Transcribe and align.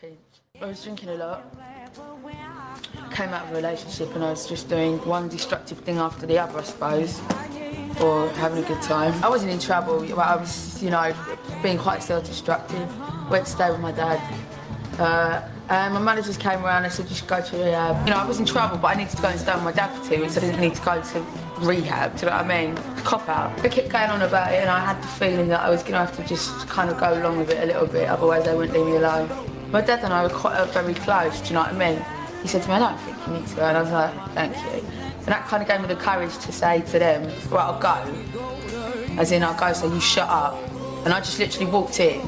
trying 0.00 0.16
to. 0.16 0.64
I 0.64 0.66
was 0.66 0.82
drinking 0.82 1.10
a 1.10 1.14
lot. 1.14 1.44
Came 3.10 3.30
out 3.30 3.44
of 3.46 3.52
a 3.52 3.56
relationship 3.56 4.14
and 4.14 4.24
I 4.24 4.30
was 4.30 4.48
just 4.48 4.68
doing 4.68 4.98
one 5.06 5.28
destructive 5.28 5.78
thing 5.78 5.98
after 5.98 6.26
the 6.26 6.38
other, 6.38 6.58
I 6.58 6.62
suppose, 6.62 7.20
or 8.00 8.28
having 8.30 8.64
a 8.64 8.66
good 8.66 8.80
time. 8.82 9.12
I 9.22 9.28
wasn't 9.28 9.52
in 9.52 9.58
trouble, 9.58 10.00
but 10.00 10.18
I 10.18 10.36
was, 10.36 10.82
you 10.82 10.90
know, 10.90 11.14
being 11.62 11.78
quite 11.78 12.02
self-destructive. 12.02 13.30
Went 13.30 13.44
to 13.46 13.50
stay 13.50 13.70
with 13.70 13.80
my 13.80 13.92
dad. 13.92 14.20
Uh, 14.98 15.46
and 15.68 15.92
my 15.92 16.00
manager 16.00 16.28
just 16.28 16.40
came 16.40 16.64
around 16.64 16.84
and 16.84 16.92
said, 16.92 17.06
just 17.08 17.26
go 17.26 17.42
to 17.42 17.56
rehab. 17.56 18.06
You 18.06 18.14
know, 18.14 18.20
I 18.20 18.26
was 18.26 18.38
in 18.38 18.46
trouble, 18.46 18.78
but 18.78 18.88
I 18.88 18.94
needed 18.94 19.16
to 19.16 19.22
go 19.22 19.28
and 19.28 19.38
stay 19.38 19.52
with 19.52 19.64
my 19.64 19.72
dad 19.72 19.94
for 19.94 20.08
two 20.08 20.22
weeks. 20.22 20.38
I 20.38 20.40
didn't 20.40 20.60
need 20.60 20.74
to 20.74 20.82
go 20.82 21.02
to 21.02 21.26
rehab, 21.58 22.14
do 22.14 22.20
you 22.20 22.30
know 22.30 22.36
what 22.36 22.46
I 22.46 22.66
mean? 22.66 22.76
Cop 23.04 23.28
out. 23.28 23.56
They 23.58 23.68
kept 23.68 23.88
going 23.88 24.10
on 24.10 24.22
about 24.22 24.52
it 24.52 24.60
and 24.60 24.70
I 24.70 24.80
had 24.80 25.02
the 25.02 25.08
feeling 25.08 25.48
that 25.48 25.60
I 25.60 25.68
was 25.68 25.82
going 25.82 25.92
to 25.92 25.98
have 25.98 26.16
to 26.16 26.24
just 26.24 26.68
kind 26.68 26.88
of 26.88 26.98
go 26.98 27.12
along 27.20 27.38
with 27.38 27.50
it 27.50 27.62
a 27.62 27.66
little 27.66 27.86
bit, 27.86 28.08
otherwise 28.08 28.44
they 28.44 28.54
wouldn't 28.54 28.78
leave 28.78 28.86
me 28.86 28.96
alone. 28.96 29.28
My 29.70 29.80
dad 29.80 30.04
and 30.04 30.12
I 30.12 30.22
were 30.22 30.28
quite 30.28 30.56
uh, 30.56 30.64
very 30.66 30.94
close, 30.94 31.40
do 31.40 31.48
you 31.48 31.54
know 31.54 31.62
what 31.62 31.74
I 31.74 31.90
mean? 31.92 32.04
He 32.42 32.48
said 32.48 32.62
to 32.62 32.68
me, 32.68 32.74
I 32.74 32.78
don't 32.78 32.98
think 32.98 33.16
you 33.26 33.32
need 33.34 33.46
to 33.48 33.56
go. 33.56 33.62
And 33.62 33.76
I 33.76 33.82
was 33.82 33.90
like, 33.90 34.14
thank 34.34 34.56
you. 34.56 34.88
And 35.18 35.26
that 35.26 35.46
kind 35.46 35.62
of 35.62 35.68
gave 35.68 35.80
me 35.80 35.88
the 35.88 35.96
courage 35.96 36.36
to 36.38 36.52
say 36.52 36.82
to 36.82 36.98
them, 36.98 37.24
right, 37.50 37.64
I'll 37.64 37.80
go. 37.80 39.20
As 39.20 39.32
in, 39.32 39.42
I'll 39.42 39.58
go, 39.58 39.72
so 39.72 39.92
you 39.92 40.00
shut 40.00 40.28
up. 40.28 40.56
And 41.04 41.12
I 41.12 41.18
just 41.20 41.38
literally 41.38 41.66
walked 41.70 41.98
in 41.98 42.20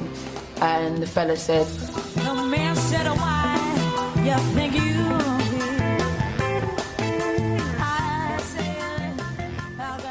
and 0.61 0.99
the 0.99 1.07
fella 1.07 1.37
said, 1.37 1.67
The 1.67 2.35
man 2.35 2.75
said, 2.75 3.07
why 3.07 3.55
you 4.25 4.35
think 4.55 4.75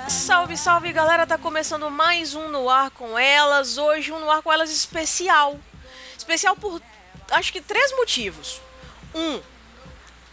Salve, 0.09 0.57
salve 0.57 0.91
galera, 0.91 1.26
tá 1.26 1.38
começando 1.38 1.90
mais 1.90 2.35
um 2.35 2.49
No 2.49 2.70
Ar 2.70 2.91
com 2.91 3.18
Elas. 3.18 3.77
Hoje 3.77 4.12
um 4.12 4.20
No 4.20 4.30
Ar 4.30 4.41
com 4.41 4.52
Elas 4.52 4.70
especial. 4.70 5.57
Especial 6.18 6.55
por 6.55 6.82
acho 7.31 7.52
que 7.52 7.62
três 7.62 7.91
motivos. 7.95 8.62
Um, 9.13 9.40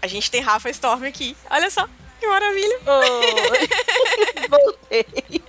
a 0.02 0.06
gente 0.06 0.30
tem 0.30 0.40
Rafa 0.40 0.68
Storm 0.70 1.04
aqui. 1.04 1.36
Olha 1.50 1.70
só, 1.70 1.88
que 2.20 2.26
maravilha. 2.26 2.78
Oi. 2.86 4.48
Voltei. 4.48 5.42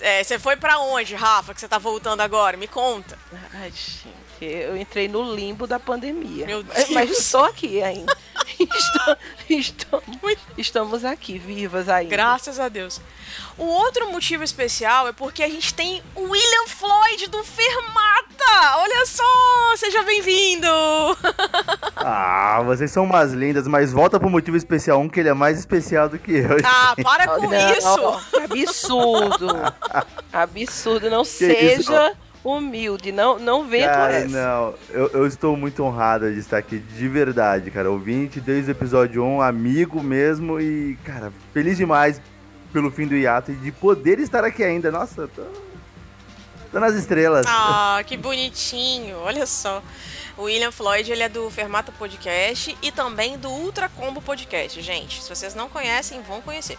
É, 0.00 0.22
Você 0.24 0.38
foi 0.38 0.56
pra 0.56 0.78
onde, 0.78 1.14
Rafa, 1.14 1.54
que 1.54 1.60
você 1.60 1.68
tá 1.68 1.78
voltando 1.78 2.20
agora? 2.20 2.56
Me 2.56 2.66
conta. 2.66 3.18
Ai, 3.54 3.70
gente, 3.70 4.08
eu 4.44 4.76
entrei 4.76 5.08
no 5.08 5.34
limbo 5.34 5.66
da 5.66 5.78
pandemia. 5.78 6.46
Meu 6.46 6.62
Deus. 6.64 6.88
Mas 6.90 7.10
estou 7.10 7.44
aqui 7.44 7.82
ainda. 7.82 8.16
Estou- 8.58 9.16
estou- 9.48 10.02
estamos 10.56 11.04
aqui, 11.04 11.38
vivas 11.38 11.88
ainda. 11.88 12.10
Graças 12.10 12.58
a 12.58 12.68
Deus. 12.68 13.00
O 13.56 13.64
outro 13.64 14.10
motivo 14.10 14.42
especial 14.42 15.06
é 15.06 15.12
porque 15.12 15.42
a 15.44 15.48
gente 15.48 15.72
tem 15.74 16.02
o 16.14 16.22
William 16.22 16.66
Floyd 16.66 17.28
do 17.28 17.44
Fermata. 17.44 18.78
Olha 18.78 19.06
só, 19.06 19.76
seja 19.76 20.02
bem-vindo. 20.02 20.66
Ah, 22.00 22.62
vocês 22.64 22.90
são 22.92 23.04
umas 23.04 23.32
lindas, 23.32 23.66
mas 23.66 23.92
volta 23.92 24.18
pro 24.20 24.30
motivo 24.30 24.56
especial 24.56 25.00
um 25.00 25.08
que 25.08 25.18
ele 25.20 25.28
é 25.28 25.34
mais 25.34 25.58
especial 25.58 26.08
do 26.08 26.18
que 26.18 26.30
eu. 26.32 26.56
Ah, 26.64 26.94
para 27.02 27.26
com 27.28 27.48
Não, 27.50 27.72
isso. 27.72 28.36
Absurdo. 28.38 29.48
Absurdo. 30.32 31.10
Não 31.10 31.22
isso? 31.22 31.38
seja 31.38 32.14
humilde. 32.44 33.12
Não, 33.12 33.38
não 33.38 33.64
com 33.64 33.70
Cara, 33.70 34.12
essa. 34.14 34.28
não, 34.28 34.74
eu, 34.90 35.08
eu 35.08 35.26
estou 35.26 35.56
muito 35.56 35.82
honrado 35.82 36.32
de 36.32 36.38
estar 36.38 36.58
aqui, 36.58 36.78
de 36.78 37.08
verdade, 37.08 37.70
cara. 37.70 37.90
Ouvinte 37.90 38.40
desde 38.40 38.70
o 38.70 38.72
episódio 38.72 39.22
1, 39.22 39.42
amigo 39.42 40.02
mesmo 40.02 40.60
e, 40.60 40.96
cara, 41.04 41.32
feliz 41.52 41.76
demais 41.76 42.20
pelo 42.72 42.90
fim 42.90 43.06
do 43.06 43.16
hiato 43.16 43.50
e 43.52 43.54
de 43.54 43.72
poder 43.72 44.18
estar 44.18 44.44
aqui 44.44 44.62
ainda. 44.62 44.90
Nossa, 44.90 45.28
tô, 45.28 45.42
tô 46.70 46.80
nas 46.80 46.94
estrelas. 46.94 47.46
Ah, 47.48 48.02
que 48.06 48.16
bonitinho. 48.16 49.16
Olha 49.18 49.46
só. 49.46 49.82
O 50.36 50.44
William 50.44 50.70
Floyd, 50.70 51.10
ele 51.10 51.24
é 51.24 51.28
do 51.28 51.50
Fermata 51.50 51.90
Podcast 51.90 52.76
e 52.80 52.92
também 52.92 53.36
do 53.36 53.48
Ultra 53.48 53.88
Combo 53.88 54.22
Podcast, 54.22 54.80
gente. 54.80 55.20
Se 55.20 55.28
vocês 55.28 55.52
não 55.52 55.68
conhecem, 55.68 56.22
vão 56.22 56.40
conhecer. 56.40 56.78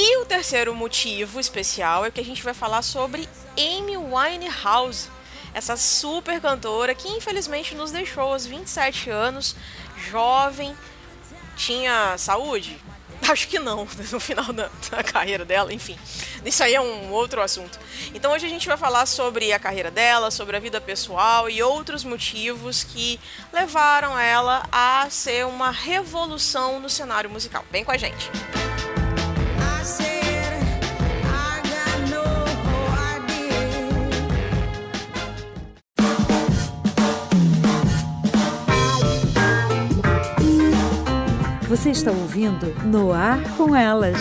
E 0.00 0.16
o 0.18 0.24
terceiro 0.24 0.72
motivo 0.76 1.40
especial 1.40 2.04
é 2.04 2.10
que 2.12 2.20
a 2.20 2.24
gente 2.24 2.40
vai 2.40 2.54
falar 2.54 2.82
sobre 2.82 3.28
Amy 3.56 3.96
Winehouse, 3.96 5.08
essa 5.52 5.76
super 5.76 6.40
cantora 6.40 6.94
que 6.94 7.08
infelizmente 7.08 7.74
nos 7.74 7.90
deixou 7.90 8.32
aos 8.32 8.46
27 8.46 9.10
anos, 9.10 9.56
jovem, 10.08 10.72
tinha 11.56 12.16
saúde? 12.16 12.78
Acho 13.28 13.48
que 13.48 13.58
não, 13.58 13.88
no 14.12 14.20
final 14.20 14.52
da, 14.52 14.70
da 14.88 15.02
carreira 15.02 15.44
dela, 15.44 15.74
enfim. 15.74 15.98
Isso 16.44 16.62
aí 16.62 16.76
é 16.76 16.80
um 16.80 17.10
outro 17.10 17.42
assunto. 17.42 17.76
Então 18.14 18.30
hoje 18.30 18.46
a 18.46 18.48
gente 18.48 18.68
vai 18.68 18.76
falar 18.76 19.04
sobre 19.04 19.52
a 19.52 19.58
carreira 19.58 19.90
dela, 19.90 20.30
sobre 20.30 20.56
a 20.56 20.60
vida 20.60 20.80
pessoal 20.80 21.50
e 21.50 21.60
outros 21.60 22.04
motivos 22.04 22.84
que 22.84 23.18
levaram 23.52 24.16
ela 24.16 24.62
a 24.70 25.08
ser 25.10 25.44
uma 25.44 25.72
revolução 25.72 26.78
no 26.78 26.88
cenário 26.88 27.28
musical. 27.28 27.64
Vem 27.72 27.82
com 27.82 27.90
a 27.90 27.96
gente. 27.96 28.30
I 28.54 28.57
Você 41.78 41.90
está 41.90 42.10
ouvindo 42.10 42.74
No 42.86 43.12
Ar 43.12 43.40
com 43.56 43.74
Elas. 43.74 44.18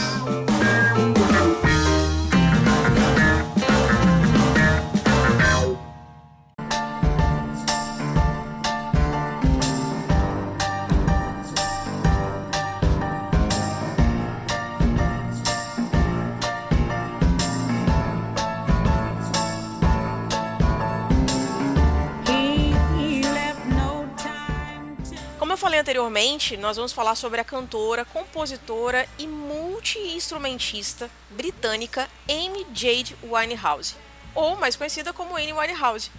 Anteriormente, 26.07 26.55
nós 26.55 26.77
vamos 26.77 26.93
falar 26.93 27.15
sobre 27.15 27.41
a 27.41 27.43
cantora, 27.43 28.05
compositora 28.05 29.07
e 29.19 29.27
multi-instrumentista 29.27 31.11
britânica 31.29 32.09
Amy 32.29 32.65
Jade 32.73 33.15
Winehouse, 33.21 33.95
ou 34.33 34.55
mais 34.55 34.75
conhecida 34.75 35.11
como 35.11 35.35
Amy 35.35 35.51
Winehouse, 35.51 36.09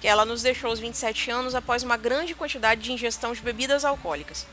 que 0.00 0.08
ela 0.08 0.24
nos 0.24 0.42
deixou 0.42 0.70
aos 0.70 0.80
27 0.80 1.30
anos 1.30 1.54
após 1.54 1.82
uma 1.84 1.96
grande 1.96 2.34
quantidade 2.34 2.82
de 2.82 2.92
ingestão 2.92 3.32
de 3.32 3.40
bebidas 3.40 3.84
alcoólicas. 3.84 4.46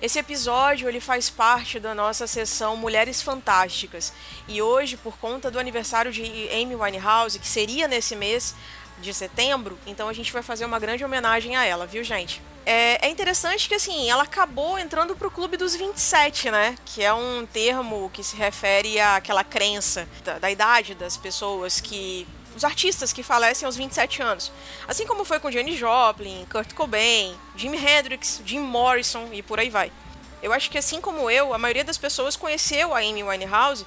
Esse 0.00 0.18
episódio 0.18 0.88
ele 0.88 1.00
faz 1.00 1.28
parte 1.28 1.78
da 1.78 1.94
nossa 1.94 2.26
sessão 2.26 2.74
Mulheres 2.76 3.20
Fantásticas, 3.20 4.12
e 4.48 4.62
hoje, 4.62 4.96
por 4.96 5.18
conta 5.18 5.50
do 5.50 5.58
aniversário 5.58 6.10
de 6.10 6.22
Amy 6.50 6.74
Winehouse, 6.74 7.38
que 7.38 7.46
seria 7.46 7.86
nesse 7.86 8.16
mês, 8.16 8.54
de 9.00 9.14
setembro, 9.14 9.78
então 9.86 10.08
a 10.08 10.12
gente 10.12 10.32
vai 10.32 10.42
fazer 10.42 10.64
uma 10.64 10.78
grande 10.78 11.04
homenagem 11.04 11.56
a 11.56 11.64
ela, 11.64 11.86
viu, 11.86 12.02
gente? 12.04 12.42
É, 12.70 13.06
é 13.06 13.08
interessante 13.08 13.66
que, 13.66 13.74
assim, 13.74 14.10
ela 14.10 14.24
acabou 14.24 14.78
entrando 14.78 15.16
pro 15.16 15.30
clube 15.30 15.56
dos 15.56 15.74
27, 15.74 16.50
né? 16.50 16.76
Que 16.84 17.02
é 17.02 17.12
um 17.14 17.46
termo 17.46 18.10
que 18.12 18.22
se 18.22 18.36
refere 18.36 19.00
àquela 19.00 19.42
crença 19.42 20.06
da, 20.22 20.38
da 20.38 20.50
idade 20.50 20.94
das 20.94 21.16
pessoas 21.16 21.80
que. 21.80 22.28
Os 22.54 22.64
artistas 22.64 23.12
que 23.12 23.22
falecem 23.22 23.64
aos 23.64 23.76
27 23.76 24.20
anos. 24.20 24.52
Assim 24.86 25.06
como 25.06 25.24
foi 25.24 25.38
com 25.38 25.50
Janis 25.50 25.78
Joplin, 25.78 26.44
Kurt 26.50 26.74
Cobain, 26.74 27.34
Jimi 27.56 27.78
Hendrix, 27.78 28.42
Jim 28.44 28.58
Morrison 28.58 29.28
e 29.32 29.42
por 29.42 29.60
aí 29.60 29.70
vai. 29.70 29.92
Eu 30.42 30.52
acho 30.52 30.68
que, 30.68 30.76
assim 30.76 31.00
como 31.00 31.30
eu, 31.30 31.54
a 31.54 31.58
maioria 31.58 31.84
das 31.84 31.96
pessoas 31.96 32.36
conheceu 32.36 32.94
a 32.94 32.98
Amy 32.98 33.22
Winehouse 33.22 33.86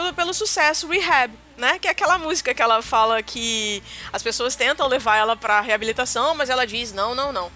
pelo, 0.00 0.14
pelo 0.14 0.34
sucesso 0.34 0.88
Rehab, 0.88 1.32
né? 1.56 1.78
Que 1.78 1.88
é 1.88 1.90
aquela 1.90 2.18
música 2.18 2.54
que 2.54 2.62
ela 2.62 2.80
fala 2.82 3.22
que 3.22 3.82
as 4.12 4.22
pessoas 4.22 4.56
tentam 4.56 4.88
levar 4.88 5.16
ela 5.16 5.36
para 5.36 5.60
reabilitação, 5.60 6.34
mas 6.34 6.48
ela 6.48 6.66
diz 6.66 6.92
não, 6.92 7.14
não, 7.14 7.32
não. 7.32 7.50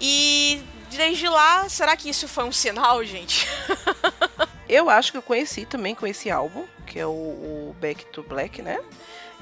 E 0.00 0.62
desde 0.90 1.28
lá, 1.28 1.68
será 1.68 1.96
que 1.96 2.08
isso 2.08 2.26
foi 2.26 2.44
um 2.44 2.52
sinal, 2.52 3.04
gente? 3.04 3.46
Eu 4.68 4.90
acho 4.90 5.12
que 5.12 5.16
eu 5.16 5.22
conheci 5.22 5.64
também 5.64 5.94
com 5.94 6.06
esse 6.06 6.30
álbum, 6.30 6.66
que 6.86 6.98
é 6.98 7.06
o, 7.06 7.10
o 7.10 7.76
Back 7.80 8.04
to 8.12 8.22
Black, 8.22 8.60
né? 8.60 8.78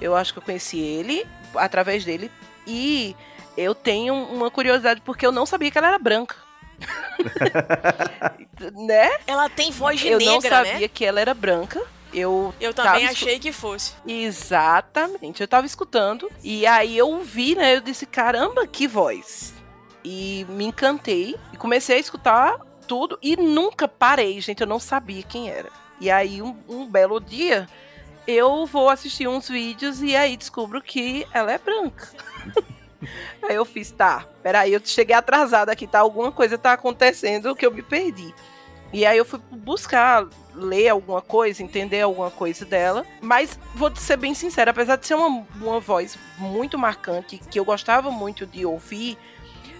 Eu 0.01 0.15
acho 0.15 0.33
que 0.33 0.39
eu 0.39 0.43
conheci 0.43 0.79
ele 0.79 1.27
através 1.57 2.05
dele. 2.05 2.31
E 2.65 3.17
eu 3.57 3.75
tenho 3.75 4.15
uma 4.15 4.53
curiosidade, 4.53 5.01
porque 5.01 5.27
eu 5.27 5.33
não 5.33 5.45
sabia 5.45 5.69
que 5.69 5.77
ela 5.77 5.89
era 5.89 5.99
branca. 5.99 6.37
né? 8.87 9.19
Ela 9.27 9.49
tem 9.49 9.73
voz 9.73 9.99
de 9.99 10.07
eu 10.07 10.21
não 10.21 10.35
negra, 10.35 10.59
sabia 10.59 10.79
né? 10.79 10.89
que 10.89 11.05
ela 11.05 11.21
era 11.21 11.35
branca. 11.35 11.85
Eu, 12.13 12.55
Eu 12.61 12.73
também 12.73 13.05
escu- 13.05 13.25
achei 13.25 13.39
que 13.39 13.53
fosse. 13.53 13.93
Exatamente. 14.07 15.41
Eu 15.41 15.49
tava 15.49 15.67
escutando 15.67 16.31
e 16.43 16.67
aí 16.67 16.97
eu 16.97 17.21
vi, 17.21 17.55
né? 17.55 17.77
Eu 17.77 17.81
disse, 17.81 18.07
caramba, 18.07 18.67
que 18.67 18.87
voz. 18.89 19.53
E 20.05 20.47
me 20.49 20.65
encantei 20.67 21.37
e 21.53 21.57
comecei 21.57 21.97
a 21.97 22.01
escutar 22.01 22.59
tudo 22.87 23.19
e 23.21 23.37
nunca 23.37 23.89
parei, 23.89 24.41
gente. 24.41 24.61
Eu 24.61 24.67
não 24.67 24.79
sabia 24.79 25.23
quem 25.23 25.51
era. 25.51 25.69
E 26.01 26.11
aí, 26.11 26.41
um, 26.43 26.57
um 26.69 26.87
belo 26.87 27.21
dia, 27.21 27.69
eu 28.27 28.65
vou 28.67 28.89
assistir 28.89 29.27
uns 29.27 29.49
vídeos 29.49 30.01
e 30.03 30.15
aí 30.15 30.37
descubro 30.37 30.81
que 30.81 31.27
ela 31.33 31.53
é 31.53 31.59
branca. 31.59 32.09
Aí 33.43 33.55
eu 33.55 33.65
fiz, 33.65 33.91
tá, 33.91 34.27
peraí, 34.43 34.73
eu 34.73 34.81
cheguei 34.83 35.15
atrasada 35.15 35.71
aqui, 35.71 35.87
tá? 35.87 36.01
Alguma 36.01 36.33
coisa 36.33 36.57
tá 36.57 36.73
acontecendo 36.73 37.55
que 37.55 37.65
eu 37.65 37.71
me 37.71 37.83
perdi. 37.83 38.35
E 38.97 39.05
aí 39.05 39.19
eu 39.19 39.27
fui 39.27 39.39
buscar 39.51 40.27
ler 40.55 40.89
alguma 40.89 41.21
coisa, 41.21 41.63
entender 41.63 42.01
alguma 42.01 42.31
coisa 42.31 42.65
dela. 42.65 43.05
Mas 43.21 43.61
vou 43.75 43.95
ser 43.95 44.17
bem 44.17 44.33
sincera, 44.33 44.71
apesar 44.71 44.97
de 44.97 45.07
ser 45.07 45.15
uma, 45.15 45.47
uma 45.61 45.79
voz 45.79 46.19
muito 46.39 46.79
marcante, 46.79 47.37
que 47.37 47.59
eu 47.59 47.65
gostava 47.65 48.11
muito 48.11 48.47
de 48.47 48.65
ouvir, 48.65 49.19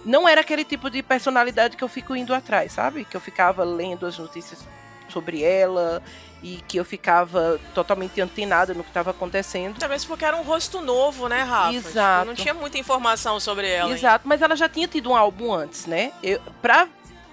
não 0.05 0.29
era 0.29 0.43
aquele 0.43 0.65
tipo 0.65 0.91
de 0.91 1.03
personalidade 1.03 1.79
que 1.79 1.83
eu 1.83 1.89
fico 1.89 2.15
indo 2.15 2.35
atrás, 2.35 2.73
sabe? 2.73 3.07
Que 3.07 3.17
eu 3.17 3.21
ficava 3.21 3.65
lendo 3.65 4.05
as 4.05 4.19
notícias 4.19 4.63
sobre 5.09 5.43
ela 5.43 6.03
e 6.43 6.63
que 6.69 6.77
eu 6.77 6.85
ficava 6.85 7.59
totalmente 7.75 8.21
antenada 8.21 8.75
no 8.75 8.83
que 8.83 8.91
estava 8.91 9.13
acontecendo. 9.13 9.79
Talvez 9.79 10.05
porque 10.05 10.27
era 10.27 10.37
um 10.37 10.43
rosto 10.43 10.83
novo, 10.83 11.27
né, 11.27 11.41
Rafa? 11.41 11.73
Tipo, 11.73 11.89
Exato. 11.89 12.27
não 12.27 12.35
tinha 12.35 12.53
muita 12.53 12.77
informação 12.77 13.41
sobre 13.41 13.67
ela. 13.67 13.95
Exato, 13.95 14.29
mas 14.29 14.43
ela 14.43 14.55
já 14.55 14.69
tinha 14.69 14.87
tido 14.87 15.09
um 15.09 15.17
álbum 15.17 15.55
antes, 15.55 15.87
né? 15.87 16.13
Eu, 16.23 16.39
pra, 16.61 16.87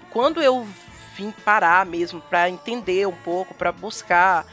quando 0.09 0.41
eu 0.41 0.65
vim 1.15 1.31
parar 1.31 1.85
mesmo 1.85 2.21
para 2.21 2.49
entender 2.49 3.07
um 3.07 3.15
pouco, 3.15 3.53
para 3.53 3.71
buscar, 3.71 4.45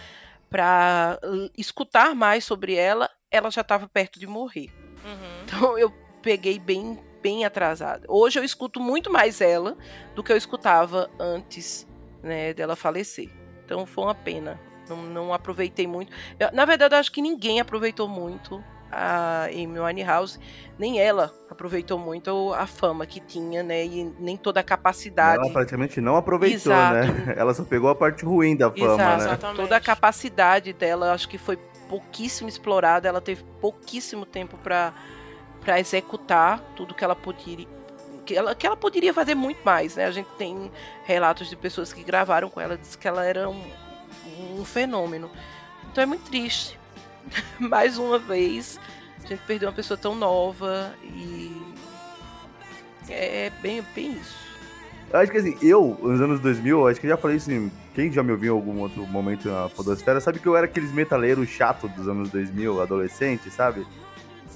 para 0.48 1.18
escutar 1.56 2.14
mais 2.14 2.44
sobre 2.44 2.74
ela, 2.74 3.08
ela 3.30 3.50
já 3.50 3.60
estava 3.60 3.88
perto 3.88 4.18
de 4.18 4.26
morrer. 4.26 4.70
Uhum. 5.04 5.42
Então 5.44 5.78
eu 5.78 5.90
peguei 6.22 6.58
bem 6.58 6.98
bem 7.22 7.44
atrasada. 7.44 8.06
Hoje 8.08 8.38
eu 8.38 8.44
escuto 8.44 8.80
muito 8.80 9.12
mais 9.12 9.42
ela 9.42 9.76
do 10.14 10.22
que 10.22 10.32
eu 10.32 10.38
escutava 10.38 11.10
antes, 11.18 11.86
né, 12.22 12.54
dela 12.54 12.74
falecer. 12.74 13.28
Então 13.64 13.84
foi 13.84 14.04
uma 14.04 14.14
pena. 14.14 14.58
Não, 14.88 14.96
não 14.96 15.34
aproveitei 15.34 15.86
muito. 15.86 16.10
Eu- 16.38 16.50
na 16.50 16.64
verdade, 16.64 16.94
eu 16.94 16.98
acho 16.98 17.12
que 17.12 17.20
ninguém 17.20 17.60
aproveitou 17.60 18.08
muito 18.08 18.64
a 18.90 19.44
Amy 19.44 19.78
Winehouse, 19.78 20.38
nem 20.78 21.00
ela 21.00 21.32
aproveitou 21.48 21.98
muito 21.98 22.52
a 22.54 22.66
fama 22.66 23.06
que 23.06 23.20
tinha, 23.20 23.62
né, 23.62 23.84
e 23.84 24.04
nem 24.18 24.36
toda 24.36 24.60
a 24.60 24.62
capacidade. 24.62 25.42
Ela 25.42 25.52
praticamente 25.52 26.00
não 26.00 26.16
aproveitou, 26.16 26.72
Exato. 26.72 26.94
né? 26.94 27.34
Ela 27.38 27.54
só 27.54 27.64
pegou 27.64 27.90
a 27.90 27.94
parte 27.94 28.24
ruim 28.24 28.56
da 28.56 28.70
fama, 28.70 28.94
Exato. 28.94 28.98
né? 28.98 29.16
Exatamente. 29.16 29.56
Toda 29.56 29.76
a 29.76 29.80
capacidade 29.80 30.72
dela, 30.72 31.12
acho 31.12 31.28
que 31.28 31.38
foi 31.38 31.56
pouquíssimo 31.88 32.48
explorada. 32.48 33.08
Ela 33.08 33.20
teve 33.20 33.44
pouquíssimo 33.60 34.24
tempo 34.24 34.56
para 34.58 34.92
para 35.60 35.78
executar 35.78 36.58
tudo 36.74 36.94
que 36.94 37.04
ela 37.04 37.14
poderia 37.14 37.68
que 38.24 38.34
ela, 38.34 38.54
que 38.54 38.66
ela 38.66 38.76
poderia 38.76 39.12
fazer 39.12 39.34
muito 39.34 39.60
mais, 39.62 39.96
né? 39.96 40.06
A 40.06 40.10
gente 40.10 40.30
tem 40.38 40.70
relatos 41.04 41.50
de 41.50 41.56
pessoas 41.56 41.92
que 41.92 42.02
gravaram 42.02 42.48
com 42.48 42.60
ela, 42.60 42.78
diz 42.78 42.96
que 42.96 43.06
ela 43.06 43.24
era 43.24 43.48
um, 43.48 43.62
um 44.56 44.64
fenômeno. 44.64 45.30
Então 45.90 46.02
é 46.02 46.06
muito 46.06 46.30
triste. 46.30 46.79
Mais 47.58 47.98
uma 47.98 48.18
vez, 48.18 48.78
a 49.24 49.26
gente 49.26 49.40
perdeu 49.46 49.68
uma 49.68 49.74
pessoa 49.74 49.96
tão 49.96 50.14
nova 50.14 50.94
e 51.04 51.60
é 53.08 53.50
bem, 53.62 53.84
bem 53.94 54.12
isso. 54.12 54.50
Eu 55.12 55.18
acho 55.18 55.32
que 55.32 55.38
assim, 55.38 55.56
eu, 55.60 55.98
nos 56.00 56.20
anos 56.20 56.38
2000, 56.40 56.78
eu 56.78 56.86
acho 56.86 57.00
que 57.00 57.08
já 57.08 57.16
falei 57.16 57.36
isso, 57.36 57.50
em- 57.50 57.70
quem 57.94 58.12
já 58.12 58.22
me 58.22 58.30
ouviu 58.30 58.54
em 58.54 58.56
algum 58.56 58.78
outro 58.80 59.04
momento 59.06 59.48
na 59.48 59.68
podosfera, 59.68 60.20
sabe 60.20 60.38
que 60.38 60.46
eu 60.46 60.56
era 60.56 60.66
aqueles 60.66 60.92
metaleiros 60.92 61.48
chatos 61.48 61.90
dos 61.92 62.06
anos 62.06 62.30
2000, 62.30 62.80
adolescente, 62.80 63.50
sabe? 63.50 63.84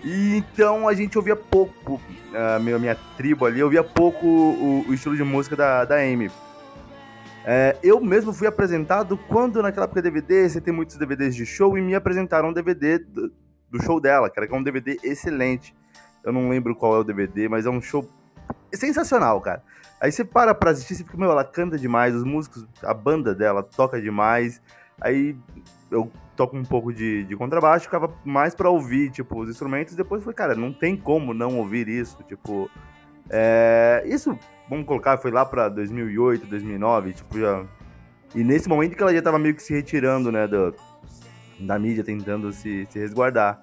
E 0.05 0.37
então 0.37 0.87
a 0.87 0.94
gente 0.94 1.17
ouvia 1.19 1.34
pouco, 1.34 2.00
a 2.32 2.58
minha, 2.60 2.78
minha 2.78 2.94
tribo 3.17 3.46
ali, 3.46 3.62
ouvia 3.62 3.82
pouco 3.82 4.26
o, 4.26 4.84
o 4.88 4.94
estilo 4.94 5.17
de 5.17 5.25
música 5.25 5.56
da, 5.56 5.84
da 5.84 5.96
Amy. 5.96 6.31
É, 7.46 7.76
eu 7.82 8.00
mesmo 8.00 8.32
fui 8.32 8.46
apresentado 8.46 9.19
quando 9.29 9.62
naquela 9.62 9.85
época 9.85 10.00
DVD, 10.00 10.49
você 10.49 10.61
tem 10.61 10.73
muitos 10.73 10.96
DVDs 10.96 11.37
de 11.37 11.44
show, 11.44 11.76
e 11.76 11.82
me 11.82 11.94
apresentaram 11.94 12.49
um 12.49 12.52
DVD 12.52 12.99
do, 12.99 13.31
do 13.70 13.82
show 13.82 14.00
dela, 14.00 14.31
cara, 14.31 14.46
que 14.46 14.55
é 14.55 14.56
um 14.56 14.62
DVD 14.62 14.99
excelente. 15.02 15.75
Eu 16.25 16.32
não 16.32 16.49
lembro 16.49 16.75
qual 16.75 16.96
é 16.96 16.99
o 16.99 17.05
DVD, 17.05 17.49
mas 17.49 17.67
é 17.67 17.70
um 17.70 17.82
show 17.82 18.08
sensacional, 18.73 19.41
cara. 19.41 19.62
Aí 20.00 20.11
você 20.11 20.25
para 20.25 20.55
pra 20.55 20.70
assistir, 20.70 20.94
você 20.94 21.05
fica, 21.05 21.17
meu, 21.17 21.31
ela 21.31 21.44
canta 21.44 21.79
demais, 21.79 22.14
os 22.14 22.25
músicos, 22.25 22.67
a 22.82 22.94
banda 22.94 23.35
dela 23.35 23.62
toca 23.62 24.00
demais. 24.00 24.61
Aí 25.00 25.37
eu 25.91 26.11
toco 26.37 26.56
um 26.56 26.64
pouco 26.64 26.93
de, 26.93 27.25
de 27.25 27.37
contrabaixo, 27.37 27.85
ficava 27.85 28.12
mais 28.25 28.55
pra 28.55 28.70
ouvir, 28.70 29.11
tipo, 29.11 29.41
os 29.41 29.50
instrumentos. 29.50 29.94
Depois 29.94 30.23
falei, 30.23 30.35
cara, 30.35 30.55
não 30.55 30.73
tem 30.73 30.96
como 30.96 31.35
não 31.35 31.58
ouvir 31.58 31.88
isso, 31.88 32.23
tipo... 32.25 32.70
É, 33.31 34.02
isso, 34.06 34.38
vamos 34.69 34.87
colocar, 34.87 35.19
foi 35.19 35.31
lá 35.31 35.44
pra 35.44 35.69
2008, 35.69 36.46
2009, 36.46 37.12
tipo, 37.14 37.38
já... 37.38 37.64
E 38.34 38.43
nesse 38.43 38.69
momento 38.69 38.96
que 38.96 39.02
ela 39.02 39.14
já 39.14 39.22
tava 39.22 39.38
meio 39.38 39.55
que 39.55 39.62
se 39.62 39.72
retirando, 39.72 40.32
né, 40.32 40.46
do, 40.49 40.75
da 41.61 41.78
mídia, 41.78 42.02
tentando 42.02 42.52
se, 42.52 42.87
se 42.90 42.99
resguardar. 42.99 43.62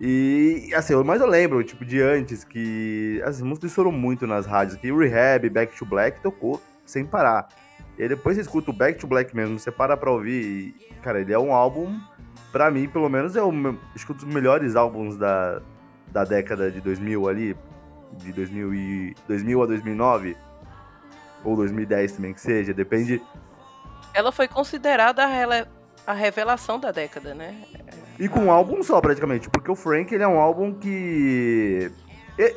E, 0.00 0.70
assim, 0.74 0.94
mas 1.04 1.20
eu 1.20 1.26
lembro, 1.26 1.62
tipo, 1.62 1.84
de 1.84 2.00
antes, 2.00 2.42
que 2.42 3.22
as 3.24 3.40
músicas 3.40 3.70
estourou 3.70 3.92
muito 3.92 4.26
nas 4.26 4.46
rádios, 4.46 4.76
que 4.76 4.90
o 4.90 4.98
Rehab, 4.98 5.48
Back 5.48 5.76
to 5.78 5.86
Black 5.86 6.20
tocou 6.20 6.60
sem 6.84 7.04
parar. 7.04 7.48
E 7.96 8.02
aí 8.02 8.08
depois 8.08 8.34
você 8.34 8.42
escuta 8.42 8.70
o 8.70 8.74
Back 8.74 8.98
to 8.98 9.06
Black 9.06 9.34
mesmo, 9.34 9.58
você 9.58 9.70
para 9.70 9.96
pra 9.96 10.10
ouvir, 10.10 10.74
e, 10.90 10.94
cara, 11.00 11.20
ele 11.20 11.32
é 11.32 11.38
um 11.38 11.52
álbum, 11.52 11.96
pra 12.50 12.70
mim, 12.70 12.88
pelo 12.88 13.08
menos, 13.08 13.36
é 13.36 13.42
um 13.42 13.72
dos 13.72 14.24
melhores 14.24 14.74
álbuns 14.74 15.16
da, 15.16 15.62
da 16.10 16.24
década 16.24 16.70
de 16.70 16.80
2000 16.80 17.28
ali, 17.28 17.56
de 18.14 18.32
2000, 18.32 18.74
e, 18.74 19.16
2000 19.28 19.62
a 19.62 19.66
2009, 19.66 20.36
ou 21.44 21.56
2010 21.56 22.12
também 22.12 22.32
que 22.32 22.40
seja, 22.40 22.72
depende, 22.72 23.20
Ela 24.14 24.30
foi 24.32 24.48
considerada 24.48 25.24
a, 25.24 25.26
rele- 25.26 25.66
a 26.06 26.12
revelação 26.12 26.78
da 26.78 26.90
década, 26.92 27.34
né? 27.34 27.54
E 28.18 28.28
com 28.28 28.44
um 28.44 28.50
álbum 28.50 28.82
só, 28.82 29.00
praticamente. 29.00 29.50
Porque 29.50 29.70
o 29.70 29.74
Frank, 29.74 30.14
ele 30.14 30.22
é 30.22 30.28
um 30.28 30.38
álbum 30.38 30.72
que... 30.72 31.90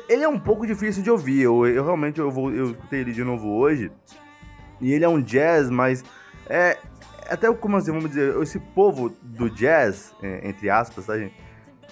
Ele 0.08 0.22
é 0.22 0.28
um 0.28 0.38
pouco 0.38 0.66
difícil 0.66 1.02
de 1.02 1.10
ouvir. 1.10 1.42
Eu, 1.42 1.66
eu 1.66 1.84
realmente, 1.84 2.20
eu, 2.20 2.30
vou, 2.30 2.52
eu 2.52 2.70
escutei 2.70 3.00
ele 3.00 3.12
de 3.12 3.24
novo 3.24 3.48
hoje. 3.56 3.90
E 4.80 4.92
ele 4.92 5.04
é 5.04 5.08
um 5.08 5.20
jazz, 5.20 5.68
mas... 5.68 6.04
É, 6.46 6.78
até 7.28 7.52
como 7.52 7.76
assim, 7.76 7.90
vamos 7.90 8.08
dizer, 8.08 8.40
esse 8.40 8.58
povo 8.58 9.12
do 9.20 9.50
jazz, 9.50 10.14
é, 10.22 10.48
entre 10.48 10.70
aspas, 10.70 11.06
tá, 11.06 11.18
gente? 11.18 11.34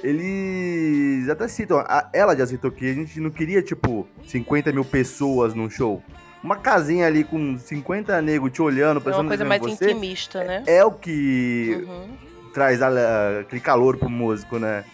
Eles 0.03 1.29
até 1.29 1.49
citam, 1.49 1.79
a- 1.79 2.09
ela 2.13 2.37
já 2.37 2.47
citou 2.47 2.71
que 2.71 2.89
a 2.91 2.95
gente 2.95 3.19
não 3.21 3.31
queria, 3.31 3.63
tipo, 3.63 4.07
50 4.27 4.73
mil 4.73 4.85
pessoas 4.85 5.55
num 5.55 5.69
show. 5.71 6.03
Uma 6.43 6.57
casinha 6.57 7.07
ali 7.07 7.25
com 7.25 7.59
50 7.59 8.21
negros 8.23 8.53
te 8.53 8.63
olhando, 8.63 8.99
É 8.99 9.03
pensando 9.03 9.23
uma 9.23 9.29
coisa 9.29 9.45
mais 9.45 9.61
você, 9.61 9.91
intimista, 9.91 10.45
né? 10.45 10.63
é 10.67 10.85
o 10.85 10.93
que 10.93 11.83
Uhum. 11.87 12.17
traz 12.53 12.81
a- 12.83 12.89
a- 12.89 13.41
aquele 13.41 13.61
calor 13.61 13.97
pro 13.97 14.09
músico, 14.09 14.59
né? 14.59 14.85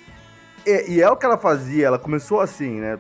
E, 0.67 0.93
e 0.95 1.03
é 1.03 1.11
o 1.11 1.17
que 1.17 1.27
ela 1.27 1.37
fazia, 1.37 1.87
ela 1.87 1.99
começou 1.99 2.41
assim, 2.41 2.81
né? 2.81 2.99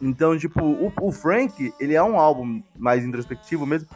Então, 0.00 0.38
tipo, 0.38 0.62
o, 0.62 0.92
o 1.00 1.10
Frank, 1.10 1.72
ele 1.80 1.94
é 1.94 2.02
um 2.02 2.18
álbum 2.20 2.62
mais 2.76 3.04
introspectivo 3.04 3.66
mesmo. 3.66 3.88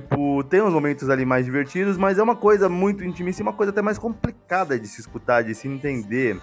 Tipo, 0.00 0.44
tem 0.44 0.62
uns 0.62 0.72
momentos 0.72 1.10
ali 1.10 1.24
mais 1.26 1.44
divertidos, 1.44 1.98
mas 1.98 2.16
é 2.16 2.22
uma 2.22 2.36
coisa 2.36 2.68
muito 2.68 3.02
intimista 3.02 3.42
e 3.42 3.44
uma 3.44 3.52
coisa 3.52 3.72
até 3.72 3.82
mais 3.82 3.98
complicada 3.98 4.78
de 4.78 4.86
se 4.86 5.00
escutar, 5.00 5.42
de 5.42 5.52
se 5.52 5.66
entender. 5.66 6.40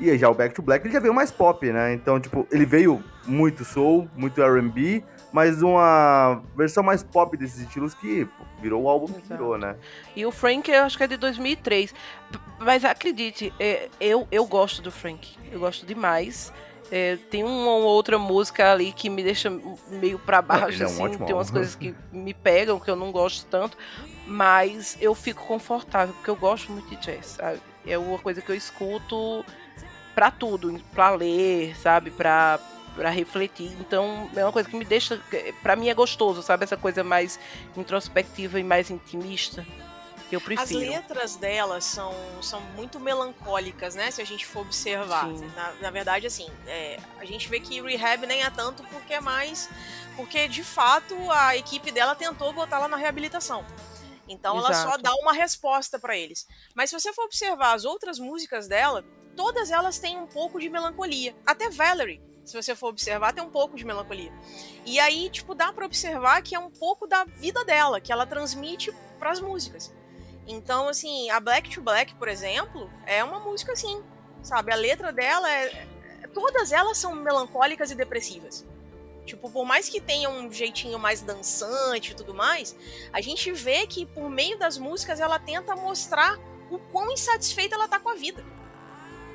E 0.00 0.16
já 0.16 0.30
o 0.30 0.34
Back 0.34 0.54
to 0.54 0.62
Black, 0.62 0.86
ele 0.86 0.94
já 0.94 0.98
veio 0.98 1.12
mais 1.12 1.30
pop, 1.30 1.70
né? 1.70 1.92
Então, 1.92 2.18
tipo, 2.18 2.46
ele 2.50 2.64
veio 2.64 3.04
muito 3.26 3.62
soul, 3.62 4.08
muito 4.16 4.42
R&B, 4.42 5.04
mas 5.30 5.62
uma 5.62 6.42
versão 6.56 6.82
mais 6.82 7.02
pop 7.02 7.36
desses 7.36 7.60
estilos 7.60 7.92
que 7.92 8.24
pô, 8.24 8.44
virou 8.62 8.84
o 8.84 8.88
álbum 8.88 9.04
que 9.06 9.18
Exato. 9.18 9.28
virou, 9.34 9.58
né? 9.58 9.76
E 10.16 10.24
o 10.24 10.32
Frank, 10.32 10.70
eu 10.70 10.82
acho 10.84 10.96
que 10.96 11.04
é 11.04 11.06
de 11.06 11.18
2003. 11.18 11.92
P- 11.92 12.38
Mas 12.58 12.86
acredite, 12.86 13.52
é, 13.60 13.90
eu, 14.00 14.26
eu 14.32 14.46
gosto 14.46 14.80
do 14.80 14.90
Frank. 14.90 15.36
Eu 15.52 15.60
gosto 15.60 15.84
demais. 15.84 16.50
É, 16.94 17.16
tem 17.30 17.42
uma 17.42 17.70
ou 17.70 17.84
outra 17.84 18.18
música 18.18 18.70
ali 18.70 18.92
que 18.92 19.08
me 19.08 19.22
deixa 19.22 19.50
meio 19.88 20.18
pra 20.18 20.42
baixo, 20.42 20.76
ele 20.76 20.82
é 20.82 20.86
um 20.86 21.06
assim. 21.06 21.16
tem 21.24 21.34
umas 21.34 21.46
álbum. 21.46 21.52
coisas 21.52 21.74
que 21.74 21.94
me 22.12 22.34
pegam, 22.34 22.78
que 22.78 22.90
eu 22.90 22.94
não 22.94 23.10
gosto 23.10 23.46
tanto. 23.46 23.78
Mas 24.26 24.98
eu 25.00 25.14
fico 25.14 25.42
confortável, 25.46 26.14
porque 26.14 26.28
eu 26.28 26.36
gosto 26.36 26.70
muito 26.70 26.90
de 26.90 26.96
jazz, 26.96 27.24
sabe? 27.38 27.60
É 27.86 27.96
uma 27.96 28.18
coisa 28.18 28.42
que 28.42 28.52
eu 28.52 28.54
escuto 28.54 29.42
pra 30.14 30.30
tudo, 30.30 30.78
pra 30.92 31.08
ler, 31.12 31.74
sabe? 31.78 32.10
Pra, 32.10 32.60
pra 32.94 33.08
refletir. 33.08 33.72
Então, 33.80 34.28
é 34.36 34.44
uma 34.44 34.52
coisa 34.52 34.68
que 34.68 34.76
me 34.76 34.84
deixa. 34.84 35.18
Pra 35.62 35.74
mim 35.74 35.88
é 35.88 35.94
gostoso, 35.94 36.42
sabe? 36.42 36.64
Essa 36.64 36.76
coisa 36.76 37.02
mais 37.02 37.40
introspectiva 37.74 38.60
e 38.60 38.62
mais 38.62 38.90
intimista. 38.90 39.64
Eu 40.34 40.38
As 40.38 40.44
prefiro. 40.44 40.80
letras 40.80 41.36
dela 41.36 41.80
são, 41.80 42.14
são 42.40 42.60
muito 42.74 42.98
melancólicas, 42.98 43.94
né? 43.94 44.10
Se 44.10 44.22
a 44.22 44.24
gente 44.24 44.46
for 44.46 44.60
observar. 44.60 45.28
Na, 45.28 45.72
na 45.80 45.90
verdade, 45.90 46.26
assim, 46.26 46.48
é, 46.66 46.98
a 47.18 47.24
gente 47.24 47.48
vê 47.48 47.60
que 47.60 47.80
Rehab 47.80 48.26
nem 48.26 48.42
é 48.42 48.50
tanto 48.50 48.82
porque 48.84 49.12
é 49.12 49.20
mais. 49.20 49.68
Porque, 50.16 50.48
de 50.48 50.64
fato, 50.64 51.14
a 51.30 51.56
equipe 51.56 51.90
dela 51.90 52.14
tentou 52.14 52.52
botá-la 52.52 52.88
na 52.88 52.96
reabilitação. 52.96 53.64
Então 54.28 54.56
ela 54.56 54.72
só 54.72 54.88
Exato. 54.88 55.02
dá 55.02 55.14
uma 55.16 55.32
resposta 55.32 55.98
pra 55.98 56.16
eles. 56.16 56.46
Mas 56.74 56.88
se 56.90 56.98
você 56.98 57.12
for 57.12 57.24
observar 57.24 57.74
as 57.74 57.84
outras 57.84 58.18
músicas 58.18 58.66
dela, 58.66 59.04
todas 59.36 59.70
elas 59.70 59.98
têm 59.98 60.18
um 60.18 60.26
pouco 60.26 60.58
de 60.58 60.70
melancolia. 60.70 61.36
Até 61.44 61.68
Valerie, 61.68 62.22
se 62.44 62.54
você 62.60 62.74
for 62.74 62.88
observar, 62.88 63.32
tem 63.32 63.44
um 63.44 63.50
pouco 63.50 63.76
de 63.76 63.84
melancolia. 63.84 64.32
E 64.86 64.98
aí, 64.98 65.28
tipo, 65.28 65.54
dá 65.54 65.72
pra 65.72 65.86
observar 65.86 66.42
que 66.42 66.54
é 66.54 66.58
um 66.58 66.70
pouco 66.70 67.06
da 67.06 67.24
vida 67.24 67.64
dela, 67.64 68.00
que 68.00 68.12
ela 68.12 68.26
transmite 68.26 68.92
pras 69.18 69.40
músicas. 69.40 69.92
Então, 70.46 70.88
assim, 70.88 71.30
a 71.30 71.38
Black 71.38 71.70
to 71.70 71.80
Black, 71.80 72.14
por 72.14 72.28
exemplo, 72.28 72.90
é 73.06 73.22
uma 73.22 73.38
música 73.40 73.72
assim, 73.72 74.02
sabe? 74.42 74.72
A 74.72 74.76
letra 74.76 75.12
dela 75.12 75.50
é, 75.50 75.86
todas 76.34 76.72
elas 76.72 76.98
são 76.98 77.14
melancólicas 77.14 77.90
e 77.90 77.94
depressivas. 77.94 78.66
Tipo, 79.24 79.48
por 79.50 79.64
mais 79.64 79.88
que 79.88 80.00
tenha 80.00 80.28
um 80.28 80.50
jeitinho 80.50 80.98
mais 80.98 81.20
dançante 81.20 82.10
e 82.10 82.14
tudo 82.14 82.34
mais, 82.34 82.74
a 83.12 83.20
gente 83.20 83.52
vê 83.52 83.86
que 83.86 84.04
por 84.04 84.28
meio 84.28 84.58
das 84.58 84.76
músicas 84.78 85.20
ela 85.20 85.38
tenta 85.38 85.76
mostrar 85.76 86.36
o 86.68 86.78
quão 86.78 87.12
insatisfeita 87.12 87.76
ela 87.76 87.86
tá 87.86 88.00
com 88.00 88.08
a 88.08 88.14
vida. 88.14 88.44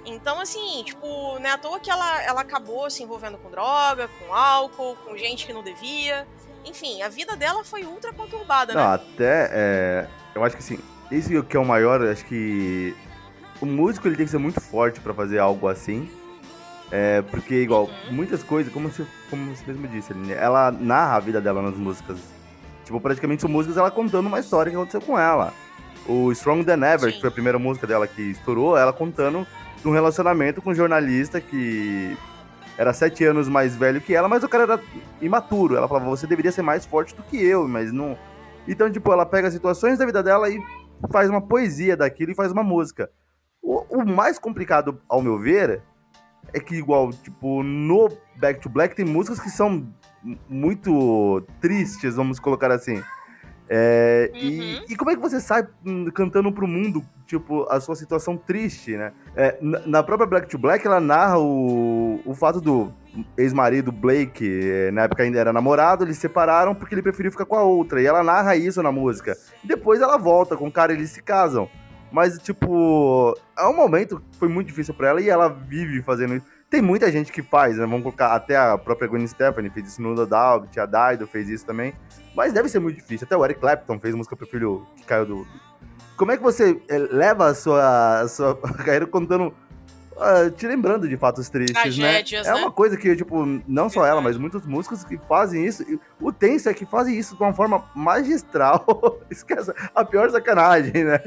Então, 0.06 0.40
assim, 0.42 0.84
tipo, 0.84 1.40
não 1.40 1.50
é 1.50 1.52
à 1.54 1.58
toa 1.58 1.80
que 1.80 1.90
ela, 1.90 2.22
ela 2.24 2.42
acabou 2.42 2.90
se 2.90 3.04
envolvendo 3.04 3.38
com 3.38 3.50
droga, 3.50 4.10
com 4.20 4.34
álcool, 4.34 4.96
com 5.06 5.18
gente 5.18 5.46
que 5.46 5.54
não 5.54 5.64
devia. 5.64 6.28
Enfim, 6.66 7.02
a 7.02 7.10
vida 7.10 7.36
dela 7.36 7.64
foi 7.64 7.84
ultra 7.86 8.12
conturbada, 8.14 8.74
Não, 8.74 8.82
né? 8.82 8.96
até. 8.96 9.50
é, 9.54 10.08
eu 10.36 10.44
acho 10.44 10.56
que 10.56 10.64
assim, 10.64 10.80
esse 11.12 11.42
que 11.44 11.58
é 11.58 11.60
o 11.60 11.66
maior, 11.66 12.02
acho 12.04 12.26
que. 12.26 12.96
O 13.62 13.66
músico 13.66 14.08
ele 14.08 14.16
tem 14.16 14.26
que 14.26 14.32
ser 14.32 14.38
muito 14.38 14.62
forte 14.62 15.00
pra 15.00 15.14
fazer 15.14 15.40
algo 15.40 15.68
assim. 15.68 16.10
É, 16.92 17.22
porque, 17.24 17.56
igual, 17.56 17.86
Uhum. 18.08 18.14
muitas 18.14 18.44
coisas, 18.44 18.72
como 18.72 18.90
você, 18.90 19.06
como 19.30 19.54
você 19.54 19.64
mesmo 19.68 19.88
disse, 19.88 20.14
ela 20.34 20.72
narra 20.72 21.16
a 21.18 21.20
vida 21.20 21.42
dela 21.42 21.62
nas 21.62 21.76
músicas. 21.76 22.18
Tipo, 22.86 23.02
praticamente 23.02 23.42
são 23.42 23.50
músicas 23.50 23.76
ela 23.78 23.92
contando 23.92 24.28
uma 24.28 24.40
história 24.40 24.70
que 24.70 24.76
aconteceu 24.78 25.02
com 25.02 25.20
ela. 25.20 25.54
O 26.08 26.32
Strong 26.32 26.64
Than 26.64 26.86
Ever, 26.86 27.10
Sim. 27.10 27.16
que 27.16 27.20
foi 27.20 27.28
a 27.30 27.34
primeira 27.34 27.60
música 27.60 27.86
dela 27.86 28.08
que 28.08 28.22
estourou, 28.22 28.78
ela 28.78 28.94
contando 28.94 29.46
de 29.82 29.88
um 29.88 29.92
relacionamento 29.92 30.62
com 30.62 30.70
um 30.70 30.76
jornalista 30.76 31.42
que 31.42 32.16
era 32.78 32.94
sete 32.94 33.26
anos 33.26 33.50
mais 33.50 33.76
velho 33.76 34.00
que 34.00 34.14
ela, 34.16 34.30
mas 34.30 34.44
o 34.44 34.48
cara 34.48 34.64
era 34.64 34.80
imaturo. 35.22 35.76
Ela 35.76 35.88
falava, 35.88 36.06
você 36.06 36.26
deveria 36.26 36.52
ser 36.52 36.62
mais 36.62 36.86
forte 36.86 37.14
do 37.14 37.24
que 37.24 37.44
eu, 37.44 37.68
mas 37.68 37.92
não. 37.92 38.18
Então, 38.66 38.90
tipo, 38.90 39.12
ela 39.12 39.26
pega 39.26 39.52
situações 39.52 39.98
da 39.98 40.06
vida 40.06 40.24
dela 40.24 40.50
e 40.50 40.62
faz 41.12 41.30
uma 41.30 41.42
poesia 41.42 41.96
daquilo 41.96 42.32
e 42.32 42.36
faz 42.36 42.51
uma 42.51 42.63
música. 42.63 43.10
O, 43.62 44.01
o 44.01 44.06
mais 44.06 44.39
complicado, 44.39 45.00
ao 45.08 45.22
meu 45.22 45.38
ver, 45.38 45.82
é 46.54 46.60
que, 46.60 46.75
igual, 46.75 47.12
tipo, 47.12 47.63
no 47.63 48.10
Back 48.38 48.62
to 48.62 48.70
Black 48.70 48.96
tem 48.96 49.06
músicas 49.06 49.39
que 49.39 49.50
são 49.50 49.88
muito 50.50 51.44
tristes, 51.60 52.16
vamos 52.16 52.39
colocar 52.39 52.72
assim. 52.72 53.01
É, 53.70 54.32
e, 54.34 54.60
Uhum. 54.60 54.86
e 54.89 54.96
como 54.96 55.12
é 55.12 55.16
que 55.16 55.22
você 55.22 55.42
sai 55.42 55.68
hum, 55.86 56.10
cantando 56.12 56.51
pro 56.54 56.66
mundo, 56.68 57.04
tipo, 57.25 57.68
a 57.70 57.82
sua 57.82 57.96
situação 57.96 58.38
triste, 58.38 58.96
né? 58.96 59.12
É, 59.36 59.58
na, 59.62 59.80
na 59.86 60.04
própria 60.04 60.25
Black 60.25 60.48
to 60.48 60.58
Black, 60.58 60.88
ela 60.88 61.01
narra 61.01 61.38
o, 61.38 62.22
o 62.25 62.34
fato 62.34 62.62
do 62.62 62.94
ex-marido 63.38 63.92
Blake, 63.92 64.48
é, 64.48 64.92
na 64.92 65.04
época 65.04 65.24
ainda 65.24 65.40
era 65.40 65.54
namorado, 65.54 66.04
eles 66.04 66.16
se 66.16 66.22
separaram 66.22 66.76
porque 66.76 66.96
ele 66.96 67.02
preferiu 67.02 67.32
ficar 67.32 67.46
com 67.46 67.56
a 67.56 67.64
outra. 67.64 68.02
E 68.02 68.06
ela 68.06 68.24
narra 68.24 68.56
isso 68.56 68.82
na 68.82 68.92
música. 68.92 69.38
Depois 69.64 70.02
ela 70.02 70.18
volta 70.18 70.56
com 70.56 70.68
o 70.68 70.72
cara 70.72 70.94
eles 70.94 71.12
se 71.12 71.22
casam. 71.22 71.70
Mas, 72.12 72.38
tipo, 72.40 73.38
é 73.58 73.66
um 73.68 73.76
momento 73.76 74.20
que 74.32 74.38
foi 74.38 74.48
muito 74.48 74.68
difícil 74.68 74.94
pra 74.94 75.10
ela 75.10 75.22
e 75.22 75.30
ela 75.30 75.50
vive 75.50 76.02
fazendo 76.02 76.36
isso. 76.36 76.46
Tem 76.70 76.82
muita 76.82 77.12
gente 77.12 77.32
que 77.32 77.42
faz, 77.42 77.78
né? 77.78 77.86
Vamos 77.86 78.04
colocar 78.04 78.36
até 78.36 78.56
a 78.56 78.78
própria 78.78 79.08
Gwen 79.08 79.26
Stefani 79.26 79.70
fez 79.70 79.88
isso 79.88 80.02
no 80.02 80.14
No 80.14 80.26
Doubt, 80.26 80.78
a 80.80 80.86
Dido 80.86 81.26
fez 81.26 81.50
isso 81.50 81.66
também. 81.66 81.94
Mas 82.36 82.54
deve 82.54 82.68
ser 82.70 82.80
muito 82.80 82.98
difícil. 82.98 83.26
Até 83.26 83.38
o 83.38 83.44
Eric 83.44 83.60
Clapton 83.60 84.00
fez 84.00 84.14
música 84.14 84.36
pro 84.36 84.48
filho 84.48 84.86
que 84.96 85.04
caiu 85.04 85.26
do. 85.26 85.48
Como 86.18 86.32
é 86.32 86.38
que 86.38 86.44
você 86.44 86.82
eh, 86.90 86.98
leva 86.98 87.48
a 87.48 87.54
sua, 87.54 88.22
a 88.22 88.28
sua 88.28 88.56
carreira 88.84 89.08
contando. 89.08 89.54
Ah, 90.20 90.50
te 90.50 90.68
lembrando 90.68 91.08
de 91.08 91.18
fatos 91.18 91.50
tristes, 91.50 91.82
Tragédias, 91.82 92.46
né? 92.46 92.52
É 92.52 92.56
né? 92.56 92.62
uma 92.62 92.72
coisa 92.72 92.98
que, 92.98 93.16
tipo, 93.16 93.46
não 93.68 93.90
só 93.90 94.06
ela, 94.06 94.22
mas 94.22 94.38
muitos 94.38 94.66
músicos 94.66 95.04
que 95.04 95.18
fazem 95.28 95.66
isso. 95.66 95.86
O 96.20 96.32
tenso 96.32 96.70
é 96.70 96.74
que 96.74 96.86
fazem 96.86 97.18
isso 97.18 97.36
de 97.36 97.42
uma 97.42 97.54
forma 97.54 97.90
magistral. 97.96 98.86
Esquece, 99.30 99.74
a 99.94 100.04
pior 100.04 100.30
sacanagem, 100.30 101.04
né? 101.04 101.20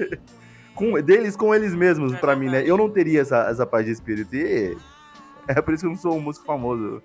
Com, 0.74 0.92
deles 1.00 1.36
com 1.36 1.54
eles 1.54 1.74
mesmos, 1.74 2.12
É 2.14 2.16
pra 2.16 2.34
mim, 2.34 2.48
né? 2.48 2.62
Eu 2.64 2.76
não 2.76 2.88
teria 2.88 3.20
essa, 3.20 3.48
essa 3.50 3.66
paz 3.66 3.84
de 3.84 3.92
espírito. 3.92 4.34
E 4.34 4.76
é 5.46 5.60
por 5.60 5.74
isso 5.74 5.82
que 5.82 5.86
eu 5.86 5.90
não 5.90 5.98
sou 5.98 6.16
um 6.16 6.20
músico 6.20 6.46
famoso. 6.46 7.02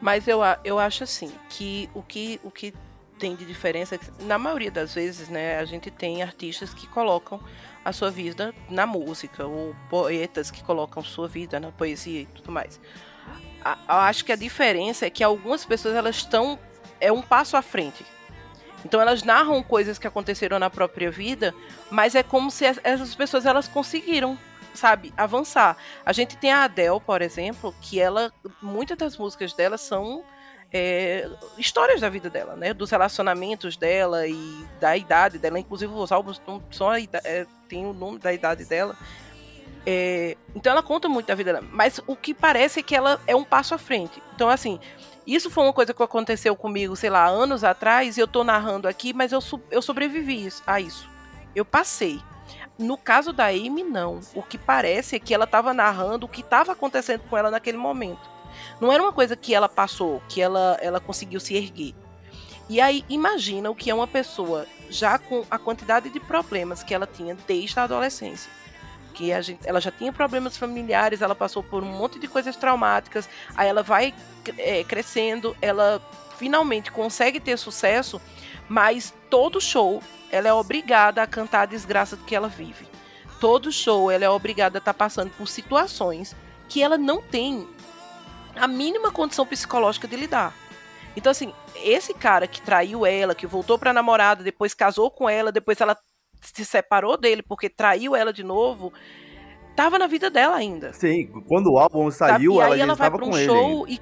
Mas 0.00 0.26
eu, 0.26 0.40
eu 0.64 0.78
acho 0.78 1.04
assim, 1.04 1.30
que 1.48 1.88
o 1.94 2.02
que, 2.02 2.40
o 2.42 2.50
que 2.50 2.72
tem 3.18 3.34
de 3.34 3.44
diferença 3.44 3.94
é 3.96 3.98
na 4.24 4.38
maioria 4.38 4.70
das 4.70 4.94
vezes, 4.94 5.28
né, 5.28 5.58
a 5.58 5.64
gente 5.64 5.90
tem 5.90 6.22
artistas 6.22 6.72
que 6.74 6.86
colocam 6.86 7.40
a 7.84 7.92
sua 7.92 8.10
vida 8.10 8.54
na 8.68 8.86
música, 8.86 9.46
ou 9.46 9.74
poetas 9.88 10.50
que 10.50 10.62
colocam 10.62 11.02
sua 11.02 11.28
vida 11.28 11.58
na 11.60 11.70
poesia 11.70 12.22
e 12.22 12.26
tudo 12.26 12.50
mais. 12.52 12.80
A- 13.64 14.06
acho 14.08 14.24
que 14.24 14.32
a 14.32 14.36
diferença 14.36 15.06
é 15.06 15.10
que 15.10 15.22
algumas 15.24 15.64
pessoas 15.64 15.94
elas 15.94 16.16
estão 16.16 16.58
é 17.00 17.10
um 17.12 17.22
passo 17.22 17.56
à 17.56 17.62
frente. 17.62 18.04
Então 18.84 19.00
elas 19.00 19.22
narram 19.22 19.62
coisas 19.62 19.98
que 19.98 20.06
aconteceram 20.06 20.58
na 20.58 20.70
própria 20.70 21.10
vida, 21.10 21.54
mas 21.90 22.14
é 22.14 22.22
como 22.22 22.50
se 22.50 22.64
es- 22.64 22.80
essas 22.84 23.14
pessoas 23.14 23.44
elas 23.46 23.66
conseguiram, 23.66 24.38
sabe, 24.74 25.12
avançar. 25.16 25.76
A 26.04 26.12
gente 26.12 26.36
tem 26.36 26.52
a 26.52 26.64
Adele, 26.64 27.00
por 27.00 27.22
exemplo, 27.22 27.74
que 27.80 27.98
ela 28.00 28.32
muitas 28.62 28.96
das 28.96 29.16
músicas 29.16 29.52
dela 29.54 29.78
são 29.78 30.22
é, 30.72 31.28
histórias 31.56 32.00
da 32.00 32.08
vida 32.08 32.28
dela, 32.28 32.56
né? 32.56 32.74
Dos 32.74 32.90
relacionamentos 32.90 33.76
dela 33.76 34.26
e 34.26 34.66
da 34.80 34.96
idade 34.96 35.38
dela. 35.38 35.58
Inclusive, 35.58 35.92
os 35.92 36.12
álbuns 36.12 36.40
não 36.46 36.62
só 36.70 36.96
é, 36.96 37.46
tem 37.68 37.86
o 37.86 37.92
nome 37.92 38.18
da 38.18 38.32
idade 38.32 38.64
dela. 38.64 38.96
É, 39.84 40.36
então, 40.54 40.72
ela 40.72 40.82
conta 40.82 41.08
muito 41.08 41.26
da 41.26 41.34
vida 41.34 41.52
dela. 41.52 41.66
Mas 41.70 42.00
o 42.06 42.16
que 42.16 42.34
parece 42.34 42.80
é 42.80 42.82
que 42.82 42.94
ela 42.94 43.20
é 43.26 43.36
um 43.36 43.44
passo 43.44 43.74
à 43.74 43.78
frente. 43.78 44.20
Então, 44.34 44.48
assim, 44.48 44.80
isso 45.26 45.48
foi 45.50 45.64
uma 45.64 45.72
coisa 45.72 45.94
que 45.94 46.02
aconteceu 46.02 46.54
comigo, 46.56 46.96
sei 46.96 47.10
lá, 47.10 47.26
anos 47.26 47.64
atrás, 47.64 48.16
e 48.16 48.20
eu 48.20 48.26
tô 48.26 48.42
narrando 48.42 48.88
aqui, 48.88 49.12
mas 49.12 49.32
eu, 49.32 49.40
eu 49.70 49.80
sobrevivi 49.80 50.48
a 50.66 50.80
isso. 50.80 51.08
Eu 51.54 51.64
passei. 51.64 52.20
No 52.78 52.98
caso 52.98 53.32
da 53.32 53.46
Amy, 53.46 53.82
não. 53.82 54.20
O 54.34 54.42
que 54.42 54.58
parece 54.58 55.16
é 55.16 55.18
que 55.18 55.32
ela 55.32 55.44
estava 55.44 55.72
narrando 55.72 56.26
o 56.26 56.28
que 56.28 56.42
estava 56.42 56.72
acontecendo 56.72 57.22
com 57.28 57.36
ela 57.36 57.50
naquele 57.50 57.78
momento. 57.78 58.35
Não 58.80 58.92
era 58.92 59.02
uma 59.02 59.12
coisa 59.12 59.36
que 59.36 59.54
ela 59.54 59.68
passou, 59.68 60.22
que 60.28 60.40
ela, 60.40 60.78
ela 60.80 61.00
conseguiu 61.00 61.40
se 61.40 61.54
erguer. 61.54 61.94
E 62.68 62.80
aí, 62.80 63.04
imagina 63.08 63.70
o 63.70 63.74
que 63.74 63.90
é 63.90 63.94
uma 63.94 64.08
pessoa 64.08 64.66
já 64.90 65.18
com 65.18 65.44
a 65.50 65.58
quantidade 65.58 66.10
de 66.10 66.18
problemas 66.18 66.82
que 66.82 66.94
ela 66.94 67.06
tinha 67.06 67.36
desde 67.46 67.78
a 67.78 67.84
adolescência. 67.84 68.50
Que 69.14 69.32
a 69.32 69.40
gente, 69.40 69.60
ela 69.66 69.80
já 69.80 69.90
tinha 69.90 70.12
problemas 70.12 70.56
familiares, 70.56 71.22
ela 71.22 71.34
passou 71.34 71.62
por 71.62 71.82
um 71.82 71.86
monte 71.86 72.18
de 72.18 72.28
coisas 72.28 72.56
traumáticas, 72.56 73.28
aí 73.56 73.68
ela 73.68 73.82
vai 73.82 74.12
é, 74.58 74.84
crescendo, 74.84 75.56
ela 75.62 76.02
finalmente 76.36 76.90
consegue 76.90 77.40
ter 77.40 77.56
sucesso, 77.56 78.20
mas 78.68 79.14
todo 79.30 79.60
show 79.60 80.02
ela 80.30 80.48
é 80.48 80.52
obrigada 80.52 81.22
a 81.22 81.26
cantar 81.26 81.62
a 81.62 81.66
desgraça 81.66 82.16
que 82.16 82.34
ela 82.34 82.48
vive. 82.48 82.86
Todo 83.40 83.72
show 83.72 84.10
ela 84.10 84.24
é 84.24 84.30
obrigada 84.30 84.78
a 84.78 84.80
estar 84.80 84.94
passando 84.94 85.30
por 85.30 85.46
situações 85.46 86.34
que 86.68 86.82
ela 86.82 86.98
não 86.98 87.22
tem 87.22 87.66
a 88.56 88.66
mínima 88.66 89.10
condição 89.10 89.46
psicológica 89.46 90.08
de 90.08 90.16
lidar. 90.16 90.54
Então, 91.16 91.30
assim, 91.30 91.52
esse 91.82 92.12
cara 92.12 92.46
que 92.46 92.60
traiu 92.60 93.06
ela, 93.06 93.34
que 93.34 93.46
voltou 93.46 93.78
pra 93.78 93.92
namorada, 93.92 94.44
depois 94.44 94.74
casou 94.74 95.10
com 95.10 95.28
ela, 95.28 95.50
depois 95.50 95.80
ela 95.80 95.96
se 96.40 96.64
separou 96.64 97.16
dele 97.16 97.42
porque 97.42 97.68
traiu 97.68 98.14
ela 98.14 98.32
de 98.32 98.44
novo, 98.44 98.92
tava 99.74 99.98
na 99.98 100.06
vida 100.06 100.30
dela 100.30 100.56
ainda. 100.56 100.92
Sim, 100.92 101.26
quando 101.48 101.72
o 101.72 101.78
álbum 101.78 102.10
sabe? 102.10 102.32
saiu, 102.32 102.52
e 102.54 102.80
ela 102.80 102.94
vai 102.94 103.08
estava 103.08 103.16
um 103.16 103.30
com 103.30 103.36
ele. 103.36 103.50
ainda. 103.50 103.52
show 103.52 103.88
e 103.88 104.00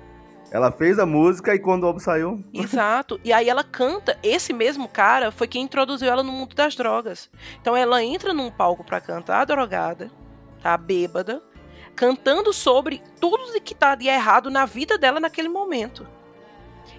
Ela 0.51 0.71
fez 0.73 0.99
a 0.99 1.07
música 1.07 1.55
e 1.55 1.59
quando 1.59 1.85
o 1.85 1.87
álbum 1.87 2.01
saiu. 2.01 2.45
Exato. 2.53 3.21
E 3.25 3.33
aí 3.33 3.49
ela 3.49 3.65
canta. 3.65 4.19
Esse 4.23 4.53
mesmo 4.53 4.89
cara 4.89 5.31
foi 5.31 5.47
quem 5.47 5.63
introduziu 5.63 6.11
ela 6.11 6.23
no 6.23 6.33
mundo 6.33 6.55
das 6.55 6.75
drogas. 6.75 7.31
Então 7.61 7.77
ela 7.77 8.03
entra 8.03 8.33
num 8.33 8.51
palco 8.51 8.85
pra 8.85 9.01
cantar 9.01 9.45
drogada, 9.47 10.11
tá 10.63 10.77
bêbada, 10.77 11.43
cantando 11.95 12.53
sobre 12.53 13.03
tudo 13.21 13.61
que 13.61 13.75
tá 13.75 13.95
de 13.95 14.07
errado 14.09 14.51
na 14.51 14.65
vida 14.67 14.99
dela 14.99 15.21
naquele 15.21 15.49
momento. 15.49 16.07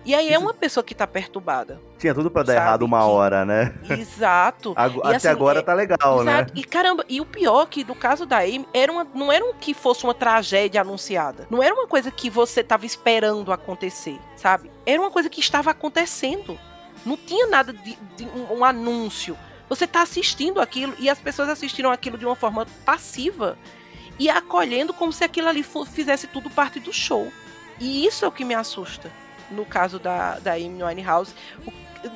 E 0.03 0.13
aí 0.13 0.27
é 0.27 0.31
Isso- 0.33 0.39
uma 0.41 0.53
pessoa 0.53 0.83
que 0.83 0.93
tá 0.93 1.05
perturbada. 1.07 1.79
Tinha 1.97 2.13
tudo 2.13 2.29
pra 2.29 2.43
dar 2.43 2.53
Sabe 2.53 2.65
errado 2.65 2.81
uma 2.83 2.99
que- 2.99 3.05
hora, 3.05 3.43
né? 3.45 3.73
Exato. 3.89 4.73
E 4.77 4.99
Até 5.07 5.15
assim, 5.15 5.27
agora 5.27 5.59
é- 5.59 5.61
tá 5.63 5.73
legal, 5.73 6.23
né? 6.23 6.31
Exato. 6.33 6.53
E 6.55 6.63
caramba, 6.63 7.03
e 7.09 7.19
o 7.21 7.25
pior 7.25 7.65
que 7.67 7.83
no 7.83 7.95
caso 7.95 8.25
da 8.25 8.39
Amy, 8.39 8.67
era 8.73 8.91
uma, 8.91 9.03
não 9.15 9.31
era 9.31 9.43
um 9.43 9.53
que 9.53 9.73
fosse 9.73 10.03
uma 10.03 10.13
tragédia 10.13 10.81
anunciada. 10.81 11.47
Não 11.49 11.61
era 11.61 11.73
uma 11.73 11.87
coisa 11.87 12.11
que 12.11 12.29
você 12.29 12.63
tava 12.63 12.85
esperando 12.85 13.51
acontecer, 13.51 14.19
sabe? 14.35 14.69
Era 14.85 15.01
uma 15.01 15.09
coisa 15.11 15.29
que 15.29 15.39
estava 15.39 15.71
acontecendo. 15.71 16.57
Não 17.05 17.17
tinha 17.17 17.47
nada 17.47 17.73
de, 17.73 17.97
de 18.15 18.25
um, 18.25 18.59
um 18.59 18.65
anúncio. 18.65 19.35
Você 19.69 19.87
tá 19.87 20.03
assistindo 20.03 20.61
aquilo 20.61 20.93
e 20.99 21.09
as 21.09 21.17
pessoas 21.19 21.49
assistiram 21.49 21.91
aquilo 21.91 22.17
de 22.17 22.25
uma 22.25 22.35
forma 22.35 22.67
passiva 22.85 23.57
e 24.19 24.29
acolhendo 24.29 24.93
como 24.93 25.11
se 25.11 25.23
aquilo 25.23 25.47
ali 25.49 25.63
fizesse 25.63 26.27
tudo 26.27 26.49
parte 26.49 26.79
do 26.79 26.93
show. 26.93 27.31
E 27.79 28.05
isso 28.05 28.23
é 28.23 28.27
o 28.27 28.31
que 28.31 28.45
me 28.45 28.53
assusta 28.53 29.11
no 29.51 29.65
caso 29.65 29.99
da, 29.99 30.39
da 30.39 30.53
Amy 30.53 30.83
Winehouse. 30.83 31.33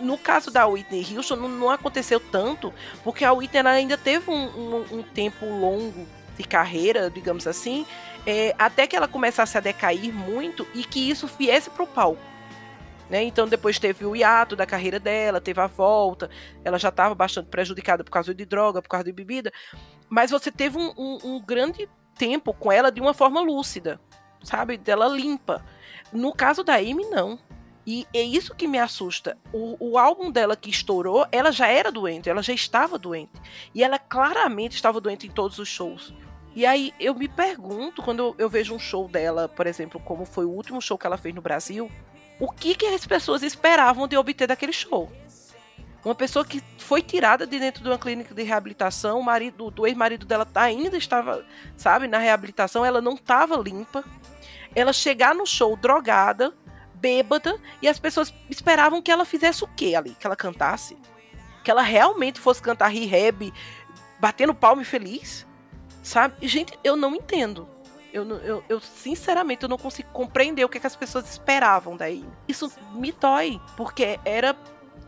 No 0.02 0.18
caso 0.18 0.52
da 0.52 0.68
Whitney 0.68 1.06
Houston, 1.16 1.36
não, 1.36 1.50
não 1.50 1.70
aconteceu 1.70 2.20
tanto, 2.20 2.72
porque 3.04 3.26
a 3.26 3.34
Whitney 3.34 3.66
ainda 3.68 3.98
teve 3.98 4.30
um, 4.30 4.36
um- 4.46 4.86
um 5.00 5.04
tempo 5.04 5.46
longo 5.46 6.08
de 6.38 6.44
carreira, 6.44 7.10
digamos 7.10 7.48
assim, 7.48 7.86
é, 8.26 8.54
até 8.58 8.86
que 8.86 8.96
ela 8.96 9.08
começasse 9.08 9.58
a 9.58 9.62
decair 9.62 10.14
muito 10.14 10.66
e 10.76 10.84
que 10.84 11.10
isso 11.10 11.28
viesse 11.28 11.70
para 11.70 11.84
o 11.84 11.88
palco. 11.88 12.22
Né? 13.10 13.24
Então 13.24 13.48
depois 13.48 13.80
teve 13.80 14.06
o 14.06 14.16
hiato 14.16 14.56
da 14.56 14.68
carreira 14.68 15.00
dela, 15.00 15.42
teve 15.42 15.60
a 15.60 15.66
volta, 15.66 16.30
ela 16.64 16.78
já 16.78 16.90
estava 16.90 17.16
bastante 17.16 17.48
prejudicada 17.48 18.04
por 18.04 18.12
causa 18.12 18.34
de 18.36 18.46
droga, 18.46 18.84
por 18.84 18.90
causa 18.90 19.06
de 19.06 19.12
bebida, 19.12 19.52
mas 20.10 20.32
você 20.32 20.52
teve 20.52 20.78
um, 20.78 20.92
um- 20.98 21.18
um 21.24 21.40
grande 21.42 21.90
tempo 22.18 22.54
com 22.54 22.72
ela 22.72 22.92
de 22.92 23.00
uma 23.00 23.14
forma 23.14 23.40
lúcida. 23.42 24.00
sabe? 24.44 24.78
Dela 24.78 25.08
limpa. 25.08 25.64
No 26.14 26.34
caso 26.34 26.64
da 26.64 26.76
Amy, 26.76 27.06
não. 27.10 27.38
E 27.86 28.08
é 28.14 28.22
isso 28.22 28.56
que 28.56 28.68
me 28.68 28.78
assusta. 28.80 29.38
O, 29.52 29.76
o, 29.80 29.98
álbum 29.98 30.32
dela 30.32 30.56
que 30.56 30.70
estourou, 30.70 31.28
ela 31.32 31.52
já 31.52 31.68
era 31.68 31.92
doente, 31.92 32.30
ela 32.30 32.42
já 32.42 32.54
estava 32.54 32.98
doente. 32.98 33.32
E 33.76 33.84
ela 33.84 34.00
claramente 34.00 34.76
estava 34.76 35.02
doente 35.02 35.28
em 35.28 35.30
todos 35.32 35.60
os 35.60 35.68
shows. 35.68 36.14
E 36.56 36.66
aí 36.66 36.94
eu 37.00 37.14
me 37.16 37.28
pergunto, 37.28 38.02
quando 38.02 38.20
eu, 38.20 38.36
eu 38.38 38.50
vejo 38.50 38.74
um 38.74 38.80
show 38.80 39.08
dela, 39.08 39.48
por 39.50 39.68
exemplo, 39.68 40.00
como 40.00 40.24
foi 40.26 40.46
o 40.46 40.52
último 40.52 40.82
show 40.82 40.98
que 40.98 41.06
ela 41.08 41.18
fez 41.18 41.34
no 41.36 41.42
Brasil, 41.42 41.92
o 42.40 42.50
que, 42.50 42.76
que 42.76 42.86
as 42.86 43.06
pessoas 43.06 43.44
esperavam 43.44 44.08
de 44.08 44.16
obter 44.16 44.48
daquele 44.48 44.72
show? 44.74 45.12
Uma 46.04 46.16
pessoa 46.16 46.46
que 46.46 46.64
foi 46.78 47.02
tirada 47.02 47.46
de 47.46 47.60
dentro 47.60 47.84
de 47.84 47.90
uma 47.90 47.98
clínica 47.98 48.34
de 48.34 48.44
reabilitação, 48.44 49.20
o 49.20 49.24
marido 49.24 49.70
do 49.70 49.86
ex-marido 49.86 50.26
dela 50.26 50.48
ainda 50.56 50.98
estava, 50.98 51.46
sabe, 51.76 52.08
na 52.08 52.18
reabilitação, 52.18 52.86
ela 52.86 53.02
não 53.02 53.14
estava 53.14 53.58
limpa. 53.58 54.04
Ela 54.74 54.94
chegar 54.94 55.36
no 55.36 55.46
show 55.46 55.76
drogada, 55.76 56.54
bêbada, 56.94 57.60
e 57.82 57.88
as 57.88 58.00
pessoas 58.00 58.34
esperavam 58.50 59.02
que 59.02 59.12
ela 59.12 59.26
fizesse 59.26 59.64
o 59.64 59.68
quê 59.68 59.96
ali? 59.96 60.16
Que 60.20 60.26
ela 60.26 60.36
cantasse? 60.36 60.98
Que 61.64 61.72
ela 61.72 61.82
realmente 61.82 62.40
fosse 62.40 62.62
cantar 62.62 62.88
rehab, 62.88 63.54
batendo 64.20 64.54
palmo 64.54 64.82
e 64.82 64.86
feliz? 64.86 65.46
Sabe? 66.02 66.48
Gente, 66.48 66.78
eu 66.84 66.96
não 66.96 67.14
entendo. 67.16 67.68
Eu, 68.12 68.28
eu, 68.40 68.64
eu, 68.68 68.80
sinceramente, 68.80 69.64
eu 69.64 69.70
não 69.70 69.78
consigo 69.78 70.10
compreender 70.12 70.66
o 70.66 70.70
que, 70.70 70.78
é 70.78 70.82
que 70.82 70.88
as 70.88 70.96
pessoas 70.96 71.30
esperavam 71.30 71.96
daí. 71.96 72.26
Isso 72.48 72.72
me 72.94 73.12
dói, 73.12 73.62
porque 73.78 74.20
era. 74.26 74.56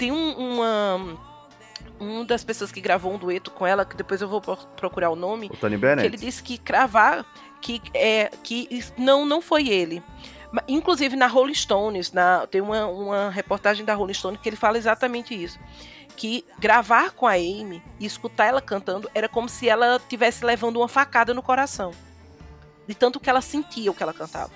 Tem 0.01 0.11
um, 0.11 0.31
uma. 0.31 1.15
Um 1.99 2.25
das 2.25 2.43
pessoas 2.43 2.71
que 2.71 2.81
gravou 2.81 3.13
um 3.13 3.19
dueto 3.19 3.51
com 3.51 3.67
ela, 3.67 3.85
que 3.85 3.95
depois 3.95 4.19
eu 4.19 4.27
vou 4.27 4.41
procurar 4.41 5.11
o 5.11 5.15
nome. 5.15 5.47
O 5.53 5.55
Tony 5.55 5.77
Bennett? 5.77 6.01
Que 6.01 6.07
ele 6.07 6.17
disse 6.17 6.41
que 6.41 6.57
cravar. 6.57 7.23
Que, 7.61 7.79
é, 7.93 8.31
que 8.43 8.67
não, 8.97 9.27
não 9.27 9.39
foi 9.39 9.69
ele. 9.69 10.01
Inclusive 10.67 11.15
na 11.15 11.27
Rolling 11.27 11.53
Stones, 11.53 12.11
na, 12.11 12.47
tem 12.47 12.61
uma, 12.61 12.87
uma 12.87 13.29
reportagem 13.29 13.85
da 13.85 13.93
Rolling 13.93 14.15
Stones 14.15 14.41
que 14.41 14.49
ele 14.49 14.55
fala 14.55 14.79
exatamente 14.79 15.39
isso 15.39 15.59
que 16.17 16.43
gravar 16.59 17.11
com 17.11 17.25
a 17.25 17.33
Amy 17.33 17.81
e 17.99 18.05
escutar 18.05 18.45
ela 18.45 18.61
cantando 18.61 19.09
era 19.13 19.29
como 19.29 19.47
se 19.47 19.69
ela 19.69 19.99
tivesse 20.09 20.43
levando 20.43 20.77
uma 20.77 20.87
facada 20.87 21.33
no 21.33 21.43
coração. 21.43 21.91
De 22.87 22.95
tanto 22.95 23.19
que 23.19 23.29
ela 23.29 23.41
sentia 23.41 23.91
o 23.91 23.93
que 23.93 24.01
ela 24.03 24.13
cantava. 24.13 24.51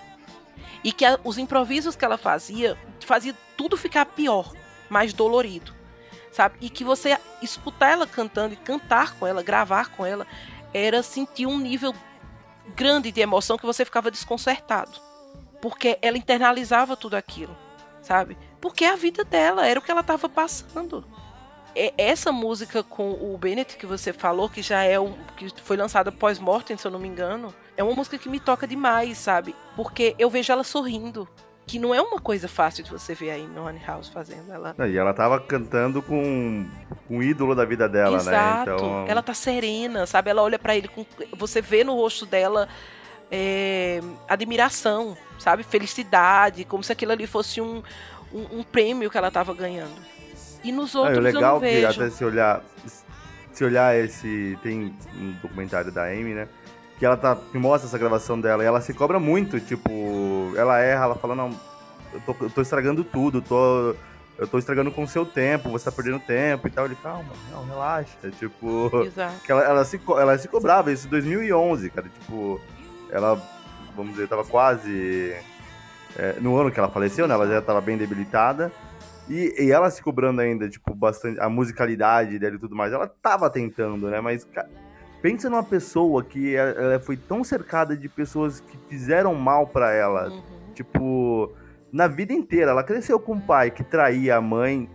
E 0.84 0.92
que 0.92 1.06
a, 1.06 1.20
os 1.24 1.38
improvisos 1.38 1.96
que 1.96 2.04
ela 2.04 2.18
fazia, 2.18 2.78
fazia 3.00 3.34
tudo 3.56 3.78
ficar 3.78 4.06
pior, 4.08 4.52
mais 4.90 5.14
dolorido. 5.14 5.74
Sabe? 6.32 6.58
E 6.60 6.70
que 6.70 6.84
você 6.84 7.18
escutar 7.42 7.92
ela 7.92 8.06
cantando 8.06 8.54
e 8.54 8.58
cantar 8.58 9.16
com 9.18 9.26
ela, 9.26 9.42
gravar 9.42 9.90
com 9.92 10.06
ela, 10.06 10.28
era 10.74 11.02
sentir 11.02 11.46
um 11.46 11.58
nível 11.58 11.94
grande 12.76 13.12
de 13.12 13.22
emoção 13.22 13.58
que 13.58 13.66
você 13.66 13.86
ficava 13.86 14.12
desconcertado. 14.12 15.00
Porque 15.62 15.98
ela 16.02 16.18
internalizava 16.18 16.98
tudo 16.98 17.16
aquilo, 17.16 17.56
sabe? 18.02 18.38
Porque 18.60 18.84
a 18.84 18.96
vida 18.96 19.24
dela 19.24 19.66
era 19.66 19.80
o 19.80 19.82
que 19.82 19.92
ela 19.92 20.02
estava 20.02 20.28
passando 20.28 21.06
essa 21.98 22.32
música 22.32 22.82
com 22.82 23.12
o 23.12 23.38
Bennett 23.38 23.76
que 23.78 23.86
você 23.86 24.14
falou, 24.14 24.50
que 24.50 24.62
já 24.62 24.84
é 24.84 25.00
um. 25.00 25.14
que 25.36 25.50
foi 25.62 25.76
lançada 25.76 26.12
pós-mortem, 26.12 26.78
se 26.78 26.88
eu 26.88 26.92
não 26.92 27.00
me 27.00 27.08
engano, 27.08 27.54
é 27.76 27.84
uma 27.84 27.94
música 27.94 28.18
que 28.18 28.30
me 28.30 28.40
toca 28.40 28.66
demais, 28.66 29.18
sabe? 29.18 29.54
Porque 29.76 30.16
eu 30.18 30.30
vejo 30.30 30.52
ela 30.54 30.64
sorrindo. 30.64 31.28
Que 31.68 31.80
não 31.80 31.96
é 31.96 32.02
uma 32.02 32.20
coisa 32.20 32.48
fácil 32.48 32.84
de 32.84 32.92
você 32.92 33.16
ver 33.16 33.32
aí 33.32 33.48
no 33.48 33.66
Honey 33.66 33.82
House 33.86 34.08
fazendo. 34.08 34.52
Ela... 34.52 34.76
E 34.88 34.98
ela 34.98 35.14
tava 35.14 35.40
cantando 35.40 36.02
com 36.02 36.66
um 37.10 37.24
ídolo 37.24 37.56
da 37.56 37.66
vida 37.66 37.90
dela, 37.90 38.18
Exato. 38.18 38.70
né? 38.70 38.76
Então... 38.76 39.06
Ela 39.08 39.24
tá 39.24 39.34
serena, 39.34 40.06
sabe? 40.06 40.30
Ela 40.30 40.44
olha 40.44 40.60
para 40.60 40.76
ele 40.76 40.88
com. 40.88 41.06
Você 41.36 41.62
vê 41.62 41.84
no 41.84 41.96
rosto 41.96 42.26
dela 42.26 42.68
é, 43.32 44.00
admiração, 44.28 45.18
sabe? 45.40 45.64
Felicidade, 45.64 46.66
como 46.66 46.84
se 46.84 46.92
aquilo 46.92 47.12
ali 47.12 47.26
fosse 47.26 47.60
um, 47.60 47.82
um, 48.34 48.60
um 48.60 48.64
prêmio 48.64 49.10
que 49.10 49.18
ela 49.18 49.32
tava 49.32 49.54
ganhando. 49.54 49.96
E 50.64 50.72
nos 50.72 50.96
outros 50.96 51.18
é, 51.18 51.22
legal 51.22 51.42
eu 51.42 51.52
não 51.54 51.60
vejo. 51.60 51.94
que 51.94 52.02
até 52.02 52.10
se 52.10 52.26
olhar, 52.26 52.64
se 53.52 53.64
olhar 53.64 53.96
esse 53.96 54.58
tem 54.64 54.96
um 55.16 55.32
documentário 55.42 55.92
da 55.92 56.06
Amy, 56.06 56.34
né? 56.34 56.48
Que 56.98 57.06
ela 57.06 57.18
tá 57.18 57.36
que 57.36 57.58
mostra 57.58 57.88
essa 57.88 57.98
gravação 57.98 58.40
dela 58.40 58.64
e 58.64 58.66
ela 58.66 58.82
se 58.82 58.94
cobra 58.94 59.20
muito, 59.20 59.60
tipo, 59.60 59.90
ela 60.56 60.80
erra, 60.80 61.06
ela 61.06 61.16
fala 61.16 61.36
não, 61.36 61.52
eu 62.14 62.22
tô, 62.22 62.36
eu 62.42 62.50
tô 62.50 62.62
estragando 62.62 63.04
tudo, 63.04 63.42
tô 63.42 63.96
eu 64.38 64.48
tô 64.48 64.58
estragando 64.58 64.92
com 64.92 65.04
o 65.04 65.08
seu 65.08 65.26
tempo, 65.26 65.70
você 65.70 65.86
tá 65.86 65.92
perdendo 65.92 66.20
tempo 66.20 66.68
e 66.68 66.72
tal. 66.72 66.86
Ele, 66.86 66.96
calma, 66.96 67.32
não, 67.52 67.66
relaxa. 67.66 68.18
Tipo, 68.38 69.04
Exato. 69.06 69.40
Ela, 69.48 69.64
ela, 69.64 69.86
se, 69.86 70.00
ela 70.10 70.38
se 70.38 70.48
cobrava, 70.48 70.92
isso 70.92 71.08
em 71.08 71.10
2011, 71.10 71.90
cara. 71.90 72.10
Tipo, 72.10 72.60
ela, 73.10 73.42
vamos 73.96 74.14
dizer, 74.14 74.28
tava 74.28 74.44
quase. 74.44 75.36
É, 76.18 76.36
no 76.40 76.58
ano 76.58 76.72
que 76.72 76.80
ela 76.80 76.90
faleceu, 76.90 77.28
né? 77.28 77.34
Ela 77.34 77.48
já 77.48 77.62
tava 77.62 77.80
bem 77.80 77.98
debilitada. 77.98 78.72
E, 79.30 79.56
e, 79.58 79.72
ela 79.72 79.90
se 79.90 80.04
cobrando 80.04 80.42
ainda, 80.42 80.70
tipo, 80.70 80.94
bastante 80.94 81.40
a 81.40 81.50
musicalidade 81.50 82.38
dela 82.38 82.56
e 82.56 82.60
tudo 82.60 82.76
mais. 82.76 82.92
Ela 82.92 83.08
tava 83.08 83.50
tentando, 83.50 84.08
né? 84.10 84.20
Mas 84.20 84.44
cara, 84.44 84.70
pensa 85.26 85.50
numa 85.50 85.64
pessoa 85.64 86.24
que 86.24 86.56
ela 86.56 87.00
foi 87.00 87.18
tão 87.18 87.44
cercada 87.44 87.98
de 87.98 88.08
pessoas 88.08 88.60
que 88.60 88.78
fizeram 88.88 89.34
mal 89.34 89.66
para 89.66 89.92
ela. 89.92 90.30
Uhum. 90.30 90.44
Tipo, 90.76 91.52
na 91.92 92.06
vida 92.08 92.32
inteira. 92.32 92.70
Ela 92.70 92.84
cresceu 92.84 93.20
com 93.20 93.34
um 93.34 93.40
pai 93.40 93.72
que 93.72 93.84
traía 93.84 94.36
a 94.36 94.42
mãe. 94.42 94.88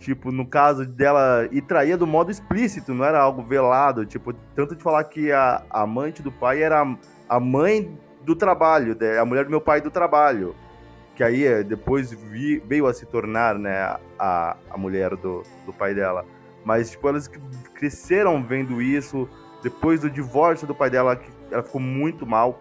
Tipo, 0.00 0.32
no 0.32 0.44
caso 0.44 0.84
dela, 0.84 1.48
e 1.52 1.62
traía 1.62 1.96
do 1.96 2.04
modo 2.04 2.32
explícito, 2.32 2.92
não 2.92 3.04
era 3.04 3.20
algo 3.20 3.44
velado. 3.44 4.04
Tipo, 4.04 4.32
tanto 4.56 4.74
de 4.74 4.82
falar 4.82 5.04
que 5.04 5.30
a, 5.30 5.62
a 5.70 5.82
amante 5.82 6.20
do 6.20 6.32
pai 6.32 6.64
era 6.64 6.84
a 7.28 7.38
mãe 7.38 7.96
do 8.24 8.34
trabalho, 8.34 8.98
a 9.20 9.24
mulher 9.24 9.44
do 9.44 9.50
meu 9.50 9.60
pai 9.60 9.80
do 9.80 9.90
trabalho 9.90 10.52
que 11.14 11.22
aí 11.22 11.44
eh, 11.44 11.62
depois 11.62 12.10
vi, 12.12 12.58
veio 12.60 12.86
a 12.86 12.94
se 12.94 13.04
tornar, 13.04 13.58
né, 13.58 13.98
a, 14.18 14.56
a 14.70 14.78
mulher 14.78 15.14
do, 15.16 15.42
do 15.66 15.72
pai 15.72 15.94
dela. 15.94 16.24
Mas, 16.64 16.90
tipo, 16.90 17.08
elas 17.08 17.28
cresceram 17.74 18.42
vendo 18.42 18.80
isso. 18.80 19.28
Depois 19.62 20.00
do 20.00 20.10
divórcio 20.10 20.66
do 20.66 20.74
pai 20.74 20.90
dela, 20.90 21.20
ela 21.50 21.62
ficou 21.62 21.80
muito 21.80 22.26
mal. 22.26 22.60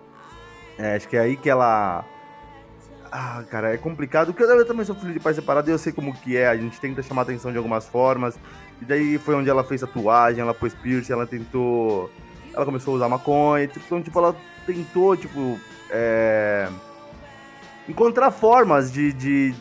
É, 0.78 0.96
acho 0.96 1.08
que 1.08 1.18
é 1.18 1.22
aí 1.22 1.38
que 1.38 1.50
ela. 1.50 2.06
Ah, 3.12 3.44
cara, 3.50 3.74
é 3.74 3.78
complicado. 3.78 4.34
Porque 4.34 4.44
eu 4.44 4.66
também 4.66 4.86
sou 4.86 4.96
filho 4.96 5.14
de 5.14 5.20
pai 5.20 5.34
separado 5.34 5.70
e 5.70 5.74
eu 5.74 5.78
sei 5.78 5.92
como 5.92 6.14
que 6.14 6.38
é. 6.38 6.48
A 6.48 6.58
gente 6.58 6.80
tenta 6.80 7.02
chamar 7.02 7.24
atenção 7.24 7.52
de 7.52 7.58
algumas 7.58 7.88
formas. 7.88 8.38
E 8.82 8.86
daí 8.86 9.18
foi 9.18 9.36
onde 9.36 9.50
ela 9.50 9.64
fez 9.64 9.82
tatuagem, 9.82 10.42
ela 10.42 10.54
pôs 10.54 10.74
piercing, 10.74 11.14
ela 11.14 11.28
tentou. 11.28 12.10
Ela 12.54 12.66
começou 12.66 12.94
a 12.94 12.98
usar 12.98 13.10
maconha. 13.10 13.66
Então, 13.66 14.02
tipo, 14.02 14.18
ela 14.20 14.36
tentou, 14.66 15.16
tipo. 15.16 15.60
É 15.90 16.70
encontrar 17.90 18.30
formas 18.30 18.92
de, 18.92 19.12
de, 19.12 19.56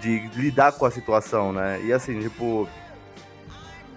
de 0.00 0.28
lidar 0.36 0.72
com 0.72 0.84
a 0.84 0.90
situação, 0.90 1.52
né? 1.52 1.80
E 1.82 1.92
assim, 1.92 2.20
tipo, 2.20 2.68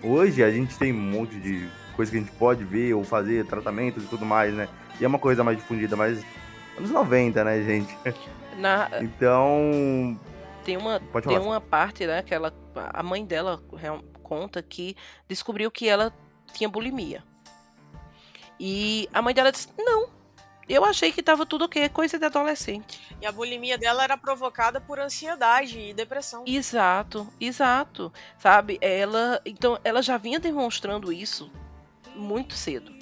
hoje 0.02 0.42
a 0.42 0.50
gente 0.50 0.78
tem 0.78 0.94
um 0.94 0.98
monte 0.98 1.36
de 1.36 1.68
coisa 1.96 2.12
que 2.12 2.18
a 2.18 2.20
gente 2.20 2.32
pode 2.34 2.64
ver 2.64 2.94
ou 2.94 3.04
fazer, 3.04 3.46
tratamentos 3.46 4.04
e 4.04 4.08
tudo 4.08 4.26
mais, 4.26 4.54
né? 4.54 4.68
E 5.00 5.06
é 5.06 5.08
uma 5.08 5.20
coisa 5.20 5.44
mais 5.44 5.58
difundida, 5.58 5.96
mas 5.96 6.24
anos 6.78 6.92
90, 6.92 7.44
né, 7.44 7.62
gente? 7.64 7.98
Na... 8.58 8.90
Então. 9.02 10.20
Tem 10.64 10.78
uma, 10.78 11.00
tem 11.00 11.38
uma 11.38 11.62
parte, 11.62 12.08
né, 12.08 12.24
que 12.24 12.34
ela, 12.34 12.52
a 12.74 13.04
mãe 13.04 13.24
dela 13.24 13.62
conta 14.24 14.64
que 14.64 14.96
descobriu 15.28 15.70
que 15.70 15.88
ela 15.88 16.12
tinha 16.54 16.68
bulimia. 16.68 17.24
E 18.60 19.08
a 19.14 19.22
mãe 19.22 19.34
dela 19.34 19.52
disse: 19.52 19.68
Não, 19.78 20.10
eu 20.68 20.84
achei 20.84 21.12
que 21.12 21.22
tava 21.22 21.46
tudo 21.46 21.66
ok, 21.66 21.88
coisa 21.90 22.18
de 22.18 22.26
adolescente. 22.26 23.00
E 23.22 23.26
a 23.26 23.32
bulimia 23.32 23.78
dela 23.78 24.04
era 24.04 24.18
provocada 24.18 24.82
por 24.82 25.00
ansiedade 25.00 25.80
e 25.80 25.94
depressão. 25.94 26.44
Exato, 26.48 27.28
exato. 27.40 28.12
Sabe? 28.40 28.80
Ela, 28.82 29.40
então, 29.46 29.78
ela 29.84 30.02
já 30.02 30.18
vinha 30.18 30.40
demonstrando 30.40 31.14
isso 31.14 31.52
muito 32.16 32.54
cedo. 32.54 32.94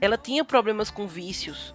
Ela 0.00 0.16
tinha 0.16 0.44
problemas 0.44 0.90
com 0.90 1.06
vícios, 1.06 1.74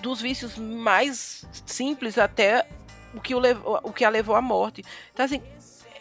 dos 0.00 0.20
vícios 0.20 0.56
mais 0.56 1.44
simples 1.66 2.16
até 2.16 2.68
o 3.14 3.20
que, 3.20 3.34
o, 3.34 3.38
levou, 3.38 3.80
o 3.82 3.92
que 3.92 4.04
a 4.04 4.08
levou 4.08 4.36
à 4.36 4.40
morte. 4.40 4.84
Então, 5.12 5.24
assim, 5.24 5.42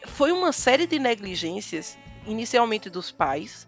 foi 0.05 0.31
uma 0.31 0.51
série 0.51 0.85
de 0.85 0.99
negligências, 0.99 1.97
inicialmente 2.25 2.89
dos 2.89 3.11
pais, 3.11 3.65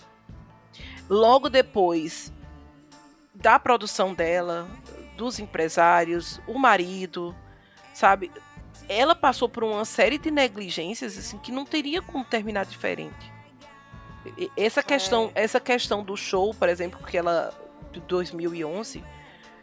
logo 1.09 1.49
depois 1.49 2.31
da 3.33 3.57
produção 3.57 4.13
dela, 4.13 4.69
dos 5.17 5.39
empresários, 5.39 6.39
o 6.47 6.57
marido, 6.57 7.35
sabe? 7.93 8.31
Ela 8.87 9.15
passou 9.15 9.49
por 9.49 9.63
uma 9.63 9.85
série 9.85 10.17
de 10.17 10.29
negligências 10.29 11.17
assim 11.17 11.37
que 11.37 11.51
não 11.51 11.65
teria 11.65 12.01
como 12.01 12.23
terminar 12.23 12.65
diferente. 12.65 13.31
Essa 14.55 14.83
questão, 14.83 15.31
é. 15.35 15.43
essa 15.43 15.59
questão 15.59 16.03
do 16.03 16.15
show, 16.15 16.53
por 16.53 16.69
exemplo, 16.69 16.99
que 17.05 17.17
ela 17.17 17.51
de 17.91 17.99
2011, 18.01 19.03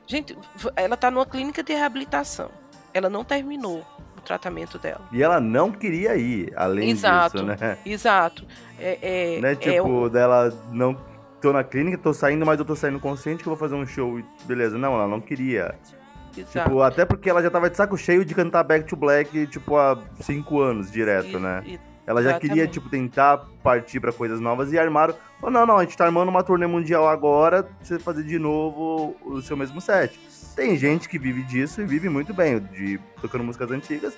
gente, 0.07 0.37
ela 0.77 0.97
tá 0.97 1.11
numa 1.11 1.27
clínica 1.27 1.62
de 1.62 1.73
reabilitação. 1.73 2.51
Ela 2.92 3.09
não 3.09 3.25
terminou 3.25 3.85
o 4.16 4.21
tratamento 4.21 4.79
dela. 4.79 5.03
E 5.12 5.23
ela 5.23 5.40
não 5.40 5.71
queria 5.71 6.16
ir, 6.16 6.53
além 6.57 6.90
exato, 6.90 7.44
disso, 7.44 7.47
né? 7.47 7.79
Exato. 7.85 8.47
É, 8.79 8.99
é, 9.37 9.40
né? 9.40 9.55
Tipo, 9.55 10.07
é 10.07 10.11
dela 10.11 10.53
não 10.73 10.97
tô 11.40 11.53
na 11.53 11.62
clínica, 11.62 11.97
tô 11.99 12.12
saindo, 12.12 12.44
mas 12.44 12.59
eu 12.59 12.64
tô 12.64 12.75
saindo 12.75 12.99
consciente 12.99 13.42
que 13.42 13.49
eu 13.49 13.55
vou 13.55 13.59
fazer 13.59 13.75
um 13.75 13.87
show. 13.87 14.21
Beleza, 14.44 14.77
não, 14.77 14.94
ela 14.94 15.07
não 15.07 15.21
queria 15.21 15.75
Exato. 16.37 16.68
Tipo, 16.68 16.83
até 16.83 17.05
porque 17.05 17.29
ela 17.29 17.42
já 17.42 17.51
tava 17.51 17.68
de 17.68 17.77
saco 17.77 17.97
cheio 17.97 18.25
de 18.25 18.35
cantar 18.35 18.62
Back 18.62 18.87
to 18.87 18.97
Black, 18.97 19.47
tipo, 19.47 19.77
há 19.77 19.99
cinco 20.21 20.61
anos 20.61 20.90
direto, 20.90 21.37
E- 21.37 21.38
né? 21.38 21.62
e- 21.66 21.81
Ela 22.09 22.23
já 22.23 22.31
exatamente. 22.31 22.49
queria, 22.49 22.66
tipo, 22.66 22.88
tentar 22.88 23.37
partir 23.62 24.01
pra 24.01 24.11
coisas 24.11 24.40
novas 24.40 24.73
e 24.73 24.79
armaram. 24.79 25.14
Falou, 25.38 25.51
não, 25.51 25.66
não, 25.66 25.77
a 25.77 25.85
gente 25.85 25.94
tá 25.94 26.07
armando 26.07 26.31
uma 26.31 26.42
turnê 26.42 26.66
mundial 26.66 27.07
agora, 27.07 27.64
pra 27.64 27.75
você 27.83 27.99
fazer 27.99 28.23
de 28.23 28.38
novo 28.38 29.14
o 29.23 29.42
seu 29.42 29.59
mesmo 29.59 29.79
set. 29.79 30.18
Tem 30.57 30.75
gente 30.75 31.07
que 31.07 31.18
vive 31.18 31.42
disso 31.42 31.83
e 31.83 31.85
vive 31.85 32.09
muito 32.09 32.33
bem, 32.33 32.61
de 32.61 32.99
tocando 33.21 33.44
músicas 33.44 33.71
antigas. 33.71 34.16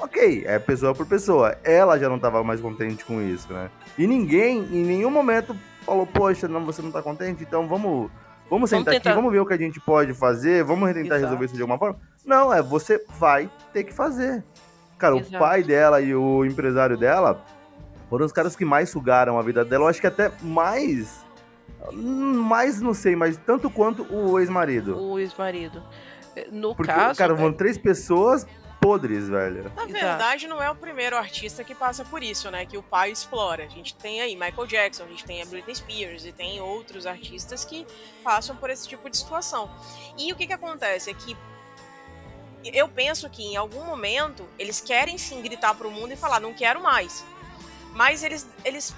Ok, 0.00 0.44
é 0.46 0.56
pessoa 0.60 0.94
por 0.94 1.04
pessoa. 1.04 1.58
Ela 1.64 1.98
já 1.98 2.08
não 2.08 2.16
tava 2.16 2.44
mais 2.44 2.60
contente 2.60 3.04
com 3.04 3.20
isso, 3.20 3.52
né? 3.52 3.70
E 3.98 4.06
ninguém, 4.06 4.58
em 4.58 4.84
nenhum 4.84 5.10
momento, 5.10 5.56
falou, 5.84 6.06
poxa, 6.06 6.46
não, 6.46 6.64
você 6.64 6.80
não 6.80 6.92
tá 6.92 7.02
contente, 7.02 7.42
então 7.42 7.66
vamos. 7.66 8.08
Vamos 8.48 8.70
sentar 8.70 8.94
tentar. 8.94 9.10
aqui, 9.10 9.16
vamos 9.16 9.32
ver 9.32 9.40
o 9.40 9.46
que 9.46 9.54
a 9.54 9.58
gente 9.58 9.80
pode 9.80 10.14
fazer, 10.14 10.62
vamos 10.62 10.86
tentar 10.92 11.16
Exato. 11.16 11.22
resolver 11.22 11.44
isso 11.46 11.56
de 11.56 11.62
alguma 11.62 11.76
forma. 11.76 11.98
Não, 12.24 12.54
é 12.54 12.62
você 12.62 13.04
vai 13.18 13.50
ter 13.72 13.82
que 13.82 13.92
fazer. 13.92 14.44
Cara, 14.98 15.16
Exato. 15.16 15.36
o 15.36 15.38
pai 15.38 15.62
dela 15.62 16.00
e 16.00 16.14
o 16.14 16.44
empresário 16.44 16.96
dela 16.96 17.44
foram 18.08 18.24
os 18.24 18.32
caras 18.32 18.56
que 18.56 18.64
mais 18.64 18.88
sugaram 18.90 19.38
a 19.38 19.42
vida 19.42 19.64
dela. 19.64 19.84
Eu 19.84 19.88
acho 19.88 20.00
que 20.00 20.06
até 20.06 20.30
mais. 20.42 21.24
Mais 21.92 22.80
não 22.80 22.94
sei, 22.94 23.14
mas 23.14 23.36
tanto 23.36 23.70
quanto 23.70 24.02
o 24.12 24.38
ex-marido. 24.38 24.98
O 24.98 25.18
ex-marido. 25.18 25.82
No 26.50 26.74
Porque, 26.74 26.92
caso. 26.92 27.18
cara, 27.18 27.32
é- 27.32 27.36
vão 27.36 27.52
três 27.52 27.78
pessoas 27.78 28.46
podres, 28.80 29.28
velho. 29.28 29.64
Na 29.74 29.84
Exato. 29.84 29.92
verdade, 29.92 30.46
não 30.46 30.62
é 30.62 30.70
o 30.70 30.74
primeiro 30.74 31.16
artista 31.16 31.64
que 31.64 31.74
passa 31.74 32.04
por 32.04 32.22
isso, 32.22 32.50
né? 32.50 32.64
Que 32.66 32.76
o 32.76 32.82
pai 32.82 33.10
explora. 33.10 33.64
A 33.64 33.68
gente 33.68 33.94
tem 33.96 34.20
aí 34.20 34.34
Michael 34.36 34.66
Jackson, 34.66 35.04
a 35.04 35.06
gente 35.08 35.24
tem 35.24 35.42
a 35.42 35.46
Britney 35.46 35.74
Spears 35.74 36.24
e 36.24 36.32
tem 36.32 36.60
outros 36.60 37.06
artistas 37.06 37.64
que 37.64 37.86
passam 38.22 38.54
por 38.56 38.68
esse 38.70 38.86
tipo 38.86 39.08
de 39.08 39.16
situação. 39.16 39.70
E 40.18 40.32
o 40.32 40.36
que 40.36 40.46
que 40.46 40.52
acontece 40.52 41.10
é 41.10 41.14
que 41.14 41.36
eu 42.74 42.88
penso 42.88 43.28
que 43.30 43.42
em 43.42 43.56
algum 43.56 43.84
momento 43.84 44.44
eles 44.58 44.80
querem 44.80 45.18
sim 45.18 45.40
gritar 45.42 45.74
pro 45.74 45.90
mundo 45.90 46.12
e 46.12 46.16
falar, 46.16 46.40
não 46.40 46.52
quero 46.54 46.82
mais. 46.82 47.24
Mas 47.92 48.22
eles, 48.22 48.46
eles 48.64 48.94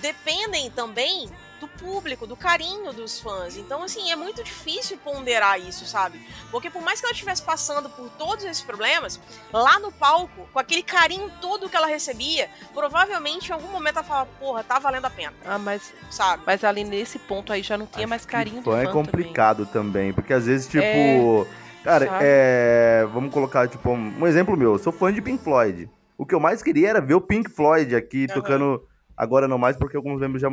dependem 0.00 0.70
também 0.70 1.28
do 1.60 1.68
público, 1.68 2.26
do 2.26 2.34
carinho 2.34 2.90
dos 2.90 3.20
fãs. 3.20 3.54
Então, 3.58 3.82
assim, 3.82 4.10
é 4.10 4.16
muito 4.16 4.42
difícil 4.42 4.96
ponderar 4.96 5.60
isso, 5.60 5.84
sabe? 5.84 6.18
Porque 6.50 6.70
por 6.70 6.80
mais 6.80 7.00
que 7.00 7.04
ela 7.06 7.12
estivesse 7.12 7.42
passando 7.42 7.90
por 7.90 8.08
todos 8.12 8.46
esses 8.46 8.62
problemas, 8.62 9.20
lá 9.52 9.78
no 9.78 9.92
palco, 9.92 10.48
com 10.54 10.58
aquele 10.58 10.82
carinho 10.82 11.30
todo 11.38 11.68
que 11.68 11.76
ela 11.76 11.86
recebia, 11.86 12.48
provavelmente 12.72 13.50
em 13.50 13.52
algum 13.52 13.68
momento 13.68 13.96
ela 13.98 14.06
falava, 14.06 14.30
porra, 14.40 14.64
tá 14.64 14.78
valendo 14.78 15.04
a 15.04 15.10
pena, 15.10 15.34
Ah, 15.44 15.58
mas, 15.58 15.92
sabe? 16.10 16.42
mas 16.46 16.64
ali 16.64 16.82
nesse 16.82 17.18
ponto 17.18 17.52
aí 17.52 17.62
já 17.62 17.76
não 17.76 17.84
tinha 17.84 18.04
Acho 18.04 18.08
mais 18.08 18.24
que 18.24 18.32
carinho 18.32 18.62
do 18.62 18.70
fã 18.70 18.82
fã 18.82 18.88
é 18.88 18.92
complicado 18.92 19.66
também. 19.66 20.14
porque 20.14 20.32
às 20.32 20.46
vezes, 20.46 20.66
tipo. 20.66 21.46
Cara, 21.84 22.08
é. 22.20 23.06
Vamos 23.12 23.32
colocar, 23.32 23.68
tipo, 23.68 23.90
um 23.90 24.12
um 24.20 24.26
exemplo 24.26 24.56
meu. 24.56 24.72
Eu 24.72 24.78
sou 24.78 24.92
fã 24.92 25.12
de 25.12 25.20
Pink 25.22 25.42
Floyd. 25.42 25.88
O 26.18 26.26
que 26.26 26.34
eu 26.34 26.40
mais 26.40 26.62
queria 26.62 26.90
era 26.90 27.00
ver 27.00 27.14
o 27.14 27.20
Pink 27.20 27.50
Floyd 27.50 27.94
aqui 27.96 28.26
Aham. 28.28 28.34
tocando. 28.40 28.82
Agora 29.16 29.46
não 29.48 29.58
mais, 29.58 29.76
porque 29.76 29.96
alguns 29.96 30.20
membros 30.20 30.40
já 30.40 30.48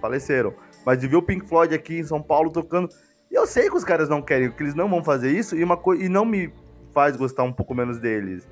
faleceram. 0.00 0.54
Mas 0.86 0.98
de 0.98 1.06
ver 1.08 1.16
o 1.16 1.22
Pink 1.22 1.48
Floyd 1.48 1.74
aqui 1.74 1.98
em 1.98 2.04
São 2.04 2.22
Paulo 2.22 2.50
tocando. 2.50 2.88
E 3.30 3.34
eu 3.34 3.46
sei 3.46 3.68
que 3.68 3.76
os 3.76 3.82
caras 3.84 4.08
não 4.08 4.22
querem, 4.22 4.50
que 4.50 4.62
eles 4.62 4.74
não 4.74 4.88
vão 4.88 5.02
fazer 5.02 5.30
isso, 5.32 5.56
e, 5.56 5.64
uma 5.64 5.76
coi- 5.76 6.02
e 6.02 6.08
não 6.08 6.24
me 6.24 6.52
faz 6.92 7.16
gostar 7.16 7.42
um 7.42 7.52
pouco 7.52 7.74
menos 7.74 7.98
deles. 7.98 8.46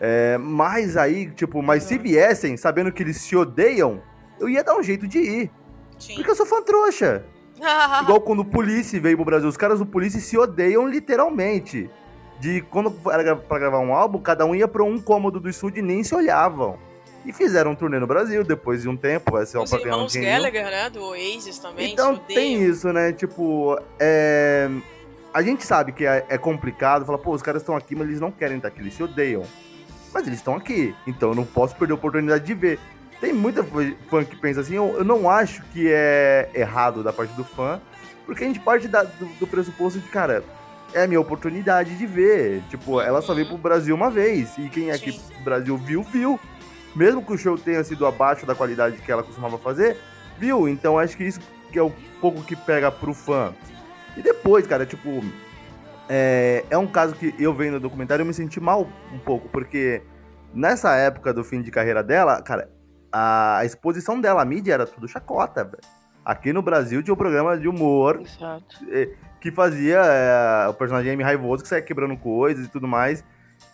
É, 0.00 0.38
mas 0.38 0.96
aí, 0.96 1.30
tipo, 1.30 1.62
mas 1.62 1.82
se 1.84 1.98
viessem 1.98 2.56
sabendo 2.56 2.92
que 2.92 3.02
eles 3.02 3.16
se 3.20 3.34
odeiam, 3.36 4.00
eu 4.38 4.48
ia 4.48 4.62
dar 4.62 4.76
um 4.76 4.82
jeito 4.82 5.06
de 5.08 5.18
ir. 5.18 5.50
Sim. 5.98 6.14
Porque 6.16 6.30
eu 6.30 6.36
sou 6.36 6.46
fã 6.46 6.62
trouxa. 6.62 7.24
Igual 8.02 8.20
quando 8.20 8.40
o 8.40 8.44
Police 8.44 8.98
veio 8.98 9.16
pro 9.16 9.24
Brasil. 9.24 9.48
Os 9.48 9.56
caras 9.56 9.78
do 9.78 9.86
Police 9.86 10.20
se 10.20 10.36
odeiam 10.36 10.86
literalmente. 10.86 11.88
De 12.40 12.60
quando 12.62 12.92
era 13.10 13.36
pra 13.36 13.58
gravar 13.58 13.78
um 13.78 13.94
álbum, 13.94 14.18
cada 14.18 14.44
um 14.44 14.54
ia 14.54 14.66
pra 14.66 14.82
um 14.82 15.00
cômodo 15.00 15.38
do 15.38 15.48
estúdio 15.48 15.78
e 15.78 15.82
nem 15.82 16.02
se 16.02 16.14
olhavam. 16.14 16.76
E 17.24 17.32
fizeram 17.32 17.70
um 17.70 17.74
turnê 17.74 18.00
no 18.00 18.06
Brasil 18.06 18.42
depois 18.42 18.82
de 18.82 18.88
um 18.88 18.96
tempo. 18.96 19.32
Ser 19.46 19.58
Os 19.58 19.70
pra 19.70 19.78
ganhar 19.78 19.96
um 19.96 20.06
irmãos. 20.06 20.16
Gallagher, 20.16 20.64
né, 20.64 20.90
do 20.90 21.04
Oasis 21.04 21.58
também, 21.58 21.92
Então 21.92 22.16
tem 22.16 22.64
isso, 22.64 22.92
né? 22.92 23.12
Tipo, 23.12 23.78
é... 24.00 24.68
a 25.32 25.40
gente 25.40 25.64
sabe 25.64 25.92
que 25.92 26.04
é, 26.04 26.26
é 26.28 26.36
complicado. 26.36 27.06
Fala, 27.06 27.18
pô, 27.18 27.32
os 27.32 27.42
caras 27.42 27.62
estão 27.62 27.76
aqui, 27.76 27.94
mas 27.94 28.08
eles 28.08 28.20
não 28.20 28.32
querem 28.32 28.56
estar 28.56 28.68
aqui, 28.68 28.80
eles 28.80 28.94
se 28.94 29.02
odeiam. 29.04 29.44
Mas 30.12 30.26
eles 30.26 30.40
estão 30.40 30.56
aqui, 30.56 30.94
então 31.06 31.30
eu 31.30 31.34
não 31.34 31.44
posso 31.44 31.76
perder 31.76 31.92
a 31.92 31.94
oportunidade 31.94 32.44
de 32.44 32.54
ver. 32.54 32.78
Tem 33.22 33.32
muita 33.32 33.62
fã- 33.62 34.24
que 34.24 34.34
pensa 34.34 34.62
assim, 34.62 34.74
eu, 34.74 34.96
eu 34.98 35.04
não 35.04 35.30
acho 35.30 35.62
que 35.72 35.88
é 35.88 36.50
errado 36.52 37.04
da 37.04 37.12
parte 37.12 37.32
do 37.34 37.44
fã, 37.44 37.80
porque 38.26 38.42
a 38.42 38.46
gente 38.48 38.58
parte 38.58 38.88
da- 38.88 39.04
do, 39.04 39.26
do 39.38 39.46
pressuposto 39.46 40.00
de, 40.00 40.08
cara, 40.08 40.42
é 40.92 41.04
a 41.04 41.06
minha 41.06 41.20
oportunidade 41.20 41.96
de 41.96 42.04
ver. 42.04 42.64
Tipo, 42.68 43.00
ela 43.00 43.22
só 43.22 43.32
veio 43.32 43.46
pro 43.46 43.56
Brasil 43.56 43.94
uma 43.94 44.10
vez, 44.10 44.58
e 44.58 44.68
quem 44.68 44.90
aqui 44.90 45.12
Sim. 45.12 45.34
no 45.38 45.44
Brasil 45.44 45.76
viu, 45.76 46.02
viu. 46.02 46.40
Mesmo 46.96 47.24
que 47.24 47.32
o 47.32 47.38
show 47.38 47.56
tenha 47.56 47.84
sido 47.84 48.04
abaixo 48.08 48.44
da 48.44 48.56
qualidade 48.56 48.96
que 48.96 49.12
ela 49.12 49.22
costumava 49.22 49.56
fazer, 49.56 49.96
viu? 50.36 50.68
Então 50.68 50.98
acho 50.98 51.16
que 51.16 51.22
isso 51.22 51.38
que 51.70 51.78
é 51.78 51.82
o 51.82 51.92
pouco 52.20 52.42
que 52.42 52.56
pega 52.56 52.90
pro 52.90 53.14
fã. 53.14 53.54
E 54.16 54.20
depois, 54.20 54.66
cara, 54.66 54.84
tipo. 54.84 55.24
É, 56.08 56.64
é 56.68 56.76
um 56.76 56.88
caso 56.88 57.14
que 57.14 57.32
eu 57.38 57.54
vendo 57.54 57.74
no 57.74 57.80
documentário 57.80 58.22
eu 58.22 58.26
me 58.26 58.34
senti 58.34 58.58
mal 58.60 58.86
um 59.14 59.18
pouco, 59.20 59.48
porque 59.48 60.02
nessa 60.52 60.94
época 60.96 61.32
do 61.32 61.44
fim 61.44 61.62
de 61.62 61.70
carreira 61.70 62.02
dela, 62.02 62.42
cara, 62.42 62.68
a, 63.12 63.64
exposição 63.64 64.20
dela, 64.20 64.42
a 64.42 64.44
mídia 64.44 64.74
era 64.74 64.86
tudo 64.86 65.06
chacota, 65.06 65.64
velho. 65.64 65.82
Aqui 66.24 66.52
no 66.52 66.62
Brasil 66.62 67.02
tinha 67.02 67.14
um 67.14 67.16
programa 67.16 67.58
de 67.58 67.68
humor 67.68 68.20
Exato. 68.20 68.86
que 69.40 69.50
fazia 69.50 69.98
é, 69.98 70.68
o 70.68 70.74
personagem 70.74 71.12
M 71.12 71.22
raivoso 71.22 71.64
que 71.64 71.68
saia 71.68 71.82
quebrando 71.82 72.16
coisas 72.16 72.66
e 72.66 72.68
tudo 72.68 72.86
mais. 72.86 73.24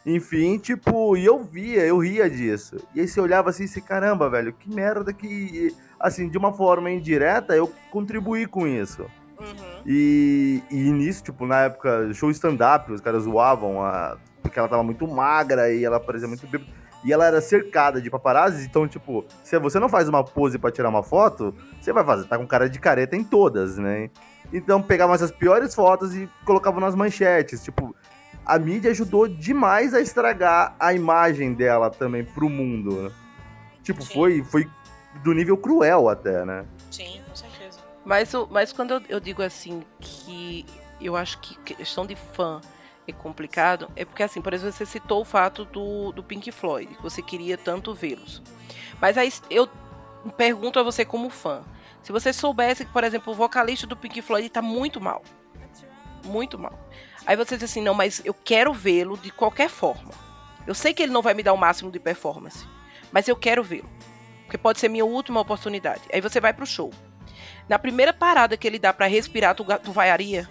Enfim, 0.04 0.56
tipo, 0.58 1.16
e 1.16 1.26
eu 1.26 1.44
via, 1.44 1.84
eu 1.84 1.98
ria 1.98 2.28
disso. 2.30 2.76
E 2.94 3.00
aí 3.00 3.08
você 3.08 3.20
olhava 3.20 3.50
assim, 3.50 3.64
e 3.64 3.80
caramba, 3.80 4.30
velho, 4.30 4.52
que 4.54 4.70
merda 4.70 5.12
que. 5.12 5.74
Assim, 6.00 6.28
de 6.28 6.38
uma 6.38 6.52
forma 6.52 6.90
indireta, 6.90 7.54
eu 7.54 7.70
contribuí 7.90 8.46
com 8.46 8.66
isso. 8.66 9.02
Uhum. 9.38 9.82
E, 9.84 10.62
e 10.70 10.90
nisso, 10.92 11.24
tipo, 11.24 11.44
na 11.46 11.62
época, 11.62 12.12
show 12.14 12.30
stand-up, 12.30 12.90
os 12.90 13.00
caras 13.00 13.24
zoavam 13.24 13.82
a, 13.84 14.16
porque 14.42 14.58
ela 14.58 14.68
tava 14.68 14.82
muito 14.82 15.06
magra 15.06 15.72
e 15.72 15.84
ela 15.84 16.00
parecia 16.00 16.26
muito 16.26 16.46
bêbada. 16.46 16.70
E 17.04 17.12
ela 17.12 17.26
era 17.26 17.40
cercada 17.40 18.00
de 18.00 18.10
paparazzis, 18.10 18.64
então, 18.64 18.88
tipo, 18.88 19.24
se 19.44 19.56
você 19.58 19.78
não 19.78 19.88
faz 19.88 20.08
uma 20.08 20.24
pose 20.24 20.58
pra 20.58 20.70
tirar 20.70 20.88
uma 20.88 21.02
foto, 21.02 21.54
você 21.80 21.92
vai 21.92 22.04
fazer, 22.04 22.26
tá 22.26 22.36
com 22.36 22.46
cara 22.46 22.68
de 22.68 22.78
careta 22.78 23.14
em 23.14 23.22
todas, 23.22 23.78
né? 23.78 24.10
Então 24.52 24.82
pegavam 24.82 25.14
essas 25.14 25.30
piores 25.30 25.74
fotos 25.74 26.14
e 26.16 26.28
colocavam 26.44 26.80
nas 26.80 26.94
manchetes. 26.94 27.62
Tipo, 27.62 27.94
a 28.44 28.58
mídia 28.58 28.90
ajudou 28.90 29.28
demais 29.28 29.94
a 29.94 30.00
estragar 30.00 30.74
a 30.80 30.92
imagem 30.92 31.54
dela 31.54 31.90
também 31.90 32.24
pro 32.24 32.48
mundo. 32.48 33.02
né? 33.02 33.10
Tipo, 33.82 34.02
Sim. 34.02 34.14
foi, 34.14 34.42
foi 34.42 34.68
do 35.22 35.32
nível 35.32 35.56
cruel 35.56 36.08
até, 36.08 36.44
né? 36.44 36.64
Sim, 36.90 37.20
com 37.28 37.36
certeza. 37.36 37.78
Mas, 38.04 38.32
mas 38.50 38.72
quando 38.72 38.94
eu, 38.94 39.02
eu 39.08 39.20
digo 39.20 39.42
assim 39.42 39.82
que 40.00 40.64
eu 41.00 41.14
acho 41.14 41.38
que 41.38 41.74
questão 41.74 42.06
de 42.06 42.16
fã 42.16 42.60
é 43.08 43.12
complicado, 43.12 43.90
é 43.96 44.04
porque 44.04 44.22
assim, 44.22 44.40
por 44.40 44.52
exemplo, 44.52 44.72
você 44.72 44.86
citou 44.86 45.22
o 45.22 45.24
fato 45.24 45.64
do, 45.64 46.12
do 46.12 46.22
Pink 46.22 46.50
Floyd, 46.52 46.94
que 46.94 47.02
você 47.02 47.22
queria 47.22 47.56
tanto 47.56 47.94
vê-los. 47.94 48.42
Mas 49.00 49.16
aí 49.16 49.32
eu 49.50 49.68
pergunto 50.36 50.78
a 50.78 50.82
você 50.82 51.04
como 51.04 51.30
fã, 51.30 51.62
se 52.02 52.12
você 52.12 52.32
soubesse 52.32 52.84
que, 52.84 52.92
por 52.92 53.04
exemplo, 53.04 53.32
o 53.32 53.36
vocalista 53.36 53.86
do 53.86 53.96
Pink 53.96 54.20
Floyd 54.22 54.48
tá 54.48 54.62
muito 54.62 55.00
mal. 55.00 55.22
Muito 56.24 56.58
mal. 56.58 56.78
Aí 57.26 57.36
você 57.36 57.56
diz 57.56 57.70
assim, 57.70 57.82
não, 57.82 57.94
mas 57.94 58.22
eu 58.24 58.34
quero 58.34 58.72
vê-lo 58.72 59.16
de 59.16 59.30
qualquer 59.30 59.68
forma. 59.68 60.12
Eu 60.66 60.74
sei 60.74 60.92
que 60.92 61.02
ele 61.02 61.12
não 61.12 61.22
vai 61.22 61.34
me 61.34 61.42
dar 61.42 61.52
o 61.52 61.58
máximo 61.58 61.90
de 61.90 61.98
performance, 61.98 62.66
mas 63.12 63.28
eu 63.28 63.36
quero 63.36 63.62
vê-lo. 63.62 63.88
Porque 64.44 64.58
pode 64.58 64.78
ser 64.78 64.88
minha 64.88 65.04
última 65.04 65.40
oportunidade. 65.40 66.02
Aí 66.12 66.20
você 66.20 66.40
vai 66.40 66.52
pro 66.52 66.66
show. 66.66 66.92
Na 67.68 67.78
primeira 67.78 68.12
parada 68.12 68.56
que 68.56 68.66
ele 68.66 68.78
dá 68.78 68.92
pra 68.92 69.06
respirar, 69.06 69.54
tu, 69.54 69.64
tu 69.82 69.92
vaiaria? 69.92 70.48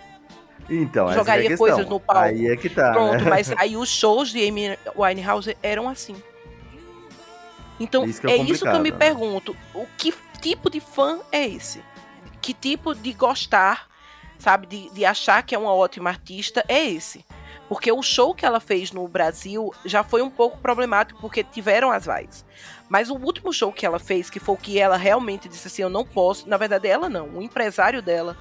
Então, 0.70 1.10
é 1.10 1.14
Jogaria 1.16 1.50
questão. 1.50 1.68
coisas 1.68 1.88
no 1.88 2.00
palco. 2.00 2.24
Aí 2.24 2.48
é 2.48 2.56
que 2.56 2.70
tá, 2.70 2.92
Pronto, 2.92 3.24
né? 3.24 3.30
mas 3.30 3.52
aí 3.58 3.78
os 3.78 3.90
shows 3.90 4.30
de 4.30 4.48
Amy 4.48 4.78
Winehouse 4.96 5.58
eram 5.64 5.88
assim. 5.88 6.16
Então, 7.80 8.06
Isso 8.06 8.26
é 8.28 8.32
é, 8.32 8.38
isso 8.38 8.66
que 8.66 8.76
eu 8.76 8.80
me 8.80 8.92
pergunto. 8.92 9.56
O 9.74 9.86
que 9.98 10.14
tipo 10.42 10.70
de 10.70 10.80
fã 10.80 11.20
é 11.32 11.48
esse? 11.48 11.84
Que 12.42 12.54
tipo 12.54 12.96
de 12.96 13.14
gostar, 13.14 13.88
sabe, 14.40 14.66
de, 14.66 14.90
de 14.90 15.06
achar 15.06 15.44
que 15.44 15.54
é 15.54 15.58
uma 15.60 15.74
ótima 15.74 16.10
artista 16.10 16.64
é 16.68 16.84
esse? 16.84 17.24
Porque 17.70 17.92
o 17.92 18.02
show 18.02 18.34
que 18.34 18.46
ela 18.46 18.60
fez 18.60 18.92
no 18.92 19.08
Brasil 19.08 19.74
já 19.86 20.04
foi 20.04 20.22
um 20.22 20.30
pouco 20.30 20.58
problemático, 20.58 21.20
porque 21.20 21.44
tiveram 21.44 21.92
as 21.92 22.06
vaias. 22.06 22.46
Mas 22.90 23.10
o 23.10 23.16
último 23.16 23.52
show 23.52 23.72
que 23.74 23.86
ela 23.86 24.00
fez, 24.00 24.30
que 24.30 24.40
foi 24.40 24.56
o 24.56 24.58
que 24.58 24.80
ela 24.80 24.96
realmente 24.96 25.50
disse 25.50 25.68
assim, 25.68 25.82
eu 25.82 25.90
não 25.90 26.06
posso, 26.06 26.48
na 26.48 26.56
verdade 26.56 26.88
ela 26.88 27.10
não, 27.10 27.28
o 27.28 27.42
empresário 27.42 28.02
dela 28.02 28.38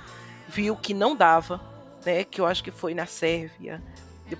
viu 0.49 0.77
que 0.77 0.95
não 0.95 1.17
dava, 1.17 1.61
né, 2.07 2.25
que 2.25 2.41
eu 2.41 2.47
acho 2.47 2.63
que 2.65 2.71
foi 2.71 2.95
na 2.95 3.05
Sérvia. 3.05 3.83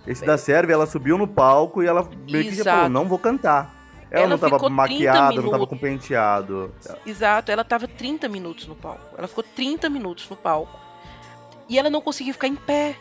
Esse 0.07 0.25
da 0.25 0.39
Sérvia, 0.39 0.75
ela 0.75 0.87
subiu 0.87 1.19
no 1.19 1.29
palco 1.29 1.83
e 1.83 1.87
ela 1.87 2.09
meio 2.29 2.45
que 2.45 2.55
já 2.55 2.63
Exato. 2.63 2.77
falou, 2.77 2.89
não 2.91 3.05
vou 3.07 3.19
cantar. 3.19 3.75
Ela, 4.11 4.21
Ela 4.23 4.31
não 4.31 4.39
tava 4.39 4.55
ficou 4.57 4.69
30 4.69 4.75
maquiada, 4.83 5.19
não 5.21 5.29
tava 5.43 5.43
minutos. 5.53 5.69
com 5.69 5.79
penteado. 5.79 6.75
Exato, 7.05 7.51
ela 7.53 7.65
tava 7.65 7.87
30 7.89 8.29
minutos 8.29 8.67
no 8.67 8.75
palco. 8.77 9.15
Ela 9.19 9.27
ficou 9.29 9.45
30 9.45 9.91
minutos 9.91 10.29
no 10.31 10.37
palco. 10.37 10.79
E 11.69 11.79
ela 11.79 11.91
não 11.91 12.01
conseguia 12.01 12.33
ficar 12.33 12.47
em 12.47 12.55
pé. 12.55 12.97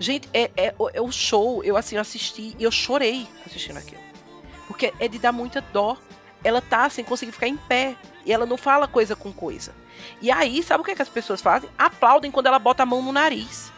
Gente, 0.00 0.28
é, 0.34 0.50
é, 0.56 0.74
o- 0.78 0.90
é 0.92 1.00
o 1.00 1.10
show, 1.10 1.62
eu 1.64 1.76
assim, 1.76 1.94
eu 1.96 2.00
assisti 2.02 2.54
e 2.58 2.62
eu 2.64 2.70
chorei 2.70 3.26
assistindo 3.46 3.76
aquilo. 3.78 4.00
Porque 4.66 4.92
é 5.00 5.08
de 5.08 5.18
dar 5.18 5.32
muita 5.32 5.60
dó. 5.60 5.96
Ela 6.44 6.60
tá 6.60 6.88
sem 6.90 7.04
conseguir 7.04 7.32
ficar 7.32 7.48
em 7.48 7.56
pé. 7.56 7.96
E 8.24 8.32
ela 8.32 8.44
não 8.46 8.56
fala 8.56 8.86
coisa 8.86 9.16
com 9.16 9.32
coisa. 9.32 9.72
E 10.20 10.30
aí, 10.30 10.62
sabe 10.62 10.82
o 10.82 10.84
que, 10.84 10.90
é 10.90 10.94
que 10.94 11.02
as 11.02 11.08
pessoas 11.08 11.40
fazem? 11.40 11.70
Aplaudem 11.78 12.30
quando 12.30 12.46
ela 12.46 12.58
bota 12.58 12.82
a 12.82 12.86
mão 12.86 13.02
no 13.02 13.12
nariz. 13.12 13.72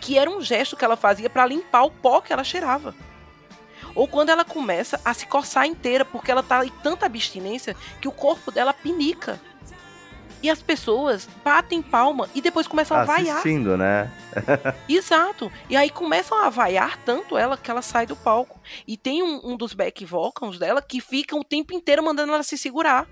Que 0.00 0.18
era 0.18 0.30
um 0.30 0.40
gesto 0.40 0.76
que 0.76 0.84
ela 0.84 0.96
fazia 0.96 1.30
pra 1.30 1.46
limpar 1.46 1.84
o 1.84 1.90
pó 1.90 2.20
que 2.20 2.32
ela 2.32 2.44
cheirava. 2.44 2.94
Ou 3.94 4.08
quando 4.08 4.30
ela 4.30 4.44
começa 4.44 5.00
a 5.04 5.12
se 5.12 5.26
coçar 5.26 5.66
inteira, 5.66 6.04
porque 6.04 6.30
ela 6.30 6.42
tá 6.42 6.64
em 6.64 6.72
tanta 6.82 7.06
abstinência 7.06 7.76
que 8.00 8.08
o 8.08 8.12
corpo 8.12 8.50
dela 8.50 8.72
pinica. 8.72 9.38
E 10.42 10.50
as 10.50 10.60
pessoas 10.60 11.28
batem 11.44 11.80
palma 11.80 12.28
e 12.34 12.40
depois 12.40 12.66
começam 12.66 12.96
a 12.96 13.04
vaiar. 13.04 13.36
Né? 13.36 13.42
Exato. 14.88 15.52
E 15.70 15.76
aí 15.76 15.88
começam 15.88 16.36
a 16.36 16.50
vaiar 16.50 16.98
tanto 17.04 17.38
ela 17.38 17.56
que 17.56 17.70
ela 17.70 17.80
sai 17.80 18.06
do 18.06 18.16
palco. 18.16 18.60
E 18.86 18.96
tem 18.96 19.22
um, 19.22 19.40
um 19.44 19.56
dos 19.56 19.72
back 19.72 20.04
vocals 20.04 20.58
dela 20.58 20.82
que 20.82 21.00
fica 21.00 21.36
o 21.36 21.44
tempo 21.44 21.72
inteiro 21.72 22.02
mandando 22.02 22.32
ela 22.32 22.42
se 22.42 22.58
segurar. 22.58 23.06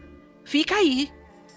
Fica 0.45 0.75
aí. 0.75 1.13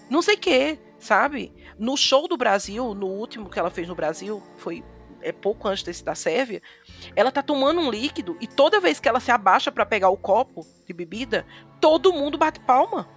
Não 0.08 0.22
sei 0.22 0.36
o 0.36 0.38
que, 0.38 0.78
sabe? 1.04 1.52
No 1.78 1.96
show 1.96 2.26
do 2.26 2.36
Brasil, 2.36 2.94
no 2.94 3.06
último 3.06 3.50
que 3.50 3.58
ela 3.58 3.70
fez 3.70 3.86
no 3.86 3.94
Brasil, 3.94 4.42
foi 4.56 4.82
é 5.20 5.32
pouco 5.32 5.66
antes 5.68 5.82
desse 5.82 6.04
da 6.04 6.14
Sérvia, 6.14 6.60
ela 7.16 7.32
tá 7.32 7.42
tomando 7.42 7.80
um 7.80 7.90
líquido 7.90 8.36
e 8.42 8.46
toda 8.46 8.78
vez 8.78 9.00
que 9.00 9.08
ela 9.08 9.20
se 9.20 9.30
abaixa 9.30 9.72
pra 9.72 9.86
pegar 9.86 10.10
o 10.10 10.18
copo 10.18 10.66
de 10.86 10.92
bebida, 10.92 11.46
todo 11.80 12.12
mundo 12.12 12.36
bate 12.36 12.60
palma. 12.60 13.08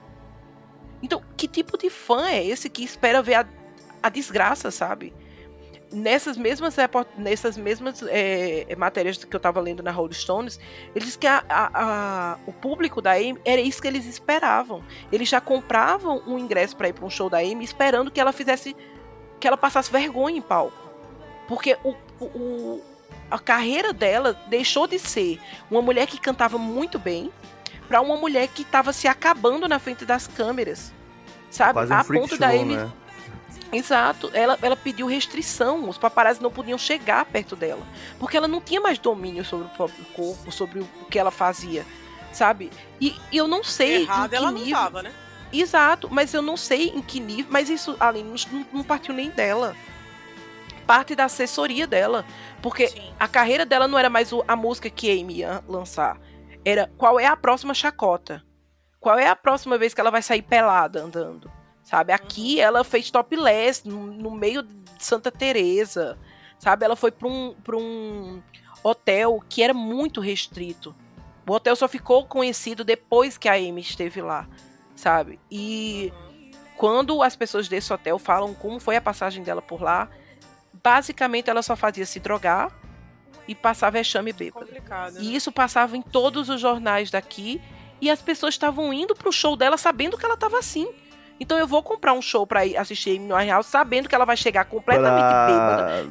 Então, 1.02 1.22
que 1.36 1.50
tipo 1.50 1.78
de 1.78 1.90
fã 1.90 2.28
é 2.28 2.46
esse 2.46 2.70
que 2.70 2.84
espera 2.84 3.22
ver 3.22 3.36
a, 3.36 3.50
a 4.02 4.10
desgraça, 4.10 4.72
sabe? 4.72 5.14
Nessas 5.92 6.36
mesmas, 6.36 6.76
nessas 7.18 7.56
mesmas 7.56 8.04
é, 8.10 8.76
matérias 8.78 9.24
que 9.24 9.34
eu 9.34 9.40
tava 9.40 9.62
lendo 9.62 9.82
na 9.82 9.90
Rolling 9.92 10.14
Stones, 10.14 10.60
eles 10.94 11.16
que 11.16 11.26
a- 11.26 11.44
a- 11.48 11.70
a- 11.74 12.38
o 12.46 12.52
público 12.52 13.02
da 13.02 13.12
Amy 13.14 13.38
era 13.46 13.62
isso 13.62 13.82
que 13.82 13.88
eles 13.88 14.06
esperavam. 14.06 14.84
Eles 15.12 15.30
já 15.30 15.40
compravam 15.40 16.22
um 16.28 16.38
ingresso 16.38 16.76
para 16.76 16.90
ir 16.90 16.94
para 16.94 17.06
um 17.06 17.10
show 17.10 17.30
da 17.30 17.38
Amy 17.38 17.64
esperando 17.64 18.12
que 18.12 18.20
ela 18.20 18.34
fizesse, 18.34 18.76
que 19.40 19.48
ela 19.48 19.56
passasse 19.56 19.90
vergonha 19.90 20.38
em 20.38 20.42
palco, 20.42 20.78
porque 21.48 21.78
o, 21.84 21.96
o- 22.20 22.82
a 23.32 23.40
carreira 23.40 23.94
dela 23.94 24.34
deixou 24.48 24.88
de 24.88 25.00
ser 25.00 25.40
uma 25.72 25.82
mulher 25.82 26.06
que 26.08 26.20
cantava 26.20 26.58
muito 26.58 27.00
bem 27.00 27.32
para 27.88 28.02
uma 28.02 28.18
mulher 28.18 28.50
que 28.50 28.64
estava 28.64 28.92
se 28.92 29.08
acabando 29.08 29.68
na 29.70 29.80
frente 29.80 30.04
das 30.04 30.28
câmeras, 30.28 30.92
sabe? 31.50 31.80
Um 31.80 31.94
a 31.94 32.04
ponto 32.22 32.30
show, 32.30 32.38
da 32.40 32.50
Amy 32.50 32.76
né? 32.76 32.92
Exato. 33.72 34.30
Ela, 34.34 34.58
ela 34.62 34.76
pediu 34.76 35.08
restrição. 35.08 35.88
Os 35.90 35.98
paparazzi 35.98 36.42
não 36.42 36.52
podiam 36.52 36.78
chegar 36.78 37.26
perto 37.26 37.56
dela. 37.56 37.86
Porque 38.20 38.38
ela 38.38 38.48
não 38.48 38.62
tinha 38.62 38.80
mais 38.80 38.98
domínio 38.98 39.44
sobre 39.44 39.68
o 39.68 39.70
próprio 39.70 40.06
corpo, 40.14 40.52
sobre 40.52 40.80
o 40.80 41.06
que 41.10 41.20
ela 41.20 41.32
fazia. 41.32 41.86
Sabe? 42.32 42.72
E, 43.00 43.16
e 43.32 43.38
eu 43.38 43.48
não 43.48 43.64
sei. 43.64 44.04
Errada 44.04 44.30
que 44.30 44.36
ela 44.36 44.52
não 44.52 44.60
nível... 44.60 44.78
tava, 44.78 45.04
né? 45.04 45.14
Exato, 45.52 46.10
mas 46.12 46.34
eu 46.34 46.42
não 46.42 46.58
sei 46.58 46.90
em 46.90 47.02
que 47.02 47.20
nível. 47.20 47.48
Mas 47.50 47.70
isso, 47.70 47.96
além, 48.00 48.24
não, 48.24 48.66
não 48.74 48.84
partiu 48.84 49.14
nem 49.14 49.30
dela. 49.30 49.76
Parte 50.86 51.16
da 51.16 51.26
assessoria 51.26 51.88
dela. 51.88 52.26
Porque 52.62 52.88
Sim. 52.88 53.14
a 53.20 53.28
carreira 53.28 53.66
dela 53.66 53.88
não 53.88 53.98
era 53.98 54.10
mais 54.10 54.30
a 54.48 54.56
música 54.56 54.90
que 54.90 55.10
Amy 55.10 55.38
ia 55.38 55.64
lançar. 55.68 56.18
Era 56.66 56.92
qual 56.98 57.20
é 57.20 57.26
a 57.26 57.38
próxima 57.38 57.74
chacota? 57.74 58.44
Qual 59.00 59.18
é 59.18 59.28
a 59.28 59.36
próxima 59.36 59.78
vez 59.78 59.94
que 59.94 60.02
ela 60.02 60.12
vai 60.12 60.22
sair 60.22 60.42
pelada 60.42 61.02
andando? 61.02 61.52
Sabe? 61.88 62.12
Aqui 62.12 62.60
ela 62.60 62.84
fez 62.84 63.10
topless 63.10 63.88
no, 63.88 64.08
no 64.08 64.30
meio 64.30 64.62
de 64.62 64.76
Santa 65.00 65.32
Teresa. 65.32 66.18
Sabe? 66.60 66.84
Ela 66.84 66.98
foi 66.98 67.12
para 67.12 67.30
um, 67.30 67.56
pra 67.64 67.78
um 67.78 68.44
hotel 68.84 69.42
que 69.48 69.64
era 69.64 69.74
muito 69.74 70.20
restrito. 70.20 70.94
O 71.48 71.54
hotel 71.54 71.78
só 71.78 71.88
ficou 71.88 72.26
conhecido 72.26 72.84
depois 72.84 73.38
que 73.38 73.48
a 73.48 73.54
Amy 73.54 73.80
esteve 73.80 74.22
lá, 74.22 74.50
sabe? 74.98 75.40
E 75.50 76.12
quando 76.76 77.24
as 77.24 77.38
pessoas 77.38 77.70
desse 77.70 77.94
hotel 77.94 78.20
falam 78.20 78.54
como 78.54 78.82
foi 78.82 78.98
a 78.98 79.02
passagem 79.02 79.42
dela 79.42 79.62
por 79.62 79.82
lá, 79.82 80.10
basicamente 80.84 81.50
ela 81.50 81.62
só 81.62 81.78
fazia 81.78 82.06
se 82.06 82.20
drogar 82.20 82.70
e 83.48 83.56
passar 83.56 83.92
vexame 83.92 84.34
bêbado. 84.34 84.66
Complicado. 84.66 85.14
né? 85.14 85.22
E 85.22 85.34
isso 85.34 85.54
passava 85.54 85.96
em 85.96 86.02
todos 86.02 86.50
os 86.50 86.60
jornais 86.60 87.10
daqui 87.10 87.62
e 88.02 88.10
as 88.10 88.22
pessoas 88.22 88.56
estavam 88.56 88.92
indo 88.92 89.16
pro 89.16 89.32
show 89.32 89.56
dela 89.56 89.78
sabendo 89.78 90.18
que 90.18 90.26
ela 90.26 90.36
tava 90.36 90.60
assim. 90.60 90.94
Então 91.40 91.58
eu 91.58 91.68
vou 91.68 91.84
comprar 91.84 92.14
um 92.14 92.22
show 92.22 92.46
pra 92.48 92.66
ir 92.66 92.78
assistir 92.78 93.18
Amy 93.18 93.32
Winehouse 93.32 93.70
sabendo 93.70 94.08
que 94.10 94.16
ela 94.16 94.26
vai 94.26 94.38
chegar 94.38 94.66
completamente 94.66 95.24
bêbada. 95.48 96.08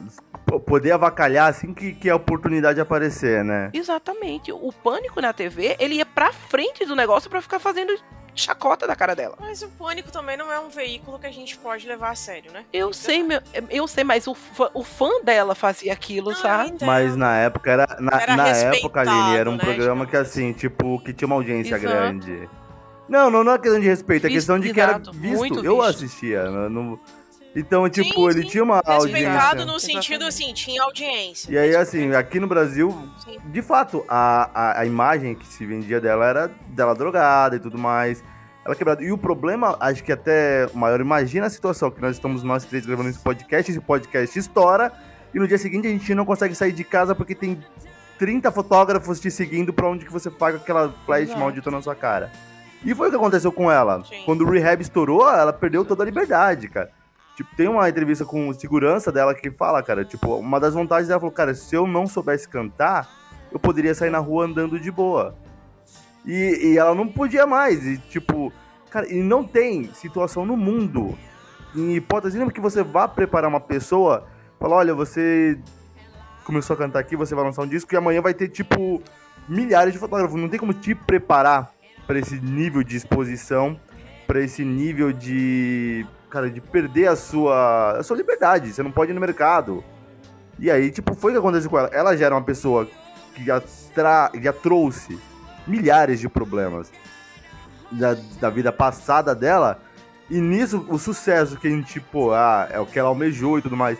Pra 0.46 0.58
p- 0.58 0.64
poder 0.64 0.92
avacalhar 0.92 1.48
assim 1.48 1.74
que, 1.74 1.92
que 1.94 2.08
a 2.08 2.16
oportunidade 2.16 2.80
aparecer, 2.80 3.44
né? 3.44 3.70
Exatamente. 3.72 4.52
O 4.52 4.72
pânico 4.72 5.20
na 5.20 5.32
TV, 5.32 5.76
ele 5.78 5.96
ia 5.96 6.06
pra 6.06 6.32
frente 6.32 6.84
do 6.84 6.94
negócio 6.94 7.28
pra 7.28 7.40
ficar 7.42 7.58
fazendo 7.58 7.92
chacota 8.34 8.86
da 8.86 8.94
cara 8.94 9.16
dela. 9.16 9.34
Mas 9.40 9.62
o 9.62 9.68
pânico 9.68 10.12
também 10.12 10.36
não 10.36 10.52
é 10.52 10.60
um 10.60 10.68
veículo 10.68 11.18
que 11.18 11.26
a 11.26 11.32
gente 11.32 11.56
pode 11.56 11.88
levar 11.88 12.10
a 12.10 12.14
sério, 12.14 12.52
né? 12.52 12.64
Eu 12.70 12.92
sei, 12.92 13.22
meu, 13.22 13.40
eu 13.70 13.88
sei, 13.88 14.04
mas 14.04 14.26
o 14.26 14.34
fã, 14.34 14.68
o 14.74 14.84
fã 14.84 15.08
dela 15.24 15.54
fazia 15.54 15.92
aquilo, 15.94 16.30
Não, 16.30 16.36
sabe? 16.36 16.68
entendo. 16.68 16.86
Mas 16.86 17.16
na 17.16 17.34
época 17.38 17.70
era. 17.70 17.86
Na, 17.98 18.20
Era 18.20 18.36
na 18.36 18.48
época, 18.48 19.00
Aline, 19.00 19.36
era 19.36 19.48
um 19.50 19.54
né, 19.54 19.58
programa 19.64 20.04
que 20.04 20.10
digamos 20.12 20.28
assim, 20.28 20.52
tipo, 20.52 21.00
que 21.00 21.14
tinha 21.14 21.26
uma 21.26 21.36
audiência 21.36 21.76
Exato. 21.76 21.82
grande. 21.94 22.48
Não, 23.08 23.30
não, 23.30 23.44
não 23.44 23.52
é 23.52 23.58
questão 23.58 23.80
de 23.80 23.86
respeito, 23.86 24.26
é 24.26 24.30
questão 24.30 24.58
de 24.58 24.72
que 24.72 24.80
era 24.80 24.98
visto. 24.98 25.36
muito 25.38 25.64
Eu 25.64 25.80
assistia. 25.82 26.50
não- 26.50 26.68
não- 26.70 27.00
Então, 27.54 27.88
tipo, 27.88 28.12
Sim, 28.14 28.28
ele 28.28 28.42
sim. 28.42 28.48
tinha 28.48 28.64
uma 28.64 28.82
Respeitado 28.84 29.60
audiência. 29.62 29.64
no 29.64 29.80
sentido 29.80 30.24
assim, 30.26 30.52
tinha 30.52 30.82
audiência. 30.82 31.50
E 31.50 31.56
aí, 31.56 31.74
assim, 31.74 32.12
aqui 32.14 32.38
no 32.38 32.46
Brasil, 32.46 32.94
Sim. 33.24 33.38
de 33.46 33.62
fato, 33.62 34.04
a, 34.08 34.50
a, 34.54 34.80
a 34.80 34.84
imagem 34.86 35.34
que 35.34 35.46
se 35.46 35.64
vendia 35.64 35.98
dela 35.98 36.26
era 36.26 36.50
dela 36.68 36.94
drogada 36.94 37.56
e 37.56 37.58
tudo 37.58 37.78
mais. 37.78 38.22
Ela 38.62 38.74
quebrada. 38.74 39.02
E 39.02 39.10
o 39.10 39.16
problema, 39.16 39.74
acho 39.80 40.04
que 40.04 40.12
até 40.12 40.68
o 40.74 40.76
maior, 40.76 41.00
imagina 41.00 41.46
a 41.46 41.50
situação 41.50 41.90
que 41.90 42.00
nós 42.00 42.16
estamos 42.16 42.42
nós 42.42 42.64
três 42.66 42.84
gravando 42.84 43.08
esse 43.08 43.20
podcast, 43.20 43.70
esse 43.70 43.80
podcast 43.80 44.38
estoura, 44.38 44.92
e 45.32 45.38
no 45.38 45.46
dia 45.48 45.56
seguinte 45.56 45.86
a 45.86 45.90
gente 45.90 46.14
não 46.14 46.26
consegue 46.26 46.54
sair 46.54 46.72
de 46.72 46.84
casa 46.84 47.14
porque 47.14 47.34
tem 47.34 47.58
30 48.18 48.50
fotógrafos 48.50 49.18
te 49.20 49.30
seguindo 49.30 49.72
pra 49.72 49.88
onde 49.88 50.04
que 50.04 50.12
você 50.12 50.30
paga 50.30 50.56
aquela 50.58 50.92
flash 51.06 51.22
Exato. 51.22 51.38
maldita 51.40 51.70
na 51.70 51.80
sua 51.80 51.94
cara. 51.94 52.30
E 52.86 52.94
foi 52.94 53.08
o 53.08 53.10
que 53.10 53.16
aconteceu 53.16 53.50
com 53.50 53.68
ela. 53.68 54.04
Sim. 54.04 54.22
Quando 54.24 54.42
o 54.42 54.50
rehab 54.50 54.80
estourou, 54.80 55.28
ela 55.28 55.52
perdeu 55.52 55.84
toda 55.84 56.04
a 56.04 56.06
liberdade, 56.06 56.68
cara. 56.68 56.88
Tipo, 57.34 57.54
tem 57.56 57.66
uma 57.66 57.88
entrevista 57.88 58.24
com 58.24 58.52
segurança 58.54 59.10
dela 59.10 59.34
que 59.34 59.50
fala, 59.50 59.82
cara, 59.82 60.04
tipo, 60.04 60.36
uma 60.36 60.60
das 60.60 60.72
vantagens 60.72 61.08
dela 61.08 61.18
falou, 61.18 61.34
cara, 61.34 61.52
se 61.52 61.74
eu 61.74 61.84
não 61.84 62.06
soubesse 62.06 62.48
cantar, 62.48 63.10
eu 63.50 63.58
poderia 63.58 63.92
sair 63.92 64.10
na 64.10 64.20
rua 64.20 64.44
andando 64.44 64.78
de 64.78 64.90
boa. 64.92 65.34
E, 66.24 66.60
e 66.62 66.78
ela 66.78 66.94
não 66.94 67.08
podia 67.08 67.44
mais. 67.44 67.84
E, 67.84 67.98
tipo, 67.98 68.52
cara, 68.88 69.12
e 69.12 69.20
não 69.20 69.42
tem 69.42 69.92
situação 69.92 70.46
no 70.46 70.56
mundo, 70.56 71.18
em 71.74 71.96
hipótese 71.96 72.36
nenhuma, 72.36 72.52
que 72.52 72.60
você 72.60 72.84
vá 72.84 73.08
preparar 73.08 73.50
uma 73.50 73.60
pessoa, 73.60 74.28
falar, 74.60 74.76
olha, 74.76 74.94
você 74.94 75.58
começou 76.44 76.74
a 76.74 76.76
cantar 76.76 77.00
aqui, 77.00 77.16
você 77.16 77.34
vai 77.34 77.44
lançar 77.44 77.62
um 77.62 77.68
disco 77.68 77.92
e 77.92 77.96
amanhã 77.96 78.22
vai 78.22 78.32
ter, 78.32 78.46
tipo, 78.46 79.02
milhares 79.48 79.92
de 79.92 79.98
fotógrafos. 79.98 80.40
Não 80.40 80.48
tem 80.48 80.60
como 80.60 80.72
te 80.72 80.94
preparar 80.94 81.75
pra 82.06 82.18
esse 82.18 82.40
nível 82.40 82.82
de 82.82 82.96
exposição, 82.96 83.78
pra 84.26 84.40
esse 84.40 84.64
nível 84.64 85.12
de, 85.12 86.06
cara, 86.30 86.50
de 86.50 86.60
perder 86.60 87.08
a 87.08 87.16
sua, 87.16 87.98
a 87.98 88.02
sua 88.02 88.16
liberdade. 88.16 88.72
Você 88.72 88.82
não 88.82 88.92
pode 88.92 89.10
ir 89.10 89.14
no 89.14 89.20
mercado. 89.20 89.84
E 90.58 90.70
aí, 90.70 90.90
tipo, 90.90 91.14
foi 91.14 91.32
o 91.32 91.34
que 91.34 91.38
aconteceu 91.38 91.68
com 91.68 91.78
ela. 91.78 91.90
Ela 91.92 92.16
já 92.16 92.26
era 92.26 92.34
uma 92.34 92.44
pessoa 92.44 92.88
que 93.34 93.44
já, 93.44 93.60
tra... 93.94 94.30
já 94.40 94.52
trouxe 94.52 95.18
milhares 95.66 96.20
de 96.20 96.28
problemas 96.28 96.90
da, 97.90 98.16
da 98.40 98.50
vida 98.50 98.72
passada 98.72 99.34
dela. 99.34 99.80
E 100.30 100.40
nisso, 100.40 100.84
o 100.88 100.98
sucesso 100.98 101.56
que 101.56 101.68
a 101.68 101.70
gente, 101.70 101.92
tipo, 101.92 102.32
ah, 102.32 102.68
é 102.70 102.80
o 102.80 102.86
que 102.86 102.98
ela 102.98 103.08
almejou 103.08 103.58
e 103.58 103.62
tudo 103.62 103.76
mais. 103.76 103.98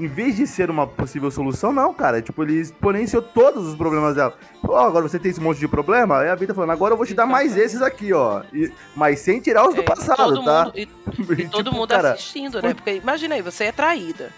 Em 0.00 0.06
vez 0.08 0.34
de 0.36 0.46
ser 0.46 0.70
uma 0.70 0.86
possível 0.86 1.30
solução, 1.30 1.72
não, 1.72 1.92
cara. 1.92 2.22
Tipo, 2.22 2.42
ele 2.42 2.54
exponenciou 2.54 3.20
todos 3.20 3.66
os 3.66 3.76
problemas 3.76 4.16
dela. 4.16 4.34
Agora 4.64 5.02
você 5.06 5.18
tem 5.18 5.30
esse 5.30 5.40
monte 5.40 5.58
de 5.60 5.68
problema? 5.68 6.20
Aí 6.20 6.28
a 6.30 6.34
vida 6.34 6.54
falando, 6.54 6.70
agora 6.70 6.94
eu 6.94 6.96
vou 6.96 7.04
te 7.06 7.12
dar 7.14 7.26
mais 7.26 7.56
esses 7.56 7.82
aqui, 7.82 8.12
ó. 8.12 8.42
E- 8.52 8.72
mas 8.96 9.20
sem 9.20 9.40
tirar 9.40 9.68
os 9.68 9.74
do 9.74 9.80
É, 9.80 9.84
e 9.84 9.86
passado, 9.86 10.42
tá? 10.42 10.64
mundo, 10.64 10.72
e, 10.78 10.88
E, 11.38 11.42
e 11.42 11.48
todo 11.48 11.64
tipo, 11.66 11.76
mundo 11.76 11.90
cara, 11.90 12.12
assistindo, 12.12 12.60
foi- 12.60 12.68
né? 12.68 12.74
Porque 12.74 12.94
imagina 12.94 13.34
aí, 13.34 13.42
você 13.42 13.64
é 13.64 13.72
traída. 13.72 14.32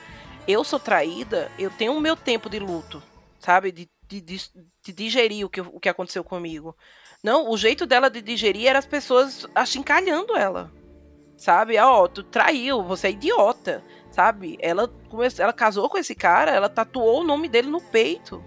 Eu 0.48 0.64
sou 0.64 0.80
traída, 0.80 1.48
eu 1.58 1.70
tenho 1.70 1.92
o 1.92 2.00
meu 2.00 2.16
tempo 2.16 2.50
de 2.50 2.58
luto, 2.58 3.00
sabe? 3.38 3.70
De, 3.70 3.88
de, 4.08 4.20
de, 4.20 4.40
de 4.84 4.92
digerir 4.92 5.46
o 5.46 5.48
que, 5.48 5.60
o 5.60 5.78
que 5.78 5.88
aconteceu 5.88 6.24
comigo. 6.24 6.76
Não, 7.22 7.48
o 7.48 7.56
jeito 7.56 7.86
dela 7.86 8.10
de 8.10 8.20
digerir 8.20 8.66
era 8.66 8.80
as 8.80 8.86
pessoas 8.86 9.46
achincalhando 9.54 10.36
ela. 10.36 10.72
Sabe? 11.36 11.78
Ah, 11.78 11.88
Ó, 11.90 12.08
tu 12.08 12.22
traiu, 12.24 12.82
você 12.82 13.06
é 13.06 13.10
idiota. 13.12 13.82
Sabe? 14.12 14.58
Ela, 14.60 14.88
começou, 15.08 15.42
ela 15.42 15.52
casou 15.52 15.88
com 15.88 15.96
esse 15.96 16.14
cara, 16.14 16.50
ela 16.50 16.68
tatuou 16.68 17.22
o 17.22 17.24
nome 17.24 17.48
dele 17.48 17.68
no 17.68 17.80
peito. 17.80 18.44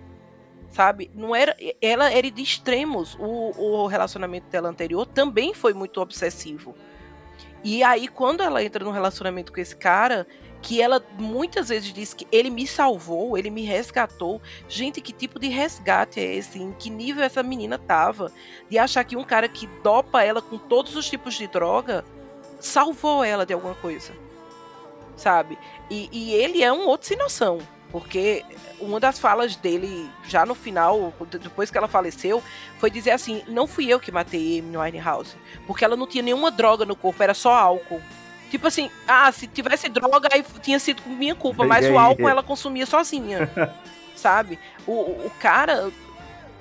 Sabe? 0.70 1.10
Não 1.14 1.36
era, 1.36 1.56
ela 1.82 2.12
era 2.12 2.30
de 2.30 2.42
extremos. 2.42 3.18
O, 3.20 3.84
o 3.84 3.88
relacionamento 3.88 4.48
dela 4.48 4.70
anterior 4.70 5.06
também 5.08 5.54
foi 5.54 5.74
muito 5.74 6.00
obsessivo. 6.00 6.76
E 7.64 7.84
aí, 7.84 8.08
quando 8.08 8.44
ela 8.44 8.64
entra 8.64 8.86
num 8.86 8.92
relacionamento 8.92 9.52
com 9.52 9.60
esse 9.60 9.76
cara, 9.76 10.28
que 10.62 10.80
ela 10.80 11.04
muitas 11.18 11.70
vezes 11.70 11.92
diz 11.92 12.14
que 12.14 12.28
ele 12.32 12.52
me 12.52 12.68
salvou, 12.68 13.36
ele 13.36 13.50
me 13.50 13.64
resgatou. 13.64 14.40
Gente, 14.70 15.02
que 15.02 15.12
tipo 15.12 15.40
de 15.40 15.48
resgate 15.48 16.20
é 16.20 16.36
esse? 16.36 16.62
Em 16.62 16.72
que 16.74 16.92
nível 16.92 17.24
essa 17.24 17.42
menina 17.42 17.80
tava? 17.80 18.32
De 18.70 18.78
achar 18.78 19.04
que 19.04 19.16
um 19.16 19.24
cara 19.24 19.48
que 19.48 19.66
dopa 19.82 20.22
ela 20.22 20.42
com 20.42 20.60
todos 20.60 20.96
os 20.96 21.10
tipos 21.10 21.36
de 21.36 21.48
droga 21.48 22.06
salvou 22.60 23.24
ela 23.24 23.46
de 23.46 23.54
alguma 23.54 23.76
coisa. 23.76 24.14
Sabe? 25.16 25.58
E, 25.90 26.10
e 26.12 26.34
ele 26.34 26.64
é 26.64 26.72
um 26.72 26.88
outro 26.88 27.08
sem 27.08 27.18
noção. 27.18 27.60
Porque 27.92 28.44
uma 28.80 29.00
das 29.00 29.18
falas 29.18 29.56
dele, 29.56 30.10
já 30.28 30.46
no 30.46 30.54
final, 30.54 31.14
depois 31.40 31.72
que 31.72 31.78
ela 31.78 31.88
faleceu, 31.88 32.44
foi 32.78 32.90
dizer 32.90 33.12
assim: 33.12 33.42
Não 33.48 33.68
fui 33.68 33.88
eu 33.88 34.00
que 34.00 34.12
matei 34.12 34.60
Amy 34.60 34.78
Winehouse. 34.78 35.36
Porque 35.66 35.86
ela 35.86 35.96
não 35.96 36.06
tinha 36.06 36.24
nenhuma 36.24 36.52
droga 36.52 36.84
no 36.84 36.96
corpo, 36.96 37.24
era 37.24 37.34
só 37.34 37.54
álcool. 37.54 38.02
Tipo 38.50 38.68
assim, 38.68 38.92
ah, 39.08 39.32
se 39.32 39.48
tivesse 39.48 39.90
droga, 39.90 40.30
aí 40.32 40.44
tinha 40.62 40.78
sido 40.80 41.02
minha 41.06 41.36
culpa, 41.36 41.66
mas 41.66 41.86
o 41.90 41.98
álcool 41.98 42.30
ela 42.30 42.44
consumia 42.44 42.86
sozinha. 42.86 43.50
sabe? 44.16 44.58
O, 44.88 44.94
o 44.94 45.32
cara 45.40 45.92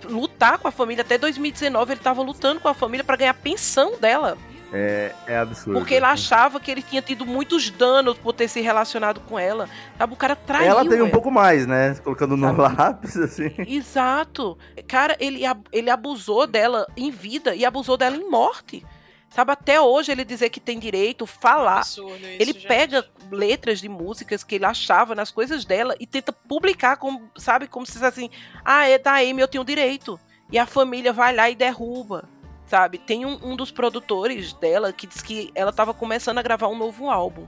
lutar 0.04 0.58
com 0.58 0.68
a 0.68 0.72
família 0.72 1.02
até 1.02 1.16
2019, 1.16 1.92
ele 1.92 2.00
tava 2.00 2.22
lutando 2.22 2.60
com 2.60 2.68
a 2.68 2.74
família 2.74 3.04
para 3.04 3.16
ganhar 3.16 3.34
pensão 3.34 3.98
dela. 3.98 4.36
É, 4.76 5.12
é 5.28 5.38
absurdo. 5.38 5.78
Porque 5.78 5.94
ele 5.94 6.04
achava 6.04 6.58
que 6.58 6.68
ele 6.68 6.82
tinha 6.82 7.00
tido 7.00 7.24
muitos 7.24 7.70
danos 7.70 8.18
por 8.18 8.32
ter 8.32 8.48
se 8.48 8.60
relacionado 8.60 9.20
com 9.20 9.38
ela. 9.38 9.68
Sabe? 9.96 10.12
O 10.12 10.16
cara 10.16 10.34
traiu. 10.34 10.68
Ela 10.68 10.84
teve 10.84 11.00
um 11.00 11.10
pouco 11.10 11.30
mais, 11.30 11.64
né? 11.64 11.94
Colocando 12.02 12.36
no 12.36 12.48
Sabe? 12.48 12.60
lápis, 12.60 13.16
assim. 13.16 13.54
Exato. 13.68 14.58
Cara, 14.88 15.16
ele, 15.20 15.42
ele 15.70 15.90
abusou 15.90 16.44
dela 16.44 16.88
em 16.96 17.08
vida 17.08 17.54
e 17.54 17.64
abusou 17.64 17.96
dela 17.96 18.16
em 18.16 18.28
morte. 18.28 18.84
Sabe, 19.30 19.52
até 19.52 19.80
hoje 19.80 20.12
ele 20.12 20.24
dizer 20.24 20.48
que 20.48 20.60
tem 20.60 20.78
direito, 20.78 21.24
falar. 21.24 21.78
Absurdo 21.78 22.16
isso, 22.16 22.26
ele 22.40 22.52
gente. 22.52 22.66
pega 22.66 23.04
letras 23.30 23.80
de 23.80 23.88
músicas 23.88 24.42
que 24.42 24.56
ele 24.56 24.64
achava 24.64 25.14
nas 25.14 25.30
coisas 25.30 25.64
dela 25.64 25.94
e 26.00 26.06
tenta 26.06 26.32
publicar, 26.32 26.96
como, 26.96 27.30
sabe, 27.36 27.68
como 27.68 27.86
se 27.86 27.92
fosse 27.92 28.04
assim: 28.04 28.30
ah, 28.64 28.88
é 28.88 28.98
da 28.98 29.14
Amy, 29.14 29.40
eu 29.40 29.48
tenho 29.48 29.64
direito. 29.64 30.18
E 30.52 30.58
a 30.58 30.66
família 30.66 31.12
vai 31.12 31.34
lá 31.34 31.50
e 31.50 31.56
derruba, 31.56 32.28
sabe? 32.66 32.98
Tem 32.98 33.24
um, 33.24 33.38
um 33.42 33.56
dos 33.56 33.70
produtores 33.70 34.52
dela 34.54 34.92
que 34.92 35.06
diz 35.06 35.22
que 35.22 35.50
ela 35.54 35.70
estava 35.70 35.92
começando 35.92 36.38
a 36.38 36.42
gravar 36.42 36.68
um 36.68 36.78
novo 36.78 37.10
álbum, 37.10 37.46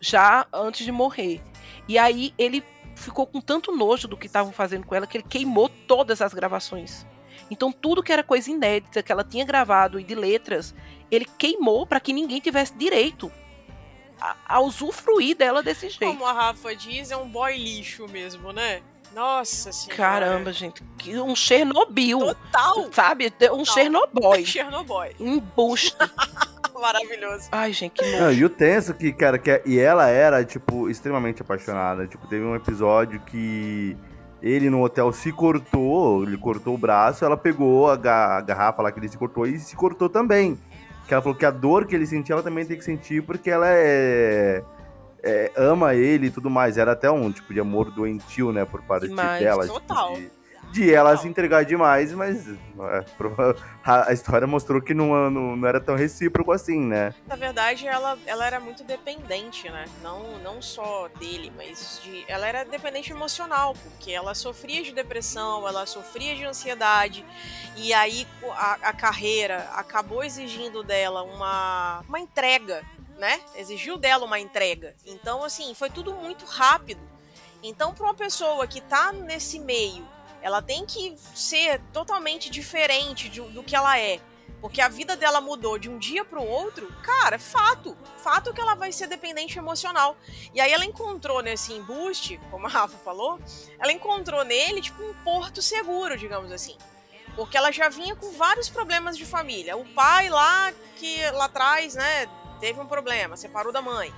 já 0.00 0.46
antes 0.52 0.84
de 0.84 0.92
morrer. 0.92 1.42
E 1.88 1.98
aí 1.98 2.32
ele 2.38 2.64
ficou 2.94 3.26
com 3.26 3.40
tanto 3.40 3.74
nojo 3.74 4.08
do 4.08 4.16
que 4.16 4.26
estavam 4.26 4.52
fazendo 4.52 4.86
com 4.86 4.94
ela 4.94 5.06
que 5.06 5.18
ele 5.18 5.26
queimou 5.28 5.68
todas 5.68 6.22
as 6.22 6.32
gravações. 6.32 7.06
Então 7.50 7.70
tudo 7.70 8.02
que 8.02 8.12
era 8.12 8.22
coisa 8.22 8.50
inédita 8.50 9.02
que 9.02 9.12
ela 9.12 9.22
tinha 9.22 9.44
gravado 9.44 10.00
e 10.00 10.04
de 10.04 10.14
letras, 10.14 10.74
ele 11.10 11.26
queimou 11.38 11.86
para 11.86 12.00
que 12.00 12.12
ninguém 12.12 12.40
tivesse 12.40 12.74
direito 12.74 13.30
a, 14.20 14.36
a, 14.46 14.60
usufruir 14.60 15.36
dela 15.36 15.62
desse 15.62 15.88
jeito. 15.88 16.06
Como 16.06 16.26
a 16.26 16.32
Rafa 16.32 16.74
diz, 16.74 17.10
é 17.10 17.16
um 17.16 17.28
boy 17.28 17.56
lixo 17.56 18.08
mesmo, 18.08 18.52
né? 18.52 18.82
Nossa 19.16 19.72
senhora. 19.72 19.96
Caramba, 19.96 20.52
gente. 20.52 20.82
Que 20.98 21.18
um 21.18 21.34
Chernobyl. 21.34 22.18
Total. 22.18 22.92
Sabe? 22.92 23.32
Um 23.50 23.64
Chernobyl. 23.64 24.44
Chernobyl. 24.44 25.14
Um 25.18 25.40
busto. 25.40 25.96
Maravilhoso. 26.78 27.48
Ai, 27.50 27.72
gente, 27.72 27.92
que 27.94 28.20
Não, 28.20 28.30
e 28.30 28.44
o 28.44 28.50
tenso 28.50 28.92
que, 28.92 29.10
cara, 29.14 29.38
que, 29.38 29.62
e 29.64 29.78
ela 29.78 30.06
era, 30.06 30.44
tipo, 30.44 30.90
extremamente 30.90 31.40
apaixonada. 31.40 32.06
Tipo, 32.06 32.26
teve 32.26 32.44
um 32.44 32.54
episódio 32.54 33.18
que 33.20 33.96
ele 34.42 34.68
no 34.68 34.82
hotel 34.84 35.10
se 35.10 35.32
cortou, 35.32 36.22
ele 36.22 36.36
cortou 36.36 36.74
o 36.74 36.78
braço, 36.78 37.24
ela 37.24 37.38
pegou 37.38 37.90
a, 37.90 37.96
ga 37.96 38.36
a 38.36 38.40
garrafa 38.42 38.82
lá 38.82 38.92
que 38.92 39.00
ele 39.00 39.08
se 39.08 39.16
cortou 39.16 39.46
e 39.46 39.58
se 39.58 39.74
cortou 39.74 40.10
também. 40.10 40.60
Que 41.08 41.14
ela 41.14 41.22
falou 41.22 41.38
que 41.38 41.46
a 41.46 41.50
dor 41.50 41.86
que 41.86 41.94
ele 41.94 42.06
sentia, 42.06 42.34
ela 42.34 42.42
também 42.42 42.66
tem 42.66 42.76
que 42.76 42.84
sentir, 42.84 43.22
porque 43.22 43.48
ela 43.48 43.68
é, 43.70 44.62
é 45.26 45.52
ama 45.56 45.94
ele 45.94 46.26
e 46.26 46.30
tudo 46.30 46.48
mais. 46.48 46.78
Era 46.78 46.92
até 46.92 47.10
um 47.10 47.32
tipo 47.32 47.52
de 47.52 47.60
amor 47.60 47.90
doentio, 47.90 48.52
né, 48.52 48.64
por 48.64 48.82
parte 48.82 49.08
Demais, 49.08 49.42
dela. 49.42 49.66
total. 49.66 50.14
Tipo, 50.14 50.20
de, 50.20 50.36
de 50.72 50.92
ela 50.92 51.16
se 51.16 51.26
entregar 51.26 51.64
demais, 51.64 52.12
mas 52.12 52.48
é, 52.48 52.54
a, 53.84 54.10
a, 54.10 54.12
história 54.12 54.46
mostrou 54.46 54.80
que 54.80 54.92
não, 54.92 55.30
não, 55.30 55.56
não, 55.56 55.68
era 55.68 55.80
tão 55.80 55.94
recíproco 55.96 56.52
assim, 56.52 56.80
né? 56.80 57.14
Na 57.26 57.36
verdade, 57.36 57.86
ela, 57.86 58.18
ela 58.26 58.46
era 58.46 58.60
muito 58.60 58.84
dependente, 58.84 59.68
né? 59.70 59.86
Não, 60.02 60.38
não 60.38 60.60
só 60.60 61.08
dele, 61.18 61.52
mas 61.56 62.00
de, 62.02 62.24
ela 62.28 62.46
era 62.46 62.64
dependente 62.64 63.12
emocional, 63.12 63.74
porque 63.82 64.12
ela 64.12 64.34
sofria 64.34 64.82
de 64.82 64.92
depressão, 64.92 65.66
ela 65.66 65.86
sofria 65.86 66.34
de 66.34 66.44
ansiedade, 66.44 67.24
e 67.76 67.92
aí 67.94 68.26
a, 68.52 68.78
a 68.82 68.92
carreira 68.92 69.68
acabou 69.74 70.22
exigindo 70.22 70.82
dela 70.82 71.22
uma, 71.22 72.02
uma 72.08 72.20
entrega, 72.20 72.82
né? 73.16 73.40
Exigiu 73.54 73.96
dela 73.96 74.24
uma 74.24 74.38
entrega. 74.38 74.94
Então, 75.04 75.42
assim, 75.42 75.74
foi 75.74 75.90
tudo 75.90 76.14
muito 76.14 76.44
rápido. 76.44 77.00
Então, 77.62 77.94
para 77.94 78.04
uma 78.04 78.14
pessoa 78.14 78.66
que 78.66 78.80
tá 78.80 79.12
nesse 79.12 79.58
meio 79.58 80.06
ela 80.46 80.62
tem 80.62 80.86
que 80.86 81.16
ser 81.34 81.80
totalmente 81.92 82.48
diferente 82.48 83.28
de, 83.28 83.40
do 83.40 83.64
que 83.64 83.74
ela 83.74 83.98
é. 83.98 84.20
Porque 84.60 84.80
a 84.80 84.88
vida 84.88 85.16
dela 85.16 85.40
mudou 85.40 85.76
de 85.76 85.90
um 85.90 85.98
dia 85.98 86.24
para 86.24 86.38
o 86.38 86.46
outro, 86.46 86.86
cara, 87.02 87.36
fato. 87.36 87.96
Fato 88.18 88.54
que 88.54 88.60
ela 88.60 88.76
vai 88.76 88.92
ser 88.92 89.08
dependente 89.08 89.58
emocional. 89.58 90.16
E 90.54 90.60
aí 90.60 90.72
ela 90.72 90.84
encontrou 90.84 91.42
nesse 91.42 91.72
embuste, 91.72 92.40
como 92.48 92.66
a 92.66 92.70
Rafa 92.70 92.96
falou, 92.98 93.40
ela 93.76 93.90
encontrou 93.90 94.44
nele, 94.44 94.80
tipo, 94.80 95.02
um 95.02 95.14
porto 95.24 95.60
seguro, 95.60 96.16
digamos 96.16 96.52
assim. 96.52 96.76
Porque 97.34 97.56
ela 97.56 97.72
já 97.72 97.88
vinha 97.88 98.14
com 98.14 98.30
vários 98.30 98.68
problemas 98.68 99.18
de 99.18 99.26
família. 99.26 99.76
O 99.76 99.84
pai 99.84 100.28
lá, 100.28 100.72
que 100.96 101.28
lá 101.32 101.46
atrás, 101.46 101.96
né, 101.96 102.26
teve 102.56 102.80
um 102.80 102.86
problema, 102.86 103.36
separou 103.36 103.72
da 103.72 103.82
mãe. 103.82 104.12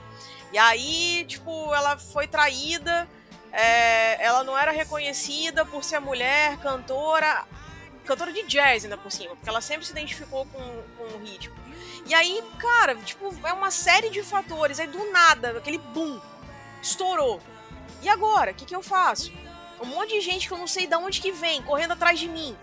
E 0.53 0.59
aí, 0.59 1.25
tipo, 1.27 1.75
ela 1.75 1.99
foi 1.99 2.27
traída 2.27 3.09
é, 3.53 4.23
ela 4.25 4.45
não 4.45 4.57
era 4.57 4.71
reconhecida 4.71 5.65
por 5.65 5.83
ser 5.83 6.01
mulher, 6.01 6.59
cantora, 6.59 7.47
cantora 8.05 8.33
de 8.33 8.43
jazz 8.45 8.85
ainda 8.85 8.97
por 8.97 9.11
cima, 9.11 9.35
porque 9.35 9.49
ela 9.49 9.61
sempre 9.61 9.87
se 9.87 9.93
identificou 9.93 10.47
com, 10.47 10.83
com 10.97 11.17
o 11.17 11.19
ritmo. 11.25 11.55
E 12.07 12.15
aí, 12.15 12.43
cara, 12.59 12.95
tipo, 12.97 13.35
é 13.47 13.53
uma 13.53 13.71
série 13.71 14.11
de 14.11 14.23
fatores. 14.23 14.81
Aí 14.81 14.87
do 14.87 15.11
nada, 15.11 15.59
aquele 15.59 15.79
boom, 15.79 16.21
estourou. 16.83 17.41
E 18.03 18.09
agora? 18.09 18.53
O 18.53 18.55
que, 18.55 18.65
que 18.65 18.75
eu 18.75 18.83
faço? 18.83 19.33
Um 19.81 19.87
monte 19.87 20.11
de 20.11 20.21
gente 20.21 20.47
que 20.47 20.55
eu 20.55 20.59
não 20.59 20.67
sei 20.67 20.87
de 20.87 20.97
onde 20.97 21.21
que 21.21 21.33
vem, 21.33 21.63
correndo 21.63 21.93
atrás 21.93 22.19
de 22.19 22.29
mim. 22.29 22.57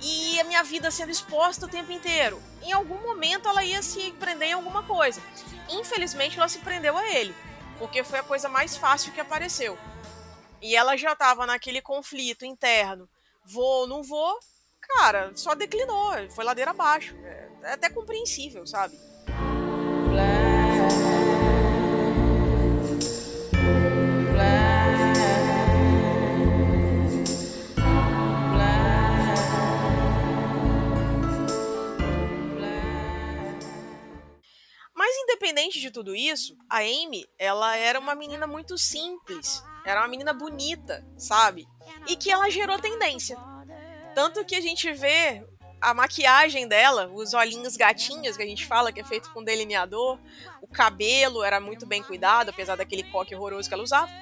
E 0.00 0.38
a 0.38 0.44
minha 0.44 0.62
vida 0.62 0.90
sendo 0.90 1.10
exposta 1.10 1.66
o 1.66 1.68
tempo 1.68 1.90
inteiro. 1.90 2.40
Em 2.62 2.72
algum 2.72 3.00
momento 3.00 3.48
ela 3.48 3.64
ia 3.64 3.82
se 3.82 4.12
prender 4.12 4.48
em 4.48 4.52
alguma 4.52 4.82
coisa. 4.82 5.22
Infelizmente 5.68 6.38
ela 6.38 6.48
se 6.48 6.58
prendeu 6.58 6.96
a 6.96 7.06
ele. 7.08 7.34
Porque 7.78 8.02
foi 8.02 8.18
a 8.18 8.24
coisa 8.24 8.48
mais 8.48 8.76
fácil 8.76 9.12
que 9.12 9.20
apareceu. 9.20 9.78
E 10.60 10.74
ela 10.74 10.96
já 10.96 11.14
tava 11.14 11.46
naquele 11.46 11.80
conflito 11.80 12.44
interno. 12.44 13.08
Vou 13.44 13.82
ou 13.82 13.86
não 13.86 14.02
vou? 14.02 14.38
Cara, 14.80 15.30
só 15.34 15.54
declinou. 15.54 16.12
Foi 16.30 16.44
ladeira 16.44 16.72
abaixo. 16.72 17.16
É 17.62 17.72
até 17.72 17.88
compreensível, 17.88 18.66
sabe? 18.66 18.98
Mas 35.08 35.16
independente 35.22 35.80
de 35.80 35.90
tudo 35.90 36.14
isso, 36.14 36.54
a 36.68 36.80
Amy, 36.80 37.26
ela 37.38 37.74
era 37.74 37.98
uma 37.98 38.14
menina 38.14 38.46
muito 38.46 38.76
simples. 38.76 39.64
Era 39.82 40.02
uma 40.02 40.08
menina 40.08 40.34
bonita, 40.34 41.02
sabe? 41.16 41.66
E 42.06 42.14
que 42.14 42.30
ela 42.30 42.50
gerou 42.50 42.78
tendência. 42.78 43.34
Tanto 44.14 44.44
que 44.44 44.54
a 44.54 44.60
gente 44.60 44.92
vê 44.92 45.42
a 45.80 45.94
maquiagem 45.94 46.68
dela, 46.68 47.10
os 47.10 47.32
olhinhos 47.32 47.74
gatinhos 47.74 48.36
que 48.36 48.42
a 48.42 48.46
gente 48.46 48.66
fala, 48.66 48.92
que 48.92 49.00
é 49.00 49.04
feito 49.04 49.32
com 49.32 49.42
delineador, 49.42 50.18
o 50.60 50.66
cabelo 50.68 51.42
era 51.42 51.58
muito 51.58 51.86
bem 51.86 52.02
cuidado, 52.02 52.50
apesar 52.50 52.76
daquele 52.76 53.04
coque 53.04 53.34
horroroso 53.34 53.66
que 53.66 53.72
ela 53.72 53.82
usava. 53.82 54.12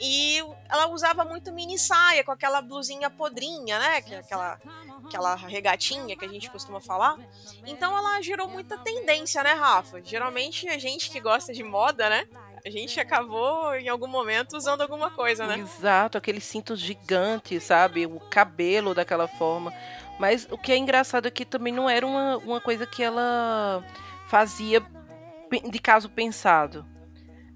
E 0.00 0.38
ela 0.68 0.88
usava 0.88 1.24
muito 1.24 1.52
mini 1.52 1.78
saia, 1.78 2.22
com 2.22 2.30
aquela 2.30 2.62
blusinha 2.62 3.10
podrinha, 3.10 3.78
né? 3.78 4.02
É 4.10 4.18
aquela, 4.18 4.58
aquela 5.04 5.34
regatinha 5.34 6.16
que 6.16 6.24
a 6.24 6.28
gente 6.28 6.50
costuma 6.50 6.80
falar. 6.80 7.18
Então 7.66 7.96
ela 7.96 8.20
gerou 8.22 8.48
muita 8.48 8.78
tendência, 8.78 9.42
né, 9.42 9.52
Rafa? 9.52 10.00
Geralmente 10.04 10.68
a 10.68 10.78
gente 10.78 11.10
que 11.10 11.20
gosta 11.20 11.52
de 11.52 11.64
moda, 11.64 12.08
né? 12.08 12.28
A 12.64 12.70
gente 12.70 13.00
acabou 13.00 13.74
em 13.74 13.88
algum 13.88 14.06
momento 14.06 14.56
usando 14.56 14.82
alguma 14.82 15.10
coisa, 15.10 15.46
né? 15.46 15.58
Exato, 15.58 16.18
aquele 16.18 16.40
cinto 16.40 16.76
gigante, 16.76 17.58
sabe? 17.60 18.06
O 18.06 18.20
cabelo 18.20 18.94
daquela 18.94 19.26
forma. 19.26 19.72
Mas 20.18 20.46
o 20.50 20.58
que 20.58 20.72
é 20.72 20.76
engraçado 20.76 21.26
é 21.26 21.30
que 21.30 21.44
também 21.44 21.72
não 21.72 21.88
era 21.88 22.06
uma, 22.06 22.36
uma 22.38 22.60
coisa 22.60 22.86
que 22.86 23.02
ela 23.02 23.84
fazia 24.26 24.84
de 25.70 25.78
caso 25.78 26.08
pensado. 26.08 26.84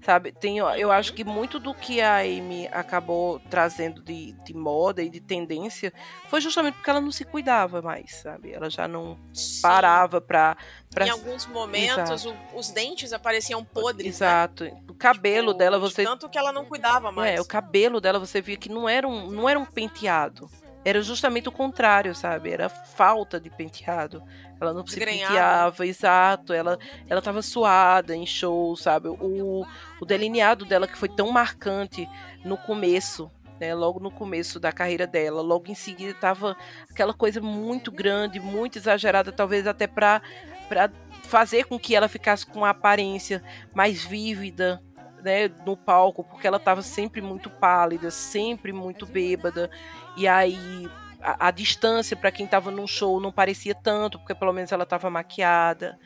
Sabe, 0.03 0.33
tem, 0.33 0.57
eu 0.57 0.91
acho 0.91 1.13
que 1.13 1.23
muito 1.23 1.59
do 1.59 1.73
que 1.73 2.01
a 2.01 2.17
Amy 2.17 2.67
acabou 2.73 3.39
trazendo 3.49 4.01
de, 4.01 4.33
de 4.43 4.53
moda 4.53 5.01
e 5.01 5.09
de 5.09 5.21
tendência 5.21 5.93
foi 6.29 6.41
justamente 6.41 6.75
porque 6.75 6.89
ela 6.89 6.99
não 6.99 7.11
se 7.11 7.23
cuidava 7.23 7.81
mais, 7.81 8.15
sabe? 8.15 8.51
Ela 8.51 8.69
já 8.69 8.85
não 8.85 9.17
Sim. 9.33 9.61
parava 9.61 10.19
pra, 10.19 10.57
pra. 10.91 11.07
Em 11.07 11.09
alguns 11.09 11.47
momentos, 11.47 12.25
o, 12.25 12.35
os 12.53 12.69
dentes 12.69 13.13
apareciam 13.13 13.63
podres. 13.63 14.15
Exato. 14.15 14.65
Né? 14.65 14.83
cabelo 15.03 15.47
Tipo, 15.47 15.57
dela, 15.57 15.77
de 15.77 15.81
você. 15.81 16.03
Tanto 16.03 16.29
que 16.29 16.37
ela 16.37 16.53
não 16.53 16.63
cuidava 16.65 17.11
mais. 17.11 17.37
É, 17.37 17.41
o 17.41 17.45
cabelo 17.45 17.99
dela 17.99 18.19
você 18.19 18.41
via 18.41 18.55
que 18.55 18.69
não 18.69 18.87
era 18.87 19.07
um, 19.07 19.29
não 19.29 19.49
era 19.49 19.59
um 19.59 19.65
penteado. 19.65 20.49
Era 20.85 21.01
justamente 21.01 21.47
o 21.47 21.51
contrário, 21.51 22.13
sabe? 22.13 22.51
Era 22.51 22.67
falta 22.67 23.39
de 23.39 23.49
penteado. 23.49 24.21
Ela 24.59 24.73
não 24.73 24.85
se 24.85 24.99
penteava, 24.99 25.85
exato. 25.85 26.53
Ela, 26.53 26.77
ela 27.09 27.21
tava 27.21 27.41
suada 27.41 28.15
em 28.15 28.25
show, 28.25 28.75
sabe? 28.75 29.07
O, 29.07 29.65
o 30.01 30.05
delineado 30.05 30.65
dela 30.65 30.87
que 30.87 30.97
foi 30.97 31.09
tão 31.09 31.31
marcante 31.31 32.07
no 32.43 32.57
começo, 32.57 33.31
né? 33.59 33.73
Logo 33.73 33.99
no 33.99 34.11
começo 34.11 34.59
da 34.59 34.71
carreira 34.71 35.07
dela. 35.07 35.41
Logo 35.41 35.71
em 35.71 35.75
seguida 35.75 36.13
tava 36.13 36.57
aquela 36.89 37.13
coisa 37.13 37.39
muito 37.39 37.91
grande, 37.91 38.39
muito 38.39 38.77
exagerada, 38.77 39.31
talvez 39.31 39.65
até 39.65 39.87
pra, 39.87 40.21
pra 40.67 40.91
fazer 41.23 41.65
com 41.65 41.79
que 41.79 41.95
ela 41.95 42.09
ficasse 42.09 42.45
com 42.45 42.59
uma 42.59 42.69
aparência 42.69 43.41
mais 43.73 44.03
vívida, 44.03 44.81
né, 45.23 45.47
no 45.65 45.77
palco, 45.77 46.23
porque 46.23 46.45
ela 46.45 46.57
estava 46.57 46.81
sempre 46.81 47.21
muito 47.21 47.49
pálida, 47.49 48.11
sempre 48.11 48.73
muito 48.73 49.05
bêbada. 49.05 49.69
E 50.15 50.27
aí 50.27 50.89
a, 51.21 51.47
a 51.47 51.51
distância 51.51 52.15
para 52.15 52.31
quem 52.31 52.45
estava 52.45 52.69
num 52.71 52.87
show 52.87 53.19
não 53.19 53.31
parecia 53.31 53.73
tanto, 53.75 54.19
porque 54.19 54.35
pelo 54.35 54.53
menos 54.53 54.71
ela 54.71 54.83
estava 54.83 55.09
maquiada. 55.09 55.97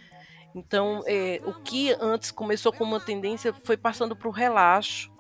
Então, 0.56 1.04
é, 1.06 1.42
o 1.46 1.54
que 1.62 1.96
antes 2.00 2.32
começou 2.32 2.72
como 2.74 2.92
uma 2.96 3.00
tendência 3.00 3.54
foi 3.64 3.78
passando 3.78 4.16
para 4.16 4.28
o 4.28 4.32
relaxo. 4.32 5.12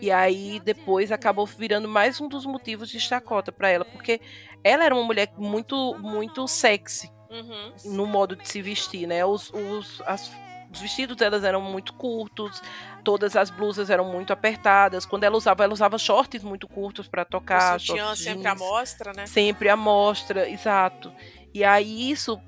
E 0.00 0.10
aí 0.12 0.60
depois 0.60 1.10
acabou 1.10 1.44
virando 1.44 1.88
mais 1.88 2.20
um 2.20 2.28
dos 2.28 2.46
motivos 2.46 2.88
de 2.88 3.00
chacota 3.00 3.50
para 3.50 3.68
ela, 3.68 3.84
porque 3.84 4.20
ela 4.62 4.84
era 4.84 4.94
uma 4.94 5.02
mulher 5.04 5.32
muito 5.36 5.96
muito 5.98 6.46
sexy 6.46 7.10
Uhum. 7.30 7.74
no 7.96 8.06
modo 8.06 8.34
de 8.36 8.48
se 8.48 8.62
vestir, 8.62 9.06
né? 9.06 9.22
Os, 9.24 9.50
os, 9.52 10.00
as- 10.06 10.30
os 10.72 10.80
vestidos 10.80 11.16
delas 11.16 11.44
eram 11.44 11.60
muito 11.60 11.92
curtos, 11.94 12.62
todas 13.08 13.34
as 13.36 13.48
blusas 13.48 13.88
eram 13.88 14.04
muito 14.04 14.34
apertadas. 14.34 15.06
Quando 15.06 15.24
ela 15.24 15.34
usava, 15.34 15.64
ela 15.64 15.72
usava 15.72 15.96
shorts 15.96 16.42
muito 16.44 16.68
curtos 16.68 17.08
para 17.08 17.24
tocar. 17.24 17.76
o 17.76 17.80
sutiã 17.80 18.14
sempre 18.14 18.46
à 18.48 18.54
mostra, 18.54 19.12
né? 19.14 19.24
Sempre 19.26 19.70
à 19.70 19.76
mostra, 19.76 20.46
exato. 20.46 21.10
E 21.54 21.64
aí 21.64 22.10
isso 22.10 22.38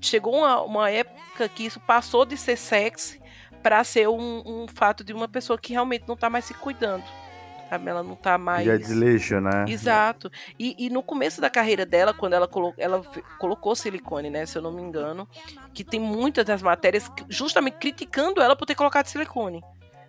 chegou 0.00 0.36
uma, 0.36 0.62
uma 0.62 0.88
época 0.88 1.48
que 1.48 1.66
isso 1.66 1.80
passou 1.80 2.24
de 2.24 2.36
ser 2.36 2.56
sexy 2.56 3.20
para 3.60 3.82
ser 3.82 4.08
um, 4.08 4.42
um 4.46 4.66
fato 4.72 5.02
de 5.02 5.12
uma 5.12 5.26
pessoa 5.26 5.58
que 5.58 5.72
realmente 5.72 6.04
não 6.06 6.16
tá 6.16 6.30
mais 6.30 6.44
se 6.44 6.54
cuidando. 6.54 7.02
Sabe? 7.68 7.90
Ela 7.90 8.04
não 8.04 8.14
tá 8.14 8.38
mais. 8.38 8.64
Já 8.64 8.74
é 8.74 8.78
desleixo, 8.78 9.40
né? 9.40 9.64
Exato. 9.68 10.30
E, 10.56 10.76
e 10.78 10.88
no 10.88 11.02
começo 11.02 11.40
da 11.40 11.50
carreira 11.50 11.84
dela, 11.84 12.14
quando 12.14 12.34
ela, 12.34 12.46
colo 12.46 12.72
ela 12.78 13.02
colocou 13.38 13.74
silicone, 13.74 14.30
né? 14.30 14.46
Se 14.46 14.56
eu 14.56 14.62
não 14.62 14.70
me 14.72 14.80
engano, 14.80 15.28
que 15.74 15.82
tem 15.82 15.98
muitas 16.00 16.46
das 16.46 16.62
matérias 16.62 17.08
que- 17.08 17.24
justamente 17.28 17.74
criticando 17.78 18.40
ela 18.40 18.54
por 18.54 18.64
ter 18.64 18.76
colocado 18.76 19.06
silicone. 19.06 19.60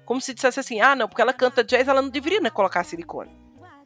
Como 0.10 0.20
se 0.20 0.34
dissesse 0.34 0.60
assim, 0.60 0.82
ah, 0.82 0.95
não, 0.95 1.07
porque 1.07 1.22
ela 1.22 1.32
canta 1.32 1.64
jazz, 1.64 1.88
ela 1.88 2.01
não 2.01 2.10
deveria 2.10 2.41
né, 2.41 2.49
colocar 2.49 2.84
silicone. 2.84 3.30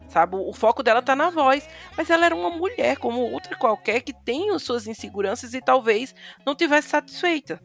Sabe? 0.07 0.38
O 0.38 0.53
foco 0.53 0.82
dela 0.82 1.01
tá 1.01 1.17
na 1.17 1.30
voz. 1.30 1.67
Mas 1.97 2.09
ela 2.09 2.26
era 2.26 2.34
uma 2.34 2.49
mulher, 2.49 2.95
como 2.95 3.19
outra 3.19 3.57
qualquer, 3.57 3.99
que 3.99 4.13
tem 4.13 4.49
as 4.51 4.63
suas 4.63 4.88
inseguranças 4.88 5.53
e 5.53 5.59
talvez 5.59 6.15
não 6.45 6.55
tivesse 6.55 6.88
satisfeita. 6.88 7.59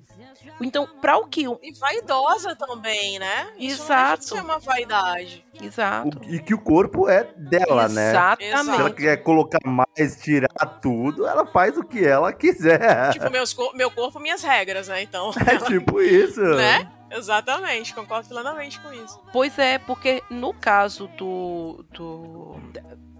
Então, 0.60 0.88
para 1.00 1.16
o 1.18 1.26
que. 1.28 1.42
E 1.62 1.72
vaidosa 1.78 2.56
também, 2.56 3.20
né? 3.20 3.48
Isso 3.58 3.84
Exato. 3.84 4.18
de 4.22 4.28
ser 4.30 4.40
uma 4.40 4.58
vaidade. 4.58 5.44
Exato. 5.62 6.18
O- 6.18 6.24
e 6.34 6.40
que 6.40 6.52
o 6.54 6.58
corpo 6.58 7.08
é 7.08 7.28
dela, 7.36 7.88
né? 7.88 8.10
Exatamente. 8.10 8.74
Se 8.74 8.80
ela 8.80 8.90
quer 8.90 9.16
colocar 9.18 9.60
mais, 9.64 10.16
tirar 10.20 10.48
tudo, 10.82 11.28
ela 11.28 11.46
faz 11.46 11.78
o 11.78 11.84
que 11.84 12.04
ela 12.04 12.32
quiser. 12.32 13.12
Tipo, 13.12 13.30
meus 13.30 13.54
meu 13.74 13.90
corpo, 13.90 14.18
minhas 14.18 14.42
regras, 14.42 14.88
né? 14.88 15.00
Então, 15.02 15.30
É 15.46 15.58
tipo 15.58 16.00
isso. 16.00 16.40
né? 16.40 16.90
Exatamente, 17.10 17.94
concordo 17.94 18.28
plenamente 18.28 18.78
com 18.80 18.92
isso. 18.92 19.20
Pois 19.32 19.58
é, 19.58 19.78
porque 19.78 20.22
no 20.30 20.52
caso 20.52 21.08
do. 21.16 21.84
do 21.92 22.56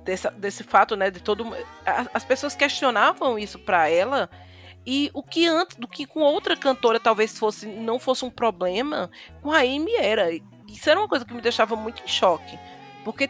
dessa- 0.05 0.31
desse 0.31 0.63
fato, 0.65 0.97
né, 0.97 1.11
de 1.11 1.21
todo. 1.21 1.45
As 2.15 2.25
pessoas 2.25 2.55
questionavam 2.55 3.39
isso 3.39 3.59
pra 3.59 3.89
ela. 3.89 4.29
E 4.87 5.11
o 5.13 5.23
que 5.23 5.47
antes, 5.47 5.77
do 5.77 5.87
que 5.87 6.07
com 6.07 6.21
outra 6.21 6.57
cantora 6.57 6.99
talvez 6.99 7.39
fosse 7.39 7.67
não 7.67 7.99
fosse 7.99 8.25
um 8.25 8.31
problema, 8.31 9.11
com 9.43 9.53
a 9.53 9.59
Amy 9.59 9.95
era. 9.97 10.31
Isso 10.67 10.89
era 10.89 10.99
uma 10.99 11.09
coisa 11.09 11.25
que 11.25 11.35
me 11.35 11.41
deixava 11.43 11.77
muito 11.77 12.03
em 12.03 12.09
choque. 12.09 12.59
Porque 13.05 13.29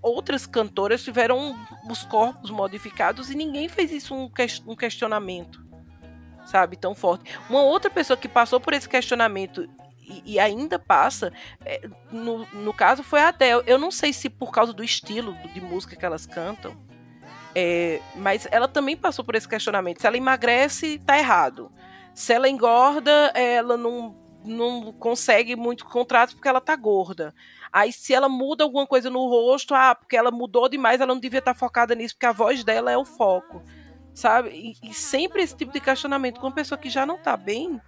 outras 0.00 0.46
cantoras 0.46 1.02
tiveram 1.02 1.56
os 1.90 2.04
corpos 2.04 2.50
modificados 2.50 3.28
e 3.30 3.34
ninguém 3.34 3.68
fez 3.68 3.90
isso 3.90 4.14
um 4.14 4.76
questionamento. 4.76 5.66
Sabe, 6.48 6.78
tão 6.78 6.94
forte. 6.94 7.30
Uma 7.50 7.60
outra 7.60 7.90
pessoa 7.90 8.16
que 8.16 8.26
passou 8.26 8.58
por 8.58 8.72
esse 8.72 8.88
questionamento 8.88 9.68
e, 10.00 10.22
e 10.24 10.40
ainda 10.40 10.78
passa, 10.78 11.30
é, 11.62 11.86
no, 12.10 12.46
no 12.54 12.72
caso 12.72 13.02
foi 13.02 13.20
a 13.20 13.28
Adele. 13.28 13.62
Eu 13.66 13.78
não 13.78 13.90
sei 13.90 14.14
se 14.14 14.30
por 14.30 14.50
causa 14.50 14.72
do 14.72 14.82
estilo 14.82 15.34
de 15.52 15.60
música 15.60 15.94
que 15.94 16.06
elas 16.06 16.24
cantam, 16.24 16.74
é, 17.54 18.00
mas 18.16 18.48
ela 18.50 18.66
também 18.66 18.96
passou 18.96 19.22
por 19.22 19.34
esse 19.34 19.46
questionamento. 19.46 20.00
Se 20.00 20.06
ela 20.06 20.16
emagrece, 20.16 20.98
tá 21.00 21.18
errado. 21.18 21.70
Se 22.14 22.32
ela 22.32 22.48
engorda, 22.48 23.30
ela 23.34 23.76
não, 23.76 24.16
não 24.42 24.90
consegue 24.92 25.54
muito 25.54 25.84
contrato 25.84 26.34
porque 26.34 26.48
ela 26.48 26.62
tá 26.62 26.74
gorda. 26.74 27.34
Aí 27.70 27.92
se 27.92 28.14
ela 28.14 28.28
muda 28.28 28.64
alguma 28.64 28.86
coisa 28.86 29.10
no 29.10 29.28
rosto, 29.28 29.74
ah, 29.74 29.94
porque 29.94 30.16
ela 30.16 30.30
mudou 30.30 30.66
demais, 30.66 30.98
ela 30.98 31.12
não 31.12 31.20
devia 31.20 31.40
estar 31.40 31.52
focada 31.52 31.94
nisso, 31.94 32.14
porque 32.14 32.26
a 32.26 32.32
voz 32.32 32.64
dela 32.64 32.90
é 32.90 32.96
o 32.96 33.04
foco. 33.04 33.62
Sabe? 34.18 34.48
E, 34.82 34.90
e 34.90 34.92
sempre 34.92 35.42
esse 35.42 35.54
tipo 35.54 35.72
de 35.72 35.80
questionamento 35.80 36.40
com 36.40 36.46
uma 36.48 36.52
pessoa 36.54 36.76
que 36.76 36.90
já 36.90 37.06
não 37.06 37.18
tá 37.18 37.36
bem. 37.36 37.80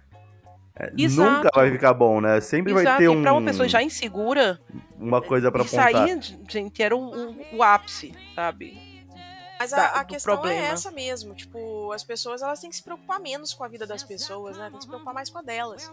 Exato. 0.97 1.29
Nunca 1.43 1.49
vai 1.53 1.69
ficar 1.71 1.93
bom, 1.93 2.21
né? 2.21 2.39
Sempre 2.39 2.73
vai 2.73 2.83
Exato. 2.83 2.97
ter 2.99 3.03
E 3.03 3.09
um, 3.09 3.21
pra 3.21 3.33
uma 3.33 3.41
pessoa 3.45 3.67
já 3.67 3.83
insegura, 3.83 4.59
uma 4.97 5.21
coisa 5.21 5.51
pra 5.51 5.63
isso 5.63 5.77
apontar. 5.77 6.03
aí, 6.03 6.19
gente, 6.49 6.81
era 6.81 6.95
o, 6.95 7.01
o- 7.31 7.57
o 7.57 7.61
ápice, 7.63 8.13
sabe? 8.33 8.79
Mas 9.59 9.71
Da- 9.71 9.77
a, 9.89 9.99
a 9.99 10.03
do 10.03 10.07
questão 10.07 10.35
problema. 10.37 10.59
é 10.59 10.69
essa 10.71 10.89
mesmo. 10.89 11.35
Tipo, 11.35 11.91
as 11.91 12.03
pessoas 12.03 12.41
elas 12.41 12.59
têm 12.61 12.69
que 12.69 12.75
se 12.77 12.81
preocupar 12.83 13.19
menos 13.19 13.53
com 13.53 13.63
a 13.63 13.67
vida 13.67 13.85
das 13.85 14.01
pessoas, 14.01 14.57
né? 14.57 14.69
Tem 14.69 14.77
que 14.77 14.83
se 14.83 14.87
preocupar 14.87 15.13
mais 15.13 15.29
com 15.29 15.37
a 15.37 15.41
delas. 15.43 15.91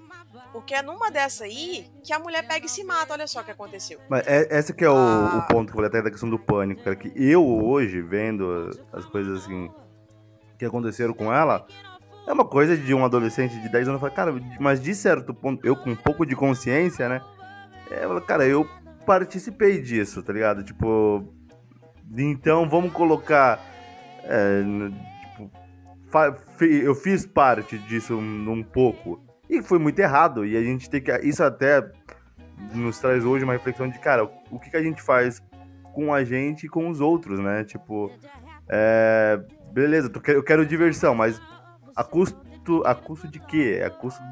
Porque 0.53 0.73
é 0.73 0.81
numa 0.81 1.11
dessa 1.11 1.45
aí 1.45 1.91
que 2.03 2.13
a 2.13 2.19
mulher 2.19 2.47
pega 2.47 2.65
e 2.65 2.69
se 2.69 2.83
mata. 2.85 3.13
Olha 3.13 3.27
só 3.27 3.41
o 3.41 3.45
que 3.45 3.51
aconteceu. 3.51 3.99
Mas 4.09 4.27
é, 4.27 4.57
esse 4.59 4.73
que 4.73 4.85
é 4.85 4.89
o, 4.91 4.97
Ah. 4.97 5.45
o 5.45 5.53
ponto 5.53 5.67
que 5.67 5.73
eu 5.73 5.75
falei 5.75 5.89
até 5.89 6.01
da 6.01 6.11
questão 6.11 6.31
do 6.31 6.39
pânico, 6.39 6.83
cara. 6.85 6.97
Que 6.97 7.13
eu 7.17 7.45
hoje, 7.47 8.01
vendo 8.01 8.71
as 8.91 9.05
coisas 9.05 9.45
assim 9.45 9.69
que 10.59 10.65
aconteceram 10.65 11.15
com 11.15 11.33
ela, 11.33 11.67
é 12.27 12.33
uma 12.33 12.45
coisa 12.45 12.77
de 12.77 12.93
um 12.93 13.05
adolescente 13.05 13.59
de 13.59 13.69
10 13.69 13.89
anos. 13.89 14.01
Falo, 14.01 14.13
cara, 14.13 14.35
mas 14.61 14.81
de 14.81 14.95
certo 14.95 15.33
ponto, 15.33 15.67
eu 15.67 15.77
com 15.77 15.91
um 15.91 15.97
pouco 15.97 16.27
de 16.27 16.37
consciência, 16.37 17.09
né? 17.09 17.23
É, 17.91 18.21
cara, 18.21 18.47
eu 18.47 18.69
participei 19.07 19.81
disso, 19.81 20.23
tá 20.23 20.33
ligado? 20.33 20.63
Tipo, 20.63 21.25
então 22.17 22.69
vamos 22.69 22.93
colocar. 22.93 23.59
é, 24.25 24.63
tipo, 25.31 25.51
eu 26.61 26.95
fiz 26.95 27.25
parte 27.25 27.79
disso 27.79 28.15
um, 28.17 28.53
um 28.53 28.63
pouco. 28.63 29.23
E 29.49 29.63
foi 29.63 29.79
muito 29.79 29.99
errado. 29.99 30.45
E 30.45 30.57
a 30.57 30.63
gente 30.63 30.91
tem 30.91 31.01
que. 31.01 31.11
Isso 31.21 31.43
até 31.43 31.91
nos 32.75 32.99
traz 32.99 33.25
hoje 33.25 33.45
uma 33.45 33.55
reflexão 33.55 33.89
de, 33.89 33.99
cara, 33.99 34.25
o 34.51 34.59
que, 34.59 34.71
que 34.71 34.77
a 34.77 34.83
gente 34.83 35.01
faz 35.01 35.43
com 35.95 36.13
a 36.13 36.23
gente 36.23 36.67
e 36.67 36.69
com 36.69 36.89
os 36.89 37.01
outros, 37.01 37.39
né? 37.41 37.65
Tipo, 37.65 38.13
é, 38.69 39.41
beleza, 39.79 40.11
eu 40.29 40.43
quero 40.43 40.67
diversão, 40.67 41.15
mas 41.15 41.41
a 41.95 42.03
custo, 42.03 42.83
a 42.85 42.95
custo 42.95 43.29
de 43.29 43.39
quê? 43.39 43.83
A 43.85 43.91
custo 43.91 44.23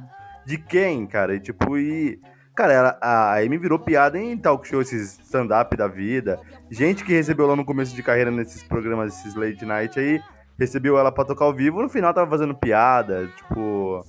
de 0.45 0.59
quem, 0.59 1.07
cara? 1.07 1.35
E 1.35 1.41
tipo, 1.41 1.79
e. 1.79 2.21
Cara, 2.55 2.97
a 3.03 3.39
Amy 3.39 3.59
virou 3.59 3.79
piada 3.79 4.19
em 4.19 4.37
talk 4.37 4.67
show, 4.67 4.81
esses 4.81 5.19
stand-up 5.21 5.77
da 5.77 5.87
vida. 5.87 6.41
Gente 6.71 7.05
que 7.05 7.13
recebeu 7.13 7.47
lá 7.47 7.55
no 7.55 7.67
começo 7.67 7.95
de 7.95 8.03
carreira 8.03 8.31
nesses 8.31 8.63
programas, 8.63 9.13
esses 9.13 9.35
late 9.35 9.65
night 9.67 9.99
aí, 10.01 10.23
recebeu 10.59 10.99
ela 10.99 11.13
pra 11.13 11.25
tocar 11.25 11.45
ao 11.45 11.55
vivo, 11.55 11.83
no 11.83 11.89
final 11.89 12.15
tava 12.15 12.31
fazendo 12.31 12.55
piada, 12.55 13.29
tipo. 13.37 14.05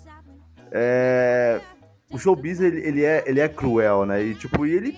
É. 0.72 1.60
O 2.10 2.18
showbiz, 2.18 2.62
ele, 2.62 2.80
ele, 2.88 3.04
é, 3.04 3.22
ele 3.28 3.42
é 3.42 3.50
cruel, 3.50 4.06
né? 4.06 4.24
E, 4.24 4.34
tipo, 4.34 4.66
e 4.66 4.74
ele 4.74 4.96